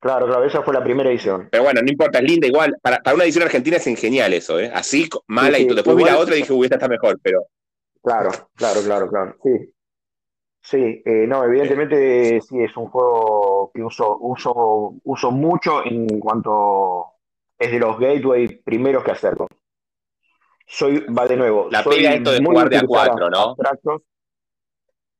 Claro, 0.00 0.26
claro, 0.26 0.44
esa 0.44 0.62
fue 0.62 0.74
la 0.74 0.82
primera 0.82 1.10
edición. 1.10 1.48
Pero 1.50 1.62
bueno, 1.62 1.80
no 1.80 1.88
importa, 1.88 2.18
es 2.18 2.24
linda 2.24 2.46
igual. 2.46 2.76
Para, 2.82 2.98
para 2.98 3.14
una 3.14 3.24
edición 3.24 3.44
argentina 3.44 3.76
es 3.76 3.84
genial 3.84 4.32
eso, 4.32 4.58
¿eh? 4.58 4.70
Así, 4.74 5.08
mala 5.28 5.56
Sí, 5.56 5.62
y 5.62 5.62
sí, 5.62 5.66
todo. 5.68 5.76
Después 5.76 5.96
vi 5.96 6.04
la 6.04 6.18
otra 6.18 6.34
y 6.34 6.38
dije, 6.38 6.52
uy, 6.52 6.64
esta 6.64 6.76
está 6.76 6.88
mejor, 6.88 7.18
pero 7.22 7.46
Claro, 8.02 8.30
claro, 8.56 8.80
claro, 8.82 9.08
claro. 9.08 9.36
Sí. 9.42 9.72
Sí, 10.60 11.02
eh, 11.04 11.26
no, 11.26 11.44
evidentemente 11.44 12.40
sí 12.40 12.60
es 12.60 12.76
un 12.76 12.86
juego 12.86 13.70
que 13.74 13.82
uso, 13.82 14.16
uso, 14.20 14.94
uso 15.04 15.30
mucho 15.30 15.84
en 15.84 16.20
cuanto 16.20 17.06
es 17.58 17.70
de 17.70 17.78
los 17.78 17.98
gateway 17.98 18.48
primeros 18.62 19.02
que 19.02 19.10
acerco. 19.10 19.48
Soy, 20.66 21.00
va 21.06 21.26
de 21.26 21.36
nuevo, 21.36 21.68
La 21.70 21.82
soy 21.82 21.96
pega 21.96 22.14
esto 22.14 22.30
de 22.32 22.44
jugar 22.44 22.70
de 22.70 22.78
a 22.78 22.82
cuatro, 22.86 23.28
¿no? 23.28 23.38
abstractos. 23.50 24.02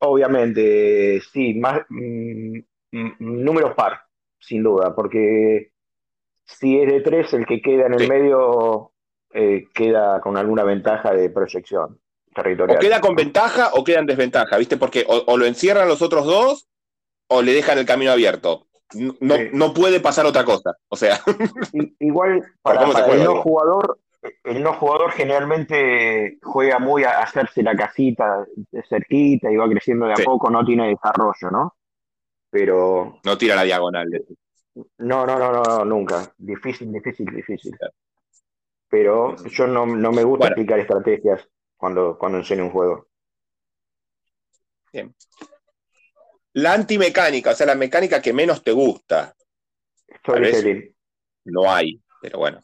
Obviamente, 0.05 1.21
sí, 1.33 1.55
más 1.55 1.83
mm, 1.89 2.59
mm, 2.93 3.13
números 3.21 3.75
par, 3.75 4.01
sin 4.41 4.63
duda, 4.63 4.95
porque 4.95 5.71
si 6.45 6.81
es 6.81 6.91
de 6.93 7.01
tres, 7.03 7.33
el 7.35 7.47
que 7.47 7.63
queda 7.63 7.87
en 7.87 7.95
el 7.95 8.01
Sí. 8.01 8.09
medio 8.09 8.93
eh, 9.35 9.65
queda 9.73 10.21
con 10.21 10.37
alguna 10.37 10.65
ventaja 10.65 11.15
de 11.15 11.31
proyección 11.31 11.85
o 11.95 12.35
territorial. 12.35 12.79
queda 12.81 13.01
con 13.01 13.15
ventaja 13.15 13.71
o 13.75 13.85
queda 13.85 14.01
en 14.01 14.07
desventaja, 14.07 14.59
¿viste? 14.59 14.77
Porque 14.77 15.05
o, 15.09 15.23
o 15.27 15.37
lo 15.39 15.47
encierran 15.47 15.89
los 15.89 16.03
otros 16.03 16.27
dos 16.27 16.69
o 17.29 17.41
le 17.41 17.53
dejan 17.55 17.79
el 17.79 17.87
camino 17.87 18.11
abierto. 18.11 18.67
No, 18.95 19.15
no, 19.21 19.37
Sí. 19.37 19.43
no 19.55 19.73
puede 19.73 20.01
pasar 20.01 20.27
otra 20.27 20.45
cosa. 20.45 20.77
O 20.89 20.97
sea, 20.97 21.19
Igual 22.01 22.43
para, 22.63 22.87
se 22.89 22.93
para 22.93 23.15
el 23.15 23.25
no 23.25 23.41
jugador, 23.41 23.99
el 24.45 24.63
no 24.63 24.75
jugador 24.75 25.11
generalmente 25.13 26.39
juega 26.43 26.79
muy 26.79 27.05
a 27.05 27.23
hacerse 27.23 27.63
la 27.63 27.75
casita 27.75 28.47
de 28.71 28.83
cerquita 28.85 29.51
y 29.51 29.57
va 29.57 29.69
creciendo 29.69 30.07
de 30.07 30.13
a 30.13 30.17
Sí. 30.17 30.25
poco, 30.25 30.51
no 30.51 30.65
tiene 30.65 30.89
desarrollo, 30.89 31.51
¿no? 31.51 31.77
Pero 32.51 33.19
no 33.25 33.39
tira 33.39 33.57
la 33.57 33.65
diagonal. 33.65 34.09
no, 34.99 35.27
no, 35.27 35.39
no, 35.39 35.53
no, 35.53 35.85
nunca. 35.85 36.33
Difícil, 36.39 36.93
difícil, 36.93 37.27
difícil. 37.27 37.77
Pero 38.89 39.37
yo 39.47 39.67
no, 39.67 39.87
no 39.87 40.13
me 40.13 40.23
gusta 40.23 40.45
Bueno. 40.45 40.53
explicar 40.55 40.79
estrategias 40.79 41.49
cuando, 41.77 42.17
cuando 42.19 42.39
enseño 42.39 42.65
un 42.65 42.71
juego. 42.71 43.07
La 46.55 46.75
antimecánica, 46.75 47.51
o 47.51 47.55
sea, 47.55 47.67
la 47.67 47.75
mecánica 47.75 48.21
que 48.21 48.33
menos 48.33 48.63
te 48.63 48.73
gusta. 48.73 49.35
Storytelling. 50.19 50.95
No 51.45 51.73
hay, 51.73 52.01
pero 52.21 52.39
bueno. 52.39 52.61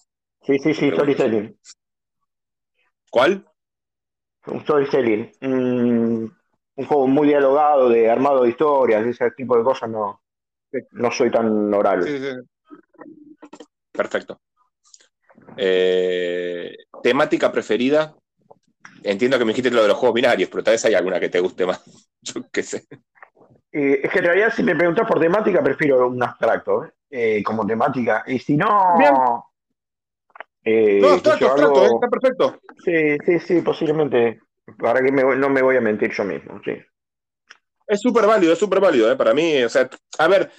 Sí, 0.48 0.58
sí, 0.58 0.72
sí, 0.72 0.90
storytelling. 0.90 1.58
¿Cuál? 3.10 3.46
Un 4.46 4.62
storytelling. 4.62 5.30
Un, 5.42 6.34
un 6.74 6.86
juego 6.86 7.06
muy 7.06 7.28
dialogado, 7.28 7.90
de 7.90 8.10
armado 8.10 8.44
de 8.44 8.48
historias, 8.48 9.04
ese 9.04 9.30
tipo 9.32 9.58
de 9.58 9.62
cosas 9.62 9.90
no, 9.90 10.22
no 10.92 11.10
soy 11.10 11.30
tan 11.30 11.74
oral. 11.74 12.02
Sí, 12.02 12.18
sí. 12.18 12.30
perfecto. 13.92 14.40
Eh, 15.54 16.74
¿Temática 17.02 17.52
preferida? 17.52 18.16
Entiendo 19.02 19.38
que 19.38 19.44
me 19.44 19.50
dijiste 19.50 19.70
lo 19.70 19.82
de 19.82 19.88
los 19.88 19.98
juegos 19.98 20.14
binarios, 20.14 20.48
pero 20.48 20.64
tal 20.64 20.72
vez 20.72 20.84
hay 20.86 20.94
alguna 20.94 21.20
que 21.20 21.28
te 21.28 21.40
guste 21.40 21.66
más. 21.66 21.84
Yo 22.22 22.40
qué 22.50 22.62
sé. 22.62 22.86
Eh, 23.70 24.00
es 24.02 24.10
que 24.10 24.20
en 24.20 24.24
realidad, 24.24 24.50
si 24.56 24.62
me 24.62 24.74
preguntas 24.74 25.06
por 25.06 25.20
temática, 25.20 25.62
prefiero 25.62 26.08
un 26.08 26.22
abstracto 26.22 26.90
eh, 27.10 27.42
como 27.42 27.66
temática. 27.66 28.24
Y 28.26 28.38
si 28.38 28.56
no. 28.56 29.44
Eh, 30.70 30.98
no, 31.00 31.12
abstracto, 31.12 31.46
abstracto, 31.46 31.84
está 31.94 32.08
perfecto. 32.08 32.60
Sí, 32.84 33.16
sí, 33.24 33.38
sí, 33.40 33.62
posiblemente. 33.62 34.40
Para 34.78 35.00
que 35.00 35.10
no 35.10 35.48
me 35.48 35.62
voy 35.62 35.76
a 35.76 35.80
mentir 35.80 36.12
yo 36.12 36.24
mismo, 36.24 36.60
sí. 36.62 36.72
Es 37.86 38.00
súper 38.02 38.26
válido, 38.26 38.52
es 38.52 38.58
súper 38.58 38.80
válido, 38.80 39.16
para 39.16 39.32
mí. 39.32 39.62
O 39.62 39.68
sea, 39.70 39.88
a 40.18 40.28
ver, 40.28 40.50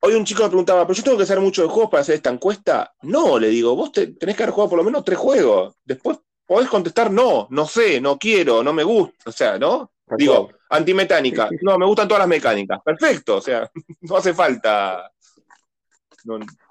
hoy 0.00 0.14
un 0.14 0.24
chico 0.24 0.42
me 0.42 0.48
preguntaba, 0.48 0.86
¿pero 0.86 0.96
yo 0.96 1.02
tengo 1.02 1.18
que 1.18 1.24
hacer 1.24 1.38
muchos 1.38 1.70
juegos 1.70 1.90
para 1.90 2.00
hacer 2.00 2.14
esta 2.14 2.30
encuesta? 2.30 2.94
No, 3.02 3.38
le 3.38 3.48
digo, 3.48 3.76
vos 3.76 3.92
tenés 3.92 4.16
que 4.18 4.42
haber 4.42 4.54
jugado 4.54 4.70
por 4.70 4.78
lo 4.78 4.84
menos 4.84 5.04
tres 5.04 5.18
juegos. 5.18 5.76
Después 5.84 6.18
podés 6.46 6.70
contestar 6.70 7.10
no, 7.10 7.46
no 7.50 7.66
sé, 7.66 8.00
no 8.00 8.18
quiero, 8.18 8.62
no 8.62 8.72
me 8.72 8.84
gusta. 8.84 9.28
O 9.28 9.32
sea, 9.32 9.58
¿no? 9.58 9.92
Digo, 10.16 10.48
antimecánica. 10.70 11.50
No, 11.60 11.76
me 11.76 11.84
gustan 11.84 12.08
todas 12.08 12.20
las 12.20 12.28
mecánicas. 12.28 12.80
Perfecto, 12.82 13.36
o 13.36 13.40
sea, 13.42 13.70
no 14.00 14.16
hace 14.16 14.32
falta. 14.32 15.12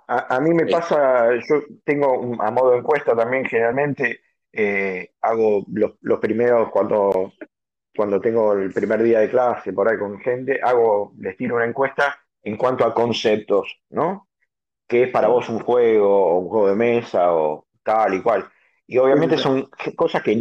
A, 0.08 0.40
mí 0.40 0.54
me 0.54 0.68
pasa, 0.68 1.30
yo 1.48 1.64
tengo 1.84 2.36
a 2.42 2.52
modo 2.52 2.72
de 2.72 2.78
encuesta 2.80 3.16
también 3.16 3.46
generalmente, 3.46 4.22
eh, 4.52 5.12
hago 5.22 5.66
los, 5.72 6.20
primeros 6.20 6.70
cuando, 6.70 7.34
cuando 7.96 8.22
tengo 8.22 8.54
el 8.54 8.72
primer 8.72 9.04
día 9.04 9.20
de 9.20 9.30
clase 9.30 9.74
por 9.74 9.90
ahí 9.90 9.98
con 9.98 10.20
gente, 10.20 10.60
hago, 10.62 11.14
les 11.18 11.36
tiro 11.38 11.56
una 11.56 11.66
encuesta 11.66 12.18
en 12.44 12.58
cuanto 12.58 12.86
a 12.86 12.94
conceptos, 12.94 13.82
¿no? 13.90 14.30
¿Qué 14.88 15.04
es 15.04 15.10
para 15.10 15.28
vos 15.28 15.50
un 15.50 15.60
juego 15.60 16.28
o 16.28 16.40
un 16.40 16.50
juego 16.50 16.70
de 16.70 16.76
mesa 16.76 17.34
o 17.34 17.68
tal 17.84 18.14
y 18.14 18.22
cual? 18.22 18.48
Y 18.88 19.00
obviamente 19.00 19.38
son 19.38 19.68
cosas 19.96 20.22
que 20.22 20.36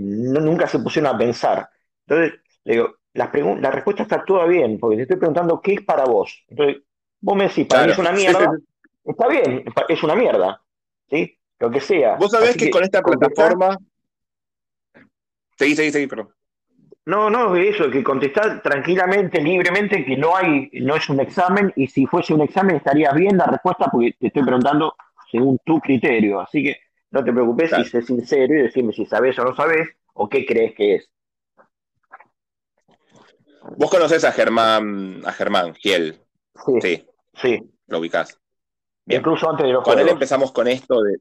nunca 0.00 0.66
se 0.66 0.80
pusieron 0.80 1.14
a 1.14 1.18
pensar. 1.18 1.68
Entonces, 2.06 2.40
le 2.64 2.72
digo, 2.74 2.96
la, 3.12 3.30
la 3.60 3.70
respuesta 3.70 4.02
está 4.02 4.24
toda 4.24 4.46
bien, 4.46 4.78
porque 4.80 4.96
te 4.96 5.02
estoy 5.02 5.18
preguntando 5.18 5.60
qué 5.60 5.74
es 5.74 5.82
para 5.82 6.04
vos. 6.04 6.44
Entonces, 6.48 6.82
vos 7.20 7.36
me 7.36 7.44
decís, 7.44 7.66
para 7.66 7.86
mí 7.86 7.92
es 7.92 7.98
una 7.98 8.12
mierda, 8.12 8.50
está 9.04 9.28
bien, 9.28 9.64
es 9.88 10.02
una 10.02 10.14
mierda, 10.14 10.60
¿sí? 11.08 11.38
Lo 11.58 11.70
que 11.70 11.80
sea. 11.80 12.16
Vos 12.16 12.30
sabés 12.30 12.56
que, 12.56 12.70
con 12.70 12.82
esta 12.82 13.02
plataforma... 13.02 13.76
Seguí, 15.56 15.76
seguí, 15.76 15.92
seguí, 15.92 16.06
perdón. 16.06 16.30
No, 17.06 17.28
no, 17.28 17.54
eso, 17.54 17.90
que 17.90 18.02
contestar 18.02 18.62
tranquilamente, 18.62 19.40
libremente, 19.40 20.04
que 20.04 20.16
no 20.16 20.34
hay, 20.34 20.70
no 20.72 20.96
es 20.96 21.08
un 21.10 21.20
examen, 21.20 21.72
y 21.76 21.86
si 21.86 22.06
fuese 22.06 22.32
un 22.32 22.40
examen 22.40 22.76
estaría 22.76 23.12
bien 23.12 23.36
la 23.36 23.46
respuesta 23.46 23.88
porque 23.92 24.16
te 24.18 24.28
estoy 24.28 24.42
preguntando 24.42 24.94
según 25.30 25.58
tu 25.64 25.80
criterio. 25.80 26.40
Así 26.40 26.62
que 26.62 26.76
no 27.10 27.22
te 27.22 27.32
preocupes 27.32 27.72
y 27.78 27.84
sé 27.84 28.02
sincero 28.02 28.54
y 28.54 28.62
decime 28.62 28.92
si 28.92 29.04
sabes 29.04 29.38
o 29.38 29.44
no 29.44 29.54
sabes 29.54 29.88
o 30.14 30.28
qué 30.28 30.46
crees 30.46 30.74
que 30.74 30.94
es. 30.96 31.10
Vos 33.76 33.90
conocés 33.90 34.24
a 34.24 34.32
Germán, 34.32 35.22
a 35.24 35.32
Germán 35.32 35.74
Giel. 35.74 36.20
Sí. 36.80 37.04
Sí. 37.34 37.62
Lo 37.86 37.98
ubicás. 37.98 38.40
Incluso 39.06 39.50
antes 39.50 39.66
de 39.66 39.72
los 39.72 39.84
Con 39.84 39.98
él 39.98 40.08
empezamos 40.08 40.52
con 40.52 40.68
esto 40.68 41.02
de. 41.02 41.18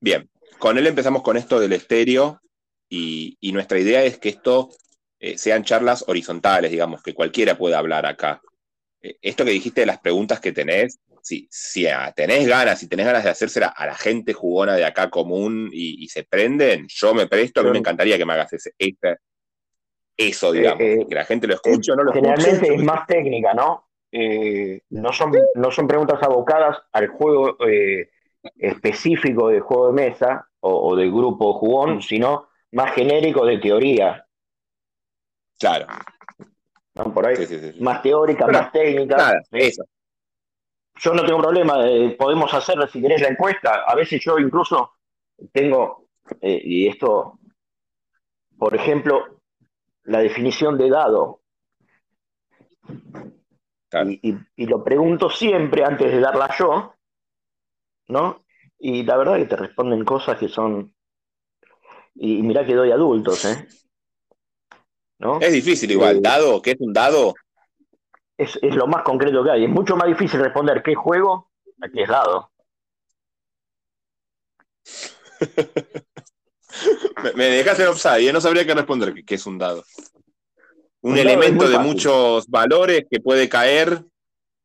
Bien. 0.00 0.28
Con 0.58 0.78
él 0.78 0.86
empezamos 0.86 1.22
con 1.22 1.36
esto 1.36 1.58
del 1.58 1.72
estéreo 1.72 2.40
y, 2.88 3.36
nuestra 3.52 3.78
idea 3.78 4.04
es 4.04 4.18
que 4.18 4.28
esto 4.28 4.70
eh, 5.18 5.36
sean 5.36 5.64
charlas 5.64 6.04
horizontales, 6.06 6.70
digamos, 6.70 7.02
que 7.02 7.14
cualquiera 7.14 7.56
pueda 7.56 7.78
hablar 7.78 8.06
acá. 8.06 8.40
Eh, 9.02 9.16
esto 9.20 9.44
que 9.44 9.50
dijiste 9.50 9.80
de 9.80 9.86
las 9.86 9.98
preguntas 9.98 10.40
que 10.40 10.52
tenés, 10.52 11.00
si, 11.22 11.48
si 11.50 11.86
tenés 12.14 12.46
ganas, 12.46 12.78
si 12.78 12.88
tenés 12.88 13.06
ganas 13.06 13.24
de 13.24 13.30
hacérsela 13.30 13.68
a 13.68 13.86
la 13.86 13.94
gente 13.94 14.34
jugona 14.34 14.74
de 14.74 14.84
acá 14.84 15.08
común 15.08 15.70
y, 15.72 16.06
se 16.08 16.24
prenden, 16.24 16.86
yo 16.88 17.14
me 17.14 17.26
presto, 17.26 17.60
a 17.60 17.64
mí 17.64 17.70
me 17.70 17.78
encantaría 17.78 18.18
que 18.18 18.26
me 18.26 18.34
hagas 18.34 18.52
ese, 18.52 18.72
eso, 20.16 20.54
eh, 20.54 20.58
digamos, 20.58 20.80
eh, 20.80 21.06
que 21.08 21.14
la 21.14 21.24
gente 21.24 21.46
lo 21.46 21.54
escuche 21.54 21.92
o 21.92 21.96
no 21.96 22.04
lo 22.04 22.12
Generalmente 22.12 22.74
es 22.74 22.82
más 22.82 23.06
técnica, 23.06 23.54
¿no? 23.54 23.88
Eh, 24.16 24.82
no, 24.90 25.12
son, 25.12 25.32
no 25.56 25.70
son 25.72 25.88
preguntas 25.88 26.22
abocadas 26.22 26.78
al 26.92 27.08
juego 27.08 27.56
específico 28.56 29.48
de 29.48 29.60
juego 29.60 29.88
de 29.88 29.92
mesa 29.94 30.48
o, 30.60 30.94
del 30.94 31.10
grupo 31.10 31.54
jugón, 31.54 31.96
mm. 31.96 32.00
sino 32.02 32.48
más 32.72 32.92
genérico 32.92 33.44
de 33.44 33.58
teoría. 33.58 34.24
Claro. 35.58 35.86
Por 36.92 37.26
ahí. 37.26 37.36
Más 37.80 38.02
teórica, 38.02 38.46
más 38.46 38.70
técnica. 38.70 39.42
eso 39.50 39.84
yo 41.00 41.12
no 41.12 41.24
tengo 41.24 41.40
problema, 41.40 41.86
eh, 41.88 42.14
podemos 42.18 42.52
hacer, 42.54 42.76
si 42.90 43.00
querés, 43.00 43.20
la 43.20 43.28
encuesta. 43.28 43.84
A 43.86 43.94
veces 43.94 44.22
yo 44.24 44.38
incluso 44.38 44.92
tengo, 45.52 46.08
eh, 46.40 46.60
y 46.62 46.88
esto, 46.88 47.38
por 48.56 48.74
ejemplo, 48.74 49.40
la 50.04 50.20
definición 50.20 50.78
de 50.78 50.90
dado. 50.90 51.40
Y, 54.22 54.66
lo 54.66 54.82
pregunto 54.82 55.30
siempre 55.30 55.84
antes 55.84 56.10
de 56.10 56.20
darla 56.20 56.54
yo, 56.58 56.94
¿no? 58.08 58.44
Y 58.78 59.02
la 59.04 59.16
verdad 59.16 59.36
que 59.36 59.46
te 59.46 59.56
responden 59.56 60.04
cosas 60.04 60.38
que 60.38 60.48
son. 60.48 60.94
Y, 62.14 62.42
mirá 62.42 62.64
que 62.66 62.74
doy 62.74 62.90
adultos, 62.90 63.44
¿eh? 63.44 63.68
¿No? 65.18 65.40
Es 65.40 65.52
difícil 65.52 65.90
igual, 65.90 66.16
eh, 66.16 66.20
dado, 66.20 66.60
¿qué 66.60 66.72
es 66.72 66.80
un 66.80 66.92
dado? 66.92 67.34
es, 68.36 68.58
lo 68.62 68.86
más 68.86 69.02
concreto 69.02 69.42
que 69.44 69.50
hay. 69.50 69.64
Es 69.64 69.70
mucho 69.70 69.96
más 69.96 70.08
difícil 70.08 70.40
responder 70.40 70.82
qué 70.82 70.94
juego 70.94 71.50
a 71.80 71.88
qué 71.88 72.02
es 72.02 72.08
dado. 72.08 72.50
me, 77.34 77.44
dejaste 77.44 77.82
en 77.82 77.88
offside, 77.88 78.28
y 78.28 78.32
no 78.32 78.40
sabría 78.40 78.66
qué 78.66 78.74
responder 78.74 79.14
qué 79.24 79.34
es 79.34 79.46
un 79.46 79.58
dado. 79.58 79.84
Un, 81.04 81.18
elemento 81.18 81.68
de 81.68 81.78
muchos 81.78 82.48
valores 82.48 83.04
que 83.10 83.20
puede 83.20 83.46
caer 83.46 84.02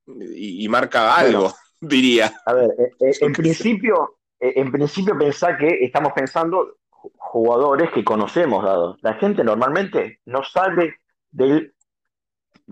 y, 0.08 0.68
marca 0.70 1.14
algo, 1.14 1.54
diría. 1.82 2.32
A 2.46 2.54
ver, 2.54 2.70
eh, 2.80 2.92
eh, 3.02 3.12
en 3.20 3.34
principio, 3.34 4.20
eh, 4.40 4.54
en 4.56 4.72
principio 4.72 5.18
pensá 5.18 5.58
que 5.58 5.68
estamos 5.82 6.14
pensando 6.14 6.78
jugadores 7.18 7.92
que 7.92 8.06
conocemos 8.06 8.64
dados. 8.64 8.98
La 9.02 9.16
gente 9.16 9.44
normalmente 9.44 10.22
no 10.26 10.42
sabe 10.46 10.96
del 11.30 11.74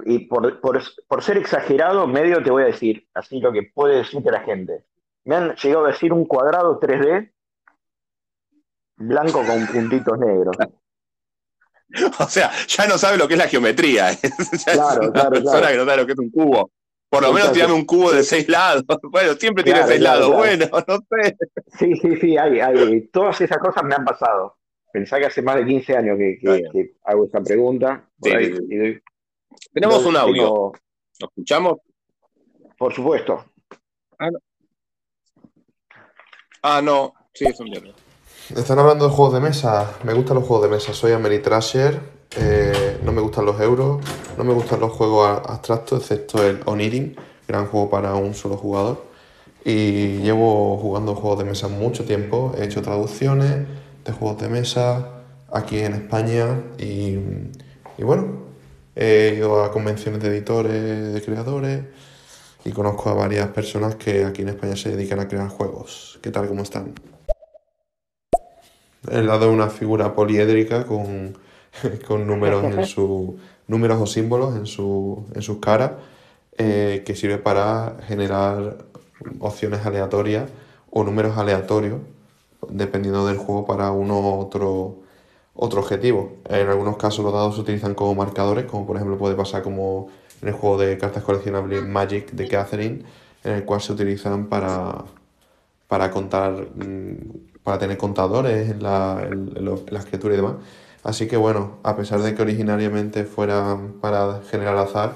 y 0.06 0.20
por, 0.28 0.62
por, 0.62 1.24
ser 1.24 1.38
exagerado, 1.38 2.08
medio 2.08 2.42
te 2.42 2.52
voy 2.52 2.64
a 2.64 2.68
decir, 2.68 3.06
así 3.14 3.42
lo 3.42 3.52
que 3.52 3.64
puede 3.64 3.98
decirte 3.98 4.32
la 4.32 4.44
gente. 4.44 4.86
Me 5.26 5.36
han 5.36 5.56
llegado 5.56 5.86
a 5.86 5.90
decir 5.90 6.14
un 6.14 6.26
cuadrado 6.26 6.80
3D 6.80 7.32
blanco 8.96 9.44
con 9.46 9.68
puntitos 9.68 10.18
negros. 10.20 10.56
O 12.20 12.28
sea, 12.28 12.52
ya 12.68 12.88
no 12.88 12.98
sabe 12.98 13.18
lo 13.18 13.28
que 13.28 13.36
es 13.36 13.40
la 13.40 13.48
geometría. 13.48 14.10
claro, 14.66 15.04
es 15.04 15.10
una 15.10 15.30
persona 15.30 15.68
que 15.70 15.78
no 15.78 15.86
sabe 15.86 15.98
lo 15.98 16.06
que 16.06 16.14
es 16.14 16.20
un 16.20 16.30
cubo. 16.30 16.72
Por 17.10 17.22
lo 17.22 17.32
menos 17.32 17.54
tiene 17.54 17.72
un 17.72 17.86
cubo 17.86 18.12
de 18.12 18.24
seis 18.24 18.48
lados. 18.50 18.84
Bueno, 19.10 19.34
siempre 19.36 19.64
tiene 19.64 19.84
seis 19.84 20.02
lados. 20.02 20.34
Bueno, 20.36 20.66
no 20.88 20.98
sé. 21.10 21.38
Sí, 21.80 21.96
sí, 21.96 22.18
sí, 22.18 22.38
hay, 22.38 22.60
hay. 22.60 23.08
Todas 23.08 23.40
esas 23.42 23.58
cosas 23.60 23.84
me 23.84 23.96
han 23.96 24.04
pasado. 24.04 24.58
Pensá 24.92 25.20
que 25.20 25.26
hace 25.26 25.42
más 25.42 25.58
de 25.58 25.66
15 25.66 25.98
años 25.98 26.18
que, 26.18 26.96
hago 27.04 27.26
esta 27.26 27.42
pregunta. 27.42 28.10
Sí, 28.22 28.32
tenemos 29.74 30.06
un 30.06 30.18
audio. 30.18 30.72
¿Lo 31.20 31.28
escuchamos? 31.28 31.78
Por 32.78 32.94
supuesto. 32.94 33.46
Ah, 34.20 34.32
no. 34.32 34.40
Ah, 36.64 36.82
no. 36.82 37.14
Sí, 37.34 37.46
es 37.46 37.60
un 37.60 37.70
mierda. 37.70 37.94
Están 38.56 38.80
hablando 38.80 39.08
de 39.08 39.12
juegos 39.12 39.34
de 39.34 39.40
mesa. 39.42 39.92
Me 40.04 40.14
gustan 40.14 40.36
los 40.36 40.46
juegos 40.46 40.70
de 40.70 40.76
mesa. 40.76 40.94
Soy 40.94 41.12
Ameritrasher. 41.12 42.00
Eh, 42.38 43.00
no 43.04 43.12
me 43.12 43.22
gustan 43.22 43.46
los 43.46 43.60
euros. 43.60 44.04
No 44.38 44.44
me 44.44 44.54
gustan 44.54 44.80
los 44.80 44.92
juegos 44.94 45.42
abstractos, 45.46 46.02
excepto 46.02 46.44
el 46.44 46.62
Onirin, 46.66 47.16
gran 47.48 47.68
juego 47.68 47.90
para 47.90 48.16
un 48.16 48.34
solo 48.34 48.56
jugador. 48.56 49.06
Y 49.66 50.20
llevo 50.20 50.78
jugando 50.78 51.16
juegos 51.16 51.40
de 51.40 51.46
mesa 51.46 51.68
mucho 51.68 52.06
tiempo. 52.06 52.54
He 52.58 52.64
hecho 52.64 52.82
traducciones 52.82 53.68
de 54.06 54.12
juegos 54.14 54.42
de 54.42 54.48
mesa 54.48 55.10
aquí 55.52 55.80
en 55.80 55.94
España. 55.94 56.62
Y, 56.78 57.18
y 57.98 58.04
bueno, 58.04 58.48
He 59.00 59.36
ido 59.38 59.64
a 59.64 59.72
convenciones 59.72 60.24
de 60.24 60.30
editores, 60.30 61.14
de 61.14 61.22
creadores 61.22 61.84
y 62.66 62.72
conozco 62.72 63.12
a 63.12 63.14
varias 63.14 63.48
personas 63.50 63.94
que 63.96 64.26
aquí 64.26 64.42
en 64.42 64.50
España 64.50 64.76
se 64.76 64.90
dedican 64.90 65.20
a 65.20 65.28
crear 65.28 65.50
juegos. 65.50 66.18
¿Qué 66.24 66.32
tal? 66.32 66.48
¿Cómo 66.48 66.64
están? 66.64 66.96
He 69.10 69.22
dado 69.22 69.52
una 69.52 69.70
figura 69.70 70.14
poliédrica 70.14 70.86
con, 70.86 71.38
con 72.08 72.28
números 72.28 72.64
en 72.64 72.86
su 72.86 73.38
números 73.68 74.02
o 74.02 74.06
símbolos 74.06 74.56
en, 74.56 74.66
su, 74.66 75.26
en 75.36 75.42
sus 75.42 75.58
caras 75.60 75.92
eh, 76.58 77.04
que 77.06 77.16
sirve 77.16 77.38
para 77.38 77.98
generar 78.08 78.78
opciones 79.40 79.86
aleatorias 79.86 80.50
o 80.90 81.04
números 81.04 81.38
aleatorios 81.38 82.00
dependiendo 82.70 83.28
del 83.28 83.38
juego 83.38 83.66
para 83.66 83.92
uno 83.92 84.20
u 84.20 84.40
otro 84.40 84.98
otro 85.58 85.82
objetivo. 85.82 86.38
En 86.50 86.70
algunos 86.70 86.98
casos 86.98 87.26
los 87.26 87.34
dados 87.34 87.56
se 87.56 87.62
utilizan 87.62 87.96
como 87.96 88.16
marcadores, 88.16 88.66
como 88.66 88.86
por 88.86 88.96
ejemplo 88.96 89.18
puede 89.18 89.36
pasar 89.36 89.64
como 89.64 90.08
en 90.42 90.50
el 90.50 90.54
juego 90.54 90.78
de 90.78 90.98
cartas 90.98 91.24
coleccionables 91.24 91.84
Magic 91.84 92.32
de 92.32 92.48
Catherine, 92.48 93.04
en 93.44 93.54
el 93.54 93.66
cual 93.66 93.82
se 93.82 93.92
utilizan 93.92 94.46
para, 94.48 95.04
para 95.88 96.12
contar, 96.12 96.54
mm, 96.76 97.16
para 97.68 97.80
tener 97.80 97.98
contadores 97.98 98.70
en, 98.70 98.82
la, 98.82 99.28
en, 99.30 99.54
las 99.90 100.06
criaturas 100.06 100.38
y 100.38 100.42
demás. 100.42 100.56
Así 101.04 101.28
que 101.28 101.36
bueno, 101.36 101.80
a 101.84 101.98
pesar 101.98 102.22
de 102.22 102.34
que 102.34 102.42
originariamente 102.42 103.26
fuera 103.26 103.78
para 104.00 104.40
generar 104.50 104.78
azar, 104.78 105.16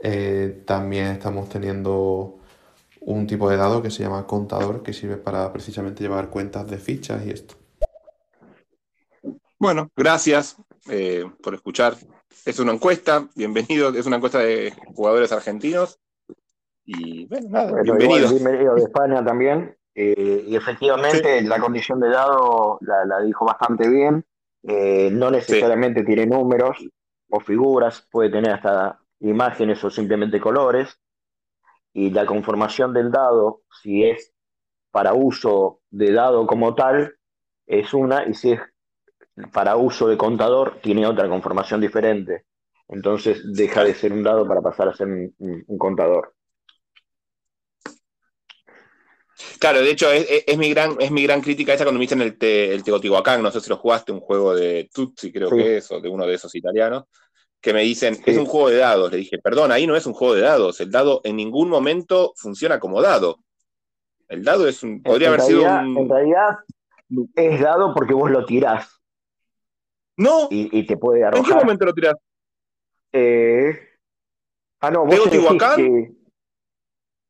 eh, 0.00 0.64
también 0.66 1.06
estamos 1.06 1.48
teniendo 1.48 2.40
un 3.00 3.26
tipo 3.26 3.48
de 3.48 3.56
dado 3.56 3.80
que 3.80 3.90
se 3.90 4.02
llama 4.02 4.26
contador, 4.26 4.82
que 4.82 4.92
sirve 4.92 5.16
para 5.16 5.50
precisamente 5.50 6.02
llevar 6.02 6.28
cuentas 6.28 6.66
de 6.66 6.76
fichas 6.76 7.24
y 7.24 7.30
esto. 7.30 7.54
Bueno, 9.58 9.90
gracias 9.96 10.58
eh, 10.90 11.24
por 11.42 11.54
escuchar. 11.54 11.96
Es 12.44 12.58
una 12.58 12.74
encuesta, 12.74 13.26
bienvenido, 13.34 13.94
es 13.94 14.04
una 14.04 14.16
encuesta 14.16 14.40
de 14.40 14.74
jugadores 14.94 15.32
argentinos. 15.32 15.98
Y 16.84 17.24
bueno, 17.28 17.48
nada, 17.48 17.80
bienvenido. 17.80 18.28
bienvenido 18.28 18.74
de 18.74 18.82
España 18.82 19.24
también. 19.24 19.77
Eh, 20.00 20.44
y 20.46 20.54
efectivamente 20.54 21.42
la 21.42 21.58
condición 21.58 21.98
de 21.98 22.08
dado 22.08 22.78
la, 22.82 23.20
dijo 23.20 23.44
bastante 23.44 23.88
bien. 23.88 24.24
Eh, 24.62 25.10
no 25.10 25.28
necesariamente 25.28 26.04
tiene 26.04 26.24
números 26.24 26.78
o 27.28 27.40
figuras, 27.40 28.06
puede 28.08 28.30
tener 28.30 28.52
hasta 28.52 29.00
imágenes 29.18 29.82
o 29.82 29.90
simplemente 29.90 30.40
colores. 30.40 31.00
Y 31.92 32.10
la 32.10 32.26
conformación 32.26 32.94
del 32.94 33.10
dado, 33.10 33.62
si 33.82 34.04
es 34.04 34.32
para 34.92 35.14
uso 35.14 35.80
de 35.90 36.12
dado 36.12 36.46
como 36.46 36.76
tal, 36.76 37.16
es 37.66 37.92
una, 37.92 38.24
y 38.24 38.34
si 38.34 38.52
es 38.52 38.60
para 39.52 39.74
uso 39.74 40.06
de 40.06 40.16
contador 40.16 40.78
tiene 40.80 41.08
otra 41.08 41.28
conformación 41.28 41.80
diferente. 41.80 42.44
Entonces 42.86 43.42
deja 43.52 43.82
de 43.82 43.94
ser 43.94 44.12
un 44.12 44.22
dado 44.22 44.46
para 44.46 44.62
pasar 44.62 44.90
a 44.90 44.94
ser 44.94 45.08
un, 45.08 45.64
contador. 45.76 46.36
Claro, 49.58 49.80
de 49.80 49.90
hecho, 49.90 50.10
es, 50.10 50.58
mi 50.58 50.70
gran, 50.70 50.96
es 50.98 51.10
mi 51.10 51.22
gran 51.22 51.40
crítica 51.40 51.72
esa 51.72 51.84
cuando 51.84 51.98
me 51.98 52.04
dicen 52.04 52.20
el, 52.20 52.36
el 52.40 52.82
Teotihuacán, 52.82 53.42
no 53.42 53.50
sé 53.50 53.60
si 53.60 53.70
lo 53.70 53.76
jugaste, 53.76 54.12
un 54.12 54.20
juego 54.20 54.54
de 54.54 54.88
Tutsi, 54.92 55.32
creo 55.32 55.50
que 55.50 55.78
es, 55.78 55.90
o 55.92 56.00
de 56.00 56.08
uno 56.08 56.26
de 56.26 56.34
esos 56.34 56.54
italianos, 56.54 57.04
que 57.60 57.72
me 57.72 57.82
dicen, 57.82 58.16
es 58.24 58.36
un 58.36 58.46
juego 58.46 58.70
de 58.70 58.78
dados. 58.78 59.10
Le 59.10 59.18
dije, 59.18 59.38
perdón, 59.38 59.72
ahí 59.72 59.86
no 59.86 59.96
es 59.96 60.06
un 60.06 60.12
juego 60.12 60.34
de 60.34 60.42
dados, 60.42 60.80
el 60.80 60.90
dado 60.90 61.20
en 61.24 61.36
ningún 61.36 61.68
momento 61.68 62.32
funciona 62.36 62.80
como 62.80 63.00
dado. 63.00 63.38
El 64.28 64.44
dado 64.44 64.68
es 64.68 64.82
un, 64.82 65.02
podría 65.02 65.28
haber 65.28 65.40
sido 65.40 65.62
un... 65.62 65.96
En 65.96 66.08
realidad 66.08 66.58
es 67.34 67.60
dado 67.60 67.94
porque 67.94 68.14
vos 68.14 68.30
lo 68.30 68.44
tirás. 68.44 69.00
No. 70.16 70.48
Y, 70.50 70.84
te 70.84 70.96
puede 70.96 71.24
arrojar. 71.24 71.46
¿En 71.46 71.48
qué 71.48 71.64
momento 71.64 71.84
lo 71.84 71.94
tirás? 71.94 72.14
Eh... 73.12 73.78
Ah, 74.80 74.90
no, 74.90 75.06
vos 75.06 75.14
Teotihuacán. 75.14 76.17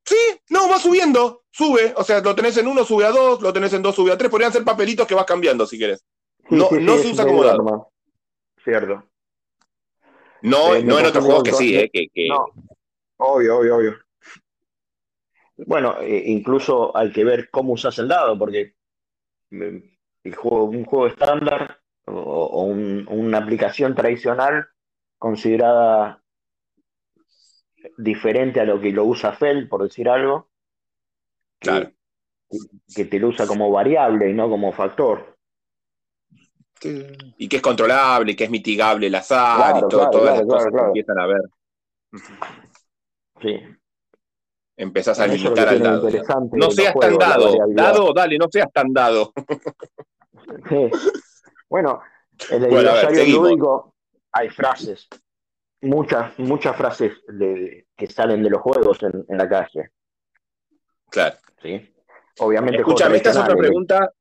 Sí, 0.09 0.41
no, 0.49 0.71
va 0.71 0.79
subiendo, 0.79 1.43
sube. 1.51 1.93
O 1.95 2.03
sea, 2.03 2.21
lo 2.21 2.35
tenés 2.35 2.57
en 2.57 2.67
uno, 2.67 2.83
sube 2.83 3.05
a 3.05 3.11
dos, 3.11 3.43
lo 3.43 3.53
tenés 3.53 3.75
en 3.75 3.83
dos, 3.83 3.95
sube 3.95 4.11
a 4.11 4.17
tres. 4.17 4.31
Podrían 4.31 4.51
ser 4.51 4.65
papelitos 4.65 5.07
que 5.07 5.15
vas 5.15 5.27
cambiando 5.27 5.67
si 5.67 5.77
quieres. 5.77 6.03
no 6.49 6.71
no 6.71 6.97
se 6.97 7.09
usa 7.09 7.27
como 7.27 7.45
dado. 7.45 7.93
Cierto. 8.65 9.05
No, 10.41 10.75
eh, 10.75 10.83
no 10.83 10.99
en 10.99 11.07
otros 11.07 11.25
juegos 11.27 11.43
que 11.43 11.53
sí, 11.53 11.77
eh, 11.77 11.91
que, 11.93 12.09
No. 12.29 12.47
Obvio, 13.19 13.59
obvio, 13.59 13.77
obvio. 13.77 13.99
Bueno, 15.67 15.97
eh, 16.01 16.23
incluso 16.27 16.97
hay 16.97 17.13
que 17.13 17.25
ver 17.25 17.51
cómo 17.51 17.75
usas 17.75 17.99
el 17.99 18.09
dado, 18.09 18.39
porque 18.39 18.77
mm, 19.51 19.77
el 20.25 20.35
juego, 20.35 20.65
un 20.65 20.87
juego 20.87 21.09
estándar 21.09 21.81
o, 22.07 22.63
una 22.63 23.39
aplicación 23.39 23.95
tradicional 23.95 24.69
considerada 25.19 26.23
diferente 27.97 28.61
a 28.61 28.65
lo 28.65 28.81
que 28.81 28.93
lo 28.93 29.05
usa 29.05 29.33
Feld, 29.33 29.69
por 29.69 29.83
decir 29.83 30.09
algo, 30.09 30.49
que, 31.61 31.95
que, 32.95 33.05
te 33.05 33.19
lo 33.19 33.29
usa 33.29 33.47
como 33.47 33.71
variable 33.71 34.31
y 34.31 34.35
no 34.35 34.49
como 34.49 34.73
factor. 34.73 35.37
Y 36.83 37.49
que 37.49 37.57
es 37.57 37.63
controlable, 37.63 38.37
que 38.37 38.45
es 38.45 38.51
mitigable 38.51 39.09
el 39.09 39.15
azar 39.15 39.77
y 39.79 39.89
todo, 39.89 40.11
todas 40.11 40.39
las 40.39 40.47
cosas 40.47 40.73
que 40.73 40.81
empiezan 40.81 41.19
a 41.19 41.27
ver. 41.27 41.43
Sí. 43.41 43.61
Empezás 44.77 45.19
a 45.19 45.27
limitar 45.27 45.69
al 45.69 45.81
dado. 45.81 46.09
No 46.53 46.71
seas 46.71 46.95
tan 46.95 47.19
dado. 47.19 47.57
Dado, 47.71 48.13
dale, 48.13 48.39
no 48.39 48.47
seas 48.51 48.73
tan 48.73 48.93
dado. 48.93 49.33
Sí. 50.69 50.91
Bueno, 51.69 52.01
en 52.51 52.65
el 52.65 52.71
bueno, 52.71 52.93
lúdico 53.27 53.95
hay 54.33 54.49
frases, 54.49 55.09
muchas, 55.81 56.39
muchas 56.39 56.77
frases 56.77 57.13
que 57.97 58.07
salen 58.07 58.43
de 58.43 58.51
los 58.51 58.61
juegos 58.61 58.99
en, 59.03 59.25
la 59.37 59.49
calle. 59.49 59.91
Claro. 61.11 61.37
¿Sí? 61.63 61.95
Obviamente. 62.39 62.79
Escúchame, 62.79 63.17
esta 63.17 63.31
es 63.31 63.37
otra 63.37 63.57
pregunta 63.57 64.13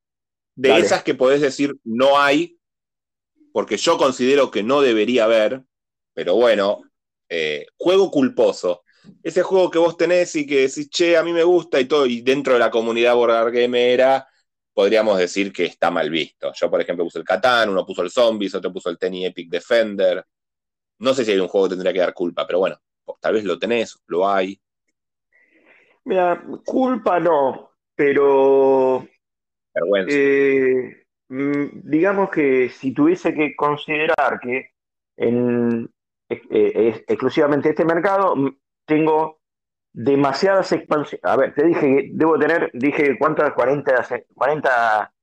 de 0.56 0.78
esas 0.78 1.04
que 1.04 1.14
podés 1.14 1.42
decir 1.42 1.76
no 1.84 2.20
hay, 2.20 2.60
porque 3.52 3.78
yo 3.78 3.98
considero 3.98 4.50
que 4.50 4.64
no 4.64 4.82
debería 4.82 5.26
haber, 5.26 5.64
pero 6.14 6.36
bueno, 6.36 6.82
eh, 7.30 7.68
juego 7.78 8.10
culposo. 8.10 8.84
Ese 9.24 9.44
juego 9.44 9.70
que 9.70 9.80
vos 9.80 9.96
tenés 9.96 10.36
y 10.36 10.46
que 10.46 10.62
decís, 10.62 10.90
che, 10.90 11.16
a 11.16 11.24
mí 11.24 11.32
me 11.32 11.44
gusta 11.44 11.80
y 11.80 11.86
todo, 11.86 12.06
y 12.06 12.22
dentro 12.22 12.54
de 12.54 12.60
la 12.60 12.72
comunidad 12.72 13.16
Board 13.16 13.52
Gamera 13.52 14.28
podríamos 14.74 15.18
decir 15.18 15.52
que 15.52 15.66
está 15.66 15.90
mal 15.90 16.10
visto. 16.10 16.52
Yo, 16.54 16.70
por 16.70 16.82
ejemplo, 16.82 17.04
puse 17.06 17.20
el 17.20 17.26
Catán, 17.26 17.70
uno 17.70 17.86
puso 17.86 18.02
el 18.04 18.12
Zombies, 18.12 18.54
otro 18.54 18.72
puso 18.72 18.90
el 18.90 18.98
Tenny 18.98 19.26
Epic 19.26 19.50
Defender. 19.50 20.24
No 21.00 21.14
sé 21.14 21.26
si 21.26 21.32
hay 21.32 21.40
un 21.40 21.48
juego 21.48 21.68
que 21.68 21.76
tendría 21.76 21.94
que 21.94 22.00
dar 22.00 22.14
culpa, 22.14 22.46
pero 22.46 22.60
bueno, 22.60 22.78
tal 23.20 23.34
vez 23.34 23.44
lo 23.44 23.60
tenés, 23.60 23.98
lo 24.08 24.28
hay. 24.28 24.60
Mira, 26.06 26.44
culpa 26.66 27.20
no, 27.20 27.72
pero. 27.96 29.06
Vergüenza. 29.74 30.16
Eh, 30.16 31.06
mm, 31.30 31.66
digamos 31.84 32.30
que 32.30 32.70
si 32.70 32.94
tuviese 32.94 33.34
que 33.34 33.56
considerar 33.56 34.40
que 34.40 34.72
en 35.18 35.90
eh, 36.30 37.04
exclusivamente 37.08 37.70
este 37.70 37.86
mercado 37.86 38.36
mm, 38.36 38.58
tengo 38.86 39.40
demasiadas 39.94 40.72
expansiones. 40.72 41.24
A 41.26 41.36
ver, 41.36 41.54
te 41.54 41.66
dije 41.66 41.82
que 41.82 42.10
debo 42.14 42.38
tener, 42.38 42.70
dije, 42.74 43.18
¿cuántas? 43.18 43.54
40, 43.54 44.06
40, 44.36 45.14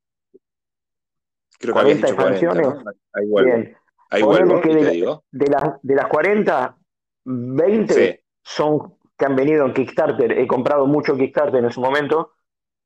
Creo 1.59 1.75
40 1.75 2.09
expansiones. 2.09 2.67
Ahí 3.13 3.29
vuelvo. 3.29 3.55
Bien. 3.55 3.77
Ahí 4.15 4.23
vuelvo, 4.23 4.61
que 4.61 4.75
de, 4.75 4.91
digo. 4.91 5.25
De, 5.31 5.47
de, 5.83 5.95
las 5.95 6.07
40, 6.07 6.77
20 7.25 8.25
son 8.43 8.95
que 9.17 9.25
han 9.25 9.37
venido 9.37 9.67
en 9.67 9.75
Kickstarter. 9.75 10.33
He 10.33 10.47
comprado 10.47 10.87
mucho 10.87 11.17
Kickstarter 11.17 11.65
en 11.65 11.73
su 11.73 11.81
momento. 11.81 12.33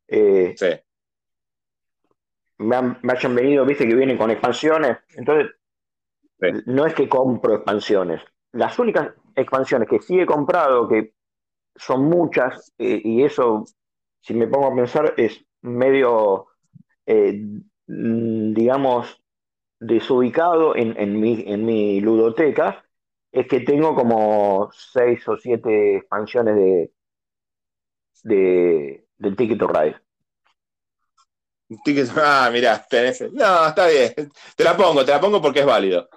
Eh, 0.07 0.55
sí. 0.57 0.69
Me, 2.59 2.77
han, 2.77 2.99
me, 3.03 3.13
hayan 3.13 3.35
venido, 3.35 3.65
viste, 3.65 3.87
que 3.87 3.95
vienen 3.95 4.17
con 4.17 4.31
expansiones. 4.31 4.99
Entonces, 5.15 5.53
no 6.67 6.87
es 6.87 6.95
que 6.95 7.09
compro 7.09 7.57
expansiones. 7.57 8.23
Las 8.53 8.79
únicas 8.79 9.13
expansiones 9.35 9.89
que 9.89 10.01
sí 10.01 10.19
he 10.19 10.27
comprado, 10.27 10.89
que 10.89 11.13
son 11.77 12.05
muchas 12.05 12.73
eh, 12.79 13.01
y 13.05 13.23
eso, 13.23 13.65
si 14.21 14.35
me 14.35 14.47
pongo 14.47 14.69
a 14.69 14.75
pensar, 14.75 15.15
es 15.17 15.45
medio, 15.63 16.47
eh, 17.07 17.41
mm, 17.87 18.55
digamos, 18.55 19.23
desubicado 19.81 20.77
en, 20.77 20.99
en, 20.99 21.21
mi, 21.21 21.45
en 21.47 21.65
mi 21.65 22.01
ludoteca, 22.01 22.85
es 23.31 23.47
que 23.47 23.61
tengo 23.61 23.95
como 23.95 24.71
seis 24.73 25.27
o 25.29 25.37
siete 25.37 25.97
expansiones 25.97 26.57
de, 26.57 26.93
de 28.25 29.05
del 29.19 29.37
Ticket 29.37 29.59
to 29.59 29.67
Ride. 29.67 29.97
ah, 32.17 32.49
mira, 32.53 32.85
tenés. 32.89 33.21
No, 33.33 33.69
está 33.69 33.89
bien. 33.89 34.15
Te 34.57 34.65
la 34.65 34.77
pongo, 34.77 35.05
te 35.05 35.13
la 35.13 35.21
pongo 35.21 35.43
porque 35.43 35.61
es 35.61 35.67
válido. 35.67 36.09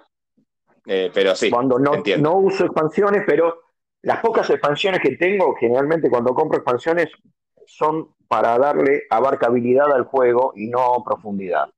Eh, 0.86 1.10
pero 1.12 1.34
sí. 1.34 1.50
Cuando 1.50 1.78
no, 1.78 2.02
no 2.18 2.36
uso 2.38 2.64
expansiones, 2.64 3.22
pero 3.26 3.62
las 4.02 4.20
pocas 4.20 4.48
expansiones 4.50 5.00
que 5.00 5.16
tengo, 5.16 5.54
generalmente 5.54 6.10
cuando 6.10 6.34
compro 6.34 6.58
expansiones, 6.58 7.10
son 7.66 8.14
para 8.26 8.58
darle 8.58 9.02
abarcabilidad 9.10 9.92
al 9.92 10.04
juego 10.04 10.52
y 10.56 10.68
no 10.68 11.02
profundidad. 11.04 11.70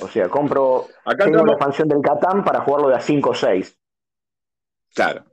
O 0.00 0.08
sea, 0.08 0.28
compro 0.28 0.86
Acá 1.04 1.24
tengo 1.24 1.44
la 1.44 1.52
expansión 1.52 1.88
del 1.88 2.00
Catán 2.00 2.44
para 2.44 2.60
jugarlo 2.60 2.88
de 2.88 2.96
a 2.96 3.00
5 3.00 3.30
o 3.30 3.34
6. 3.34 3.78
Claro. 4.94 5.24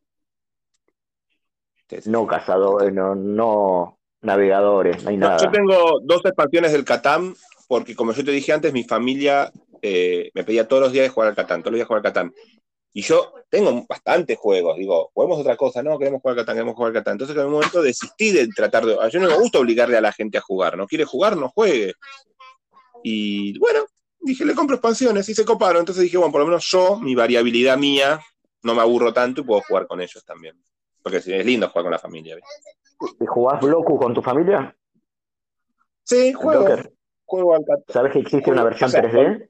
No 2.06 2.26
cazadores, 2.26 2.92
no, 2.92 3.16
no 3.16 4.00
navegadores, 4.22 5.04
no 5.04 5.10
hay 5.10 5.18
nada. 5.18 5.38
Yo 5.38 5.52
tengo 5.52 6.00
dos 6.02 6.26
expansiones 6.26 6.72
del 6.72 6.84
Catán, 6.84 7.36
porque 7.68 7.96
como 7.96 8.14
yo 8.14 8.26
te 8.26 8.32
dije 8.32 8.52
antes, 8.52 8.74
mi 8.74 8.84
familia 8.84 9.52
eh, 9.82 10.32
me 10.34 10.44
pedía 10.44 10.68
todos 10.68 10.84
los 10.84 10.92
días 10.92 11.04
de 11.04 11.10
jugar 11.10 11.30
al 11.30 11.36
Catán, 11.36 11.62
todos 11.62 11.74
los 11.74 11.78
días 11.78 11.88
jugar 11.88 12.00
al 12.00 12.12
Catán. 12.12 12.34
Y 12.96 13.02
yo 13.02 13.34
tengo 13.50 13.86
bastantes 13.88 14.38
juegos, 14.38 14.78
digo, 14.78 15.12
juguemos 15.14 15.40
otra 15.40 15.58
cosa, 15.58 15.82
no, 15.82 15.98
queremos 15.98 16.22
jugar 16.22 16.38
Catán, 16.38 16.56
queremos 16.56 16.76
jugar 16.76 16.94
Catán. 16.94 17.14
Entonces 17.14 17.36
en 17.36 17.46
un 17.46 17.54
momento 17.54 17.82
desistí 17.82 18.32
de 18.32 18.48
tratar 18.48 18.86
de... 18.86 18.98
A 19.00 19.10
yo 19.10 19.20
no 19.20 19.28
me 19.28 19.38
gusta 19.38 19.60
obligarle 19.60 19.98
a 19.98 20.02
la 20.02 20.12
gente 20.12 20.38
a 20.38 20.42
jugar, 20.42 20.78
no 20.78 20.88
quiere 20.88 21.06
jugar, 21.06 21.36
no 21.36 21.50
juegue. 21.50 21.94
Y 23.04 23.58
bueno, 23.60 23.86
dije, 24.24 24.46
le 24.46 24.56
compro 24.56 24.76
expansiones 24.76 25.28
y 25.30 25.36
se 25.36 25.46
coparon. 25.46 25.82
Entonces 25.82 26.04
dije, 26.04 26.18
bueno, 26.18 26.32
por 26.32 26.42
lo 26.42 26.48
menos 26.48 26.66
yo, 26.70 27.00
mi 27.00 27.16
variabilidad 27.16 27.78
mía, 27.78 28.20
no 28.64 28.74
me 28.74 28.82
aburro 28.82 29.14
tanto 29.14 29.42
y 29.42 29.44
puedo 29.44 29.62
jugar 29.62 29.88
con 29.88 30.02
ellos 30.02 30.24
también. 30.26 30.62
Porque 31.02 31.18
es 31.18 31.28
lindo 31.28 31.70
jugar 31.70 31.84
con 31.84 31.92
la 31.92 32.00
familia. 32.00 32.38
¿Y 33.20 33.26
jugás 33.26 33.62
bloco 33.62 33.98
con 33.98 34.14
tu 34.14 34.22
familia? 34.22 34.76
Sí, 36.04 36.34
juego. 36.34 36.68
juego 37.26 37.58
¿Sabes 37.88 38.14
que 38.14 38.20
existe 38.20 38.52
una 38.52 38.64
versión 38.64 38.90
3D? 38.90 39.50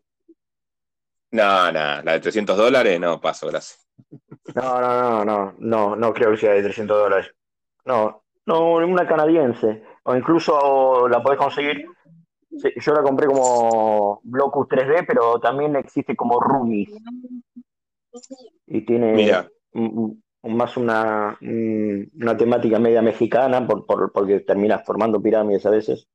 No, 1.31 1.71
no, 1.71 2.01
la 2.03 2.11
de 2.13 2.19
300 2.19 2.55
dólares, 2.55 2.99
no, 2.99 3.19
paso, 3.19 3.47
gracias. 3.47 3.87
No, 4.53 4.79
no, 4.79 5.01
no, 5.01 5.25
no, 5.25 5.55
no, 5.57 5.95
no 5.95 6.13
creo 6.13 6.31
que 6.31 6.37
sea 6.37 6.53
de 6.53 6.61
300 6.61 6.95
dólares. 6.95 7.33
No, 7.85 8.23
no, 8.45 8.75
una 8.75 9.07
canadiense. 9.07 9.83
O 10.03 10.15
incluso 10.15 11.07
la 11.07 11.23
podés 11.23 11.39
conseguir. 11.39 11.87
Yo 12.75 12.93
la 12.93 13.03
compré 13.03 13.27
como 13.27 14.19
Blocus 14.23 14.67
3D, 14.67 15.05
pero 15.07 15.39
también 15.39 15.75
existe 15.75 16.15
como 16.15 16.39
Roomies. 16.39 16.89
Y 18.67 18.85
tiene 18.85 19.47
más 20.43 20.77
una, 20.77 21.37
una 21.41 22.37
temática 22.37 22.79
media 22.79 23.01
mexicana, 23.01 23.65
por, 23.65 23.85
por, 23.85 24.11
porque 24.11 24.41
terminas 24.41 24.85
formando 24.85 25.21
pirámides 25.21 25.65
a 25.65 25.69
veces. 25.69 26.07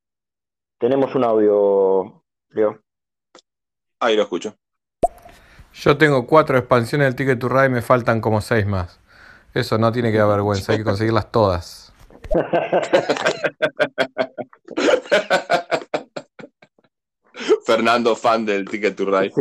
Tenemos 0.77 1.13
un 1.15 1.23
audio, 1.23 2.23
creo. 2.49 2.81
Ahí 3.99 4.15
lo 4.15 4.23
escucho. 4.23 4.55
Yo 5.73 5.97
tengo 5.97 6.25
cuatro 6.25 6.57
expansiones 6.57 7.07
del 7.07 7.15
Ticket 7.15 7.39
to 7.39 7.49
Ride 7.49 7.67
y 7.67 7.69
me 7.69 7.81
faltan 7.81 8.21
como 8.21 8.41
seis 8.41 8.65
más. 8.65 8.99
Eso 9.53 9.77
no 9.77 9.91
tiene 9.91 10.11
que 10.11 10.17
dar 10.17 10.29
vergüenza, 10.29 10.71
hay 10.71 10.79
que 10.79 10.83
conseguirlas 10.83 11.31
todas. 11.31 11.93
Fernando, 17.75 18.15
fan 18.15 18.45
del 18.45 18.67
Ticket 18.67 18.95
to 18.95 19.05
Ride. 19.05 19.33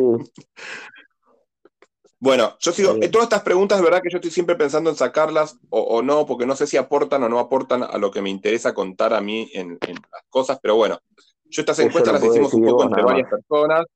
Bueno, 2.21 2.57
yo 2.59 2.73
sigo. 2.73 2.99
Todas 3.11 3.25
estas 3.25 3.43
preguntas, 3.43 3.81
verdad 3.81 4.03
que 4.03 4.11
yo 4.11 4.19
estoy 4.19 4.31
siempre 4.31 4.57
pensando 4.57 4.91
en 4.91 4.97
sacarlas 4.97 5.59
o, 5.71 6.03
no, 6.03 6.27
porque 6.27 6.47
no 6.47 6.57
sé 6.57 6.67
si 6.67 6.77
aportan 6.77 7.23
o 7.23 7.29
no 7.29 7.39
aportan 7.39 7.83
a 7.83 7.97
lo 7.97 8.11
que 8.11 8.21
me 8.21 8.31
interesa 8.31 8.75
contar 8.75 9.15
a 9.15 9.21
mí 9.21 9.51
en, 9.55 9.79
las 9.81 10.25
cosas, 10.29 10.59
pero 10.61 10.77
bueno, 10.77 10.99
yo 11.45 11.63
estas 11.63 11.79
encuestas 11.79 12.15
las 12.15 12.25
hicimos 12.25 12.53
un 12.55 12.65
poco 12.65 12.85
entre 12.85 13.03
varias 13.03 13.31
personas 13.31 13.87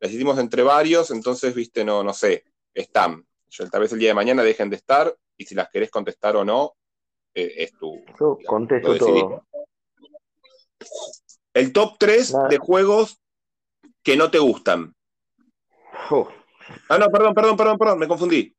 las 0.00 0.12
hicimos 0.12 0.38
entre 0.38 0.62
varios, 0.62 1.10
entonces, 1.10 1.54
viste, 1.54 1.84
no, 1.84 2.02
no 2.02 2.12
sé, 2.12 2.44
están. 2.74 3.26
Yo, 3.48 3.68
tal 3.70 3.82
vez 3.82 3.92
el 3.92 3.98
día 3.98 4.08
de 4.08 4.14
mañana 4.14 4.42
dejen 4.42 4.68
de 4.70 4.76
estar 4.76 5.14
y 5.36 5.44
si 5.46 5.54
las 5.54 5.70
querés 5.70 5.90
contestar 5.90 6.36
o 6.36 6.44
no, 6.44 6.74
eh, 7.34 7.54
es 7.56 7.72
tu. 7.78 8.04
Yo 8.18 8.38
contesto 8.46 8.96
todo. 8.98 9.46
El 11.56 11.72
top 11.72 11.96
3 11.98 12.34
de 12.50 12.58
juegos 12.58 13.18
que 14.02 14.14
no 14.14 14.30
te 14.30 14.38
gustan. 14.38 14.94
Ah, 16.90 16.98
no, 16.98 17.08
perdón, 17.08 17.32
perdón, 17.32 17.56
perdón, 17.56 17.78
perdón, 17.78 17.98
me 17.98 18.06
confundí. 18.06 18.54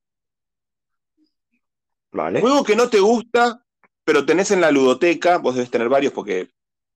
Vale. 2.12 2.42
Juego 2.42 2.64
que 2.64 2.76
no 2.76 2.90
te 2.90 3.00
gusta, 3.00 3.64
pero 4.04 4.26
tenés 4.26 4.50
en 4.50 4.62
la 4.62 4.72
ludoteca, 4.72 5.38
vos 5.38 5.54
debes 5.54 5.70
tener 5.70 5.90
varios 5.90 6.12
porque 6.12 6.50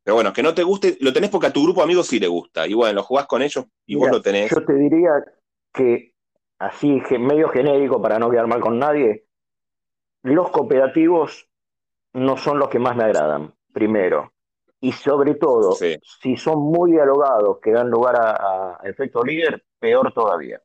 pero 0.04 0.16
bueno, 0.16 0.34
que 0.34 0.42
no 0.42 0.56
te 0.56 0.64
guste, 0.64 0.98
lo 1.02 1.14
tenés 1.14 1.30
porque 1.30 1.46
a 1.46 1.54
tu 1.54 1.62
grupo 1.62 1.82
de 1.82 1.86
amigos 1.86 2.08
sí 2.08 2.20
le 2.20 2.28
gusta. 2.28 2.66
Y 2.66 2.74
bueno, 2.74 2.94
lo 2.96 3.04
jugás 3.04 3.28
con 3.28 3.44
ellos 3.44 3.68
y 3.86 3.94
vos 3.94 4.10
lo 4.10 4.24
tenés. 4.24 4.50
Yo 4.50 4.66
te 4.66 4.74
diría 4.74 5.12
que, 5.72 6.16
así 6.58 7.00
medio 7.20 7.50
genérico 7.50 8.02
para 8.02 8.18
no 8.18 8.32
quedar 8.32 8.48
mal 8.48 8.60
con 8.60 8.80
nadie, 8.80 9.28
los 10.24 10.50
cooperativos 10.50 11.48
no 12.14 12.38
son 12.38 12.58
los 12.58 12.70
que 12.70 12.80
más 12.80 12.96
me 12.96 13.04
agradan, 13.04 13.54
primero. 13.72 14.34
Y 14.82 14.92
sobre 14.92 15.36
todo, 15.36 15.76
si 15.76 16.38
son 16.38 16.60
muy 16.60 16.92
dialogados, 16.92 17.60
que 17.62 17.72
dan 17.72 17.90
lugar 17.90 18.16
a, 18.18 18.80
efecto 18.84 19.24
líder, 19.24 19.64
peor 19.80 20.12
todavía. 20.12 20.60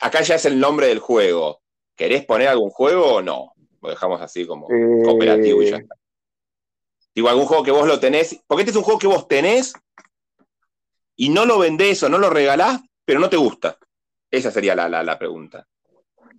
Acá 0.00 0.22
ya 0.22 0.36
es 0.36 0.46
el 0.46 0.58
nombre 0.58 0.86
del 0.86 0.98
juego. 0.98 1.60
¿Querés 1.94 2.24
poner 2.24 2.48
algún 2.48 2.70
juego 2.70 3.16
o 3.16 3.22
no? 3.22 3.52
Lo 3.82 3.90
dejamos 3.90 4.20
así 4.22 4.46
como 4.46 4.66
cooperativo 5.04 5.62
y 5.62 5.70
ya 5.70 5.76
está. 5.76 5.94
Digo, 7.14 7.28
algún 7.28 7.44
juego 7.44 7.62
que 7.62 7.70
vos 7.70 7.86
lo 7.86 8.00
tenés, 8.00 8.42
porque 8.46 8.62
este 8.62 8.70
es 8.70 8.76
un 8.76 8.84
juego 8.84 8.98
que 8.98 9.06
vos 9.06 9.28
tenés 9.28 9.74
y 11.16 11.28
no 11.28 11.44
lo 11.44 11.58
vendés 11.58 12.02
o 12.02 12.08
no 12.08 12.18
lo 12.18 12.30
regalás, 12.30 12.80
pero 13.04 13.20
no 13.20 13.28
te 13.28 13.36
gusta. 13.36 13.76
Esa 14.30 14.50
sería 14.50 14.74
la, 14.74 14.88
la, 14.88 15.18
pregunta. 15.18 15.66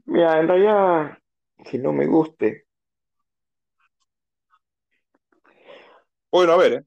Mira, 0.06 0.40
en 0.40 0.48
realidad, 0.48 1.18
si 1.70 1.78
no 1.78 1.94
me 1.94 2.08
guste. 2.08 2.66
Bueno, 6.34 6.52
a 6.52 6.58
ver, 6.58 6.74
¿eh? 6.74 6.84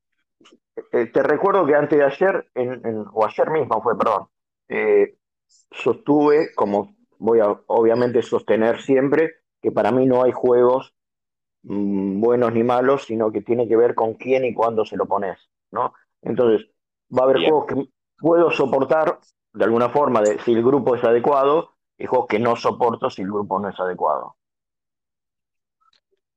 eh 0.92 1.06
te 1.06 1.22
recuerdo 1.22 1.64
que 1.64 1.74
antes 1.74 1.98
de 1.98 2.04
ayer, 2.04 2.50
o 3.14 3.24
ayer 3.24 3.50
mismo 3.50 3.80
fue, 3.82 3.96
perdón, 3.96 4.26
eh, 4.68 5.16
sostuve, 5.70 6.54
como 6.54 6.94
voy 7.18 7.40
a 7.40 7.48
obviamente 7.68 8.20
sostener 8.20 8.82
siempre, 8.82 9.36
que 9.62 9.72
para 9.72 9.90
mí 9.90 10.04
no 10.04 10.22
hay 10.22 10.32
juegos 10.32 10.96
Mm, 11.68 12.20
buenos 12.20 12.52
ni 12.52 12.62
malos, 12.62 13.04
sino 13.06 13.32
que 13.32 13.42
tiene 13.42 13.66
que 13.66 13.76
ver 13.76 13.96
con 13.96 14.14
quién 14.14 14.44
y 14.44 14.54
cuándo 14.54 14.84
se 14.84 14.96
lo 14.96 15.06
pones, 15.06 15.36
¿no? 15.72 15.94
Entonces, 16.22 16.68
va 17.12 17.22
a 17.22 17.24
haber 17.24 17.38
juegos 17.38 17.66
que 17.66 17.88
puedo 18.18 18.50
soportar 18.52 19.18
de 19.52 19.64
alguna 19.64 19.88
forma 19.88 20.22
de, 20.22 20.38
si 20.40 20.52
el 20.52 20.62
grupo 20.62 20.94
es 20.94 21.02
adecuado 21.02 21.72
y 21.98 22.06
juegos 22.06 22.28
que 22.28 22.38
no 22.38 22.54
soporto 22.54 23.10
si 23.10 23.22
el 23.22 23.28
grupo 23.28 23.58
no 23.58 23.68
es 23.68 23.80
adecuado. 23.80 24.35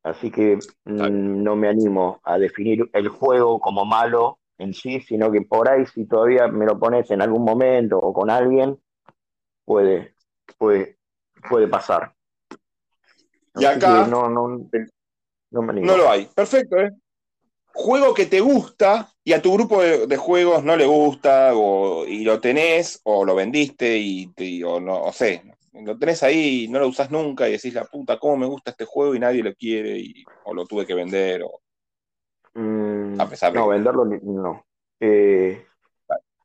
Así 0.10 0.32
que 0.32 0.58
mm, 0.86 1.44
no 1.44 1.56
me 1.56 1.70
animo 1.70 2.20
a 2.24 2.38
definir 2.38 2.90
el 2.94 3.10
juego 3.10 3.60
como 3.60 3.86
malo 3.86 4.40
en 4.58 4.74
sí, 4.74 5.00
sino 5.02 5.32
que 5.32 5.42
por 5.42 5.70
ahí 5.70 5.86
si 5.86 6.06
todavía 6.06 6.48
me 6.48 6.66
lo 6.66 6.80
pones 6.80 7.10
en 7.12 7.22
algún 7.22 7.46
momento 7.46 7.98
o 7.98 8.12
con 8.12 8.30
alguien, 8.30 8.78
puede, 9.66 10.16
puede, 10.58 10.98
puede 11.48 11.68
pasar. 11.68 12.14
y 13.56 13.66
acá, 13.66 14.08
no, 14.08 14.30
no, 14.30 14.68
no, 15.52 15.98
lo 15.98 16.10
hay. 16.10 16.26
Perfecto, 16.26 16.78
¿eh? 16.78 16.92
Juego 17.72 18.14
que 18.14 18.26
te 18.26 18.42
gusta 18.42 19.14
y 19.24 19.34
a 19.34 19.42
tu 19.42 19.54
grupo 19.54 19.82
de, 19.82 20.18
juegos 20.18 20.64
no 20.64 20.76
le 20.76 20.88
gusta, 20.88 21.52
o, 21.54 22.06
y 22.06 22.24
lo 22.24 22.40
tenés, 22.40 23.00
o 23.04 23.24
lo 23.24 23.36
vendiste, 23.36 23.98
y, 23.98 24.64
o 24.64 24.80
no, 24.80 25.04
o 25.04 25.14
sé, 25.14 25.44
lo 25.86 25.98
tenés 25.98 26.24
ahí 26.24 26.66
y 26.66 26.68
no 26.68 26.80
lo 26.80 26.88
usás 26.88 27.12
nunca, 27.12 27.48
y 27.48 27.54
decís 27.54 27.74
la 27.74 27.86
puta, 27.86 28.18
cómo 28.18 28.38
me 28.38 28.46
gusta 28.46 28.72
este 28.72 28.86
juego 28.86 29.16
y 29.16 29.20
nadie 29.20 29.44
lo 29.44 29.54
quiere, 29.54 29.98
y, 29.98 30.24
o 30.46 30.54
lo 30.54 30.66
tuve 30.66 30.86
que 30.86 30.96
vender, 30.96 31.44
o. 31.44 31.62
Mm, 32.54 33.20
a 33.20 33.30
pesar 33.30 33.54
de. 33.54 33.60
No, 33.60 33.68
venderlo 33.68 34.06
no. 34.06 34.66
Eh, 35.00 35.66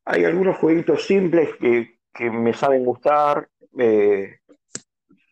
hay 0.05 0.23
algunos 0.23 0.57
jueguitos 0.57 1.05
simples 1.05 1.49
que, 1.59 1.95
me 2.31 2.53
saben 2.53 2.85
gustar, 2.85 3.49
eh, 3.77 4.39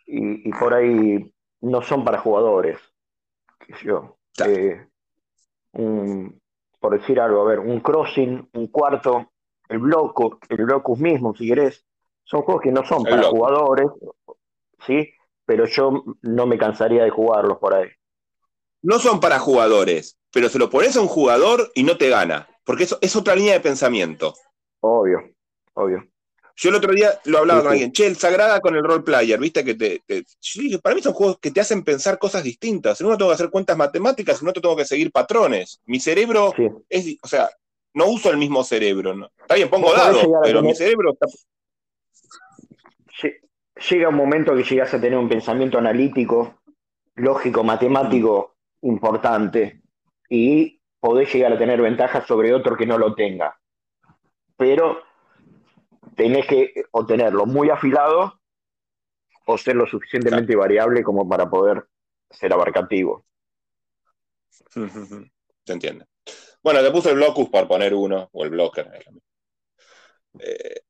y 0.06 0.52
por 0.52 0.74
ahí 0.74 1.34
no 1.62 1.82
son 1.82 2.04
para 2.04 2.20
jugadores 2.20 2.78
yo, 3.84 4.18
eh, 4.46 4.86
por 6.80 7.00
decir 7.00 7.20
algo, 7.20 7.42
a 7.42 7.46
ver, 7.46 7.60
un 7.60 7.80
crossing, 7.80 8.50
un 8.54 8.68
cuarto, 8.68 9.32
el 9.70 9.80
bloco, 9.80 10.40
el 10.50 10.66
blocus 10.66 11.00
mismo, 11.00 11.36
si 11.36 11.48
querés, 11.48 11.86
son 12.24 12.42
juegos 12.42 12.64
que 12.64 12.72
no 12.72 12.86
son 12.86 13.04
para 13.04 13.24
jugadores, 13.24 13.88
¿sí? 14.86 15.10
Pero 15.46 15.66
yo 15.66 16.04
no 16.22 16.46
me 16.46 16.58
cansaría 16.58 17.04
de 17.04 17.10
jugarlos 17.10 17.58
por 17.58 17.76
ahí. 17.76 17.90
No 18.82 19.00
son 19.00 19.20
para 19.20 19.40
jugadores, 19.40 20.18
pero 20.32 20.50
se 20.50 20.60
lo 20.60 20.70
pones 20.70 20.96
a 20.98 21.02
un 21.02 21.08
jugador 21.08 21.72
y 21.76 21.84
no 21.84 21.98
te 21.98 22.10
gana, 22.10 22.48
porque 22.64 22.84
eso 22.84 22.98
es 23.02 23.16
otra 23.16 23.36
línea 23.36 23.54
de 23.54 23.60
pensamiento. 23.60 24.34
Obvio, 24.82 25.20
obvio. 25.74 26.04
Yo 26.56 26.70
el 26.70 26.76
otro 26.76 26.94
día 26.94 27.20
lo 27.26 27.40
hablaba 27.40 27.64
con 27.64 27.72
alguien, 27.72 27.92
che, 27.92 28.06
el 28.06 28.16
Sagrada 28.16 28.60
con 28.62 28.76
el 28.76 28.84
role 28.84 29.02
player, 29.02 29.40
viste 29.40 29.64
que 29.64 29.74
te, 29.74 30.04
para 30.82 30.96
mí 30.96 31.02
son 31.02 31.14
juegos 31.14 31.40
que 31.40 31.50
te 31.50 31.60
hacen 31.60 31.84
pensar 31.84 32.20
cosas 32.20 32.44
distintas. 32.44 33.02
En 33.02 33.08
uno 33.08 33.18
tengo 33.18 33.32
que 33.32 33.36
hacer 33.36 33.50
cuentas 33.50 33.76
matemáticas, 33.76 34.42
en 34.42 34.50
otro 34.50 34.62
tengo 34.62 34.76
que 34.76 34.86
seguir 34.86 35.12
patrones. 35.12 35.82
Mi 35.86 36.00
cerebro 36.00 36.54
es, 36.90 37.18
o 37.24 37.28
sea, 37.28 37.50
no 37.96 38.06
uso 38.06 38.30
el 38.30 38.38
mismo 38.38 38.64
cerebro. 38.64 39.16
¿no? 39.16 39.32
Está 39.40 39.56
bien, 39.56 39.70
pongo 39.70 39.94
dados, 39.94 40.28
pero 40.44 40.62
mi 40.62 40.76
cerebro 40.76 41.14
está... 41.14 41.26
Llega 43.76 44.10
un 44.10 44.16
momento 44.16 44.56
que 44.56 44.64
llegas 44.64 44.94
a 44.94 45.02
tener 45.02 45.18
un 45.18 45.28
pensamiento 45.28 45.78
analítico, 45.78 46.62
lógico, 47.16 47.64
matemático 47.64 48.56
importante 48.82 49.82
y 50.30 50.80
podés 51.00 51.34
llegar 51.34 51.54
a 51.54 51.58
tener 51.58 51.82
ventajas 51.82 52.26
sobre 52.28 52.54
otro 52.54 52.78
que 52.78 52.86
no 52.86 52.98
lo 52.98 53.16
tenga. 53.16 53.60
Pero 54.56 55.02
tenés 56.16 56.46
que 56.46 56.86
o 56.92 57.06
tenerlo 57.06 57.46
muy 57.46 57.70
afilado 57.70 58.40
o 59.46 59.58
ser 59.58 59.76
lo 59.76 59.86
suficientemente 59.86 60.56
variable 60.56 61.04
como 61.04 61.28
para 61.28 61.50
poder 61.50 61.86
ser 62.30 62.54
abarcativo. 62.54 63.26
Se 65.66 65.74
entiende. 65.74 66.06
Bueno, 66.62 66.82
te 66.82 66.92
puse 66.92 67.10
el 67.10 67.16
blocus 67.16 67.50
para 67.50 67.68
poner 67.68 67.94
uno, 67.94 68.30
o 68.32 68.44
el 68.44 68.50
blocker. 68.50 68.90
Eh, 70.40 70.82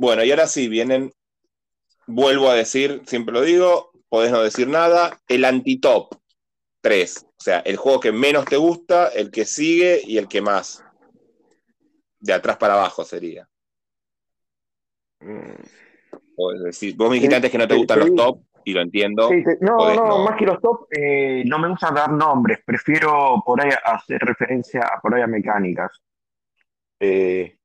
bueno, 0.00 0.24
y 0.24 0.30
ahora 0.30 0.46
sí, 0.46 0.66
vienen, 0.66 1.12
vuelvo 2.06 2.48
a 2.48 2.54
decir, 2.54 3.02
siempre 3.04 3.34
lo 3.34 3.42
digo, 3.42 3.90
podés 4.08 4.32
no 4.32 4.42
decir 4.42 4.66
nada, 4.66 5.20
el 5.28 5.44
antitop 5.44 6.14
3. 6.80 7.26
O 7.26 7.42
sea, 7.42 7.58
el 7.58 7.76
juego 7.76 8.00
que 8.00 8.10
menos 8.10 8.46
te 8.46 8.56
gusta, 8.56 9.08
el 9.08 9.30
que 9.30 9.44
sigue 9.44 10.00
y 10.02 10.16
el 10.16 10.26
que 10.26 10.40
más 10.40 10.82
de 12.18 12.32
atrás 12.32 12.56
para 12.56 12.74
abajo 12.74 13.04
sería. 13.04 13.46
Mm. 15.20 15.64
O 16.38 16.52
decir, 16.54 16.96
vos 16.96 17.10
me 17.10 17.16
dijiste 17.16 17.36
antes 17.36 17.50
que 17.50 17.58
no 17.58 17.68
te 17.68 17.76
gustan 17.76 17.98
los 17.98 18.14
top. 18.14 18.40
y 18.64 18.72
lo 18.72 18.80
entiendo. 18.80 19.28
Sí, 19.28 19.44
no, 19.60 19.76
podés 19.76 19.96
no, 19.98 20.06
no. 20.06 20.24
más 20.24 20.38
que 20.38 20.46
los 20.46 20.62
top, 20.62 20.86
eh, 20.92 21.42
no 21.44 21.58
me 21.58 21.68
gusta 21.68 21.90
dar 21.90 22.10
nombres, 22.10 22.60
prefiero 22.64 23.42
por 23.44 23.60
ahí 23.60 23.70
hacer 23.84 24.18
referencia 24.20 24.80
a 24.80 24.98
por 24.98 25.14
ahí 25.14 25.20
a 25.20 25.26
mecánicas. 25.26 26.00
Eh. 27.00 27.59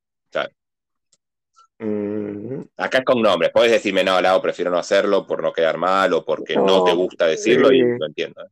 Mm, 1.79 2.61
Acá 2.77 3.03
con 3.03 3.21
nombres, 3.21 3.51
podés 3.51 3.71
decirme, 3.71 4.03
no, 4.03 4.19
Lau, 4.19 4.41
prefiero 4.41 4.71
no 4.71 4.77
hacerlo 4.77 5.25
por 5.25 5.41
no 5.41 5.53
quedar 5.53 5.77
mal 5.77 6.13
o 6.13 6.23
porque 6.25 6.55
no, 6.55 6.65
No, 6.65 6.83
te 6.83 6.93
gusta 6.93 7.27
decirlo 7.27 7.71
y 7.71 7.81
eh. 7.81 7.95
lo 7.97 8.05
entiendo. 8.05 8.41
¿eh? 8.43 8.49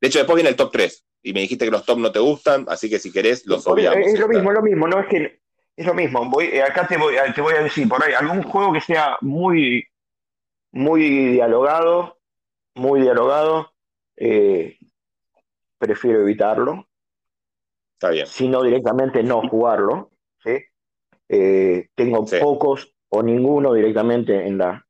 De 0.00 0.08
hecho, 0.08 0.18
después 0.18 0.36
viene 0.36 0.50
el 0.50 0.56
top 0.56 0.70
3 0.72 1.04
y 1.22 1.32
me 1.32 1.40
dijiste 1.40 1.64
que 1.64 1.70
los 1.70 1.84
top 1.84 1.98
no 1.98 2.12
te 2.12 2.18
gustan, 2.18 2.66
así 2.68 2.90
que 2.90 2.98
si 2.98 3.10
querés 3.10 3.46
los 3.46 3.66
obviamos. 3.66 4.06
es 4.06 4.20
lo 4.20 4.28
mismo, 4.28 4.50
es 4.50 4.54
lo 4.56 4.62
mismo, 4.62 4.88
no 4.88 5.00
es 5.00 5.06
que 5.06 5.40
es 5.76 5.86
lo 5.86 5.94
mismo. 5.94 6.28
Voy, 6.28 6.46
eh, 6.46 6.62
acá 6.62 6.86
te 6.86 6.96
voy, 6.96 7.14
te 7.34 7.40
voy 7.40 7.54
a 7.54 7.62
decir 7.62 7.88
por 7.88 8.02
ahí 8.02 8.12
algún 8.12 8.42
juego 8.42 8.72
que 8.72 8.80
sea 8.80 9.16
muy, 9.20 9.86
muy 10.72 11.30
dialogado, 11.32 12.18
muy 12.74 13.00
dialogado, 13.00 13.72
eh, 14.16 14.78
prefiero 15.78 16.20
evitarlo. 16.20 16.86
Está 17.94 18.10
bien. 18.10 18.26
sino 18.26 18.62
directamente 18.62 19.22
no 19.22 19.48
jugarlo. 19.48 20.10
Eh, 21.36 21.88
tengo 21.96 22.24
Sí. 22.26 22.36
pocos 22.40 22.94
o 23.08 23.20
ninguno 23.22 23.72
directamente 23.74 24.46
en 24.46 24.56
la, 24.58 24.86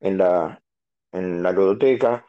en 0.00 0.18
la, 0.18 0.62
en 1.12 1.42
la 1.42 1.52
ludoteca. 1.52 2.26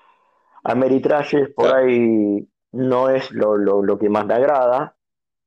Ameritrashes 0.63 1.49
por 1.49 1.65
Claro. 1.65 1.85
ahí 1.85 2.47
no 2.71 3.09
es 3.09 3.29
lo, 3.31 3.57
lo, 3.57 3.83
lo 3.83 3.99
que 3.99 4.09
más 4.09 4.25
me 4.25 4.35
agrada. 4.35 4.95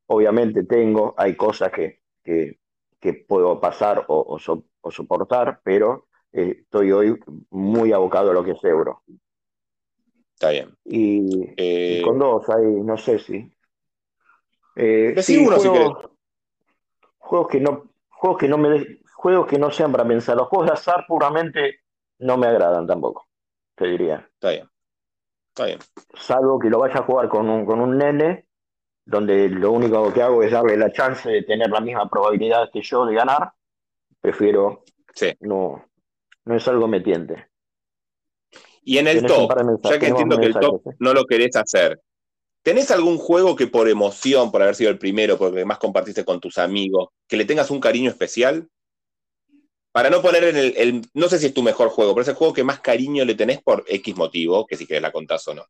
Obviamente 0.06 0.64
tengo, 0.64 1.14
hay 1.16 1.34
cosas 1.34 1.72
que, 1.72 2.00
que, 2.22 2.58
que 3.00 3.14
puedo 3.14 3.58
pasar 3.58 4.04
o, 4.08 4.20
o, 4.28 4.38
so- 4.38 4.64
o 4.82 4.90
soportar, 4.90 5.60
pero 5.64 6.08
eh, 6.32 6.58
estoy 6.60 6.92
hoy 6.92 7.18
muy 7.50 7.92
abocado 7.92 8.32
a 8.32 8.34
lo 8.34 8.44
que 8.44 8.50
es 8.50 8.64
euro. 8.64 9.02
Está 10.34 10.50
bien. 10.50 10.76
Y, 10.84 11.54
Eh, 11.56 12.00
y 12.00 12.02
con 12.02 12.18
dos, 12.18 12.48
ahí 12.50 12.66
no 12.82 12.98
sé 12.98 13.18
si. 13.18 13.50
Eh, 14.76 15.14
sí, 15.22 15.38
uno 15.38 15.58
si 15.58 15.68
juegos, 15.68 16.10
juegos 17.18 17.48
que 17.48 17.60
no, 17.60 17.93
juegos 18.24 18.38
que 18.40 18.48
no 18.48 18.56
me 18.56 18.70
de- 18.70 19.02
juegos 19.14 19.46
que 19.46 19.58
no 19.58 19.70
sean 19.70 19.92
para 19.92 20.06
pensar. 20.08 20.34
Los 20.36 20.48
juegos 20.48 20.68
de 20.68 20.72
azar 20.72 21.04
puramente 21.06 21.80
no 22.20 22.38
me 22.38 22.46
agradan 22.46 22.86
tampoco, 22.86 23.26
te 23.74 23.86
diría. 23.86 24.26
está 24.32 24.50
bien. 24.50 24.70
Está 25.48 25.66
bien. 25.66 25.78
Salvo 26.14 26.58
que 26.58 26.70
lo 26.70 26.78
vaya 26.78 27.00
a 27.00 27.02
jugar 27.02 27.28
con 27.28 27.48
un, 27.50 27.66
con 27.66 27.80
un 27.82 27.98
nene, 27.98 28.46
donde 29.04 29.48
lo 29.50 29.72
único 29.72 30.10
que 30.12 30.22
hago 30.22 30.42
es 30.42 30.50
darle 30.50 30.76
la 30.78 30.90
chance 30.90 31.28
de 31.30 31.42
tener 31.42 31.68
la 31.70 31.80
misma 31.80 32.08
probabilidad 32.08 32.70
que 32.72 32.80
yo 32.80 33.04
de 33.04 33.14
ganar. 33.14 33.52
Prefiero, 34.22 34.84
Sí. 35.14 35.32
no, 35.40 35.84
no 36.46 36.54
es 36.56 36.66
algo 36.66 36.88
metiente. 36.88 37.48
Y 38.82 38.96
en 38.98 39.06
el 39.06 39.24
top, 39.26 39.52
ya 39.82 39.98
que 39.98 40.06
entiendo 40.08 40.38
que 40.38 40.46
el 40.46 40.54
top 40.54 40.86
¿eh? 40.88 40.96
no 40.98 41.12
lo 41.12 41.24
querés 41.24 41.54
hacer, 41.56 42.00
¿tenés 42.64 42.90
algún 42.90 43.18
juego 43.18 43.54
que 43.54 43.68
por 43.68 43.88
emoción, 43.88 44.50
por 44.50 44.62
haber 44.62 44.74
sido 44.74 44.90
el 44.90 44.98
primero, 44.98 45.38
porque 45.38 45.64
más 45.64 45.78
compartiste 45.78 46.24
con 46.24 46.40
tus 46.40 46.58
amigos, 46.58 47.10
que 47.28 47.36
le 47.36 47.44
tengas 47.44 47.70
un 47.70 47.78
cariño 47.78 48.10
especial? 48.10 48.68
Para 49.92 50.10
no 50.10 50.20
poner 50.20 50.42
en 50.44 50.56
el, 50.56 50.74
el- 50.76 51.02
no 51.14 51.28
sé 51.28 51.38
si 51.38 51.46
es 51.46 51.54
tu 51.54 51.62
mejor 51.62 51.88
juego, 51.90 52.12
pero 52.14 52.22
es 52.22 52.28
el 52.28 52.34
juego 52.34 52.52
que 52.52 52.64
más 52.64 52.80
cariño 52.80 53.24
le 53.24 53.36
tenés 53.36 53.62
por 53.62 53.84
X 53.86 54.16
motivo, 54.16 54.66
que 54.66 54.76
si 54.76 54.86
querés 54.86 55.02
la 55.02 55.12
contás 55.12 55.46
o 55.46 55.54
no. 55.54 55.64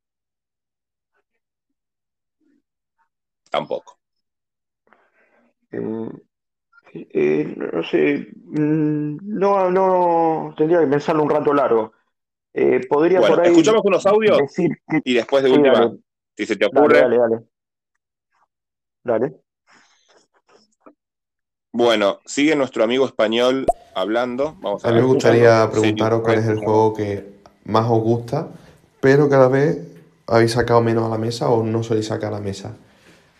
Tampoco. 3.50 3.98
Eh, 5.72 6.08
eh, 7.12 7.54
no 7.56 7.82
sé, 7.82 8.28
mm, 8.44 9.16
no, 9.22 9.70
no, 9.70 10.54
tendría 10.56 10.80
que 10.80 10.86
pensarlo 10.86 11.22
un 11.24 11.30
rato 11.30 11.52
largo. 11.52 11.92
Eh, 12.52 12.86
podría 12.88 13.18
Bueno, 13.18 13.34
por 13.34 13.44
ahí 13.44 13.50
escuchamos 13.50 13.82
unos 13.84 14.06
audios 14.06 14.38
decir 14.38 14.70
que 14.88 15.00
y 15.04 15.14
después 15.14 15.42
de 15.42 15.50
última, 15.50 15.92
si 16.36 16.46
se 16.46 16.56
te 16.56 16.64
dale, 16.70 16.76
ocurre. 16.78 17.00
dale, 17.00 17.18
dale. 17.18 17.44
Dale. 19.04 19.40
Bueno, 21.72 22.20
sigue 22.24 22.54
nuestro 22.56 22.84
amigo 22.84 23.04
español 23.06 23.66
hablando. 23.94 24.56
Vamos 24.60 24.84
a 24.84 24.88
A 24.88 24.92
mí 24.92 24.98
me 25.00 25.06
gustaría 25.06 25.70
preguntaros 25.70 26.22
cuál 26.22 26.38
es 26.38 26.46
el 26.46 26.58
juego 26.58 26.94
que 26.94 27.34
más 27.64 27.90
os 27.90 28.00
gusta, 28.02 28.48
pero 29.00 29.28
cada 29.28 29.48
vez 29.48 29.78
habéis 30.26 30.52
sacado 30.52 30.80
menos 30.82 31.04
a 31.04 31.08
la 31.08 31.18
mesa 31.18 31.48
o 31.50 31.62
no 31.64 31.82
soléis 31.82 32.06
sacar 32.06 32.32
a 32.32 32.36
la 32.36 32.40
mesa. 32.40 32.76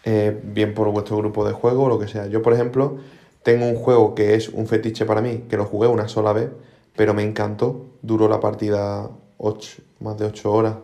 Eh, 0.05 0.39
bien 0.45 0.75
por 0.75 0.89
vuestro 0.91 1.17
grupo 1.19 1.47
de 1.47 1.53
juego 1.53 1.85
o 1.85 1.89
lo 1.89 1.99
que 1.99 2.09
sea. 2.09 2.27
Yo, 2.27 2.43
por 2.43 2.53
ejemplo, 2.53 2.99
tengo 3.43 3.67
un 3.67 3.77
juego 3.77 4.15
que 4.15 4.35
es 4.35 4.49
un 4.51 4.67
fetiche 4.67 5.05
para 5.07 5.23
mí, 5.23 5.45
que 5.49 5.57
lo 5.57 5.65
jugué 5.65 5.89
una 5.89 6.09
sola 6.09 6.33
vez, 6.33 6.51
pero 6.97 7.15
me 7.15 7.23
encantó. 7.23 7.87
Duró 8.03 8.29
la 8.29 8.41
partida 8.41 9.11
ocho- 9.39 9.83
más 10.01 10.19
de 10.19 10.27
8 10.27 10.53
horas. 10.53 10.75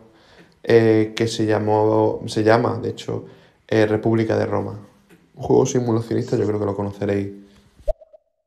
Eh, 0.63 1.13
que 1.17 1.27
se 1.29 1.47
llamó, 1.47 2.21
se 2.27 2.43
llama, 2.43 2.79
de 2.83 2.91
hecho, 2.91 3.25
eh, 3.69 3.87
República 3.87 4.37
de 4.37 4.47
Roma. 4.47 4.79
Un 5.37 5.43
juego 5.43 5.67
simulacionista, 5.67 6.37
yo 6.37 6.47
creo 6.47 6.59
que 6.61 6.67
lo 6.67 6.77
conoceréis. 6.77 7.31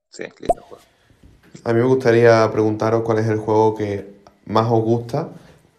Sí, 0.09 0.23
lindo 0.39 0.61
juego. 0.61 0.83
A 1.63 1.73
mí 1.73 1.79
me 1.79 1.85
gustaría 1.85 2.49
preguntaros 2.51 3.03
cuál 3.03 3.19
es 3.19 3.27
el 3.27 3.37
juego 3.37 3.73
que 3.75 4.13
más 4.45 4.69
os 4.71 4.81
gusta, 4.83 5.29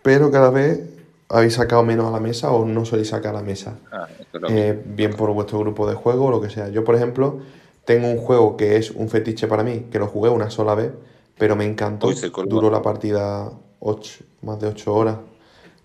pero 0.02 0.30
cada 0.30 0.50
vez 0.50 0.80
habéis 1.28 1.54
sacado 1.54 1.82
menos 1.82 2.06
a 2.06 2.10
la 2.10 2.20
mesa 2.20 2.50
o 2.52 2.64
no 2.64 2.84
soléis 2.84 3.08
sacar 3.08 3.34
a 3.34 3.38
la 3.38 3.42
mesa. 3.44 3.78
Ah. 3.92 4.08
Eh, 4.48 4.80
bien 4.86 5.12
por 5.14 5.30
vuestro 5.32 5.58
grupo 5.60 5.86
de 5.88 5.94
juego 5.94 6.26
o 6.26 6.30
lo 6.30 6.40
que 6.40 6.50
sea. 6.50 6.68
Yo, 6.68 6.84
por 6.84 6.94
ejemplo, 6.96 7.40
tengo 7.84 8.08
un 8.08 8.18
juego 8.18 8.56
que 8.56 8.76
es 8.76 8.90
un 8.90 9.08
fetiche 9.08 9.46
para 9.46 9.62
mí, 9.62 9.86
que 9.90 9.98
lo 9.98 10.06
jugué 10.06 10.30
una 10.30 10.50
sola 10.50 10.74
vez, 10.74 10.92
pero 11.38 11.54
me 11.56 11.64
encantó. 11.64 12.08
Uy. 12.08 12.16
Duró 12.46 12.70
la 12.70 12.82
partida 12.82 13.50
ocho- 13.80 14.24
más 14.42 14.58
de 14.60 14.68
8 14.68 14.94
horas. 14.94 15.16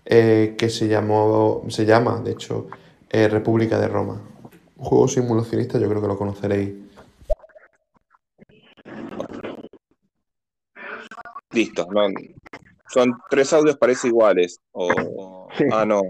Eh, 0.04 0.54
que 0.58 0.68
se 0.68 0.88
llamó, 0.88 1.64
se 1.68 1.84
llama, 1.84 2.20
de 2.20 2.32
hecho, 2.32 2.68
eh, 3.08 3.28
República 3.28 3.78
de 3.78 3.88
Roma. 3.88 4.20
Un 4.76 4.84
juego 4.84 5.08
simulacionista, 5.08 5.78
yo 5.78 5.88
creo 5.88 6.00
que 6.00 6.08
lo 6.08 6.18
conoceréis. 6.18 6.74
Listo. 11.52 11.86
no, 11.90 12.06
son 12.88 13.18
tres 13.28 13.52
audios, 13.52 13.76
parece 13.76 14.08
iguales. 14.08 14.60
O, 14.72 15.48
Sí. 15.56 15.64
Ah, 15.72 15.84
no. 15.84 16.02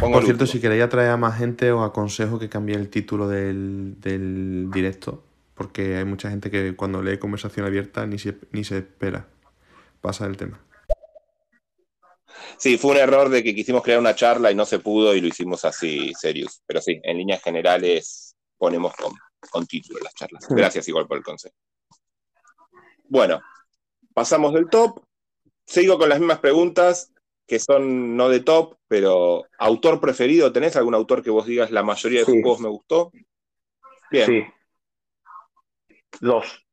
Pongo 0.00 0.14
Por 0.14 0.24
cierto, 0.24 0.46
si 0.46 0.60
queréis 0.60 0.82
atraer 0.82 1.10
a 1.10 1.16
más 1.16 1.38
gente, 1.38 1.72
os 1.72 1.86
aconsejo 1.86 2.38
que 2.38 2.48
cambiéis 2.48 2.80
el 2.80 2.88
título 2.88 3.28
del, 3.28 4.00
del 4.00 4.70
directo, 4.72 5.24
porque 5.54 5.96
hay 5.96 6.04
mucha 6.04 6.30
gente 6.30 6.50
que 6.50 6.76
cuando 6.76 7.02
lee 7.02 7.18
conversación 7.18 7.66
abierta 7.66 8.06
ni 8.06 8.18
se, 8.18 8.36
ni 8.52 8.64
se 8.64 8.78
espera. 8.78 9.26
Pasa 10.00 10.26
el 10.26 10.36
tema. 10.36 10.60
Sí, 12.56 12.78
fue 12.78 12.92
un 12.92 12.96
error 12.98 13.28
de 13.28 13.42
que 13.44 13.54
quisimos 13.54 13.82
crear 13.82 13.98
una 13.98 14.14
charla 14.14 14.50
y 14.50 14.54
no 14.54 14.64
se 14.64 14.78
pudo 14.78 15.14
y 15.14 15.20
lo 15.20 15.28
hicimos 15.28 15.64
así, 15.64 16.12
serious. 16.14 16.62
Pero 16.66 16.80
sí, 16.80 17.00
en 17.02 17.18
líneas 17.18 17.42
generales 17.42 18.34
ponemos 18.56 18.94
con, 18.96 19.12
con 19.50 19.66
título 19.66 20.00
las 20.02 20.14
charlas. 20.14 20.46
Gracias 20.48 20.88
igual 20.88 21.06
por 21.06 21.18
el 21.18 21.24
consejo. 21.24 21.54
Bueno, 23.04 23.40
pasamos 24.14 24.52
del 24.54 24.68
top. 24.68 25.00
Sigo 25.66 25.98
con 25.98 26.08
las 26.08 26.18
mismas 26.18 26.38
preguntas 26.40 27.12
que 27.46 27.58
son 27.58 28.16
no 28.16 28.28
de 28.28 28.40
top, 28.40 28.76
pero 28.88 29.44
autor 29.58 30.00
preferido. 30.00 30.52
¿Tenés 30.52 30.76
algún 30.76 30.94
autor 30.94 31.22
que 31.22 31.30
vos 31.30 31.46
digas 31.46 31.70
la 31.70 31.82
mayoría 31.82 32.20
de 32.20 32.24
sus 32.26 32.34
Sí. 32.34 32.42
juegos 32.42 32.60
me 32.60 32.68
gustó? 32.68 33.10
Bien, 34.10 34.26
Sí. 34.26 34.44
Dos. 36.20 36.66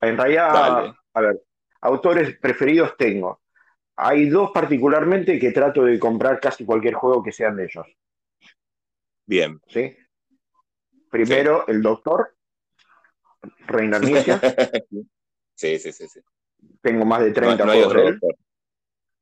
En 0.00 0.16
realidad, 0.16 0.52
Dale. 0.52 0.94
a 1.14 1.20
ver, 1.20 1.42
autores 1.82 2.38
preferidos 2.38 2.96
tengo. 2.96 3.41
Hay 3.96 4.28
dos 4.28 4.50
particularmente 4.52 5.38
que 5.38 5.52
trato 5.52 5.84
de 5.84 5.98
comprar 5.98 6.40
casi 6.40 6.64
cualquier 6.64 6.94
juego 6.94 7.22
que 7.22 7.32
sean 7.32 7.56
de 7.56 7.64
ellos. 7.64 7.86
bien. 9.26 9.60
¿sí? 9.68 9.96
Primero, 11.10 11.66
el 11.68 11.82
Doctor, 11.82 12.34
Reina 13.66 13.98
sí, 15.54 15.78
sí, 15.78 15.92
sí. 15.92 16.08
sí. 16.08 16.20
Tengo 16.80 17.04
más 17.04 17.20
de 17.20 17.28
No, 17.28 17.34
30 17.34 17.64
no 17.64 17.72
hay 17.72 17.78
juegos 17.82 17.86
otro 17.92 18.02
de 18.02 18.08
él. 18.08 18.20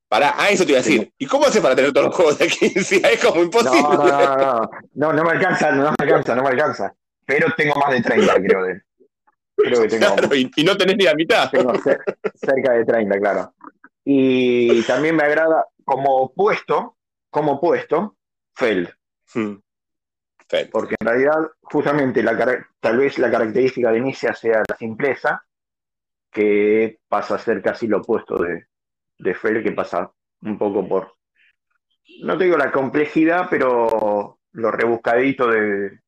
Pará, 0.09 0.35
ah, 0.37 0.51
eso 0.51 0.65
te 0.65 0.73
iba 0.73 0.81
a 0.81 0.83
decir. 0.83 1.13
¿Y 1.19 1.27
cómo 1.27 1.47
haces 1.47 1.61
para 1.61 1.77
tener 1.77 1.93
todos 1.93 2.07
los 2.07 2.17
juegos 2.17 2.39
de 2.39 2.49
15? 2.49 2.97
Es 3.13 3.25
como 3.25 3.43
imposible. 3.43 3.83
No, 3.83 3.97
no, 3.97 4.07
no, 4.07 4.37
no, 4.37 4.71
no, 4.95 5.13
no 5.13 5.25
me 5.25 5.31
alcanza, 5.31 5.71
no 5.73 5.83
me 5.83 5.97
alcanza, 5.99 6.35
no 6.35 6.43
me 6.43 6.49
alcanza. 6.49 6.95
Pero 7.27 7.47
tengo 7.57 7.75
más 7.77 7.93
de 7.93 8.03
30, 8.03 8.35
creo 8.35 8.65
de 8.65 8.73
él. 8.73 8.83
Creo 9.57 9.83
que 9.83 9.89
tengo, 9.89 10.17
Claro, 10.17 10.35
y, 10.35 10.51
y 10.57 10.65
no 10.65 10.77
tenés 10.77 10.97
ni 10.97 11.05
la 11.05 11.15
mitad. 11.15 11.51
tengo 11.51 11.73
cer- 11.75 12.03
cerca 12.35 12.73
de 12.73 12.85
30, 12.85 13.19
claro. 13.19 13.55
Y 14.05 14.83
también 14.85 15.17
me 15.17 15.23
agrada 15.25 15.67
como 15.85 16.17
opuesto, 16.19 16.97
como 17.31 17.53
opuesto, 17.53 18.17
Feld. 18.55 18.89
Hmm. 19.35 19.57
Perfecto. 20.49 20.73
porque 20.73 20.97
en 20.99 21.07
realidad 21.07 21.35
justamente 21.63 22.23
la, 22.25 22.65
tal 22.81 22.99
vez 22.99 23.19
la 23.19 23.31
característica 23.31 23.93
de 23.93 23.99
Inicia 23.99 24.35
sea 24.35 24.63
la 24.69 24.77
simpleza, 24.77 25.45
que 26.33 26.99
pasa 27.09 27.37
a 27.37 27.39
ser 27.39 27.63
casi 27.63 27.87
lo 27.87 27.99
opuesto 27.99 28.37
de, 28.43 28.67
de 29.19 29.35
Fel, 29.35 29.63
que 29.63 29.71
pasa 29.73 30.11
un 30.43 30.59
poco 30.59 30.89
por, 30.89 31.15
no 32.23 32.37
te 32.37 32.45
digo 32.45 32.57
la 32.57 32.73
complejidad, 32.73 33.47
pero 33.49 34.39
lo 34.53 34.71
rebuscadito 34.73 35.47
de, 35.49 36.01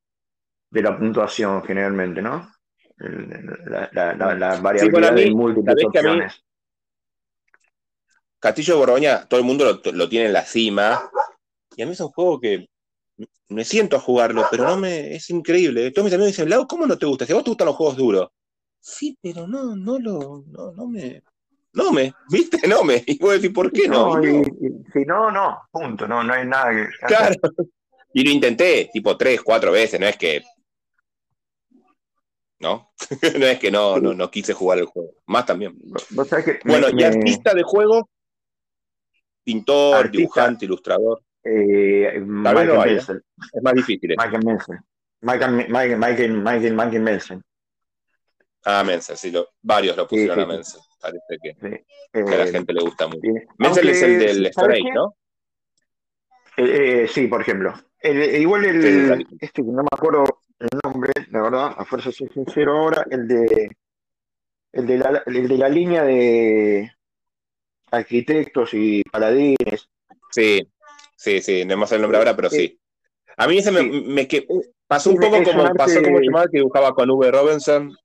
de 0.69 0.81
la 0.81 0.97
puntuación 0.97 1.63
generalmente, 1.63 2.21
¿no? 2.21 2.49
La, 2.97 3.89
la- 3.93 4.13
la- 4.13 4.35
la 4.35 4.59
variabilidad 4.61 5.13
mí, 5.13 5.23
de 5.23 5.31
múltiples 5.31 5.75
sabés 5.79 5.87
que 5.93 5.99
a 5.99 6.01
mí- 6.03 6.09
opciones. 6.09 6.43
Castillo 8.43 8.73
de 8.73 8.79
Borgoña, 8.81 9.25
todo 9.25 9.39
el 9.39 9.45
mundo 9.45 9.63
lo, 9.63 9.91
lo 9.93 10.09
tiene 10.09 10.25
en 10.25 10.33
la 10.33 10.43
cima. 10.43 11.09
Y 11.77 11.81
a 11.81 11.85
mí 11.85 11.93
es 11.93 11.99
un 12.01 12.09
juego 12.09 12.41
que 12.41 12.67
me 13.47 13.63
siento 13.63 13.95
a 13.95 13.99
jugarlo, 14.01 14.45
pero 14.51 14.65
no 14.65 14.75
me. 14.77 15.15
Es 15.15 15.29
increíble. 15.29 15.89
Todos 15.91 16.03
mis 16.05 16.13
amigos 16.13 16.33
dicen, 16.33 16.49
Lau, 16.49 16.67
¿cómo 16.67 16.85
no 16.85 16.97
te 16.97 17.05
gusta? 17.05 17.25
Si 17.25 17.31
a 17.31 17.35
vos 17.35 17.43
te 17.45 17.51
gustan 17.51 17.67
los 17.67 17.75
juegos 17.77 17.95
duros. 17.95 18.29
Sí, 18.81 19.17
pero 19.21 19.47
no, 19.47 19.77
no 19.77 19.97
lo. 19.97 20.43
No, 20.47 20.73
no 20.73 20.87
me. 20.87 21.23
No 21.71 21.91
me, 21.93 22.13
¿viste? 22.29 22.67
No 22.67 22.83
me. 22.83 23.01
Y 23.07 23.17
vos 23.17 23.31
decís, 23.33 23.49
¿por 23.51 23.71
qué 23.71 23.87
no? 23.87 24.17
No, 24.17 24.23
y- 24.27 24.41
y- 24.41 24.91
si 24.91 25.05
no, 25.05 25.31
no, 25.31 25.59
punto, 25.71 26.05
no, 26.05 26.21
no 26.21 26.33
hay 26.33 26.45
nada 26.45 26.69
que. 26.71 26.87
Claro. 27.07 27.35
Y 28.13 28.23
lo 28.25 28.29
intenté, 28.29 28.89
tipo, 28.91 29.15
tres, 29.17 29.41
cuatro 29.41 29.71
veces, 29.71 29.99
no 30.01 30.05
es 30.05 30.17
que. 30.17 30.43
¿No? 32.59 32.93
no 33.39 33.45
es 33.45 33.59
que 33.59 33.71
no, 33.71 33.97
no, 33.99 34.13
no 34.13 34.29
quise 34.29 34.53
jugar 34.53 34.79
el 34.79 34.85
juego. 34.85 35.11
Más 35.25 35.45
también. 35.45 35.75
Vos 36.11 36.27
sabés 36.27 36.45
que 36.45 36.59
Bueno, 36.65 36.87
me- 36.87 36.91
y 36.91 36.95
me- 36.95 37.05
artista 37.05 37.53
de 37.53 37.63
juego, 37.63 38.09
pintor, 39.43 39.95
Artista. 39.97 40.17
dibujante, 40.17 40.65
ilustrador. 40.65 41.21
eh, 41.43 42.13
no 42.19 42.25
Michael 42.25 42.71
hay, 42.71 42.89
¿eh? 42.89 42.93
Nelson. 42.93 43.23
Es 43.53 43.61
más 43.63 43.73
difícil. 43.73 44.11
¿eh? 44.11 44.15
Michael 44.17 44.45
Nelson. 44.45 44.85
Michael, 45.21 45.51
Michael, 45.69 45.97
Michael, 45.97 46.33
Michael, 46.73 47.01
Michael. 47.01 47.41
Ah, 48.65 48.83
Mensa, 48.85 49.15
sí, 49.17 49.29
lo, 49.31 49.49
varios 49.61 49.97
lo 49.97 50.07
pusieron 50.07 50.37
Sí, 50.37 50.41
a 50.41 50.45
Mensa. 50.45 50.79
Parece 51.01 51.37
que, 51.41 51.51
Sí. 51.53 51.83
que 52.13 52.19
a 52.21 52.37
la 52.37 52.43
Eh, 52.45 52.51
gente 52.51 52.71
le 52.73 52.81
gusta 52.81 53.07
mucho. 53.07 53.19
Menzel 53.57 53.89
es 53.89 54.01
el 54.03 54.19
del. 54.19 54.45
Age, 54.47 54.93
¿no? 54.93 55.15
Eh, 56.57 57.03
eh, 57.03 57.07
sí, 57.07 57.27
por 57.27 57.41
ejemplo. 57.41 57.73
El- 57.99 58.41
igual 58.41 58.63
el, 58.65 59.25
este 59.39 59.61
que 59.63 59.67
no 59.67 59.81
me 59.81 59.87
acuerdo 59.91 60.23
el 60.59 60.69
nombre, 60.83 61.11
la 61.31 61.41
verdad, 61.41 61.75
a 61.77 61.83
fuerza 61.85 62.11
soy 62.11 62.29
sincero 62.29 62.77
ahora, 62.77 63.05
el 63.09 63.27
de 63.27 63.69
el 64.73 64.87
de 64.87 64.97
la, 64.97 65.23
el 65.25 65.47
de 65.47 65.57
la 65.57 65.69
línea 65.69 66.03
de 66.03 66.91
arquitectos 67.93 68.73
y 68.73 69.03
paladines. 69.03 69.87
Sí, 70.31 70.67
sí, 71.15 71.41
sí, 71.41 71.63
no 71.65 71.77
me 71.77 71.85
sé 71.87 71.95
el 71.95 72.01
nombre 72.01 72.17
ahora, 72.17 72.35
pero 72.35 72.49
sí. 72.49 72.79
A 73.37 73.47
mí 73.47 73.57
ese 73.59 73.71
me, 73.71 73.81
Sí. 73.81 74.03
me 74.07 74.27
que, 74.27 74.47
pasó 74.87 75.11
un 75.11 75.17
poco 75.17 75.37
es 75.37 75.47
como 75.47 75.63
arte- 75.63 75.77
pasó 75.77 76.01
como 76.01 76.19
llamaba 76.19 76.45
que 76.45 76.57
dibujaba 76.57 76.93
con 76.93 77.09
V. 77.09 77.31
Robinson. 77.31 77.95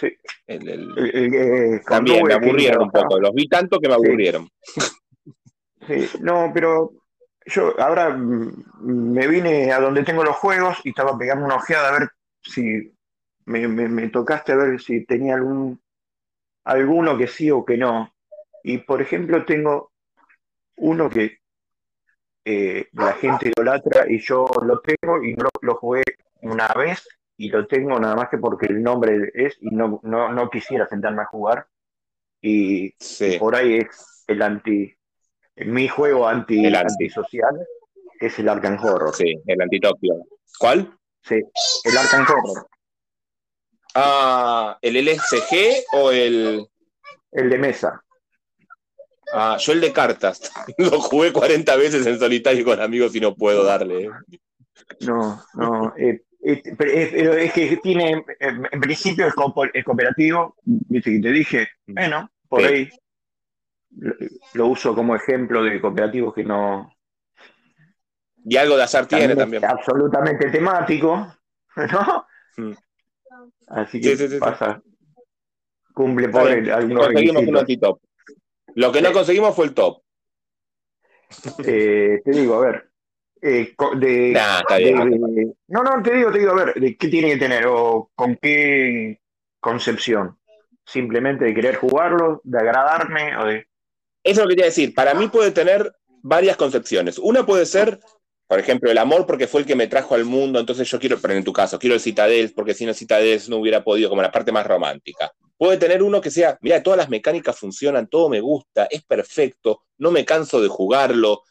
Sí, 0.00 0.08
El- 0.46 0.68
el- 0.68 0.98
el- 0.98 1.14
el, 1.14 1.34
eh, 1.74 1.82
también 1.86 2.24
me 2.24 2.34
aburrieron 2.34 2.84
un 2.84 2.90
poco. 2.90 3.20
Los 3.20 3.32
vi 3.34 3.48
tanto 3.48 3.78
que 3.78 3.88
me 3.88 3.94
aburrieron. 3.94 4.48
Sí, 5.86 6.08
no, 6.20 6.50
pero 6.52 6.92
yo 7.46 7.78
ahora 7.80 8.10
me 8.10 9.28
vine 9.28 9.70
a 9.72 9.78
donde 9.80 10.02
tengo 10.02 10.24
los 10.24 10.36
juegos 10.36 10.78
y 10.84 10.88
estaba 10.88 11.16
pegando 11.16 11.44
una 11.44 11.56
ojeada 11.56 11.88
a 11.90 11.98
ver 12.00 12.08
si 12.42 12.92
me, 13.44 13.68
me- 13.68 13.88
me 13.88 14.08
tocaste 14.08 14.52
a 14.52 14.56
ver 14.56 14.80
si 14.80 15.04
tenía 15.06 15.34
algún 15.34 15.80
alguno 16.66 17.16
que 17.16 17.26
sí 17.26 17.50
o 17.50 17.64
que 17.64 17.76
no. 17.76 18.12
Y 18.62 18.78
por 18.78 19.00
ejemplo 19.00 19.44
tengo 19.44 19.92
uno 20.76 21.08
que 21.08 21.38
eh, 22.44 22.88
la 22.92 23.12
gente 23.14 23.50
idolatra 23.56 24.04
y 24.08 24.20
yo 24.20 24.46
lo 24.62 24.80
tengo 24.80 25.22
y 25.22 25.34
no 25.34 25.48
lo 25.62 25.74
jugué 25.76 26.02
una 26.42 26.68
vez 26.68 27.06
y 27.36 27.48
lo 27.48 27.66
tengo 27.66 27.98
nada 27.98 28.14
más 28.14 28.28
que 28.28 28.38
porque 28.38 28.66
el 28.66 28.82
nombre 28.82 29.30
es 29.34 29.56
y 29.60 29.70
no, 29.70 30.00
no, 30.02 30.32
no 30.32 30.48
quisiera 30.50 30.86
sentarme 30.88 31.22
a 31.22 31.26
jugar. 31.26 31.66
Y 32.40 32.92
Sí. 32.98 33.36
por 33.38 33.54
ahí 33.56 33.78
es 33.78 34.24
el 34.26 34.42
anti, 34.42 34.94
mi 35.56 35.88
juego 35.88 36.26
anti, 36.28 36.64
El 36.64 36.74
anti. 36.76 36.92
antisocial, 36.92 37.56
es 38.20 38.38
el 38.38 38.48
Arkham 38.48 38.78
Horror. 38.84 39.14
Sí, 39.14 39.34
el 39.46 39.60
antitopio. 39.60 40.14
¿Cuál? 40.58 40.96
Sí, 41.22 41.42
el 41.84 41.98
Arkham 41.98 42.22
Horror, 42.22 42.66
Ah, 43.98 44.78
¿el 44.82 44.96
LSG 44.96 45.84
o 45.92 46.10
el. 46.10 46.66
el 47.32 47.50
de 47.50 47.58
mesa. 47.58 48.02
Ah, 49.32 49.56
yo 49.58 49.72
el 49.72 49.80
de 49.80 49.92
cartas. 49.92 50.52
Lo 50.78 51.00
jugué 51.00 51.32
40 51.32 51.76
veces 51.76 52.06
en 52.06 52.18
solitario 52.18 52.64
con 52.64 52.80
amigos 52.80 53.14
y 53.16 53.20
no 53.20 53.34
puedo 53.34 53.64
darle. 53.64 54.04
eh. 54.04 54.10
No, 55.00 55.42
no, 55.54 55.94
eh, 55.96 56.22
eh, 56.44 56.62
pero 56.78 56.90
es, 56.92 57.08
pero 57.10 57.32
es 57.34 57.52
que 57.52 57.76
tiene, 57.78 58.24
en 58.38 58.80
principio 58.80 59.26
es, 59.26 59.34
co- 59.34 59.52
es 59.72 59.84
cooperativo, 59.84 60.54
viste 60.64 61.10
que 61.12 61.20
te 61.20 61.30
dije, 61.30 61.68
bueno, 61.86 62.30
por 62.48 62.60
Sí. 62.60 62.66
ahí 62.68 62.88
lo, 63.98 64.14
lo 64.54 64.66
uso 64.68 64.94
como 64.94 65.16
ejemplo 65.16 65.62
de 65.64 65.80
cooperativos 65.80 66.34
que 66.34 66.44
no, 66.44 66.92
Y 68.44 68.56
algo 68.58 68.76
de 68.76 68.84
azar 68.84 69.06
tiene 69.06 69.32
es 69.32 69.38
también. 69.38 69.64
absolutamente 69.64 70.50
temático, 70.50 71.34
¿no? 71.76 72.26
Mm. 72.58 72.72
Así 73.66 74.00
que 74.00 74.16
Sí, 74.16 74.28
sí, 74.28 74.38
pasa, 74.38 74.82
cumple 75.92 76.28
por 76.28 76.48
el- 76.50 76.70
algunos 76.70 77.06
Conseguimos 77.06 77.42
un 77.42 77.54
requisitos. 77.54 77.60
antitop. 77.60 78.00
Lo 78.74 78.92
que 78.92 79.02
no 79.02 79.12
conseguimos 79.12 79.54
fue 79.56 79.66
el 79.66 79.74
top. 79.74 80.02
Eh, 81.64 82.20
te 82.24 82.30
digo, 82.30 82.54
a 82.56 82.60
ver, 82.66 82.90
eh, 83.42 83.74
co- 83.74 83.94
de, 83.96 84.32
Nah, 84.32 84.60
está 84.60 84.76
de- 84.76 84.84
bien. 84.84 85.10
de- 85.34 85.54
no, 85.68 85.82
no, 85.82 86.02
te 86.02 86.14
digo, 86.14 86.30
te 86.30 86.38
digo, 86.38 86.52
a 86.52 86.64
ver, 86.64 86.74
de 86.74 86.96
qué 86.96 87.08
tiene 87.08 87.30
que 87.32 87.38
tener 87.38 87.66
o 87.66 88.10
con 88.14 88.36
qué 88.36 89.20
concepción. 89.60 90.38
Simplemente 90.84 91.44
de 91.44 91.54
querer 91.54 91.76
jugarlo, 91.76 92.40
de 92.44 92.58
agradarme 92.58 93.36
o 93.38 93.44
de... 93.46 93.66
Eso 94.22 94.32
es 94.32 94.38
lo 94.38 94.44
que 94.44 94.50
quería 94.54 94.66
decir. 94.66 94.94
Para 94.94 95.14
mí 95.14 95.28
puede 95.28 95.50
tener 95.50 95.92
varias 96.22 96.56
concepciones. 96.56 97.18
Una 97.18 97.44
puede 97.44 97.66
ser, 97.66 97.98
por 98.46 98.58
ejemplo, 98.60 98.90
el 98.90 98.98
amor 98.98 99.26
porque 99.26 99.46
fue 99.48 99.60
el 99.62 99.66
que 99.66 99.74
me 99.76 99.86
trajo 99.88 100.14
al 100.14 100.24
mundo, 100.24 100.60
entonces 100.60 100.88
yo 100.88 100.98
quiero, 101.00 101.18
pero 101.20 101.34
en 101.34 101.44
tu 101.44 101.52
caso, 101.52 101.78
quiero 101.78 101.94
el 101.94 102.00
Citadel 102.00 102.52
porque 102.54 102.74
sin 102.74 102.88
el 102.88 102.94
Citadel 102.94 103.40
no 103.48 103.56
hubiera 103.56 103.82
podido, 103.82 104.08
como 104.08 104.22
la 104.22 104.30
parte 104.30 104.52
más 104.52 104.66
romántica. 104.66 105.30
Puede 105.58 105.78
tener 105.78 106.02
uno 106.02 106.20
que 106.20 106.30
sea, 106.30 106.58
mira, 106.60 106.82
todas 106.82 106.98
las 106.98 107.08
mecánicas 107.08 107.58
funcionan, 107.58 108.06
todo 108.08 108.28
me 108.28 108.40
gusta, 108.40 108.86
es 108.90 109.02
perfecto, 109.04 109.82
no 109.98 110.10
me 110.10 110.24
canso 110.24 110.60
de 110.60 110.68
jugarlo. 110.68 111.42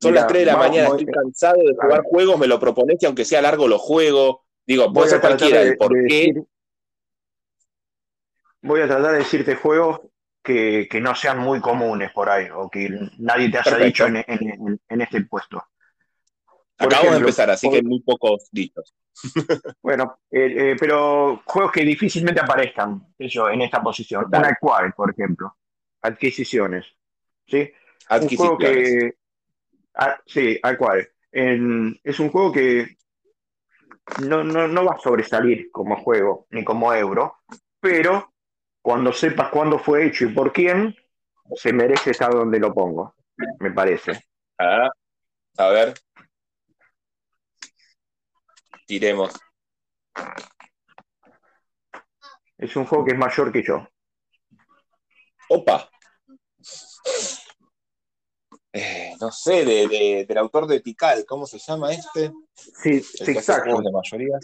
Son 0.00 0.10
Mira, 0.10 0.22
las 0.22 0.28
3 0.28 0.40
de 0.40 0.46
la 0.46 0.56
mañana, 0.56 0.88
estoy 0.88 1.06
cansado 1.06 1.62
de 1.62 1.74
jugar 1.80 2.02
juegos, 2.02 2.38
me 2.38 2.48
lo 2.48 2.58
propones 2.58 2.96
y 3.00 3.06
aunque 3.06 3.24
sea 3.24 3.40
largo 3.40 3.68
lo 3.68 3.78
juego. 3.78 4.44
Digo, 4.66 4.92
puede 4.92 5.10
ser 5.10 5.20
cualquiera, 5.20 5.60
de, 5.60 5.70
el 5.70 5.76
por 5.76 5.94
de 5.94 6.06
qué. 6.08 6.14
decir- 6.26 6.44
voy 8.62 8.80
a 8.80 8.86
tratar 8.86 9.12
de 9.12 9.18
decirte 9.18 9.54
juegos 9.54 10.00
que, 10.42 10.88
que 10.90 11.00
no 11.00 11.14
sean 11.14 11.38
muy 11.38 11.60
comunes 11.60 12.10
por 12.12 12.28
ahí 12.28 12.46
o 12.52 12.68
que 12.68 12.88
nadie 13.18 13.50
te 13.50 13.58
haya 13.58 13.70
Perfecto. 13.76 13.84
dicho 13.86 14.06
en, 14.06 14.16
en- 14.16 14.50
en- 14.50 14.80
en 14.88 15.00
este 15.00 15.20
puesto. 15.24 15.62
Acabamos 16.78 17.12
de 17.12 17.18
empezar, 17.18 17.50
así 17.50 17.68
que 17.70 17.76
hay 17.76 17.82
muy 17.82 18.00
pocos 18.00 18.48
dichos. 18.50 18.94
Bueno, 19.82 20.20
eh, 20.30 20.70
eh, 20.72 20.76
pero 20.78 21.42
juegos 21.44 21.72
que 21.72 21.84
difícilmente 21.84 22.40
aparezcan 22.40 23.14
yo, 23.18 23.50
en 23.50 23.62
esta 23.62 23.82
posición. 23.82 24.26
Dale. 24.28 24.48
Un 24.48 24.52
Acquire, 24.70 24.92
por 24.96 25.10
ejemplo. 25.10 25.56
Adquisiciones. 26.00 26.86
¿sí? 27.46 27.70
Un 28.10 28.28
juego 28.28 28.54
Adquisiciones. 28.54 28.88
que. 28.88 29.14
ah, 29.94 30.18
sí, 30.26 30.58
Acquire. 30.62 31.12
En- 31.30 31.98
es 32.02 32.18
un 32.20 32.30
juego 32.30 32.52
que 32.52 32.96
no, 34.26 34.42
no, 34.44 34.66
no 34.68 34.84
va 34.84 34.94
a 34.94 34.98
sobresalir 34.98 35.70
como 35.70 35.96
juego 35.96 36.46
ni 36.50 36.64
como 36.64 36.92
euro, 36.92 37.38
pero 37.80 38.32
cuando 38.80 39.12
sepas 39.12 39.48
cuándo 39.50 39.78
fue 39.78 40.06
hecho 40.06 40.24
y 40.24 40.32
por 40.32 40.52
quién, 40.52 40.94
se 41.54 41.72
merece 41.72 42.10
estar 42.10 42.32
donde 42.32 42.58
lo 42.58 42.72
pongo, 42.72 43.14
me 43.60 43.70
parece. 43.70 44.24
Ah, 44.58 44.88
a 45.58 45.68
ver. 45.68 45.94
Tiremos. 48.86 49.32
Es 52.58 52.76
un 52.76 52.84
juego 52.84 53.04
que 53.04 53.12
es 53.12 53.18
mayor 53.18 53.52
que 53.52 53.62
yo. 53.62 53.86
Opa. 55.48 55.88
Eh, 58.72 59.12
no 59.20 59.30
sé, 59.30 59.64
de, 59.64 59.86
de- 59.88 60.24
del 60.26 60.38
autor 60.38 60.66
de 60.66 60.80
Tikal, 60.80 61.24
¿cómo 61.26 61.46
se 61.46 61.58
llama 61.58 61.92
este? 61.92 62.32
Sí, 62.54 63.02
juegos 63.02 63.84
de 63.84 63.92
mayoría. 63.92 64.38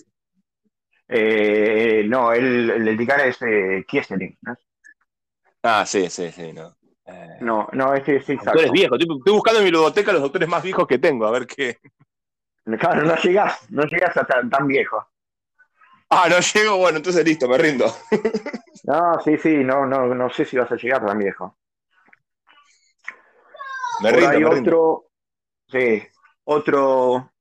Eh, 1.08 2.04
no, 2.06 2.32
el, 2.32 2.68
el 2.70 2.84
de 2.84 2.96
Tikal 2.96 3.20
es 3.22 3.38
eh, 3.40 3.84
Kieseling, 3.88 4.36
¿no? 4.42 4.54
Ah, 5.62 5.86
sí, 5.86 6.10
sí, 6.10 6.30
sí, 6.30 6.52
no. 6.52 6.76
Eh, 7.06 7.38
No, 7.40 7.68
no, 7.72 7.94
este 7.94 8.16
es 8.16 8.26
zigzag. 8.26 8.48
Autores 8.48 8.70
viejos. 8.70 8.98
Estoy, 9.00 9.16
estoy 9.16 9.32
buscando 9.32 9.60
en 9.60 9.64
mi 9.64 9.70
ludoteca 9.70 10.12
los 10.12 10.22
autores 10.22 10.48
más 10.48 10.62
viejos 10.62 10.86
que 10.86 10.98
tengo, 10.98 11.26
a 11.26 11.30
ver 11.30 11.46
qué. 11.46 11.78
Claro, 12.76 13.02
no 13.02 13.16
llegás, 13.16 13.70
no 13.70 13.84
llegás 13.84 14.16
a 14.16 14.26
tan, 14.26 14.50
tan 14.50 14.66
viejo. 14.66 15.06
Ah, 16.10 16.26
no 16.28 16.38
llego, 16.40 16.76
bueno, 16.76 16.98
entonces 16.98 17.24
listo, 17.24 17.48
me 17.48 17.58
rindo. 17.58 17.86
No, 18.84 19.20
sí, 19.20 19.36
sí, 19.36 19.56
no, 19.64 19.84
no, 19.86 20.14
no 20.14 20.30
sé 20.30 20.44
si 20.44 20.56
vas 20.56 20.70
a 20.72 20.76
llegar 20.76 21.04
tan 21.04 21.18
viejo. 21.18 21.58
Me 24.02 24.12
rindo, 24.12 24.28
ahí 24.28 24.42
me 24.42 24.50
rindo. 24.50 24.70
otro, 24.70 25.10
sí, 25.68 26.02
otro, 26.44 27.32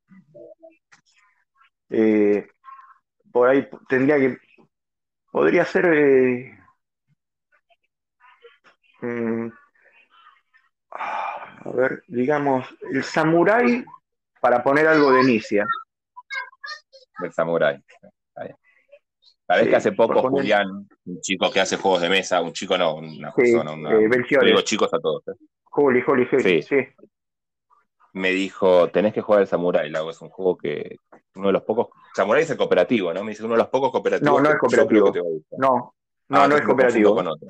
eh, 1.90 2.48
por 3.32 3.50
ahí 3.50 3.70
tendría 3.88 4.18
que, 4.18 4.38
podría 5.32 5.64
ser, 5.64 5.86
eh, 5.86 6.60
mm, 9.02 9.48
a 10.92 11.72
ver, 11.74 12.04
digamos, 12.08 12.68
el 12.92 13.04
samurái 13.04 13.86
para 14.42 14.64
poner 14.64 14.88
algo 14.88 15.12
de 15.12 15.22
Inicia. 15.22 15.66
El 17.24 17.34
Samurai. 17.34 17.82
Sabés 19.48 19.70
que 19.70 19.76
hace 19.78 19.92
poco 19.94 20.22
Julián, 20.30 20.68
un 21.06 21.22
chico 21.22 21.50
que 21.50 21.62
hace 21.62 21.78
juegos 21.78 22.02
de 22.02 22.10
mesa, 22.10 22.42
un 22.42 22.52
chico 22.52 22.78
no, 22.78 22.96
una 22.96 23.34
persona, 23.34 23.72
una, 23.72 23.94
eh, 23.94 24.10
digo 24.44 24.62
chicos 24.62 24.94
a 24.94 25.00
todos. 25.00 25.26
¿eh? 25.30 25.32
Juli, 25.64 26.02
Juli, 26.02 26.26
Juli, 26.26 26.62
sí. 26.62 26.86
Me 28.12 28.32
dijo, 28.32 28.90
tenés 28.90 29.14
que 29.14 29.22
jugar 29.22 29.42
el 29.42 29.48
Samurai 29.48 29.90
Lago, 29.90 30.10
es 30.10 30.22
un 30.22 30.30
juego 30.30 30.58
que, 30.58 30.98
uno 31.36 31.48
de 31.48 31.54
los 31.54 31.64
pocos, 31.64 31.88
Samurai 32.14 32.44
es 32.44 32.50
el 32.50 32.58
cooperativo, 32.58 33.14
¿no? 33.14 33.24
Me 33.24 33.32
dice, 33.32 33.46
uno 33.46 33.54
de 33.54 33.60
los 33.60 33.70
pocos 33.70 33.90
cooperativos. 33.92 34.34
No, 34.34 34.42
no 34.42 34.50
es 34.50 34.58
cooperativo. 34.58 35.14
No, 35.58 35.94
no, 36.28 36.42
ah, 36.42 36.48
no 36.48 36.58
es 36.58 36.62
cooperativo. 36.64 37.16
Con 37.16 37.28
otro. 37.28 37.48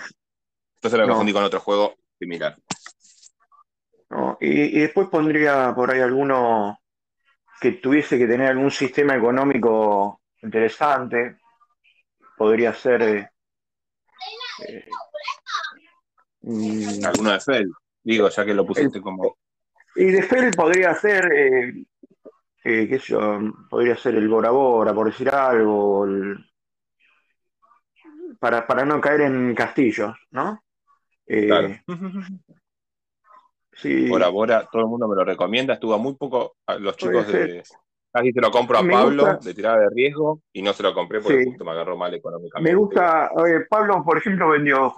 Entonces 0.76 0.99
lo 0.99 1.07
confundí 1.07 1.34
con 1.34 1.43
otro 1.43 1.59
juego 1.59 1.95
similar. 2.19 2.55
No, 4.10 4.38
y, 4.40 4.78
y 4.78 4.80
después 4.80 5.10
pondría 5.10 5.74
por 5.76 5.92
ahí 5.92 6.00
alguno 6.00 6.80
que 7.60 7.74
tuviese 7.74 8.18
que 8.18 8.28
tener 8.28 8.48
algún 8.48 8.72
sistema 8.72 9.16
económico 9.16 10.22
interesante, 10.42 11.38
podría 12.38 12.74
ser... 12.74 13.02
Eh, 13.02 13.30
eh 14.68 14.86
mm, 16.42 17.06
¿Alguno 17.06 17.32
de 17.32 17.40
Fell? 17.40 17.72
Digo, 18.04 18.30
ya 18.30 18.46
que 18.46 18.54
lo 18.54 18.66
pusiste 18.66 19.02
como... 19.02 19.38
Y 19.96 20.06
de 20.06 20.22
Fell 20.24 20.52
podría 20.52 20.94
ser, 20.94 21.32
eh, 21.34 21.86
eh, 22.64 22.88
qué 22.88 23.00
sé 23.00 23.14
yo, 23.14 23.40
podría 23.70 23.98
ser 23.98 24.16
el 24.16 24.30
Bora 24.30 24.52
Bora, 24.52 24.94
por 24.94 25.08
decir 25.08 25.30
algo, 25.30 26.06
para, 28.40 28.68
para 28.68 28.86
no 28.86 29.02
caer 29.02 29.22
en 29.22 29.56
castillos, 29.56 30.16
¿no? 30.30 30.64
Claro. 31.26 31.76
Sí. 33.78 34.10
Bora 34.10 34.30
Bora, 34.30 34.68
todo 34.72 34.82
el 34.82 34.88
mundo 34.88 35.08
me 35.08 35.16
lo 35.16 35.24
recomienda, 35.24 35.76
estuvo 35.76 35.98
muy 35.99 36.16
poco, 36.16 36.58
los 36.80 36.98
chicos 36.98 37.28
de, 37.28 37.64
Casi 38.12 38.32
se 38.32 38.41
lo 38.41 38.49
compro 38.49 38.80
a 38.80 38.84
Pablo 38.84 39.38
de 39.41 39.54
tirada 39.54 39.80
de 39.80 39.90
riesgo 39.90 40.41
y 40.54 40.62
no 40.62 40.74
se 40.74 40.82
lo 40.82 40.94
compré 40.94 41.22
porque 41.22 41.45
justo 41.45 41.64
me 41.64 41.72
agarró 41.72 41.98
mal 41.98 42.14
económicamente. 42.14 42.72
Me 42.72 42.76
gusta, 42.76 43.30
Pablo, 43.70 44.04
por 44.04 44.18
ejemplo, 44.18 44.49
vendió, 44.49 44.95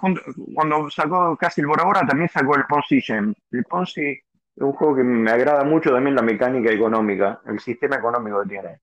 cuando 0.54 0.88
sacó 0.90 1.36
casi 1.36 1.60
el 1.60 1.66
Bora 1.66 1.84
Bora, 1.84 2.06
también 2.06 2.30
sacó 2.30 2.56
el 2.56 2.64
Ponzi 2.66 3.02
Gem. 3.02 3.34
El 3.50 3.64
Ponzi 3.64 4.10
es 4.10 4.22
un 4.56 4.72
juego 4.72 4.96
que 4.96 5.02
me 5.02 5.30
agrada 5.30 5.64
mucho 5.64 5.90
también 5.90 6.14
la 6.14 6.22
mecánica 6.22 6.70
económica, 6.70 7.42
el 7.46 7.60
sistema 7.60 7.96
económico 7.96 8.42
que 8.42 8.48
tiene. 8.48 8.80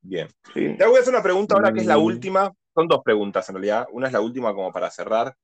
Bien. 0.00 0.28
Te 0.52 0.86
voy 0.86 0.96
a 0.96 1.00
hacer 1.00 1.14
una 1.14 1.22
pregunta 1.22 1.54
ahora 1.54 1.72
que 1.72 1.80
es 1.80 1.86
la 1.86 1.98
mm. 1.98 2.02
última. 2.02 2.52
Son 2.74 2.88
dos 2.88 3.02
preguntas 3.04 3.48
en 3.48 3.54
realidad. 3.54 3.86
Una 3.92 4.08
es 4.08 4.12
la 4.12 4.20
última 4.20 4.52
como 4.54 4.72
para 4.72 4.90
cerrar. 4.90 5.34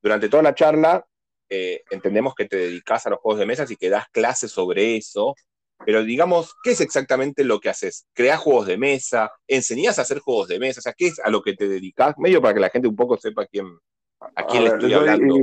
Durante 0.00 0.28
toda 0.28 0.44
la 0.44 0.54
charla 0.54 1.04
eh, 1.48 1.82
entendemos 1.90 2.34
que 2.34 2.46
te 2.46 2.56
dedicas 2.56 3.06
a 3.06 3.10
los 3.10 3.20
juegos 3.20 3.40
de 3.40 3.46
mesa 3.46 3.64
y 3.68 3.76
que 3.76 3.90
das 3.90 4.08
clases 4.10 4.50
sobre 4.50 4.96
eso. 4.96 5.34
Pero 5.84 6.02
digamos, 6.02 6.54
¿qué 6.62 6.70
es 6.70 6.80
exactamente 6.80 7.44
lo 7.44 7.60
que 7.60 7.68
haces? 7.68 8.06
¿Creas 8.14 8.40
juegos 8.40 8.66
de 8.66 8.78
mesa? 8.78 9.30
¿Enseñas 9.46 9.98
a 9.98 10.02
hacer 10.02 10.20
juegos 10.20 10.48
de 10.48 10.58
mesa? 10.58 10.80
O 10.80 10.82
sea, 10.82 10.94
¿qué 10.94 11.08
es 11.08 11.20
a 11.20 11.30
lo 11.30 11.42
que 11.42 11.54
te 11.54 11.68
dedicas? 11.68 12.16
Medio 12.18 12.40
para 12.40 12.54
que 12.54 12.60
la 12.60 12.70
gente 12.70 12.88
un 12.88 12.96
poco 12.96 13.16
sepa 13.18 13.46
quién, 13.46 13.66
a 14.20 14.46
quién 14.46 14.64
le 14.64 14.70
estoy 14.70 14.92
hablando. 14.94 15.34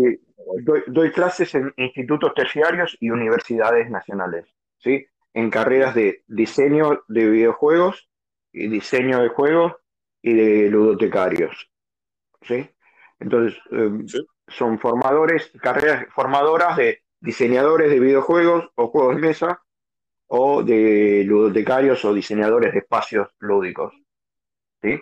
Doy, 0.88 1.12
clases 1.12 1.54
en 1.56 1.74
institutos 1.78 2.34
terciarios 2.34 2.98
y 3.00 3.10
universidades 3.10 3.90
nacionales, 3.90 4.46
¿sí? 4.80 5.06
En 5.34 5.50
carreras 5.50 5.96
de 5.96 6.24
diseño 6.28 7.04
de 7.08 7.30
videojuegos 7.30 8.10
y 8.52 8.68
diseño 8.68 9.22
de 9.22 9.30
juegos 9.30 9.74
y 10.22 10.34
de 10.34 10.70
ludotecarios, 10.70 11.72
¿sí? 12.42 12.70
Entonces, 13.20 13.58
em, 13.72 14.06
son 14.54 14.80
formadores, 14.80 15.52
carreras 15.62 16.08
formadoras 16.14 16.78
de 16.78 17.04
diseñadores 17.20 17.90
de 17.90 18.00
videojuegos 18.00 18.70
o 18.76 18.88
juegos 18.88 19.16
de 19.16 19.22
mesa 19.22 19.62
o 20.28 20.64
de 20.64 21.24
ludotecarios 21.26 22.04
o 22.06 22.14
diseñadores 22.14 22.74
de 22.74 22.80
espacios 22.80 23.30
lúdicos. 23.40 23.94
¿sí? 24.82 25.02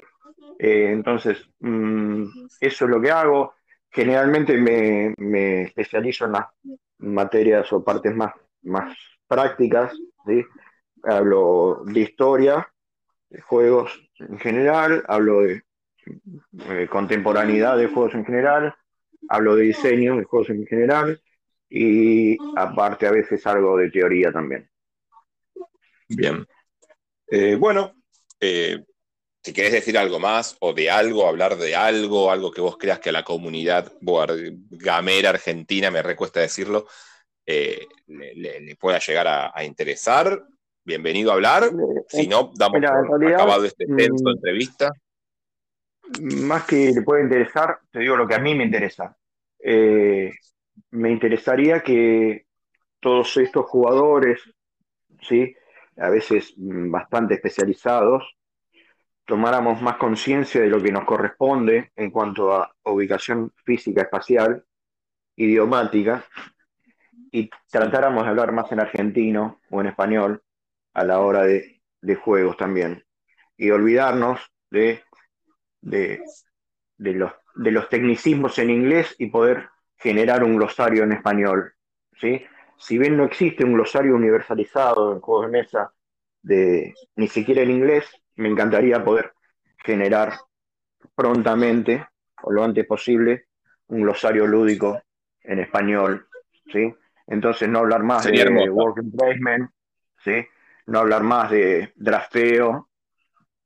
Eh, 0.60 0.92
entonces, 0.92 1.50
mm, 1.60 2.24
eso 2.60 2.86
es 2.86 2.92
lo 2.92 3.02
que 3.02 3.12
hago. 3.12 3.56
Generalmente 3.90 4.58
me, 4.58 5.64
especializo 5.64 6.26
en 6.26 6.34
las 6.34 6.46
materias 7.00 7.72
o 7.74 7.84
partes 7.84 8.16
más, 8.16 8.34
más 8.64 8.96
prácticas. 9.28 9.94
¿sí? 10.26 10.46
Hablo 11.04 11.82
de 11.86 12.00
historia, 12.02 12.72
de 13.30 13.42
juegos 13.42 14.10
en 14.20 14.38
general, 14.38 15.04
hablo 15.08 15.42
de 15.42 16.88
contemporaneidad 16.90 17.78
de 17.78 17.88
juegos 17.88 18.14
en 18.14 18.26
general, 18.26 18.76
hablo 19.30 19.56
de 19.56 19.64
diseño 19.64 20.18
de 20.18 20.24
juegos 20.24 20.50
en 20.50 20.66
general 20.66 21.22
y 21.70 22.38
aparte 22.56 23.08
a 23.08 23.12
veces 23.12 23.46
algo 23.48 23.78
de 23.78 23.90
teoría 23.90 24.32
también. 24.32 24.70
Bien. 26.08 26.46
Eh, 27.28 27.56
bueno, 27.56 27.94
eh, 28.40 28.84
si 29.44 29.54
querés 29.54 29.72
decir 29.72 29.98
algo 29.98 30.20
más 30.20 30.58
o 30.60 30.74
de 30.74 30.90
algo, 30.90 31.28
hablar 31.28 31.58
de 31.58 31.76
algo, 31.76 32.30
algo 32.30 32.52
que 32.52 32.62
vos 32.62 32.78
creas 32.78 33.00
que 33.00 33.10
a 33.10 33.14
la 33.14 33.24
comunidad 33.24 33.94
gamera 34.70 35.30
argentina, 35.30 35.90
me 35.90 36.04
recuesta 36.04 36.42
decirlo, 36.42 36.88
eh, 37.46 37.88
le, 38.08 38.76
pueda 38.76 39.00
llegar 39.00 39.28
a, 39.28 39.64
interesar, 39.64 40.46
bienvenido 40.84 41.32
a 41.32 41.36
hablar. 41.36 41.72
Si 42.08 42.28
no, 42.28 42.52
damos 42.56 42.82
por 43.08 43.26
acabado 43.26 43.66
este 43.66 43.86
tenso 43.86 44.26
mm, 44.26 44.36
entrevista. 44.36 44.92
Más 46.20 46.66
que 46.66 46.92
le 46.92 47.02
pueda 47.02 47.24
interesar, 47.24 47.80
te 47.92 48.00
digo 48.00 48.18
lo 48.18 48.28
que 48.28 48.36
a 48.36 48.40
mí 48.40 48.54
me 48.56 48.66
interesa. 48.66 49.16
me 49.64 51.12
interesaría 51.12 51.82
que 51.82 52.46
todos 53.00 53.38
estos 53.38 53.66
jugadores, 53.66 54.42
¿sí? 55.22 55.56
a 55.98 56.10
veces 56.10 56.54
mm, 56.58 56.92
bastante 56.92 57.36
especializados, 57.36 58.38
tomáramos 59.26 59.82
más 59.82 59.98
conciencia 59.98 60.62
de 60.62 60.70
lo 60.70 60.82
que 60.82 60.92
nos 60.92 61.06
corresponde 61.06 61.92
en 61.96 62.12
cuanto 62.12 62.54
a 62.54 62.74
ubicación 62.84 63.52
física, 63.64 64.02
espacial, 64.02 64.66
idiomática, 65.36 66.26
y 67.32 67.50
tratáramos 67.70 68.24
de 68.24 68.30
hablar 68.30 68.52
más 68.52 68.72
en 68.72 68.82
argentino 68.82 69.62
o 69.70 69.80
en 69.82 69.88
español 69.88 70.44
a 70.94 71.04
la 71.06 71.20
hora 71.22 71.44
de, 71.44 71.82
juegos 72.16 72.58
también. 72.58 73.06
Y 73.56 73.70
olvidarnos 73.70 74.42
de, 74.70 75.04
de, 75.82 76.24
los, 76.98 77.32
de 77.56 77.72
los 77.72 77.90
tecnicismos 77.90 78.58
en 78.60 78.70
inglés 78.70 79.16
y 79.18 79.28
poder 79.28 79.70
generar 79.98 80.44
un 80.44 80.56
glosario 80.56 81.04
en 81.04 81.14
español. 81.14 81.74
¿sí? 82.20 82.46
si 82.82 82.98
bien 82.98 83.16
no 83.16 83.26
existe 83.26 83.64
un 83.64 83.74
glosario 83.74 84.16
universalizado 84.16 85.14
en 85.14 85.22
juegos 85.22 85.46
de 85.46 85.52
mesa, 85.52 85.94
de, 86.42 86.96
ni 87.16 87.28
siquiera 87.28 87.62
en 87.62 87.70
inglés, 87.70 88.10
me 88.38 88.50
encantaría 88.50 89.04
poder 89.04 89.34
generar 89.78 90.34
prontamente, 91.14 92.08
o 92.42 92.52
lo 92.52 92.64
antes 92.64 92.86
posible, 92.88 93.46
un 93.88 94.02
glosario 94.02 94.48
lúdico 94.48 95.00
en 95.44 95.60
español, 95.60 96.28
¿sí? 96.72 96.92
Entonces 97.28 97.70
no 97.70 97.80
hablar 97.80 98.02
más 98.02 98.26
de 98.26 98.70
working 98.72 99.12
placement, 99.12 99.70
¿sí? 100.24 100.44
No 100.88 101.00
hablar 101.00 101.22
más 101.22 101.52
de 101.52 101.94
drafteo, 101.96 102.90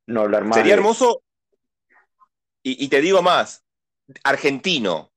no 0.08 0.22
hablar 0.22 0.44
más 0.44 0.58
Sería 0.58 0.74
hermoso, 0.74 1.22
y 2.72 2.88
te 2.88 3.02
digo 3.02 3.22
más, 3.22 3.64
argentino, 4.24 5.12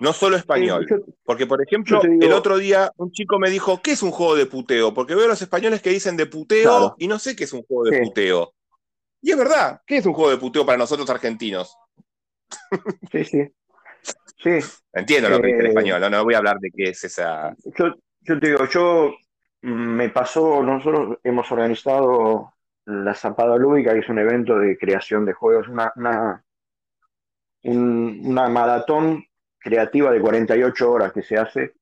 no 0.00 0.12
solo 0.12 0.36
español. 0.36 0.86
Porque, 1.24 1.46
por 1.46 1.62
ejemplo, 1.62 2.00
el 2.02 2.32
otro 2.32 2.58
día 2.58 2.92
un 2.96 3.10
chico 3.12 3.38
me 3.38 3.50
dijo, 3.50 3.80
¿qué 3.82 3.92
es 3.92 4.02
un 4.02 4.10
juego 4.10 4.36
de 4.36 4.46
puteo? 4.46 4.94
Porque 4.94 5.14
veo 5.14 5.24
a 5.24 5.28
los 5.28 5.42
españoles 5.42 5.82
que 5.82 5.90
dicen 5.90 6.16
de 6.16 6.26
puteo 6.26 6.94
y 6.98 7.08
no 7.08 7.18
sé 7.18 7.36
qué 7.36 7.44
es 7.44 7.52
un 7.52 7.62
juego 7.62 7.84
de 7.84 8.00
puteo. 8.00 8.54
Y 9.20 9.32
es 9.32 9.36
verdad, 9.36 9.80
¿qué 9.86 9.96
es 9.98 10.06
un 10.06 10.12
juego 10.12 10.30
de 10.30 10.38
puteo 10.38 10.64
para 10.64 10.78
nosotros 10.78 11.08
argentinos? 11.10 11.76
Sí, 13.12 13.24
sí. 13.24 13.44
sí. 14.38 14.58
Entiendo 14.92 15.28
lo 15.28 15.40
que 15.40 15.48
dice 15.48 15.60
en 15.60 15.66
eh, 15.66 15.68
español, 15.68 16.00
no, 16.00 16.08
no 16.08 16.24
voy 16.24 16.34
a 16.34 16.38
hablar 16.38 16.58
de 16.60 16.70
qué 16.70 16.90
es 16.90 17.04
esa... 17.04 17.54
Yo, 17.76 17.94
yo 18.20 18.40
te 18.40 18.48
digo, 18.48 18.66
yo 18.68 19.14
mm, 19.62 19.68
me 19.68 20.08
pasó, 20.08 20.62
nosotros 20.62 21.18
hemos 21.24 21.50
organizado 21.50 22.54
la 22.88 23.14
Zapada 23.14 23.56
Lúdica, 23.56 23.92
que 23.92 24.00
es 24.00 24.08
un 24.08 24.18
evento 24.18 24.58
de 24.58 24.78
creación 24.78 25.26
de 25.26 25.34
juegos, 25.34 25.68
una, 25.68 25.92
una, 25.96 26.44
una 27.64 28.48
maratón 28.48 29.24
creativa 29.58 30.10
de 30.10 30.20
48 30.20 30.90
horas 30.90 31.12
que 31.12 31.22
se 31.22 31.36
hace, 31.36 31.74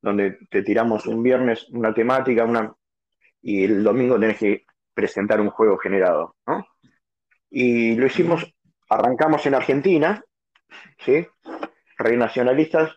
donde 0.00 0.38
te 0.48 0.62
tiramos 0.62 1.06
un 1.06 1.22
viernes 1.22 1.68
una 1.70 1.92
temática 1.92 2.44
una, 2.44 2.74
y 3.42 3.64
el 3.64 3.84
domingo 3.84 4.18
tenés 4.18 4.38
que 4.38 4.64
presentar 4.94 5.40
un 5.40 5.50
juego 5.50 5.76
generado. 5.76 6.36
Y 7.50 7.94
lo 7.96 8.06
hicimos, 8.06 8.50
arrancamos 8.88 9.44
en 9.44 9.54
Argentina, 9.54 10.24
¿sí? 10.98 11.26
Renacionalistas, 11.98 12.96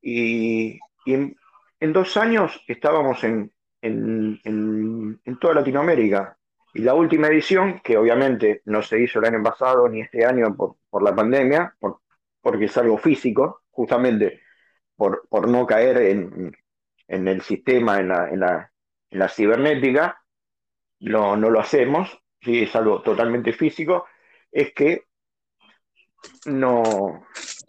y, 0.00 0.78
y 1.04 1.14
en, 1.14 1.92
dos 1.92 2.16
años 2.16 2.62
estábamos 2.66 3.24
en, 3.24 3.52
en, 3.82 4.40
en, 4.42 5.38
toda 5.38 5.54
Latinoamérica. 5.54 6.38
Y 6.74 6.82
la 6.82 6.94
última 6.94 7.28
edición, 7.28 7.80
que 7.84 7.96
obviamente 7.96 8.60
no 8.64 8.82
se 8.82 9.00
hizo 9.00 9.20
el 9.20 9.26
año 9.26 9.42
pasado 9.42 9.88
ni 9.88 10.00
este 10.00 10.24
año 10.24 10.56
por, 10.56 10.76
por 10.90 11.04
la 11.04 11.14
pandemia, 11.14 11.74
por, 11.78 12.00
porque 12.40 12.64
es 12.64 12.76
algo 12.76 12.98
físico, 12.98 13.62
justamente 13.70 14.42
por, 14.96 15.26
por 15.28 15.48
no 15.48 15.66
caer 15.66 15.98
en, 15.98 16.52
en, 17.06 17.28
el 17.28 17.42
sistema, 17.42 18.00
en 18.00 18.08
la, 18.08 18.28
en 18.28 18.40
la, 18.40 18.72
la 19.10 19.28
cibernética, 19.28 20.20
no, 20.98 21.36
no 21.36 21.48
lo 21.48 21.60
hacemos, 21.60 22.20
¿sí? 22.40 22.64
es 22.64 22.74
algo 22.74 23.02
totalmente 23.02 23.52
físico, 23.52 24.06
es 24.50 24.74
que 24.74 25.04
no, 26.46 27.24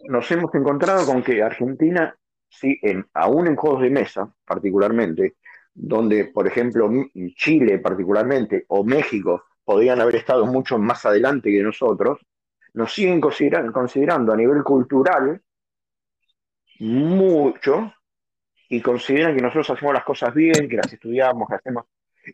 nos 0.08 0.30
hemos 0.32 0.52
encontrado 0.52 1.06
con 1.06 1.22
que 1.22 1.44
Argentina, 1.44 2.16
sí, 2.48 2.78
en, 2.82 3.06
aún 3.14 3.46
en 3.46 3.54
juegos 3.54 3.82
de 3.82 3.90
mesa 3.90 4.34
particularmente, 4.44 5.36
donde, 5.76 6.24
por 6.24 6.46
ejemplo, 6.46 6.90
Chile 7.36 7.78
particularmente 7.78 8.64
o 8.68 8.82
México 8.82 9.44
podrían 9.62 10.00
haber 10.00 10.16
estado 10.16 10.46
mucho 10.46 10.78
más 10.78 11.04
adelante 11.04 11.50
que 11.50 11.62
nosotros, 11.62 12.18
nos 12.74 12.92
siguen 12.92 13.20
considerando 13.20 14.32
a 14.32 14.36
nivel 14.36 14.62
cultural 14.62 15.40
mucho 16.78 17.92
y 18.68 18.80
consideran 18.80 19.34
que 19.34 19.42
nosotros 19.42 19.70
hacemos 19.70 19.94
las 19.94 20.04
cosas 20.04 20.34
bien, 20.34 20.68
que 20.68 20.76
las 20.76 20.92
estudiamos, 20.92 21.48
que 21.48 21.54
hacemos. 21.54 21.84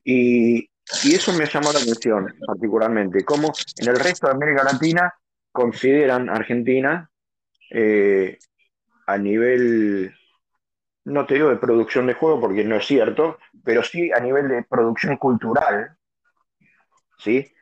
Y, 0.05 0.69
eso 1.05 1.33
me 1.33 1.47
llamó 1.47 1.73
la 1.73 1.79
atención 1.79 2.27
particularmente, 2.45 3.25
cómo 3.25 3.53
en 3.79 3.89
el 3.89 3.97
resto 3.97 4.27
de 4.27 4.33
América 4.33 4.65
Latina 4.65 5.15
consideran 5.53 6.29
Argentina 6.29 7.09
eh, 7.71 8.37
a 9.07 9.17
nivel, 9.17 10.13
no 11.05 11.27
te 11.27 11.35
digo 11.35 11.49
de 11.49 11.57
producción 11.57 12.07
de 12.07 12.15
juego 12.15 12.41
porque 12.41 12.65
no 12.65 12.77
es 12.77 12.87
cierto, 12.87 13.39
pero 13.65 13.83
sí 13.83 14.11
a 14.13 14.21
nivel 14.21 14.49
de 14.49 14.63
producción 14.63 15.17
cultural, 15.17 15.97
¿sí? 17.19 17.53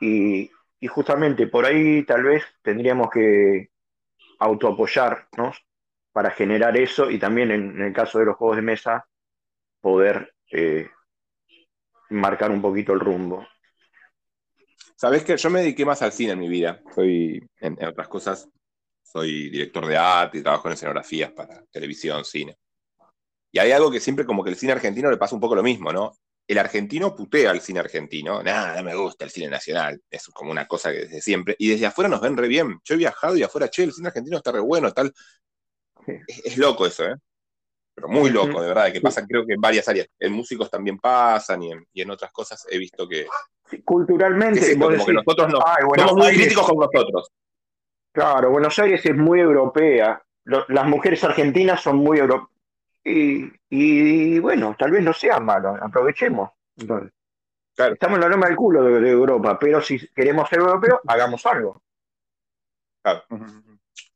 Y, 0.00 0.50
justamente 0.88 1.48
por 1.48 1.66
ahí 1.66 2.04
tal 2.04 2.22
vez 2.22 2.44
tendríamos 2.62 3.10
que 3.10 3.70
autoapoyarnos 4.38 5.66
para 6.12 6.30
generar 6.30 6.76
eso 6.76 7.10
y 7.10 7.18
también 7.18 7.50
en, 7.50 7.80
el 7.82 7.92
caso 7.92 8.20
de 8.20 8.26
los 8.26 8.36
juegos 8.36 8.56
de 8.56 8.62
mesa 8.62 9.08
poder 9.80 10.34
eh, 10.52 10.88
marcar 12.10 12.52
un 12.52 12.62
poquito 12.62 12.92
el 12.92 13.00
rumbo. 13.00 13.46
Sabes 14.94 15.24
que 15.24 15.36
yo 15.36 15.50
me 15.50 15.60
dediqué 15.60 15.84
más 15.84 16.02
al 16.02 16.12
cine 16.12 16.32
en 16.32 16.40
mi 16.40 16.48
vida. 16.48 16.80
Soy, 16.94 17.40
en, 17.60 17.84
otras 17.84 18.08
cosas, 18.08 18.48
soy 19.02 19.50
director 19.50 19.86
de 19.86 19.96
arte 19.96 20.38
y 20.38 20.42
trabajo 20.42 20.68
en 20.68 20.74
escenografías 20.74 21.32
para 21.32 21.64
televisión, 21.70 22.24
cine. 22.24 22.56
Y 23.52 23.58
hay 23.58 23.72
algo 23.72 23.90
que 23.90 24.00
siempre 24.00 24.26
como 24.26 24.44
que 24.44 24.50
el 24.50 24.56
cine 24.56 24.72
argentino 24.72 25.10
le 25.10 25.16
pasa 25.16 25.34
un 25.34 25.40
poco 25.40 25.54
lo 25.54 25.62
mismo, 25.62 25.92
¿no? 25.92 26.14
El 26.46 26.58
argentino 26.58 27.14
putea 27.14 27.50
al 27.50 27.60
cine 27.60 27.80
argentino. 27.80 28.42
Nada, 28.42 28.76
no 28.76 28.82
me 28.82 28.94
gusta 28.94 29.24
el 29.24 29.30
cine 29.30 29.48
nacional. 29.48 30.00
Es 30.10 30.26
como 30.28 30.50
una 30.50 30.66
cosa 30.66 30.90
que 30.90 31.00
desde 31.00 31.20
siempre. 31.20 31.54
Y 31.58 31.70
desde 31.70 31.86
afuera 31.86 32.08
nos 32.08 32.20
ven 32.20 32.36
re 32.36 32.48
bien. 32.48 32.80
Yo 32.84 32.94
he 32.94 32.98
viajado 32.98 33.36
y 33.36 33.42
afuera, 33.42 33.68
che, 33.68 33.84
el 33.84 33.92
cine 33.92 34.08
argentino 34.08 34.38
está 34.38 34.52
re 34.52 34.60
bueno, 34.60 34.92
tal. 34.92 35.12
Es, 36.26 36.56
loco 36.56 36.86
eso, 36.86 37.04
¿eh? 37.04 37.14
Pero 37.94 38.08
muy 38.08 38.30
loco, 38.30 38.62
de 38.62 38.68
verdad, 38.68 38.92
que 38.92 39.00
pasa 39.00 39.26
creo 39.26 39.44
que 39.44 39.54
en 39.54 39.60
varias 39.60 39.88
áreas. 39.88 40.06
En 40.18 40.32
músicos 40.32 40.70
también 40.70 40.98
pasan 40.98 41.62
y 41.62 42.00
en, 42.00 42.10
otras 42.10 42.30
cosas 42.30 42.64
he 42.70 42.78
visto 42.78 43.08
que... 43.08 43.26
culturalmente, 43.84 44.76
nosotros 44.76 45.48
no, 45.48 45.60
somos 45.96 46.16
muy 46.16 46.34
críticos 46.34 46.64
con 46.64 46.78
nosotros. 46.78 47.28
Claro, 48.12 48.50
Buenos 48.50 48.78
Aires 48.78 49.04
es 49.04 49.16
muy 49.16 49.40
europea. 49.40 50.22
las 50.44 50.86
mujeres 50.86 51.22
argentinas 51.24 51.82
son 51.82 51.96
muy 51.96 52.18
europeas. 52.18 52.57
Y, 53.04 54.38
bueno, 54.40 54.76
tal 54.78 54.90
vez 54.90 55.02
no 55.02 55.12
sea 55.12 55.40
malo, 55.40 55.76
aprovechemos. 55.80 56.50
Estamos 56.76 58.16
en 58.16 58.20
la 58.20 58.28
norma 58.28 58.46
del 58.46 58.56
culo 58.56 58.82
de, 58.82 59.10
Europa, 59.10 59.58
pero 59.58 59.80
si 59.80 60.06
queremos 60.08 60.48
ser 60.48 60.58
europeos, 60.58 61.00
hagamos 61.06 61.44
algo. 61.46 61.82
Claro. 63.02 63.22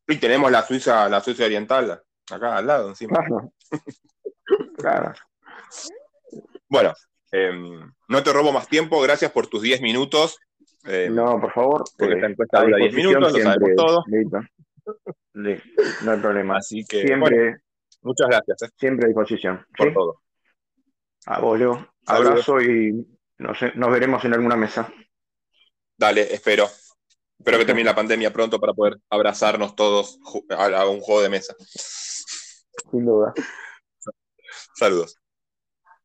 Y 0.07 0.17
tenemos 0.17 0.51
la 0.51 0.63
Suiza, 0.63 1.07
la 1.07 1.21
Suiza 1.21 1.45
oriental, 1.45 2.03
acá 2.29 2.57
al 2.57 2.67
lado 2.67 2.89
encima. 2.89 3.19
Claro. 4.77 5.13
Bueno, 6.67 6.93
em, 7.31 7.91
no 8.09 8.23
te 8.23 8.33
robo 8.33 8.51
más 8.51 8.67
tiempo, 8.67 9.01
gracias 9.01 9.31
por 9.31 9.47
tus 9.47 9.61
10 9.61 9.81
minutos. 9.81 10.37
Em, 10.85 11.13
no, 11.13 11.39
por 11.39 11.53
favor. 11.53 11.83
Porque 11.97 12.15
esta 12.15 12.27
encuesta 12.27 12.61
dura 12.61 12.77
10 12.77 12.93
minutos, 12.93 13.33
lo 13.33 13.39
sabemos 13.39 13.69
todo. 13.75 14.03
no 15.33 16.11
hay 16.11 16.19
problema. 16.19 16.57
Así 16.57 16.83
que, 16.85 17.07
siempre, 17.07 17.62
muchas 18.03 18.27
gracias. 18.27 18.61
Eh. 18.63 18.69
Siempre 18.77 19.05
a 19.05 19.07
disposición. 19.07 19.65
Por 19.75 19.93
todo. 19.93 20.21
A 21.25 21.39
vos, 21.39 21.57
Leo. 21.57 21.87
Abrazo 22.05 22.61
y 22.61 23.05
nos 23.37 23.91
veremos 23.91 24.23
en 24.25 24.33
alguna 24.33 24.55
mesa. 24.55 24.91
Dale, 25.97 26.33
espero. 26.33 26.67
Espero 27.37 27.57
que 27.57 27.65
termine 27.65 27.89
la 27.89 27.95
pandemia 27.95 28.31
pronto 28.31 28.59
para 28.59 28.73
poder 28.73 28.97
abrazarnos 29.09 29.75
todos 29.75 30.17
a, 30.49 30.87
un 30.87 31.01
juego 31.01 31.21
de 31.21 31.29
mesa. 31.29 31.53
Sin 31.59 33.05
duda. 33.05 33.33
Saludos. 34.75 35.17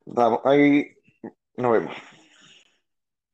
Vamos, 0.05 0.41
ahí 0.45 0.97
nos 1.57 1.73
vemos. 1.73 1.95